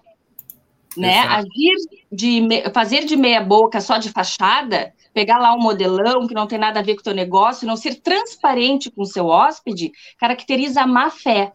Né? 0.97 1.19
Agir 1.21 1.75
de 2.11 2.41
fazer 2.73 3.05
de 3.05 3.17
meia 3.17 3.41
boca 3.41 3.81
só 3.81 3.99
de 3.99 4.11
fachada, 4.11 4.93
pegar 5.15 5.39
lá 5.39 5.55
um 5.55 5.61
modelão 5.61 6.27
que 6.27 6.35
não 6.35 6.47
tem 6.47 6.59
nada 6.59 6.81
a 6.81 6.83
ver 6.83 6.97
com 6.97 7.01
o 7.01 7.05
teu 7.05 7.15
negócio, 7.15 7.67
não 7.67 7.77
ser 7.77 7.95
transparente 8.03 8.91
com 8.91 9.03
o 9.03 9.07
seu 9.07 9.27
hóspede, 9.27 9.93
caracteriza 10.19 10.83
a 10.83 10.87
má 10.87 11.09
fé. 11.09 11.53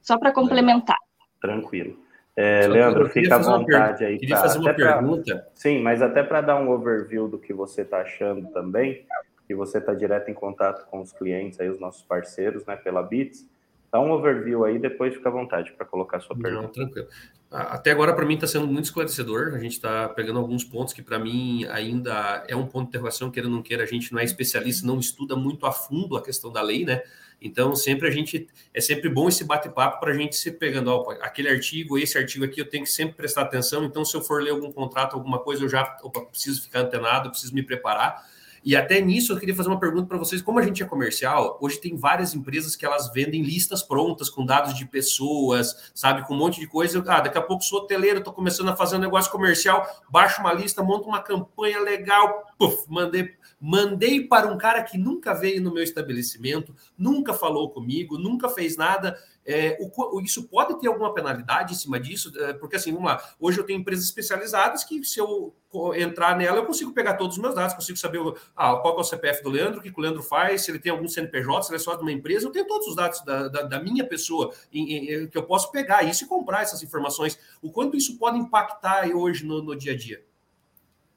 Só 0.00 0.18
para 0.18 0.32
complementar. 0.32 0.98
Tranquilo. 1.40 2.02
É, 2.36 2.66
Leandro, 2.66 3.08
fica 3.10 3.36
à 3.36 3.38
vontade 3.38 4.04
aí. 4.04 4.18
Queria 4.18 4.36
fazer 4.36 4.58
uma 4.58 4.74
pergunta. 4.74 5.36
Pra, 5.36 5.46
sim, 5.54 5.80
mas 5.80 6.02
até 6.02 6.22
para 6.22 6.40
dar 6.40 6.56
um 6.56 6.68
overview 6.70 7.28
do 7.28 7.38
que 7.38 7.52
você 7.52 7.82
está 7.82 7.98
achando 7.98 8.48
também, 8.48 9.06
que 9.46 9.54
você 9.54 9.78
está 9.78 9.94
direto 9.94 10.30
em 10.30 10.34
contato 10.34 10.86
com 10.90 11.00
os 11.00 11.12
clientes, 11.12 11.60
aí, 11.60 11.68
os 11.68 11.78
nossos 11.78 12.02
parceiros, 12.02 12.64
né, 12.66 12.76
pela 12.76 13.02
Bits. 13.02 13.48
Dá 13.92 14.00
um 14.00 14.10
overview 14.10 14.64
aí, 14.64 14.78
depois 14.78 15.14
fica 15.14 15.28
à 15.28 15.32
vontade 15.32 15.72
para 15.72 15.86
colocar 15.86 16.18
sua 16.18 16.36
pergunta. 16.36 16.62
Não, 16.64 16.72
tranquilo. 16.72 17.06
Até 17.54 17.92
agora, 17.92 18.12
para 18.12 18.26
mim, 18.26 18.34
está 18.34 18.48
sendo 18.48 18.66
muito 18.66 18.86
esclarecedor. 18.86 19.54
A 19.54 19.58
gente 19.58 19.74
está 19.74 20.08
pegando 20.08 20.40
alguns 20.40 20.64
pontos 20.64 20.92
que, 20.92 21.00
para 21.00 21.20
mim, 21.20 21.64
ainda 21.66 22.44
é 22.48 22.56
um 22.56 22.66
ponto 22.66 22.86
de 22.86 22.88
interrogação, 22.88 23.30
queira 23.30 23.48
ou 23.48 23.54
não 23.54 23.62
queira. 23.62 23.84
A 23.84 23.86
gente 23.86 24.12
não 24.12 24.18
é 24.18 24.24
especialista, 24.24 24.84
não 24.84 24.98
estuda 24.98 25.36
muito 25.36 25.64
a 25.64 25.70
fundo 25.70 26.16
a 26.16 26.22
questão 26.22 26.50
da 26.50 26.60
lei, 26.60 26.84
né? 26.84 27.00
Então, 27.40 27.76
sempre 27.76 28.08
a 28.08 28.10
gente 28.10 28.48
é 28.72 28.80
sempre 28.80 29.08
bom 29.08 29.28
esse 29.28 29.44
bate-papo 29.44 30.00
para 30.00 30.12
a 30.12 30.16
gente 30.16 30.34
se 30.34 30.50
pegando, 30.50 30.88
ó, 30.88 31.12
aquele 31.20 31.48
artigo, 31.48 31.96
esse 31.96 32.18
artigo 32.18 32.44
aqui, 32.44 32.60
eu 32.60 32.68
tenho 32.68 32.82
que 32.82 32.90
sempre 32.90 33.14
prestar 33.14 33.42
atenção. 33.42 33.84
Então, 33.84 34.04
se 34.04 34.16
eu 34.16 34.20
for 34.20 34.42
ler 34.42 34.50
algum 34.50 34.72
contrato, 34.72 35.14
alguma 35.14 35.38
coisa, 35.38 35.62
eu 35.62 35.68
já 35.68 35.96
opa, 36.02 36.22
preciso 36.22 36.60
ficar 36.60 36.80
antenado, 36.80 37.30
preciso 37.30 37.54
me 37.54 37.62
preparar. 37.62 38.26
E 38.64 38.74
até 38.74 39.00
nisso 39.00 39.32
eu 39.32 39.38
queria 39.38 39.54
fazer 39.54 39.68
uma 39.68 39.78
pergunta 39.78 40.06
para 40.06 40.16
vocês. 40.16 40.40
Como 40.40 40.58
a 40.58 40.62
gente 40.62 40.82
é 40.82 40.86
comercial, 40.86 41.58
hoje 41.60 41.78
tem 41.78 41.96
várias 41.96 42.34
empresas 42.34 42.74
que 42.74 42.86
elas 42.86 43.12
vendem 43.12 43.42
listas 43.42 43.82
prontas 43.82 44.30
com 44.30 44.44
dados 44.46 44.74
de 44.74 44.86
pessoas, 44.86 45.92
sabe, 45.94 46.26
com 46.26 46.34
um 46.34 46.38
monte 46.38 46.60
de 46.60 46.66
coisa. 46.66 47.04
Ah, 47.06 47.20
daqui 47.20 47.36
a 47.36 47.42
pouco 47.42 47.62
sou 47.62 47.80
hoteleiro, 47.80 48.18
estou 48.18 48.32
começando 48.32 48.70
a 48.70 48.76
fazer 48.76 48.96
um 48.96 49.00
negócio 49.00 49.30
comercial, 49.30 49.86
baixo 50.08 50.40
uma 50.40 50.52
lista, 50.52 50.82
monto 50.82 51.06
uma 51.06 51.20
campanha 51.20 51.78
legal, 51.80 52.44
puff, 52.58 52.86
mandei 52.88 53.34
Mandei 53.66 54.20
para 54.20 54.46
um 54.52 54.58
cara 54.58 54.82
que 54.82 54.98
nunca 54.98 55.32
veio 55.32 55.62
no 55.62 55.72
meu 55.72 55.82
estabelecimento, 55.82 56.76
nunca 56.98 57.32
falou 57.32 57.70
comigo, 57.70 58.18
nunca 58.18 58.46
fez 58.50 58.76
nada. 58.76 59.18
É, 59.42 59.78
o, 59.80 60.20
isso 60.20 60.46
pode 60.48 60.78
ter 60.78 60.86
alguma 60.86 61.14
penalidade 61.14 61.72
em 61.72 61.76
cima 61.76 61.98
disso? 61.98 62.30
É, 62.42 62.52
porque, 62.52 62.76
assim, 62.76 62.92
vamos 62.92 63.06
lá, 63.08 63.26
hoje 63.40 63.58
eu 63.58 63.64
tenho 63.64 63.80
empresas 63.80 64.04
especializadas 64.04 64.84
que, 64.84 65.02
se 65.02 65.18
eu 65.18 65.56
entrar 65.96 66.36
nela, 66.36 66.58
eu 66.58 66.66
consigo 66.66 66.92
pegar 66.92 67.14
todos 67.14 67.36
os 67.36 67.42
meus 67.42 67.54
dados, 67.54 67.74
consigo 67.74 67.96
saber 67.96 68.20
ah, 68.54 68.76
qual 68.76 68.98
é 68.98 69.00
o 69.00 69.04
CPF 69.04 69.42
do 69.42 69.48
Leandro, 69.48 69.80
o 69.80 69.82
que 69.82 69.90
o 69.96 70.00
Leandro 70.02 70.22
faz, 70.22 70.60
se 70.60 70.70
ele 70.70 70.78
tem 70.78 70.92
algum 70.92 71.08
CNPJ, 71.08 71.62
se 71.62 71.70
ele 71.70 71.76
é 71.76 71.80
só 71.80 71.94
de 71.94 72.02
uma 72.02 72.12
empresa, 72.12 72.46
eu 72.46 72.52
tenho 72.52 72.66
todos 72.66 72.86
os 72.86 72.94
dados 72.94 73.24
da, 73.24 73.48
da, 73.48 73.62
da 73.62 73.82
minha 73.82 74.06
pessoa 74.06 74.52
em, 74.70 75.08
em, 75.08 75.26
que 75.26 75.38
eu 75.38 75.42
posso 75.42 75.70
pegar 75.72 76.02
isso 76.02 76.24
e 76.24 76.28
comprar 76.28 76.60
essas 76.60 76.82
informações. 76.82 77.38
O 77.62 77.72
quanto 77.72 77.96
isso 77.96 78.18
pode 78.18 78.36
impactar 78.36 79.08
hoje 79.08 79.46
no, 79.46 79.62
no 79.62 79.74
dia 79.74 79.94
a 79.94 79.96
dia? 79.96 80.22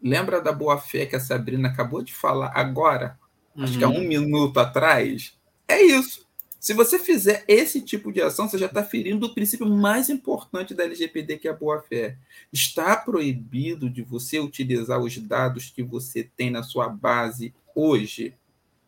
Lembra 0.01 0.41
da 0.41 0.51
boa 0.51 0.77
fé 0.77 1.05
que 1.05 1.15
a 1.15 1.19
Sabrina 1.19 1.69
acabou 1.69 2.01
de 2.01 2.13
falar 2.13 2.51
agora? 2.55 3.17
Uhum. 3.55 3.63
Acho 3.63 3.77
que 3.77 3.83
há 3.83 3.89
um 3.89 3.97
uhum. 3.97 4.07
minuto 4.07 4.59
atrás. 4.59 5.37
É 5.67 5.81
isso. 5.81 6.27
Se 6.59 6.73
você 6.73 6.99
fizer 6.99 7.45
esse 7.47 7.81
tipo 7.81 8.11
de 8.11 8.21
ação, 8.21 8.49
você 8.49 8.57
já 8.57 8.65
está 8.65 8.83
ferindo 8.83 9.25
o 9.25 9.33
princípio 9.33 9.69
mais 9.69 10.09
importante 10.09 10.73
da 10.73 10.83
LGPD, 10.83 11.37
que 11.37 11.47
é 11.47 11.51
a 11.51 11.55
boa-fé. 11.55 12.17
Está 12.51 12.95
proibido 12.95 13.89
de 13.89 14.01
você 14.01 14.39
utilizar 14.39 14.99
os 14.99 15.17
dados 15.17 15.69
que 15.69 15.83
você 15.83 16.23
tem 16.23 16.49
na 16.49 16.63
sua 16.63 16.89
base 16.89 17.53
hoje, 17.75 18.33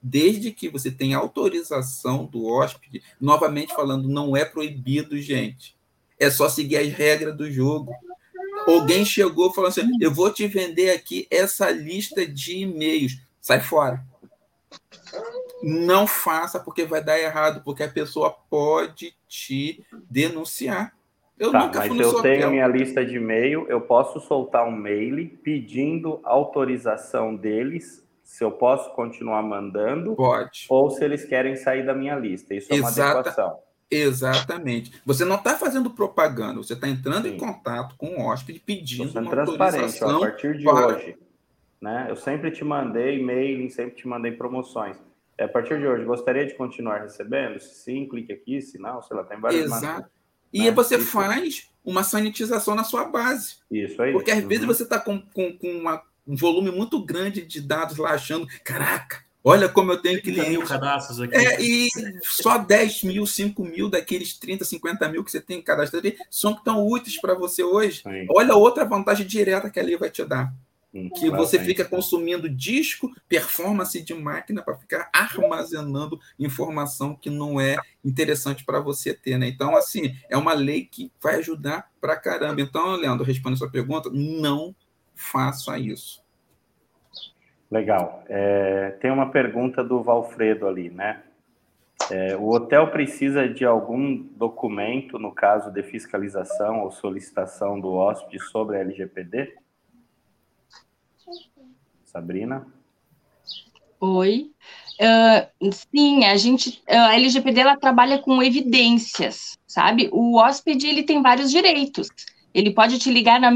desde 0.02 0.52
que 0.52 0.68
você 0.68 0.90
tenha 0.90 1.18
autorização 1.18 2.26
do 2.26 2.46
hóspede. 2.46 3.04
Novamente 3.22 3.74
falando, 3.74 4.10
não 4.10 4.36
é 4.36 4.44
proibido, 4.44 5.18
gente. 5.22 5.76
É 6.20 6.30
só 6.30 6.50
seguir 6.50 6.78
as 6.78 6.92
regras 6.92 7.38
do 7.38 7.50
jogo. 7.50 7.94
Alguém 8.68 9.06
chegou 9.06 9.54
falando 9.54 9.70
assim: 9.70 9.92
eu 10.00 10.14
vou 10.14 10.32
te 10.32 10.48
vender 10.48 10.92
aqui 10.92 11.28
essa 11.32 11.70
lista 11.70 12.26
de 12.26 12.60
e-mails. 12.60 13.18
Sai 13.42 13.60
fora. 13.60 14.04
Não 15.62 16.08
faça 16.08 16.60
porque 16.60 16.86
vai 16.86 17.04
dar 17.04 17.20
errado, 17.20 17.62
porque 17.64 17.84
a 17.84 17.90
pessoa 17.90 18.36
pode 18.50 19.14
te 19.28 19.84
denunciar. 20.10 20.94
Eu 21.38 21.52
tá, 21.52 21.66
nunca 21.66 21.80
mas 21.80 21.88
fui 21.88 21.98
no 21.98 22.04
eu 22.04 22.22
tenho 22.22 22.52
minha 22.52 22.68
lista 22.68 23.06
de 23.06 23.16
e-mail, 23.16 23.66
eu 23.70 23.80
posso 23.80 24.20
soltar 24.20 24.68
um 24.68 24.76
mail 24.76 25.30
pedindo 25.42 26.20
autorização 26.24 27.34
deles 27.34 28.06
se 28.24 28.44
eu 28.44 28.52
posso 28.52 28.92
continuar 28.92 29.42
mandando. 29.42 30.16
Pode. 30.16 30.66
Ou 30.70 30.92
se 30.92 31.04
eles 31.04 31.26
querem 31.26 31.56
sair 31.56 31.86
da 31.86 31.96
minha 31.96 32.16
lista. 32.16 32.54
Isso 32.54 32.72
é 32.72 32.76
uma 32.76 32.90
Exata, 32.90 33.20
adequação. 33.20 33.60
Exatamente. 33.92 35.02
Você 35.06 35.26
não 35.26 35.36
está 35.36 35.56
fazendo 35.58 35.90
propaganda, 35.90 36.58
você 36.58 36.74
está 36.74 36.88
entrando 36.88 37.28
Sim. 37.28 37.36
em 37.36 37.38
contato 37.38 37.96
com 37.98 38.18
o 38.18 38.22
hóspede 38.22 38.60
pedindo 38.60 39.20
uma 39.20 39.30
transparente 39.30 40.04
ó, 40.04 40.18
a 40.18 40.20
partir 40.20 40.58
de 40.58 40.64
para... 40.64 40.88
hoje. 40.88 41.18
Né? 41.82 42.08
Eu 42.10 42.16
sempre 42.16 42.52
te 42.52 42.64
mandei 42.64 43.20
e-mail, 43.20 43.70
sempre 43.72 43.96
te 43.96 44.08
mandei 44.08 44.32
promoções. 44.32 44.98
É, 45.38 45.46
a 45.46 45.48
partir 45.48 45.80
de 45.80 45.88
hoje, 45.88 46.04
gostaria 46.04 46.46
de 46.46 46.54
continuar 46.54 47.02
recebendo? 47.02 47.60
Se 47.60 47.84
sim, 47.84 48.08
clique 48.08 48.34
aqui, 48.34 48.62
se 48.62 48.78
não, 48.78 49.02
sei 49.02 49.16
lá, 49.16 49.24
tem 49.24 49.40
várias 49.40 49.66
Exato. 49.66 50.10
E 50.52 50.64
né? 50.64 50.72
você 50.72 50.98
Isso. 50.98 51.12
faz 51.12 51.70
uma 51.84 52.04
sanitização 52.04 52.76
na 52.76 52.84
sua 52.84 53.06
base. 53.06 53.56
Isso 53.72 54.02
aí. 54.02 54.12
Porque 54.12 54.32
às 54.32 54.42
uhum. 54.42 54.48
vezes 54.48 54.66
você 54.66 54.84
está 54.84 55.00
com, 55.00 55.22
com, 55.22 55.58
com 55.58 55.72
uma, 55.72 56.04
um 56.28 56.36
volume 56.36 56.72
muito 56.72 57.04
grande 57.04 57.46
de 57.46 57.62
dados 57.62 57.98
lá 57.98 58.12
achando, 58.12 58.48
caraca, 58.64 59.24
Olha 59.44 59.70
como 59.70 59.92
eu 59.92 60.02
tenho 60.02 60.22
clientes. 60.22 60.50
mil 60.50 60.66
cadastros 60.66 61.22
aqui. 61.22 61.36
É, 61.36 61.62
e 61.62 61.88
só 62.24 62.58
10 62.58 63.04
mil, 63.04 63.26
5 63.26 63.64
mil 63.64 63.90
daqueles 63.90 64.38
30, 64.38 64.66
50 64.66 65.08
mil 65.10 65.24
que 65.24 65.32
você 65.32 65.40
tem 65.40 65.62
cadastrado 65.62 66.06
ali 66.06 66.18
são 66.30 66.54
tão 66.54 66.86
úteis 66.86 67.20
para 67.20 67.34
você 67.34 67.64
hoje. 67.64 68.02
Sim. 68.04 68.28
Olha 68.30 68.56
outra 68.56 68.84
vantagem 68.84 69.26
direta 69.26 69.70
que 69.70 69.80
ali 69.80 69.96
vai 69.96 70.10
te 70.10 70.26
dar. 70.26 70.54
Hum, 70.94 71.10
que 71.10 71.30
você 71.30 71.60
fica 71.60 71.86
consumindo 71.86 72.50
disco, 72.50 73.14
performance 73.28 74.02
de 74.02 74.14
máquina 74.14 74.64
para 74.64 74.76
ficar 74.76 75.10
armazenando 75.14 76.20
informação 76.38 77.16
que 77.16 77.30
não 77.30 77.62
é 77.62 77.78
interessante 78.04 78.66
para 78.66 78.80
você 78.80 79.14
ter, 79.14 79.38
né? 79.38 79.48
Então, 79.48 79.76
assim, 79.76 80.16
é 80.30 80.36
uma 80.36 80.54
lei 80.54 80.84
que 80.86 81.12
vai 81.22 81.36
ajudar 81.36 81.92
para 82.02 82.16
caramba. 82.16 82.60
Então, 82.60 82.96
Leandro, 82.96 83.24
respondendo 83.24 83.58
a 83.58 83.60
sua 83.60 83.70
pergunta, 83.70 84.10
não 84.12 84.76
faça 85.14 85.78
isso. 85.78 86.22
Legal. 87.72 88.24
É, 88.28 88.92
tem 89.00 89.12
uma 89.12 89.30
pergunta 89.30 89.84
do 89.84 90.02
Valfredo 90.02 90.68
ali, 90.68 90.90
né? 90.90 91.22
É, 92.10 92.36
o 92.36 92.50
hotel 92.50 92.90
precisa 92.90 93.48
de 93.48 93.64
algum 93.64 94.18
documento, 94.36 95.20
no 95.20 95.32
caso 95.32 95.72
de 95.72 95.84
fiscalização 95.84 96.82
ou 96.82 96.92
solicitação 96.92 97.80
do 97.80 97.94
hóspede 97.94 98.40
sobre 98.46 98.78
a 98.78 98.80
LGPD? 98.80 99.56
Sabrina? 102.04 102.66
Oi. 104.00 104.52
Uh, 105.00 105.72
sim, 105.72 106.26
a 106.26 106.36
gente, 106.36 106.82
a 106.88 107.14
LGPD 107.14 107.62
ela 107.62 107.78
trabalha 107.78 108.18
com 108.18 108.42
evidências, 108.42 109.58
sabe? 109.68 110.10
O 110.12 110.38
hóspede 110.38 110.88
ele 110.88 111.04
tem 111.04 111.22
vários 111.22 111.52
direitos. 111.52 112.10
Ele 112.54 112.72
pode 112.72 112.98
te 112.98 113.12
ligar, 113.12 113.40
na, 113.40 113.52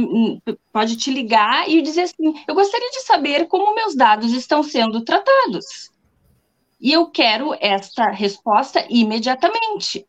pode 0.72 0.96
te 0.96 1.12
ligar 1.12 1.68
e 1.70 1.82
dizer 1.82 2.02
assim: 2.02 2.34
eu 2.48 2.54
gostaria 2.54 2.90
de 2.92 3.02
saber 3.02 3.48
como 3.48 3.76
meus 3.76 3.96
dados 3.96 4.32
estão 4.32 4.62
sendo 4.62 5.04
tratados. 5.04 5.92
E 6.80 6.92
eu 6.92 7.08
quero 7.08 7.56
esta 7.60 8.10
resposta 8.10 8.86
imediatamente. 8.90 10.06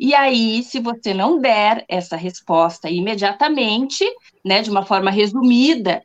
E 0.00 0.14
aí, 0.14 0.62
se 0.64 0.80
você 0.80 1.14
não 1.14 1.38
der 1.38 1.84
essa 1.88 2.16
resposta 2.16 2.90
imediatamente, 2.90 4.04
né, 4.44 4.62
de 4.62 4.70
uma 4.70 4.84
forma 4.84 5.10
resumida, 5.10 6.02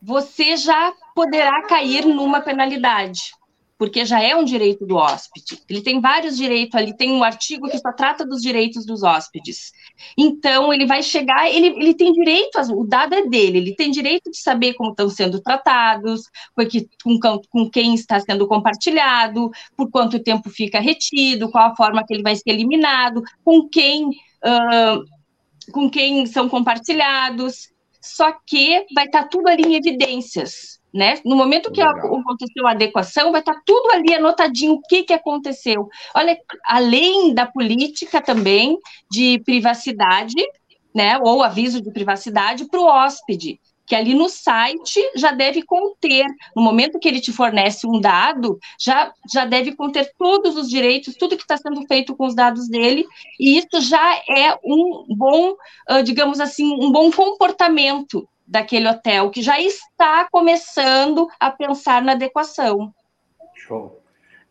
você 0.00 0.56
já 0.56 0.94
poderá 1.14 1.66
cair 1.66 2.06
numa 2.06 2.40
penalidade 2.40 3.34
porque 3.78 4.04
já 4.04 4.22
é 4.22 4.36
um 4.36 4.44
direito 4.44 4.86
do 4.86 4.96
hóspede. 4.96 5.60
Ele 5.68 5.82
tem 5.82 6.00
vários 6.00 6.36
direitos 6.36 6.74
ali, 6.74 6.96
tem 6.96 7.10
um 7.10 7.24
artigo 7.24 7.68
que 7.68 7.78
só 7.78 7.92
trata 7.92 8.24
dos 8.24 8.40
direitos 8.40 8.86
dos 8.86 9.02
hóspedes. 9.02 9.72
Então, 10.16 10.72
ele 10.72 10.86
vai 10.86 11.02
chegar, 11.02 11.50
ele, 11.50 11.68
ele 11.68 11.94
tem 11.94 12.12
direito, 12.12 12.58
o 12.72 12.86
dado 12.86 13.14
é 13.14 13.26
dele, 13.26 13.58
ele 13.58 13.74
tem 13.74 13.90
direito 13.90 14.30
de 14.30 14.38
saber 14.38 14.74
como 14.74 14.90
estão 14.90 15.08
sendo 15.10 15.40
tratados, 15.40 16.22
com, 17.02 17.40
com 17.50 17.70
quem 17.70 17.94
está 17.94 18.20
sendo 18.20 18.46
compartilhado, 18.46 19.50
por 19.76 19.90
quanto 19.90 20.22
tempo 20.22 20.48
fica 20.50 20.78
retido, 20.78 21.50
qual 21.50 21.70
a 21.72 21.76
forma 21.76 22.04
que 22.06 22.14
ele 22.14 22.22
vai 22.22 22.36
ser 22.36 22.50
eliminado, 22.50 23.22
com 23.44 23.68
quem. 23.68 24.08
Uh, 24.44 25.14
com 25.72 25.88
quem 25.88 26.26
são 26.26 26.46
compartilhados, 26.46 27.70
só 27.98 28.30
que 28.46 28.84
vai 28.94 29.06
estar 29.06 29.24
tudo 29.28 29.48
ali 29.48 29.62
em 29.62 29.76
evidências 29.76 30.78
né? 30.94 31.18
No 31.24 31.34
momento 31.34 31.72
que 31.72 31.82
Legal. 31.82 32.20
aconteceu 32.20 32.66
a 32.68 32.70
adequação, 32.70 33.32
vai 33.32 33.40
estar 33.40 33.60
tudo 33.66 33.90
ali 33.90 34.14
anotadinho 34.14 34.74
o 34.74 34.80
que, 34.82 35.02
que 35.02 35.12
aconteceu. 35.12 35.88
Olha, 36.14 36.38
além 36.64 37.34
da 37.34 37.44
política 37.44 38.20
também 38.22 38.78
de 39.10 39.40
privacidade, 39.44 40.40
né? 40.94 41.18
Ou 41.18 41.42
aviso 41.42 41.82
de 41.82 41.90
privacidade 41.90 42.66
para 42.66 42.80
o 42.80 42.86
hóspede 42.86 43.58
que 43.86 43.94
ali 43.94 44.14
no 44.14 44.30
site 44.30 44.98
já 45.14 45.30
deve 45.30 45.62
conter, 45.62 46.24
no 46.56 46.62
momento 46.62 46.98
que 46.98 47.06
ele 47.06 47.20
te 47.20 47.30
fornece 47.30 47.86
um 47.86 48.00
dado, 48.00 48.58
já, 48.80 49.12
já 49.30 49.44
deve 49.44 49.76
conter 49.76 50.10
todos 50.18 50.56
os 50.56 50.70
direitos, 50.70 51.16
tudo 51.16 51.36
que 51.36 51.42
está 51.42 51.58
sendo 51.58 51.86
feito 51.86 52.16
com 52.16 52.26
os 52.26 52.34
dados 52.34 52.66
dele, 52.66 53.04
e 53.38 53.58
isso 53.58 53.82
já 53.82 54.14
é 54.26 54.58
um 54.64 55.04
bom, 55.10 55.54
digamos 56.02 56.40
assim, 56.40 56.72
um 56.82 56.90
bom 56.90 57.10
comportamento 57.10 58.26
daquele 58.46 58.88
hotel, 58.88 59.30
que 59.30 59.42
já 59.42 59.60
está 59.60 60.28
começando 60.30 61.28
a 61.40 61.50
pensar 61.50 62.02
na 62.02 62.12
adequação. 62.12 62.92
Show. 63.54 64.02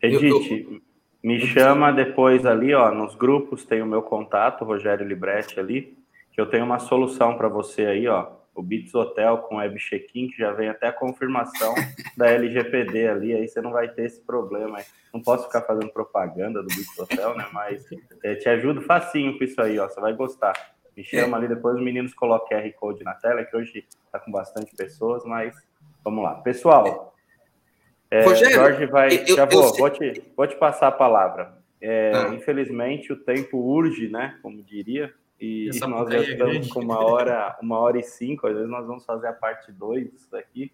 Edith, 0.02 0.82
me 1.22 1.40
chama 1.40 1.92
depois 1.92 2.44
ali, 2.44 2.74
ó, 2.74 2.90
nos 2.90 3.14
grupos 3.14 3.64
tem 3.64 3.80
o 3.80 3.86
meu 3.86 4.02
contato, 4.02 4.64
Rogério 4.64 5.06
Libretti 5.06 5.58
ali, 5.58 5.96
que 6.32 6.40
eu 6.40 6.46
tenho 6.46 6.64
uma 6.64 6.78
solução 6.78 7.36
para 7.36 7.48
você 7.48 7.86
aí, 7.86 8.06
ó, 8.06 8.32
o 8.54 8.62
Bits 8.62 8.94
Hotel 8.94 9.38
com 9.38 9.56
web 9.56 9.78
check-in, 9.78 10.28
que 10.28 10.38
já 10.38 10.52
vem 10.52 10.68
até 10.68 10.88
a 10.88 10.92
confirmação 10.92 11.74
da 12.16 12.28
LGPD 12.28 13.08
ali, 13.08 13.34
aí 13.34 13.48
você 13.48 13.60
não 13.60 13.72
vai 13.72 13.88
ter 13.88 14.04
esse 14.04 14.20
problema. 14.20 14.78
Não 15.12 15.20
posso 15.20 15.46
ficar 15.46 15.62
fazendo 15.62 15.90
propaganda 15.90 16.62
do 16.62 16.68
Bits 16.68 16.98
Hotel, 16.98 17.36
né? 17.36 17.46
Mas 17.52 17.84
é, 18.22 18.34
te 18.36 18.48
ajudo 18.48 18.82
facinho 18.82 19.36
com 19.36 19.44
isso 19.44 19.60
aí, 19.60 19.78
ó. 19.78 19.88
Você 19.88 20.00
vai 20.00 20.12
gostar. 20.12 20.54
Me 20.96 21.02
chama 21.02 21.36
ali, 21.36 21.48
depois 21.48 21.76
os 21.76 21.82
meninos 21.82 22.14
colocam 22.14 22.58
QR 22.58 22.72
Code 22.74 23.04
na 23.04 23.14
tela, 23.14 23.44
que 23.44 23.56
hoje 23.56 23.86
está 24.06 24.18
com 24.18 24.30
bastante 24.30 24.74
pessoas, 24.76 25.24
mas 25.24 25.54
vamos 26.04 26.22
lá. 26.22 26.34
Pessoal, 26.36 27.14
é, 28.10 28.24
Rogério, 28.24 28.54
Jorge 28.54 28.86
vai. 28.86 29.24
Eu, 29.26 29.36
já 29.36 29.44
vou, 29.44 29.64
eu... 29.64 29.74
vou, 29.74 29.90
te, 29.90 30.22
vou 30.36 30.46
te 30.46 30.56
passar 30.56 30.88
a 30.88 30.92
palavra. 30.92 31.58
É, 31.80 32.12
ah. 32.14 32.28
Infelizmente, 32.34 33.12
o 33.12 33.16
tempo 33.16 33.58
urge, 33.58 34.08
né? 34.08 34.38
Como 34.40 34.62
diria. 34.62 35.12
E 35.40 35.68
Essa 35.68 35.88
nós 35.88 36.08
já 36.08 36.20
estamos 36.20 36.68
com 36.68 36.80
uma 36.80 37.04
hora, 37.04 37.56
uma 37.60 37.78
hora 37.78 37.98
e 37.98 38.02
cinco, 38.04 38.46
às 38.46 38.54
vezes 38.54 38.70
nós 38.70 38.86
vamos 38.86 39.04
fazer 39.04 39.26
a 39.26 39.32
parte 39.32 39.72
2 39.72 40.12
disso 40.12 40.30
daqui. 40.30 40.72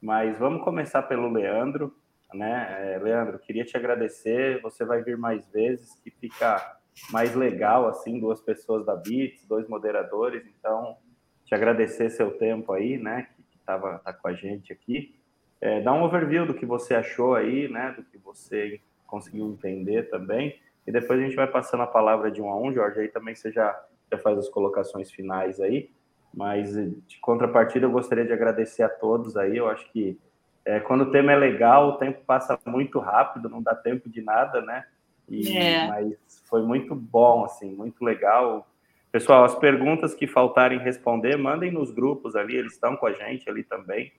Mas 0.00 0.38
vamos 0.38 0.64
começar 0.64 1.02
pelo 1.02 1.30
Leandro, 1.30 1.94
né? 2.32 2.94
É, 2.94 2.98
Leandro, 2.98 3.38
queria 3.38 3.64
te 3.64 3.76
agradecer. 3.76 4.62
Você 4.62 4.84
vai 4.84 5.02
vir 5.02 5.18
mais 5.18 5.46
vezes, 5.50 6.00
que 6.02 6.10
fica 6.10 6.79
mais 7.10 7.34
legal, 7.34 7.88
assim, 7.88 8.20
duas 8.20 8.40
pessoas 8.40 8.84
da 8.84 8.94
Bits, 8.94 9.44
dois 9.46 9.68
moderadores. 9.68 10.44
Então, 10.58 10.96
te 11.44 11.54
agradecer 11.54 12.10
seu 12.10 12.32
tempo 12.32 12.72
aí, 12.72 12.98
né? 12.98 13.28
Que 13.50 13.58
estava 13.58 13.98
tá 13.98 14.12
com 14.12 14.28
a 14.28 14.32
gente 14.32 14.72
aqui. 14.72 15.14
É, 15.60 15.80
dá 15.80 15.92
um 15.92 16.02
overview 16.02 16.46
do 16.46 16.54
que 16.54 16.66
você 16.66 16.94
achou 16.94 17.34
aí, 17.34 17.68
né? 17.68 17.94
Do 17.96 18.02
que 18.04 18.18
você 18.18 18.80
conseguiu 19.06 19.46
entender 19.48 20.08
também. 20.10 20.58
E 20.86 20.92
depois 20.92 21.20
a 21.20 21.22
gente 21.22 21.36
vai 21.36 21.46
passando 21.46 21.82
a 21.82 21.86
palavra 21.86 22.30
de 22.30 22.40
um 22.40 22.48
a 22.48 22.60
um, 22.60 22.72
Jorge, 22.72 23.00
aí 23.00 23.08
também 23.08 23.34
você 23.34 23.50
já 23.52 23.78
já 24.10 24.18
faz 24.18 24.38
as 24.38 24.48
colocações 24.48 25.10
finais 25.10 25.60
aí. 25.60 25.90
Mas 26.32 26.74
de 26.74 27.18
contrapartida, 27.20 27.86
eu 27.86 27.90
gostaria 27.90 28.24
de 28.24 28.32
agradecer 28.32 28.82
a 28.82 28.88
todos 28.88 29.36
aí. 29.36 29.56
Eu 29.56 29.68
acho 29.68 29.90
que 29.92 30.18
é, 30.64 30.78
quando 30.78 31.02
o 31.02 31.10
tema 31.10 31.32
é 31.32 31.36
legal, 31.36 31.88
o 31.88 31.96
tempo 31.98 32.20
passa 32.24 32.58
muito 32.66 32.98
rápido, 32.98 33.48
não 33.48 33.62
dá 33.62 33.74
tempo 33.74 34.08
de 34.08 34.22
nada, 34.22 34.60
né? 34.60 34.86
E, 35.30 35.56
é. 35.56 35.86
Mas 35.86 36.42
foi 36.44 36.62
muito 36.62 36.94
bom, 36.94 37.44
assim, 37.44 37.72
muito 37.72 38.04
legal. 38.04 38.68
Pessoal, 39.12 39.44
as 39.44 39.54
perguntas 39.54 40.14
que 40.14 40.26
faltarem 40.26 40.78
responder, 40.78 41.36
mandem 41.36 41.70
nos 41.70 41.90
grupos 41.90 42.34
ali, 42.34 42.56
eles 42.56 42.72
estão 42.72 42.96
com 42.96 43.06
a 43.06 43.12
gente 43.12 43.48
ali 43.48 43.62
também. 43.62 44.12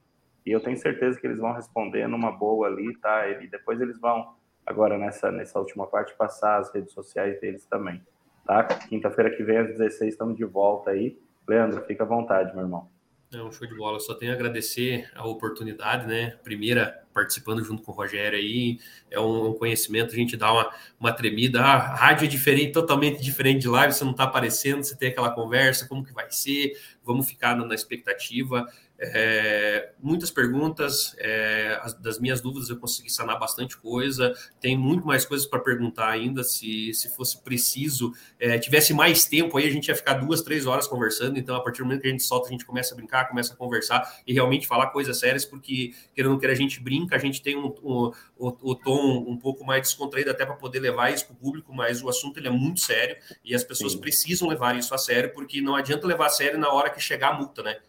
E 0.45 0.51
eu 0.51 0.59
tenho 0.59 0.77
certeza 0.77 1.19
que 1.19 1.27
eles 1.27 1.37
vão 1.37 1.53
responder 1.53 2.07
numa 2.07 2.31
boa 2.31 2.67
ali, 2.67 2.97
tá? 2.97 3.27
E 3.29 3.47
depois 3.47 3.79
eles 3.79 3.99
vão, 3.99 4.33
agora 4.65 4.97
nessa, 4.97 5.31
nessa 5.31 5.59
última 5.59 5.85
parte, 5.85 6.15
passar 6.15 6.59
as 6.59 6.73
redes 6.73 6.93
sociais 6.93 7.39
deles 7.39 7.65
também. 7.65 8.01
Tá? 8.45 8.63
Quinta-feira 8.63 9.29
que 9.29 9.43
vem, 9.43 9.57
às 9.57 9.67
16, 9.67 10.13
estamos 10.13 10.35
de 10.35 10.45
volta 10.45 10.91
aí. 10.91 11.17
Leandro, 11.47 11.83
fica 11.85 12.03
à 12.03 12.07
vontade, 12.07 12.53
meu 12.53 12.63
irmão. 12.63 12.89
É 13.33 13.41
um 13.41 13.51
show 13.51 13.67
de 13.67 13.75
bola. 13.75 13.95
Eu 13.95 14.01
só 14.01 14.13
tenho 14.13 14.31
a 14.31 14.35
agradecer 14.35 15.09
a 15.15 15.25
oportunidade, 15.25 16.05
né? 16.05 16.37
Primeira, 16.43 17.05
participando 17.11 17.63
junto 17.63 17.81
com 17.81 17.91
o 17.91 17.95
Rogério 17.95 18.37
aí, 18.37 18.79
é 19.09 19.19
um, 19.19 19.53
conhecimento, 19.53 20.13
a 20.13 20.17
gente 20.17 20.35
dá 20.35 20.51
uma, 20.51 20.71
uma 20.99 21.13
tremida. 21.13 21.61
A 21.61 21.95
rádio 21.95 22.25
é 22.25 22.27
diferente, 22.27 22.71
totalmente 22.71 23.21
diferente 23.21 23.61
de 23.61 23.67
live, 23.67 23.93
você 23.93 24.03
não 24.03 24.11
está 24.11 24.23
aparecendo, 24.23 24.83
você 24.83 24.95
tem 24.95 25.09
aquela 25.09 25.31
conversa, 25.31 25.87
como 25.87 26.03
que 26.03 26.13
vai 26.13 26.29
ser, 26.31 26.73
vamos 27.03 27.27
ficar 27.27 27.55
na 27.55 27.75
expectativa. 27.75 28.65
É, 29.03 29.93
muitas 29.99 30.29
perguntas, 30.29 31.15
é, 31.17 31.79
as, 31.81 31.95
das 31.95 32.19
minhas 32.19 32.39
dúvidas 32.39 32.69
eu 32.69 32.77
consegui 32.77 33.09
sanar 33.09 33.39
bastante 33.39 33.75
coisa, 33.75 34.31
tem 34.59 34.77
muito 34.77 35.07
mais 35.07 35.25
coisas 35.25 35.47
para 35.47 35.59
perguntar 35.59 36.07
ainda, 36.07 36.43
se, 36.43 36.93
se 36.93 37.09
fosse 37.09 37.41
preciso, 37.41 38.13
é, 38.39 38.59
tivesse 38.59 38.93
mais 38.93 39.25
tempo 39.25 39.57
aí 39.57 39.67
a 39.67 39.71
gente 39.71 39.87
ia 39.87 39.95
ficar 39.95 40.13
duas, 40.13 40.43
três 40.43 40.67
horas 40.67 40.85
conversando, 40.85 41.39
então 41.39 41.55
a 41.55 41.63
partir 41.63 41.79
do 41.79 41.85
momento 41.85 42.01
que 42.01 42.09
a 42.09 42.11
gente 42.11 42.21
solta, 42.21 42.49
a 42.49 42.51
gente 42.51 42.63
começa 42.63 42.93
a 42.93 42.95
brincar, 42.95 43.27
começa 43.27 43.53
a 43.53 43.55
conversar 43.55 44.21
e 44.27 44.33
realmente 44.33 44.67
falar 44.67 44.91
coisas 44.91 45.17
sérias, 45.17 45.45
porque 45.45 45.95
querendo 46.13 46.35
ou 46.35 46.39
não 46.39 46.51
a 46.51 46.53
gente 46.53 46.79
brinca, 46.79 47.00
a 47.11 47.17
gente 47.17 47.41
tem 47.41 47.57
um, 47.57 47.67
um, 47.83 48.11
o, 48.37 48.71
o 48.71 48.75
tom 48.75 49.25
um 49.27 49.37
pouco 49.37 49.65
mais 49.65 49.81
descontraído 49.81 50.31
até 50.31 50.45
para 50.45 50.55
poder 50.55 50.79
levar 50.79 51.11
isso 51.11 51.25
para 51.25 51.33
o 51.33 51.37
público, 51.37 51.73
mas 51.73 52.01
o 52.01 52.09
assunto 52.09 52.37
ele 52.39 52.47
é 52.47 52.51
muito 52.51 52.79
sério 52.79 53.17
e 53.43 53.55
as 53.55 53.63
pessoas 53.63 53.93
Sim. 53.93 53.99
precisam 53.99 54.47
levar 54.47 54.75
isso 54.75 54.93
a 54.93 54.97
sério, 54.97 55.33
porque 55.33 55.61
não 55.61 55.75
adianta 55.75 56.07
levar 56.07 56.27
a 56.27 56.29
sério 56.29 56.59
na 56.59 56.71
hora 56.71 56.89
que 56.89 56.99
chegar 56.99 57.29
a 57.29 57.33
multa, 57.33 57.63
né? 57.63 57.79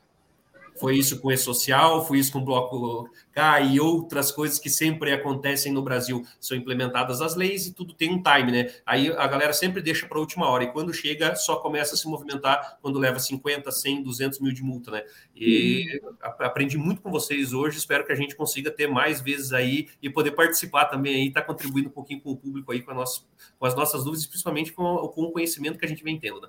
Foi 0.82 0.96
isso 0.96 1.20
com 1.20 1.28
o 1.28 1.32
E-Social, 1.32 2.04
foi 2.04 2.18
isso 2.18 2.32
com 2.32 2.40
o 2.40 2.44
Bloco 2.44 3.08
K 3.30 3.60
e 3.60 3.78
outras 3.78 4.32
coisas 4.32 4.58
que 4.58 4.68
sempre 4.68 5.12
acontecem 5.12 5.72
no 5.72 5.80
Brasil. 5.80 6.26
São 6.40 6.56
implementadas 6.56 7.20
as 7.20 7.36
leis 7.36 7.68
e 7.68 7.72
tudo 7.72 7.94
tem 7.94 8.12
um 8.12 8.20
time, 8.20 8.50
né? 8.50 8.74
Aí 8.84 9.08
a 9.12 9.28
galera 9.28 9.52
sempre 9.52 9.80
deixa 9.80 10.08
para 10.08 10.18
a 10.18 10.20
última 10.20 10.48
hora 10.48 10.64
e 10.64 10.72
quando 10.72 10.92
chega 10.92 11.36
só 11.36 11.54
começa 11.54 11.94
a 11.94 11.96
se 11.96 12.08
movimentar 12.08 12.78
quando 12.82 12.98
leva 12.98 13.20
50, 13.20 13.70
100, 13.70 14.02
200 14.02 14.40
mil 14.40 14.52
de 14.52 14.60
multa, 14.60 14.90
né? 14.90 15.04
E 15.36 16.00
uhum. 16.02 16.16
aprendi 16.40 16.76
muito 16.76 17.00
com 17.00 17.12
vocês 17.12 17.52
hoje, 17.52 17.78
espero 17.78 18.04
que 18.04 18.10
a 18.10 18.16
gente 18.16 18.34
consiga 18.34 18.68
ter 18.68 18.88
mais 18.88 19.20
vezes 19.20 19.52
aí 19.52 19.88
e 20.02 20.10
poder 20.10 20.32
participar 20.32 20.86
também 20.86 21.14
aí, 21.14 21.30
tá 21.30 21.40
contribuindo 21.42 21.90
um 21.90 21.92
pouquinho 21.92 22.20
com 22.20 22.32
o 22.32 22.36
público 22.36 22.72
aí, 22.72 22.82
com, 22.82 22.92
nossa, 22.92 23.20
com 23.56 23.66
as 23.66 23.76
nossas 23.76 24.02
dúvidas, 24.02 24.26
principalmente 24.26 24.72
com, 24.72 24.96
com 25.14 25.22
o 25.22 25.30
conhecimento 25.30 25.78
que 25.78 25.84
a 25.84 25.88
gente 25.88 26.02
vem 26.02 26.18
tendo, 26.18 26.40
né? 26.40 26.48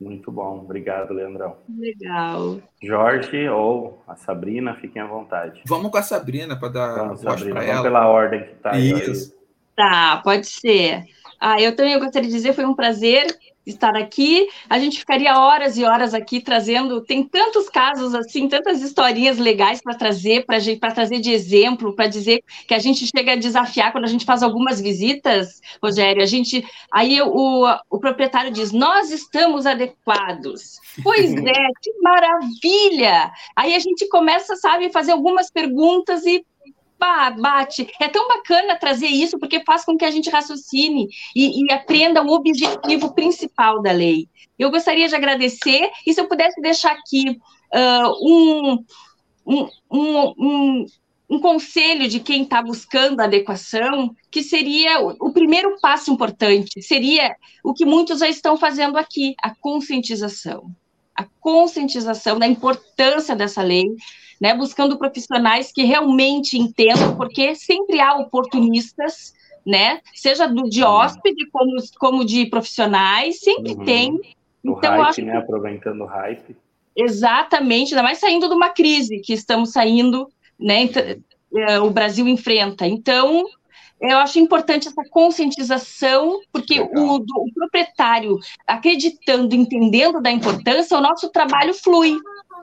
Muito 0.00 0.30
bom, 0.30 0.58
obrigado, 0.58 1.12
Leandrão. 1.12 1.56
Legal. 1.76 2.60
Jorge 2.82 3.48
ou 3.48 4.00
a 4.06 4.14
Sabrina, 4.14 4.74
fiquem 4.74 5.02
à 5.02 5.06
vontade. 5.06 5.60
Vamos 5.66 5.90
com 5.90 5.98
a 5.98 6.02
Sabrina 6.02 6.56
para 6.56 6.68
dar 6.68 6.94
Vamos, 6.94 7.20
Sabrina, 7.20 7.54
vamos 7.54 7.68
ela. 7.68 7.82
pela 7.82 8.06
ordem 8.06 8.44
que 8.44 8.52
está 8.52 8.72
aí. 8.74 8.92
Isso. 8.92 9.36
Tá, 9.74 10.20
pode 10.22 10.46
ser. 10.46 11.04
Ah, 11.40 11.60
eu 11.60 11.74
também 11.74 11.98
gostaria 11.98 12.28
de 12.28 12.34
dizer, 12.34 12.52
foi 12.52 12.64
um 12.64 12.74
prazer 12.74 13.26
estar 13.70 13.96
aqui. 13.96 14.48
A 14.68 14.78
gente 14.78 14.98
ficaria 14.98 15.38
horas 15.38 15.76
e 15.76 15.84
horas 15.84 16.14
aqui 16.14 16.40
trazendo. 16.40 17.00
Tem 17.00 17.22
tantos 17.22 17.68
casos 17.68 18.14
assim, 18.14 18.48
tantas 18.48 18.82
historinhas 18.82 19.38
legais 19.38 19.80
para 19.80 19.94
trazer, 19.94 20.44
para 20.46 20.92
trazer 20.92 21.20
de 21.20 21.30
exemplo, 21.30 21.94
para 21.94 22.06
dizer 22.06 22.42
que 22.66 22.74
a 22.74 22.78
gente 22.78 23.06
chega 23.06 23.32
a 23.32 23.36
desafiar 23.36 23.92
quando 23.92 24.04
a 24.04 24.08
gente 24.08 24.24
faz 24.24 24.42
algumas 24.42 24.80
visitas, 24.80 25.60
Rogério. 25.82 26.22
A 26.22 26.26
gente, 26.26 26.66
aí 26.92 27.20
o, 27.22 27.64
o 27.90 27.98
proprietário 27.98 28.50
diz: 28.50 28.72
nós 28.72 29.10
estamos 29.10 29.66
adequados. 29.66 30.78
Pois 31.02 31.32
é, 31.32 31.68
que 31.82 31.92
maravilha! 32.00 33.30
Aí 33.54 33.74
a 33.74 33.78
gente 33.78 34.08
começa, 34.08 34.56
sabe, 34.56 34.86
a 34.86 34.90
fazer 34.90 35.12
algumas 35.12 35.50
perguntas 35.50 36.24
e 36.26 36.44
pá, 36.98 37.30
bate. 37.30 37.88
É 38.00 38.08
tão 38.08 38.26
bacana 38.28 38.76
trazer 38.76 39.06
isso, 39.06 39.38
porque 39.38 39.62
faz 39.64 39.84
com 39.84 39.96
que 39.96 40.04
a 40.04 40.10
gente 40.10 40.28
raciocine 40.28 41.08
e, 41.34 41.64
e 41.64 41.72
aprenda 41.72 42.22
o 42.22 42.32
objetivo 42.32 43.14
principal 43.14 43.80
da 43.80 43.92
lei. 43.92 44.28
Eu 44.58 44.70
gostaria 44.70 45.08
de 45.08 45.14
agradecer, 45.14 45.90
e 46.06 46.12
se 46.12 46.20
eu 46.20 46.26
pudesse 46.26 46.60
deixar 46.60 46.92
aqui 46.92 47.38
uh, 47.72 48.28
um, 48.28 48.84
um, 49.46 49.68
um, 49.90 50.86
um, 51.30 51.40
conselho 51.40 52.08
de 52.08 52.18
quem 52.18 52.42
está 52.42 52.60
buscando 52.60 53.20
adequação, 53.20 54.14
que 54.30 54.42
seria 54.42 54.98
o 55.00 55.32
primeiro 55.32 55.78
passo 55.80 56.10
importante, 56.10 56.82
seria 56.82 57.36
o 57.62 57.72
que 57.72 57.84
muitos 57.84 58.18
já 58.18 58.28
estão 58.28 58.56
fazendo 58.56 58.98
aqui, 58.98 59.34
a 59.40 59.54
conscientização. 59.54 60.70
A 61.14 61.24
conscientização 61.40 62.38
da 62.38 62.46
importância 62.46 63.34
dessa 63.34 63.62
lei, 63.62 63.86
né, 64.40 64.54
buscando 64.54 64.98
profissionais 64.98 65.72
que 65.72 65.84
realmente 65.84 66.58
entendam, 66.58 67.16
porque 67.16 67.54
sempre 67.54 68.00
há 68.00 68.16
oportunistas, 68.16 69.34
né, 69.66 70.00
seja 70.14 70.46
do, 70.46 70.68
de 70.68 70.82
hóspede 70.82 71.48
como, 71.50 71.72
como 71.98 72.24
de 72.24 72.46
profissionais, 72.46 73.40
sempre 73.40 73.72
uhum. 73.72 73.84
tem. 73.84 74.20
Então, 74.64 74.92
hype, 74.92 75.08
acho 75.08 75.22
né, 75.22 75.36
aproveitando 75.36 76.02
o 76.02 76.06
hype. 76.06 76.56
Exatamente, 76.96 77.92
ainda 77.94 78.02
mais 78.02 78.18
saindo 78.18 78.48
de 78.48 78.54
uma 78.54 78.70
crise 78.70 79.20
que 79.20 79.32
estamos 79.32 79.72
saindo, 79.72 80.28
né, 80.58 80.88
uhum. 81.52 81.86
o 81.86 81.90
Brasil 81.90 82.26
enfrenta. 82.26 82.86
Então, 82.86 83.44
eu 84.00 84.16
acho 84.18 84.38
importante 84.38 84.86
essa 84.86 85.02
conscientização, 85.10 86.40
porque 86.52 86.80
o, 86.80 87.16
o, 87.16 87.52
proprietário 87.52 88.38
acreditando, 88.64 89.54
entendendo 89.54 90.20
da 90.20 90.30
importância, 90.30 90.96
o 90.96 91.00
nosso 91.00 91.28
trabalho 91.30 91.74
flui. 91.74 92.16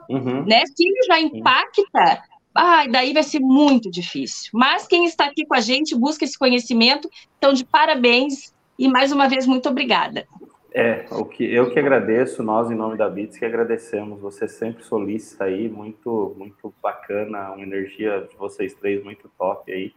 Uhum. 0.08 0.44
Né? 0.44 0.64
Se 0.66 0.86
ele 0.86 1.02
já 1.06 1.20
impacta, 1.20 2.22
ah, 2.54 2.86
daí 2.90 3.12
vai 3.12 3.22
ser 3.22 3.40
muito 3.40 3.90
difícil. 3.90 4.50
Mas 4.54 4.86
quem 4.86 5.04
está 5.04 5.26
aqui 5.26 5.44
com 5.44 5.54
a 5.54 5.60
gente 5.60 5.94
busca 5.94 6.24
esse 6.24 6.38
conhecimento, 6.38 7.08
então 7.38 7.52
de 7.52 7.64
parabéns 7.64 8.54
e 8.78 8.88
mais 8.88 9.12
uma 9.12 9.28
vez 9.28 9.46
muito 9.46 9.68
obrigada. 9.68 10.26
É, 10.72 11.06
o 11.10 11.24
que 11.24 11.42
eu 11.42 11.70
que 11.70 11.78
agradeço, 11.78 12.42
nós 12.42 12.70
em 12.70 12.74
nome 12.74 12.98
da 12.98 13.08
Bits 13.08 13.38
que 13.38 13.44
agradecemos. 13.46 14.20
Você 14.20 14.46
sempre 14.46 14.84
solicita 14.84 15.44
aí, 15.44 15.68
muito 15.68 16.34
muito 16.36 16.74
bacana, 16.82 17.52
uma 17.52 17.62
energia 17.62 18.26
de 18.30 18.36
vocês 18.36 18.74
três 18.74 19.02
muito 19.02 19.30
top 19.38 19.72
aí. 19.72 19.94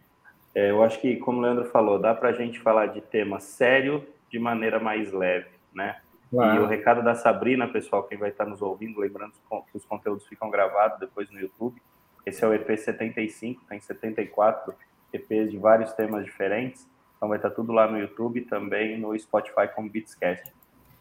É, 0.54 0.70
eu 0.70 0.82
acho 0.82 1.00
que, 1.00 1.16
como 1.16 1.38
o 1.38 1.42
Leandro 1.42 1.66
falou, 1.66 1.98
dá 1.98 2.14
para 2.14 2.30
a 2.30 2.32
gente 2.32 2.58
falar 2.58 2.86
de 2.86 3.00
tema 3.00 3.38
sério 3.38 4.04
de 4.30 4.38
maneira 4.38 4.80
mais 4.80 5.12
leve, 5.12 5.48
né? 5.74 5.96
E 6.32 6.58
o 6.58 6.66
recado 6.66 7.02
da 7.02 7.14
Sabrina, 7.14 7.66
pessoal, 7.66 8.04
quem 8.04 8.16
vai 8.16 8.30
estar 8.30 8.46
nos 8.46 8.62
ouvindo, 8.62 9.00
lembrando 9.00 9.32
que 9.70 9.76
os 9.76 9.84
conteúdos 9.84 10.26
ficam 10.26 10.48
gravados 10.48 10.98
depois 11.00 11.28
no 11.30 11.40
YouTube. 11.40 11.82
Esse 12.24 12.44
é 12.44 12.48
o 12.48 12.54
EP 12.54 12.78
75, 12.78 13.64
tem 13.68 13.80
74 13.80 14.74
EPs 15.12 15.50
de 15.50 15.58
vários 15.58 15.92
temas 15.92 16.24
diferentes. 16.24 16.88
Então 17.16 17.28
vai 17.28 17.38
estar 17.38 17.50
tudo 17.50 17.72
lá 17.72 17.86
no 17.90 17.98
YouTube 17.98 18.42
também 18.42 18.98
no 18.98 19.18
Spotify 19.18 19.68
como 19.74 19.90
Beatscast. 19.90 20.52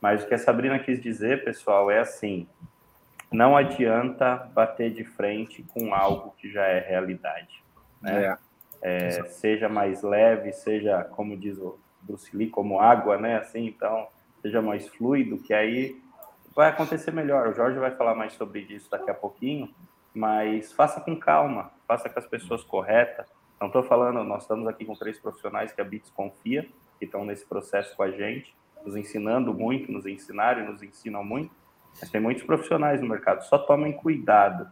Mas 0.01 0.23
o 0.23 0.27
que 0.27 0.33
a 0.33 0.39
Sabrina 0.39 0.79
quis 0.79 0.99
dizer, 0.99 1.43
pessoal, 1.43 1.91
é 1.91 1.99
assim: 1.99 2.47
não 3.31 3.55
adianta 3.55 4.49
bater 4.53 4.91
de 4.91 5.03
frente 5.03 5.63
com 5.73 5.93
algo 5.93 6.33
que 6.37 6.51
já 6.51 6.65
é 6.65 6.79
realidade. 6.79 7.63
Né? 8.01 8.25
É. 8.25 8.37
É, 8.81 9.23
seja 9.25 9.67
mais 9.67 10.01
leve, 10.01 10.53
seja, 10.53 11.03
como 11.03 11.35
diz 11.35 11.57
o 11.57 11.77
Bruce 12.01 12.35
Lee, 12.35 12.49
como 12.49 12.79
água, 12.79 13.17
né? 13.17 13.37
Assim, 13.37 13.67
então, 13.67 14.07
seja 14.41 14.61
mais 14.61 14.87
fluido, 14.87 15.37
que 15.37 15.53
aí 15.53 16.01
vai 16.55 16.69
acontecer 16.69 17.11
melhor. 17.11 17.47
O 17.47 17.53
Jorge 17.53 17.79
vai 17.79 17.91
falar 17.91 18.15
mais 18.15 18.33
sobre 18.33 18.61
isso 18.61 18.89
daqui 18.89 19.09
a 19.09 19.13
pouquinho, 19.13 19.73
mas 20.13 20.71
faça 20.71 20.99
com 21.01 21.15
calma, 21.15 21.71
faça 21.87 22.09
com 22.09 22.19
as 22.19 22.25
pessoas 22.25 22.63
corretas. 22.63 23.27
Não 23.59 23.67
estou 23.67 23.83
falando, 23.83 24.23
nós 24.23 24.43
estamos 24.43 24.67
aqui 24.67 24.85
com 24.85 24.95
três 24.95 25.19
profissionais 25.19 25.71
que 25.71 25.81
a 25.81 25.83
Bits 25.83 26.09
confia, 26.11 26.67
que 26.97 27.05
estão 27.05 27.25
nesse 27.25 27.45
processo 27.45 27.95
com 27.95 28.03
a 28.03 28.11
gente, 28.11 28.55
nos 28.85 28.95
ensinando 28.95 29.53
muito, 29.53 29.91
nos 29.91 30.05
ensinaram 30.05 30.63
e 30.63 30.67
nos 30.67 30.81
ensinam 30.81 31.23
muito. 31.23 31.53
Mas 31.99 32.09
tem 32.09 32.21
muitos 32.21 32.43
profissionais 32.43 33.01
no 33.01 33.07
mercado, 33.07 33.43
só 33.43 33.57
tomem 33.57 33.91
cuidado 33.91 34.71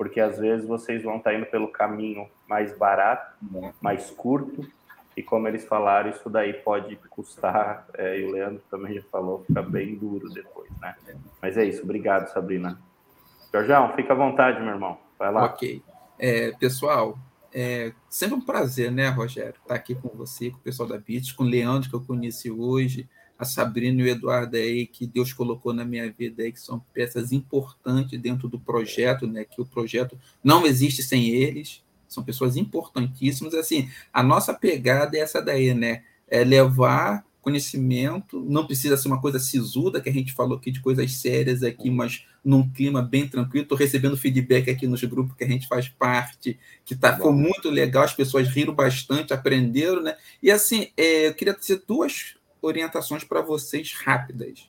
porque 0.00 0.18
às 0.18 0.38
vezes 0.38 0.66
vocês 0.66 1.02
vão 1.02 1.18
estar 1.18 1.34
indo 1.34 1.44
pelo 1.44 1.68
caminho 1.68 2.26
mais 2.48 2.74
barato, 2.74 3.36
mais 3.82 4.10
curto, 4.10 4.66
e 5.16 5.22
como 5.22 5.48
eles 5.48 5.64
falaram, 5.64 6.10
isso 6.10 6.28
daí 6.30 6.52
pode 6.52 6.96
custar, 7.08 7.86
é, 7.94 8.20
e 8.20 8.24
o 8.24 8.32
Leandro 8.32 8.62
também 8.70 8.94
já 8.94 9.02
falou, 9.10 9.44
fica 9.46 9.62
bem 9.62 9.96
duro 9.96 10.28
depois, 10.30 10.70
né? 10.80 10.94
Mas 11.42 11.56
é 11.56 11.64
isso, 11.64 11.82
obrigado, 11.82 12.32
Sabrina. 12.32 12.80
Jorjão, 13.52 13.92
fica 13.94 14.12
à 14.12 14.16
vontade, 14.16 14.60
meu 14.60 14.70
irmão. 14.70 14.98
Vai 15.18 15.32
lá. 15.32 15.44
Ok. 15.44 15.82
É, 16.18 16.52
pessoal, 16.52 17.18
é 17.52 17.92
sempre 18.08 18.36
um 18.36 18.40
prazer, 18.40 18.92
né, 18.92 19.08
Rogério, 19.08 19.54
estar 19.60 19.74
aqui 19.74 19.94
com 19.94 20.08
você, 20.08 20.50
com 20.50 20.58
o 20.58 20.60
pessoal 20.60 20.88
da 20.88 20.98
BIT, 20.98 21.34
com 21.34 21.44
o 21.44 21.46
Leandro, 21.46 21.88
que 21.88 21.96
eu 21.96 22.00
conheci 22.00 22.50
hoje, 22.50 23.08
a 23.38 23.44
Sabrina 23.44 24.00
e 24.00 24.04
o 24.04 24.08
Eduardo 24.08 24.56
aí, 24.56 24.86
que 24.86 25.06
Deus 25.06 25.32
colocou 25.32 25.72
na 25.72 25.84
minha 25.84 26.12
vida 26.12 26.42
aí, 26.42 26.52
que 26.52 26.60
são 26.60 26.78
peças 26.92 27.32
importantes 27.32 28.20
dentro 28.20 28.48
do 28.48 28.60
projeto, 28.60 29.26
né? 29.26 29.44
Que 29.44 29.62
o 29.62 29.66
projeto 29.66 30.18
não 30.44 30.66
existe 30.66 31.02
sem 31.02 31.30
eles, 31.30 31.82
são 32.10 32.24
pessoas 32.24 32.56
importantíssimas. 32.56 33.54
Assim, 33.54 33.88
a 34.12 34.22
nossa 34.22 34.52
pegada 34.52 35.16
é 35.16 35.20
essa 35.20 35.40
daí, 35.40 35.72
né? 35.72 36.02
É 36.28 36.44
levar 36.44 37.24
conhecimento, 37.40 38.38
não 38.38 38.66
precisa 38.66 38.98
ser 38.98 39.08
uma 39.08 39.20
coisa 39.20 39.38
sisuda, 39.38 40.00
que 40.00 40.10
a 40.10 40.12
gente 40.12 40.32
falou 40.32 40.58
aqui 40.58 40.70
de 40.70 40.80
coisas 40.80 41.10
sérias 41.16 41.62
aqui, 41.62 41.90
mas 41.90 42.26
num 42.44 42.68
clima 42.68 43.00
bem 43.00 43.26
tranquilo. 43.26 43.62
Estou 43.62 43.78
recebendo 43.78 44.16
feedback 44.16 44.68
aqui 44.68 44.86
nos 44.86 45.02
grupos 45.04 45.34
que 45.36 45.44
a 45.44 45.48
gente 45.48 45.66
faz 45.66 45.88
parte, 45.88 46.58
que 46.84 46.94
tá, 46.94 47.16
foi 47.16 47.32
muito 47.32 47.70
legal, 47.70 48.02
as 48.02 48.12
pessoas 48.12 48.48
riram 48.48 48.74
bastante, 48.74 49.32
aprenderam, 49.32 50.02
né? 50.02 50.16
E 50.42 50.50
assim, 50.50 50.88
é, 50.96 51.28
eu 51.28 51.34
queria 51.34 51.54
dizer 51.54 51.82
duas 51.86 52.36
orientações 52.60 53.24
para 53.24 53.40
vocês 53.40 53.94
rápidas. 53.94 54.68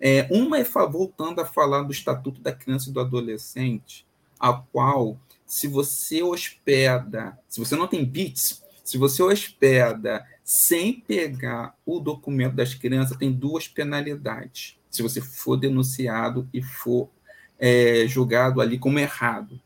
É, 0.00 0.26
uma 0.30 0.58
é 0.58 0.64
voltando 0.64 1.40
a 1.40 1.46
falar 1.46 1.82
do 1.82 1.92
Estatuto 1.92 2.40
da 2.40 2.52
Criança 2.52 2.90
e 2.90 2.92
do 2.92 3.00
Adolescente, 3.00 4.04
a 4.38 4.52
qual, 4.52 5.16
se 5.50 5.66
você 5.66 6.22
hospeda, 6.22 7.36
se 7.48 7.58
você 7.58 7.74
não 7.74 7.88
tem 7.88 8.04
bits, 8.04 8.62
se 8.84 8.96
você 8.96 9.20
hospeda 9.20 10.24
sem 10.44 11.00
pegar 11.00 11.76
o 11.84 11.98
documento 11.98 12.54
das 12.54 12.72
crianças, 12.72 13.16
tem 13.16 13.32
duas 13.32 13.66
penalidades. 13.66 14.78
Se 14.88 15.02
você 15.02 15.20
for 15.20 15.56
denunciado 15.56 16.48
e 16.54 16.62
for 16.62 17.10
é, 17.58 18.06
julgado 18.06 18.60
ali 18.60 18.78
como 18.78 19.00
errado. 19.00 19.60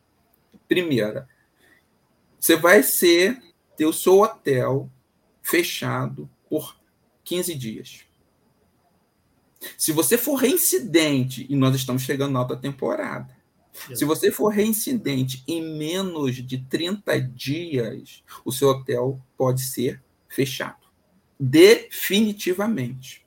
Primeira, 0.67 1.29
você 2.41 2.57
vai 2.57 2.83
ser 2.83 3.43
ter 3.77 3.85
o 3.85 3.93
seu 3.93 4.21
hotel 4.21 4.91
fechado 5.43 6.31
por 6.49 6.81
15 7.25 7.55
dias. 7.55 8.01
Se 9.77 9.93
você 9.93 10.17
for 10.17 10.37
reincidente, 10.37 11.47
e 11.47 11.55
nós 11.55 11.75
estamos 11.77 12.05
chegando 12.05 12.33
na 12.33 12.39
alta 12.39 12.57
temporada, 12.57 13.44
se 13.95 14.05
você 14.05 14.31
for 14.31 14.49
reincidente 14.49 15.43
em 15.47 15.63
menos 15.77 16.37
de 16.37 16.59
30 16.59 17.21
dias, 17.21 18.23
o 18.45 18.53
seu 18.53 18.69
hotel 18.69 19.21
pode 19.37 19.63
ser 19.63 20.03
fechado. 20.29 20.85
Definitivamente. 21.39 23.25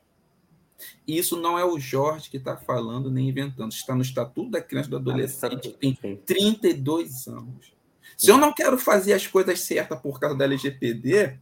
Isso 1.07 1.39
não 1.39 1.57
é 1.57 1.65
o 1.65 1.79
Jorge 1.79 2.29
que 2.29 2.37
está 2.37 2.57
falando 2.57 3.09
nem 3.09 3.29
inventando. 3.29 3.71
Está 3.71 3.95
no 3.95 4.01
Estatuto 4.01 4.51
da 4.51 4.61
Criança 4.61 4.87
e 4.87 4.91
do 4.91 4.97
Adolescente, 4.97 5.69
que 5.69 5.93
tem 5.93 6.17
32 6.25 7.27
anos. 7.27 7.73
Se 8.17 8.29
eu 8.29 8.37
não 8.37 8.53
quero 8.53 8.77
fazer 8.77 9.13
as 9.13 9.27
coisas 9.27 9.59
certas 9.61 9.99
por 9.99 10.19
causa 10.19 10.35
da 10.35 10.45
LGPD, 10.45 11.39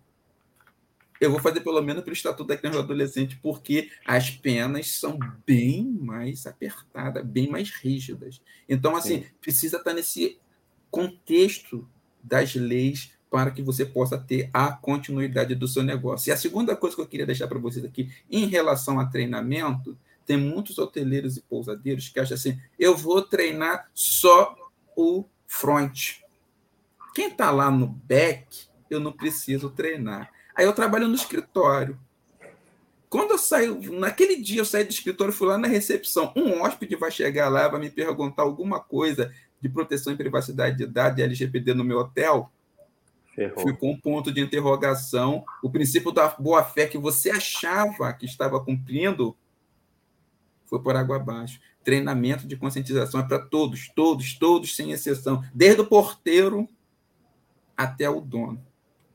eu 1.20 1.32
vou 1.32 1.40
fazer 1.40 1.62
pelo 1.62 1.82
menos 1.82 2.04
pelo 2.04 2.14
Estatuto 2.14 2.48
da 2.48 2.58
Criança 2.58 2.78
e 2.78 2.82
do 2.82 2.86
Adolescente, 2.86 3.40
porque 3.42 3.90
as 4.06 4.30
penas 4.30 4.92
são 5.00 5.18
bem 5.46 5.86
mais 6.00 6.46
apertadas, 6.46 7.26
bem 7.26 7.50
mais 7.50 7.70
rígidas. 7.70 8.42
Então, 8.68 8.96
assim, 8.96 9.24
Sim. 9.24 9.30
precisa 9.42 9.78
estar 9.78 9.94
nesse 9.94 10.38
contexto 10.92 11.88
das 12.24 12.56
leis 12.56 13.12
para 13.30 13.52
que 13.52 13.62
você 13.62 13.86
possa 13.86 14.18
ter 14.18 14.50
a 14.54 14.72
continuidade 14.72 15.56
do 15.56 15.68
seu 15.68 15.84
negócio. 15.84 16.30
E 16.30 16.32
a 16.32 16.38
segunda 16.38 16.76
coisa 16.76 16.96
que 16.96 17.02
eu 17.02 17.08
queria 17.08 17.26
deixar 17.26 17.48
para 17.48 17.60
vocês 17.60 17.84
aqui, 17.84 18.10
em 18.30 18.46
relação 18.48 19.00
a 19.00 19.06
treinamento, 19.06 19.98
tem 20.26 20.38
muitos 20.38 20.78
hoteleiros 20.78 21.38
e 21.38 21.42
pousadeiros 21.42 22.10
que 22.10 22.20
acham 22.20 22.36
assim: 22.36 22.60
eu 22.80 22.96
vou 22.96 23.22
treinar 23.22 23.90
só 23.94 24.56
o 24.96 25.26
front. 25.46 26.20
Quem 27.14 27.28
está 27.28 27.52
lá 27.52 27.70
no 27.70 27.88
back, 27.88 28.68
eu 28.90 29.00
não 29.00 29.12
preciso 29.12 29.70
treinar. 29.70 30.32
Aí 30.56 30.66
eu 30.66 30.74
trabalho 30.74 31.08
no 31.08 31.16
escritório. 31.16 32.00
Quando 33.10 33.32
eu 33.32 33.38
saio, 33.38 33.80
naquele 33.94 34.38
dia 34.38 34.62
eu 34.62 34.66
saí 34.66 34.84
do 34.84 34.92
escritório, 34.92 35.34
fui 35.34 35.48
lá 35.48 35.58
na 35.58 35.68
recepção. 35.68 36.34
Um 36.36 36.62
hóspede 36.62 36.96
vai 36.96 37.12
chegar 37.12 37.50
lá, 37.50 37.68
vai 37.68 37.80
me 37.80 37.90
perguntar 37.90 38.44
alguma 38.44 38.80
coisa 38.80 39.34
de 39.62 39.70
proteção 39.70 40.14
e 40.14 40.18
privacidade 40.18 40.78
de 40.78 40.86
dados 40.86 41.20
e 41.20 41.24
LGPD 41.24 41.74
no 41.74 41.84
meu 41.84 42.00
hotel. 42.00 42.52
Ferrou. 43.34 43.68
Ficou 43.68 43.92
um 43.92 44.00
ponto 44.00 44.32
de 44.32 44.42
interrogação. 44.42 45.44
O 45.62 45.70
princípio 45.70 46.12
da 46.12 46.28
boa-fé 46.30 46.88
que 46.88 46.98
você 46.98 47.30
achava 47.30 48.12
que 48.14 48.26
estava 48.26 48.64
cumprindo 48.64 49.36
foi 50.66 50.82
por 50.82 50.96
água 50.96 51.18
abaixo. 51.18 51.60
Treinamento 51.84 52.48
de 52.48 52.58
conscientização 52.58 53.20
é 53.20 53.24
para 53.24 53.40
todos, 53.40 53.90
todos, 53.90 54.34
todos, 54.34 54.76
sem 54.76 54.92
exceção, 54.92 55.44
desde 55.54 55.82
o 55.82 55.86
porteiro 55.86 56.68
até 57.78 58.10
o 58.10 58.20
dono. 58.20 58.66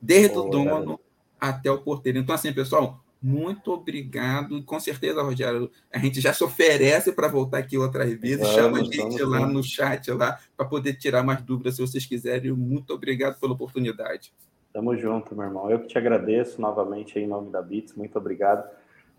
Desde 0.01 0.39
o 0.39 0.45
dono 0.45 1.01
até 1.41 1.71
o 1.71 1.79
porteiro. 1.79 2.19
Então, 2.19 2.35
assim, 2.35 2.53
pessoal, 2.53 3.01
muito 3.23 3.73
obrigado. 3.73 4.63
Com 4.65 4.81
certeza, 4.81 5.23
Rogério, 5.23 5.71
a 5.93 5.99
gente 5.99 6.21
já 6.21 6.33
se 6.33 6.43
oferece 6.43 7.13
para 7.13 7.29
voltar 7.29 7.59
aqui 7.59 7.77
outras 7.77 8.13
vezes. 8.15 8.41
Vamos, 8.41 8.55
Chama 8.55 8.79
a 8.79 8.83
gente 8.83 9.23
lá 9.23 9.47
no 9.47 9.63
chat 9.63 10.11
lá 10.13 10.39
para 10.57 10.67
poder 10.67 10.95
tirar 10.95 11.23
mais 11.23 11.43
dúvidas 11.43 11.77
se 11.77 11.83
vocês 11.83 12.07
quiserem. 12.07 12.53
Muito 12.53 12.95
obrigado 12.95 13.39
pela 13.39 13.53
oportunidade. 13.53 14.33
Tamo 14.73 14.97
junto, 14.97 15.35
meu 15.35 15.45
irmão. 15.45 15.71
Eu 15.71 15.81
que 15.81 15.89
te 15.89 15.99
agradeço 15.99 16.61
novamente 16.61 17.19
em 17.19 17.27
nome 17.27 17.51
da 17.51 17.61
Bits. 17.61 17.95
Muito 17.95 18.17
obrigado. 18.17 18.67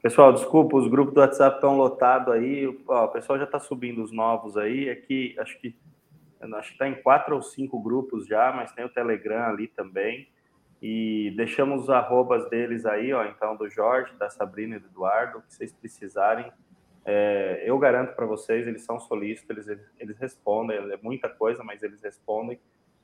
Pessoal, 0.02 0.34
desculpa, 0.34 0.78
os 0.78 0.88
grupos 0.88 1.14
do 1.14 1.20
WhatsApp 1.20 1.58
estão 1.58 1.78
lotados 1.78 2.34
aí. 2.34 2.66
Ó, 2.88 3.06
o 3.06 3.10
pessoal 3.10 3.38
já 3.38 3.46
está 3.46 3.60
subindo 3.60 4.02
os 4.02 4.12
novos 4.12 4.58
aí. 4.58 4.90
Aqui, 4.90 5.36
acho 5.38 5.60
que 5.60 5.76
acho 6.42 6.70
que 6.70 6.74
está 6.74 6.88
em 6.88 6.96
quatro 6.96 7.36
ou 7.36 7.42
cinco 7.44 7.80
grupos 7.80 8.26
já, 8.26 8.52
mas 8.52 8.72
tem 8.72 8.84
o 8.84 8.90
Telegram 8.90 9.44
ali 9.44 9.68
também. 9.68 10.28
E 10.82 11.32
deixamos 11.38 11.84
os 11.84 11.90
arrobas 11.90 12.50
deles 12.50 12.86
aí, 12.86 13.14
ó, 13.14 13.24
então, 13.26 13.56
do 13.56 13.70
Jorge, 13.70 14.16
da 14.18 14.30
Sabrina 14.30 14.78
e 14.78 14.80
do 14.80 14.88
Eduardo, 14.88 15.42
que 15.42 15.54
vocês 15.54 15.72
precisarem. 15.72 16.52
É, 17.06 17.64
eu 17.66 17.78
garanto 17.78 18.16
para 18.16 18.26
vocês, 18.26 18.68
eles 18.68 18.84
são 18.84 19.00
solícitos, 19.00 19.68
eles, 19.68 19.82
eles 20.00 20.18
respondem, 20.18 20.78
é 20.78 20.98
muita 21.02 21.30
coisa, 21.30 21.64
mas 21.64 21.84
eles 21.84 22.02
respondem. 22.02 22.60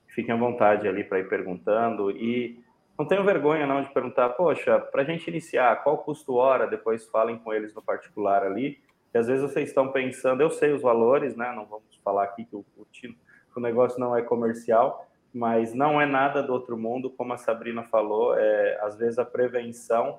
Fiquem 0.08 0.34
à 0.34 0.36
vontade 0.36 0.88
ali 0.88 1.04
para 1.04 1.20
ir 1.20 1.28
perguntando. 1.28 2.10
E 2.10 2.60
não 2.98 3.06
tenho 3.06 3.24
vergonha 3.24 3.64
não 3.64 3.82
de 3.82 3.92
perguntar, 3.92 4.30
poxa, 4.30 4.80
para 4.80 5.02
a 5.02 5.04
gente 5.04 5.28
iniciar, 5.28 5.84
qual 5.84 5.98
custo 5.98 6.34
hora? 6.34 6.66
Depois 6.66 7.06
falem 7.06 7.38
com 7.38 7.52
eles 7.52 7.72
no 7.74 7.82
particular 7.82 8.42
ali. 8.42 8.80
Que 9.12 9.18
às 9.18 9.28
vezes 9.28 9.42
vocês 9.42 9.68
estão 9.68 9.92
pensando, 9.92 10.42
eu 10.42 10.50
sei 10.50 10.72
os 10.72 10.82
valores, 10.82 11.36
né? 11.36 11.52
Não 11.54 11.64
vamos 11.64 11.96
falar 12.04 12.24
aqui 12.24 12.44
que 12.44 12.56
o, 12.56 12.64
o, 12.76 12.86
o 13.56 13.60
negócio 13.60 13.98
não 14.00 14.16
é 14.16 14.22
comercial, 14.22 15.07
mas 15.38 15.72
não 15.72 16.00
é 16.00 16.04
nada 16.04 16.42
do 16.42 16.52
outro 16.52 16.76
mundo, 16.76 17.08
como 17.10 17.32
a 17.32 17.36
Sabrina 17.36 17.84
falou, 17.84 18.36
é, 18.36 18.76
às 18.82 18.96
vezes 18.96 19.20
a 19.20 19.24
prevenção, 19.24 20.18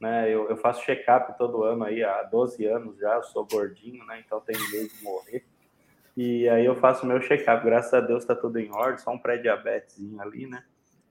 né, 0.00 0.32
eu, 0.32 0.48
eu 0.48 0.56
faço 0.56 0.84
check-up 0.84 1.36
todo 1.36 1.64
ano 1.64 1.82
aí, 1.82 2.04
há 2.04 2.22
12 2.22 2.64
anos 2.66 2.96
já, 2.96 3.14
eu 3.14 3.24
sou 3.24 3.44
gordinho, 3.44 4.06
né, 4.06 4.22
então 4.24 4.40
tenho 4.40 4.60
medo 4.70 4.88
de 4.88 5.02
morrer, 5.02 5.44
e 6.16 6.48
aí 6.48 6.64
eu 6.64 6.76
faço 6.76 7.04
meu 7.04 7.20
check-up, 7.20 7.64
graças 7.64 7.92
a 7.92 8.00
Deus 8.00 8.22
está 8.22 8.36
tudo 8.36 8.56
em 8.60 8.70
ordem, 8.70 8.98
só 8.98 9.10
um 9.10 9.18
pré-diabetesinho 9.18 10.22
ali, 10.22 10.46
né, 10.46 10.62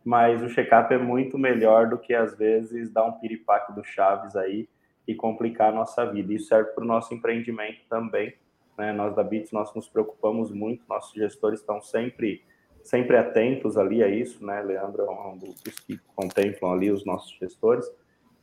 mas 0.01 0.41
o 0.41 0.47
check-up 0.47 0.93
é 0.93 0.97
muito 0.97 1.37
melhor 1.37 1.89
do 1.89 1.97
que 1.97 2.13
às 2.13 2.33
vezes 2.33 2.89
dar 2.89 3.03
um 3.03 3.19
piripaque 3.19 3.73
do 3.73 3.83
Chaves 3.83 4.33
aí 4.37 4.69
e 5.05 5.13
complicar 5.13 5.73
a 5.73 5.75
nossa 5.75 6.05
vida, 6.05 6.31
isso 6.31 6.47
serve 6.47 6.71
para 6.71 6.85
o 6.85 6.87
nosso 6.87 7.13
empreendimento 7.13 7.81
também, 7.89 8.33
né, 8.77 8.93
nós 8.93 9.13
da 9.13 9.25
Bits, 9.25 9.51
nós 9.51 9.75
nos 9.75 9.89
preocupamos 9.89 10.53
muito, 10.53 10.85
nossos 10.87 11.13
gestores 11.13 11.59
estão 11.59 11.81
sempre 11.81 12.49
sempre 12.83 13.17
atentos 13.17 13.77
ali 13.77 14.03
a 14.03 14.07
isso, 14.07 14.45
né? 14.45 14.61
Leandro 14.61 15.03
é 15.03 15.09
um 15.09 15.37
dos 15.37 15.79
que 15.79 15.99
contemplam 16.15 16.73
ali 16.73 16.91
os 16.91 17.05
nossos 17.05 17.31
gestores 17.39 17.85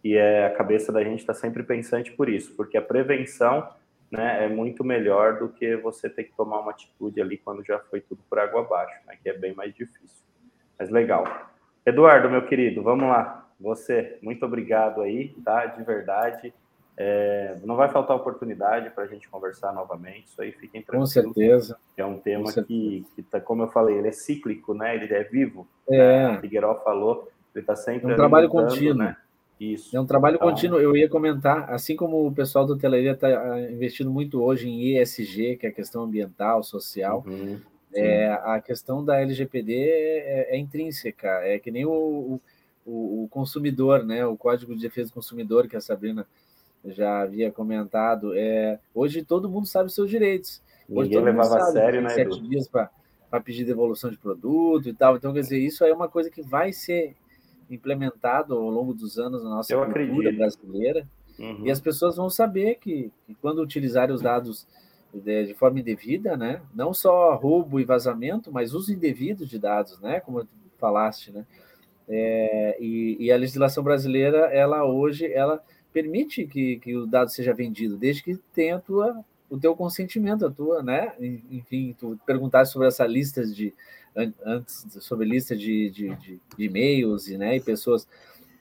e 0.02 0.16
é 0.16 0.47
a 0.47 0.55
cabeça 0.55 0.93
da 0.93 1.02
gente 1.02 1.20
está 1.20 1.35
sempre 1.35 1.62
pensante 1.62 2.12
por 2.12 2.28
isso, 2.28 2.55
porque 2.56 2.77
a 2.77 2.82
prevenção, 2.82 3.69
né, 4.10 4.44
é 4.44 4.48
muito 4.48 4.85
melhor 4.85 5.39
do 5.39 5.48
que 5.48 5.77
você 5.77 6.09
ter 6.09 6.24
que 6.24 6.36
tomar 6.36 6.60
uma 6.60 6.70
atitude 6.70 7.20
ali 7.20 7.36
quando 7.36 7.65
já 7.65 7.78
foi 7.78 8.01
tudo 8.01 8.23
por 8.28 8.39
água 8.39 8.60
abaixo, 8.60 8.98
né? 9.06 9.19
Que 9.23 9.28
é 9.28 9.36
bem 9.36 9.55
mais 9.55 9.74
difícil. 9.74 10.24
Mas 10.78 10.89
legal. 10.89 11.24
Eduardo, 11.85 12.31
meu 12.31 12.47
querido, 12.47 12.82
vamos 12.82 13.09
lá. 13.09 13.48
Você, 13.60 14.19
muito 14.23 14.47
obrigado 14.47 15.02
aí, 15.02 15.35
tá? 15.44 15.66
De 15.66 15.82
verdade. 15.82 16.55
É, 17.00 17.56
não 17.62 17.76
vai 17.76 17.88
faltar 17.88 18.16
oportunidade 18.16 18.90
para 18.90 19.04
a 19.04 19.06
gente 19.06 19.28
conversar 19.28 19.72
novamente, 19.72 20.26
isso 20.26 20.42
aí 20.42 20.50
fiquem 20.50 20.82
tranquilos. 20.82 21.14
Com 21.14 21.22
certeza. 21.22 21.78
É 21.96 22.04
um 22.04 22.18
tema 22.18 22.52
que, 22.52 23.06
que 23.14 23.22
tá, 23.22 23.40
como 23.40 23.62
eu 23.62 23.68
falei, 23.68 23.98
ele 23.98 24.08
é 24.08 24.12
cíclico, 24.12 24.74
né? 24.74 24.96
Ele 24.96 25.14
é 25.14 25.22
vivo. 25.22 25.68
É. 25.88 26.32
Né? 26.32 26.40
Figueiró 26.40 26.74
falou, 26.82 27.28
ele 27.54 27.62
está 27.62 27.76
sempre. 27.76 28.10
É 28.10 28.14
um 28.14 28.16
trabalho 28.16 28.48
contínuo. 28.48 28.98
Né? 28.98 29.16
Isso. 29.60 29.96
É 29.96 30.00
um 30.00 30.06
trabalho 30.06 30.36
então... 30.36 30.48
contínuo. 30.48 30.80
Eu 30.80 30.96
ia 30.96 31.08
comentar, 31.08 31.70
assim 31.72 31.94
como 31.94 32.26
o 32.26 32.32
pessoal 32.32 32.66
da 32.66 32.74
hotelaria 32.74 33.12
está 33.12 33.28
ah, 33.28 33.70
investindo 33.70 34.10
muito 34.10 34.42
hoje 34.42 34.68
em 34.68 34.98
ESG, 34.98 35.56
que 35.56 35.66
é 35.66 35.68
a 35.68 35.72
questão 35.72 36.02
ambiental, 36.02 36.64
social. 36.64 37.22
Uhum. 37.24 37.60
É, 37.94 38.28
a 38.42 38.60
questão 38.60 39.04
da 39.04 39.20
LGPD 39.20 39.72
é, 39.72 40.56
é, 40.56 40.58
intrínseca, 40.58 41.28
é 41.44 41.60
que 41.60 41.70
nem 41.70 41.86
o, 41.86 42.40
o, 42.84 43.22
o 43.24 43.28
consumidor, 43.30 44.04
né? 44.04 44.26
O 44.26 44.36
Código 44.36 44.74
de 44.74 44.82
Defesa 44.82 45.10
do 45.10 45.14
Consumidor 45.14 45.68
que 45.68 45.76
a 45.76 45.80
Sabrina 45.80 46.26
já 46.84 47.22
havia 47.22 47.50
comentado, 47.50 48.32
é, 48.34 48.78
hoje 48.94 49.22
todo 49.22 49.48
mundo 49.48 49.66
sabe 49.66 49.86
os 49.86 49.94
seus 49.94 50.09
direitos. 50.09 50.62
Hoje 50.88 51.10
Ninguém 51.10 51.24
levava 51.24 51.59
a 51.59 51.64
sério, 51.66 52.00
né? 52.00 52.09
Sete 52.10 52.36
Edu? 52.36 52.48
dias 52.48 52.68
para 52.68 53.40
pedir 53.44 53.64
devolução 53.64 54.10
de 54.10 54.16
produto 54.16 54.88
e 54.88 54.94
tal. 54.94 55.16
Então, 55.16 55.32
quer 55.32 55.40
dizer, 55.40 55.59
isso 55.59 55.84
é 55.84 55.92
uma 55.92 56.09
coisa 56.09 56.30
que 56.30 56.40
vai 56.40 56.72
ser 56.72 57.14
implementado 57.70 58.55
ao 58.55 58.70
longo 58.70 58.94
dos 58.94 59.18
anos 59.18 59.42
na 59.42 59.50
nossa 59.50 59.72
Eu 59.72 59.80
cultura 59.84 60.00
acredito. 60.09 60.36
brasileira. 60.38 61.06
Uhum. 61.38 61.66
E 61.66 61.70
as 61.70 61.80
pessoas 61.80 62.16
vão 62.16 62.30
saber 62.30 62.76
que, 62.76 63.12
que 63.26 63.34
quando 63.34 63.62
utilizarem 63.62 64.14
os 64.14 64.22
dados 64.22 64.66
de, 65.12 65.46
de, 65.46 65.55
forma 65.55 65.78
indevida, 65.78 66.36
né? 66.36 66.60
Não 66.74 66.92
só 66.92 67.34
roubo 67.34 67.78
e 67.78 67.84
vazamento, 67.84 68.50
mas 68.52 68.74
uso 68.74 68.92
indevido 68.92 69.46
de 69.46 69.59
dados, 69.59 70.00
né? 70.00 70.20
Como 70.20 70.46
falaste, 70.78 71.30
né? 71.30 71.46
É, 72.09 72.76
e, 72.80 73.16
e, 73.20 73.30
a 73.30 73.36
legislação 73.36 73.84
brasileira, 73.84 74.46
ela 74.46 74.84
hoje, 74.84 75.30
ela 75.30 75.62
permite 75.93 76.47
que, 76.47 76.78
que 76.78 76.97
o 76.97 77.06
dado 77.06 77.31
seja 77.31 77.52
vendido, 77.55 77.97
desde 77.97 78.23
que 78.23 78.36
tenha 78.52 78.77
a 78.77 78.81
tua, 78.81 79.24
o 79.48 79.59
teu 79.59 79.74
consentimento, 79.74 80.47
a 80.47 80.51
tua, 80.51 80.82
né? 80.82 81.12
Enfim, 81.51 81.94
tu 81.98 82.19
perguntaste 82.27 82.73
sobre 82.73 82.89
essa 82.89 83.06
lista 83.06 83.44
de 83.47 83.74
antes 84.44 84.86
sobre 85.01 85.27
lista 85.27 85.56
de, 85.56 85.90
de, 85.90 86.15
de, 86.16 86.40
de 86.56 86.65
e-mails 86.65 87.28
e, 87.28 87.39
né, 87.39 87.56
e 87.56 87.60
pessoas. 87.60 88.09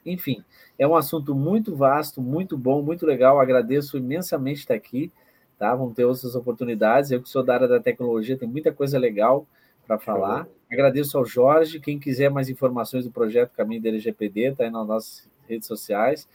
Enfim, 0.05 0.43
é 0.77 0.87
um 0.87 0.95
assunto 0.95 1.35
muito 1.35 1.75
vasto, 1.75 2.21
muito 2.21 2.57
bom, 2.57 2.81
muito 2.81 3.05
legal. 3.05 3.39
Agradeço 3.39 3.97
imensamente 3.97 4.59
estar 4.59 4.75
aqui. 4.75 5.11
Tá? 5.57 5.73
Vamos 5.75 5.95
ter 5.95 6.05
outras 6.05 6.35
oportunidades. 6.35 7.11
Eu 7.11 7.21
que 7.21 7.29
sou 7.29 7.43
da 7.43 7.55
área 7.55 7.67
da 7.67 7.79
tecnologia, 7.79 8.37
tem 8.37 8.47
muita 8.47 8.71
coisa 8.71 8.97
legal 8.97 9.45
para 9.85 9.97
falar. 9.97 10.47
Agradeço 10.71 11.17
ao 11.17 11.25
Jorge. 11.25 11.79
Quem 11.79 11.99
quiser 11.99 12.29
mais 12.29 12.49
informações 12.49 13.05
do 13.05 13.11
projeto 13.11 13.51
Caminho 13.53 13.81
da 13.81 13.89
LGPD, 13.89 14.51
está 14.51 14.63
aí 14.63 14.69
nas 14.69 14.87
nossas 14.87 15.29
redes 15.47 15.67
sociais. 15.67 16.27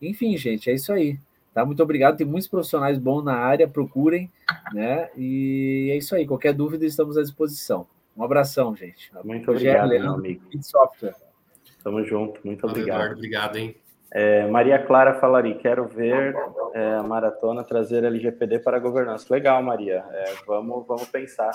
Enfim, 0.00 0.36
gente, 0.36 0.70
é 0.70 0.74
isso 0.74 0.92
aí. 0.92 1.18
Tá? 1.52 1.64
Muito 1.64 1.82
obrigado. 1.82 2.16
Tem 2.16 2.26
muitos 2.26 2.48
profissionais 2.48 2.98
bons 2.98 3.24
na 3.24 3.34
área, 3.34 3.66
procurem, 3.66 4.30
né? 4.72 5.10
E 5.16 5.88
é 5.92 5.96
isso 5.96 6.14
aí. 6.14 6.26
Qualquer 6.26 6.52
dúvida, 6.54 6.84
estamos 6.84 7.16
à 7.18 7.22
disposição. 7.22 7.86
Um 8.16 8.22
abração, 8.22 8.74
gente. 8.74 9.10
Muito 9.24 9.50
obrigado, 9.50 9.88
meu 9.88 10.12
amigo. 10.14 10.42
Software. 10.62 11.14
Tamo 11.82 12.04
junto. 12.04 12.40
Muito 12.44 12.66
obrigado. 12.66 12.96
Eduardo, 12.96 13.16
obrigado, 13.16 13.56
hein? 13.56 13.76
É, 14.12 14.46
Maria 14.48 14.78
Clara 14.78 15.14
falaria, 15.20 15.56
quero 15.56 15.86
ver 15.86 16.34
é, 16.74 16.94
a 16.94 17.02
maratona 17.02 17.62
trazer 17.62 18.02
LGPD 18.02 18.58
para 18.58 18.76
a 18.76 18.80
governança. 18.80 19.32
Legal, 19.32 19.62
Maria. 19.62 20.04
É, 20.10 20.34
vamos, 20.46 20.84
vamos 20.86 21.08
pensar. 21.08 21.52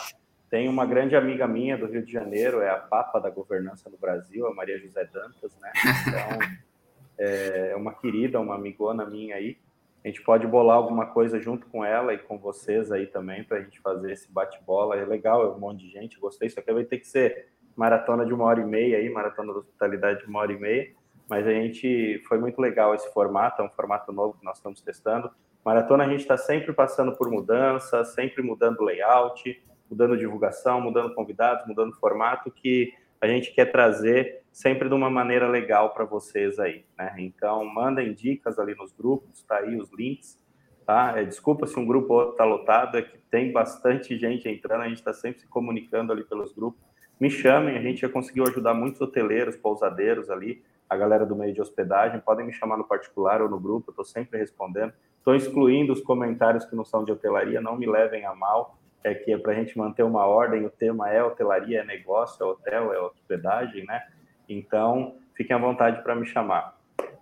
Tem 0.49 0.69
uma 0.69 0.85
grande 0.85 1.15
amiga 1.15 1.47
minha 1.47 1.77
do 1.77 1.85
Rio 1.85 2.05
de 2.05 2.11
Janeiro, 2.11 2.61
é 2.61 2.69
a 2.69 2.77
papa 2.77 3.19
da 3.19 3.29
governança 3.29 3.89
no 3.89 3.97
Brasil, 3.97 4.47
a 4.47 4.53
Maria 4.53 4.79
José 4.79 5.03
Dantas, 5.11 5.51
né? 5.59 5.71
Então, 6.07 6.39
é, 7.17 7.71
é 7.71 7.75
uma 7.75 7.93
querida, 7.93 8.39
uma 8.39 8.55
amigona 8.55 9.05
minha 9.05 9.35
aí. 9.35 9.57
A 10.03 10.07
gente 10.07 10.21
pode 10.21 10.45
bolar 10.45 10.77
alguma 10.77 11.07
coisa 11.07 11.39
junto 11.39 11.65
com 11.67 11.83
ela 11.83 12.13
e 12.13 12.19
com 12.19 12.37
vocês 12.37 12.91
aí 12.91 13.07
também 13.07 13.43
para 13.43 13.57
a 13.57 13.61
gente 13.61 13.79
fazer 13.79 14.11
esse 14.11 14.31
bate-bola. 14.31 14.95
É 14.95 15.03
legal, 15.03 15.43
é 15.43 15.49
um 15.49 15.59
monte 15.59 15.79
de 15.79 15.89
gente, 15.89 16.19
gostei. 16.19 16.47
Isso 16.47 16.59
aqui 16.59 16.71
vai 16.71 16.83
ter 16.83 16.99
que 16.99 17.07
ser 17.07 17.47
maratona 17.75 18.25
de 18.25 18.33
uma 18.33 18.45
hora 18.45 18.61
e 18.61 18.65
meia 18.65 18.97
aí, 18.97 19.09
maratona 19.09 19.51
da 19.51 19.59
hospitalidade 19.59 20.19
de 20.19 20.27
uma 20.27 20.39
hora 20.39 20.53
e 20.53 20.59
meia. 20.59 20.93
Mas 21.27 21.47
a 21.47 21.51
gente 21.51 22.21
foi 22.27 22.37
muito 22.37 22.61
legal 22.61 22.93
esse 22.93 23.11
formato, 23.11 23.61
é 23.61 23.65
um 23.65 23.69
formato 23.71 24.11
novo 24.11 24.37
que 24.37 24.45
nós 24.45 24.57
estamos 24.57 24.79
testando. 24.79 25.31
Maratona 25.65 26.03
a 26.03 26.07
gente 26.07 26.21
está 26.21 26.37
sempre 26.37 26.71
passando 26.71 27.15
por 27.17 27.31
mudanças, 27.31 28.13
sempre 28.13 28.43
mudando 28.43 28.83
layout, 28.83 29.59
mudando 29.89 30.15
divulgação, 30.15 30.79
mudando 30.79 31.15
convidados, 31.15 31.65
mudando 31.65 31.95
formato, 31.95 32.51
que 32.51 32.93
a 33.25 33.27
gente 33.27 33.51
quer 33.51 33.71
trazer 33.71 34.43
sempre 34.51 34.87
de 34.87 34.95
uma 34.95 35.09
maneira 35.09 35.47
legal 35.47 35.93
para 35.93 36.05
vocês 36.05 36.59
aí, 36.59 36.85
né? 36.97 37.13
Então, 37.17 37.65
mandem 37.65 38.13
dicas 38.13 38.57
ali 38.57 38.73
nos 38.75 38.93
grupos, 38.93 39.43
tá 39.43 39.57
aí 39.57 39.75
os 39.75 39.91
links, 39.91 40.39
tá? 40.85 41.13
É, 41.17 41.25
desculpa 41.25 41.67
se 41.67 41.77
um 41.77 41.85
grupo 41.85 42.31
está 42.31 42.45
lotado, 42.45 42.97
é 42.97 43.01
que 43.01 43.17
tem 43.29 43.51
bastante 43.51 44.17
gente 44.17 44.47
entrando, 44.47 44.81
a 44.81 44.87
gente 44.87 44.99
está 44.99 45.13
sempre 45.13 45.41
se 45.41 45.47
comunicando 45.47 46.13
ali 46.13 46.23
pelos 46.23 46.53
grupos. 46.53 46.79
Me 47.19 47.29
chamem, 47.29 47.77
a 47.77 47.81
gente 47.81 48.01
já 48.01 48.09
conseguiu 48.09 48.45
ajudar 48.45 48.73
muitos 48.73 49.01
hoteleiros, 49.01 49.55
pousadeiros 49.57 50.29
ali, 50.29 50.63
a 50.89 50.95
galera 50.95 51.25
do 51.25 51.35
meio 51.35 51.53
de 51.53 51.61
hospedagem, 51.61 52.19
podem 52.19 52.45
me 52.45 52.53
chamar 52.53 52.77
no 52.77 52.87
particular 52.87 53.41
ou 53.41 53.49
no 53.49 53.59
grupo, 53.59 53.89
eu 53.89 53.91
estou 53.91 54.05
sempre 54.05 54.37
respondendo. 54.37 54.93
Estou 55.17 55.35
excluindo 55.35 55.91
os 55.91 56.01
comentários 56.01 56.65
que 56.65 56.75
não 56.75 56.85
são 56.85 57.03
de 57.03 57.11
hotelaria, 57.11 57.59
não 57.59 57.75
me 57.75 57.87
levem 57.87 58.25
a 58.25 58.35
mal, 58.35 58.77
é 59.03 59.13
que 59.13 59.31
é 59.31 59.37
para 59.37 59.51
a 59.51 59.55
gente 59.55 59.77
manter 59.77 60.03
uma 60.03 60.25
ordem, 60.25 60.65
o 60.65 60.69
tema 60.69 61.09
é 61.09 61.23
hotelaria, 61.23 61.81
é 61.81 61.85
negócio, 61.85 62.43
é 62.43 62.45
hotel, 62.47 62.93
é 62.93 62.99
hospedagem, 62.99 63.85
né? 63.85 64.03
Então, 64.47 65.17
fiquem 65.33 65.55
à 65.55 65.59
vontade 65.59 66.01
para 66.01 66.15
me 66.15 66.25
chamar. 66.25 66.75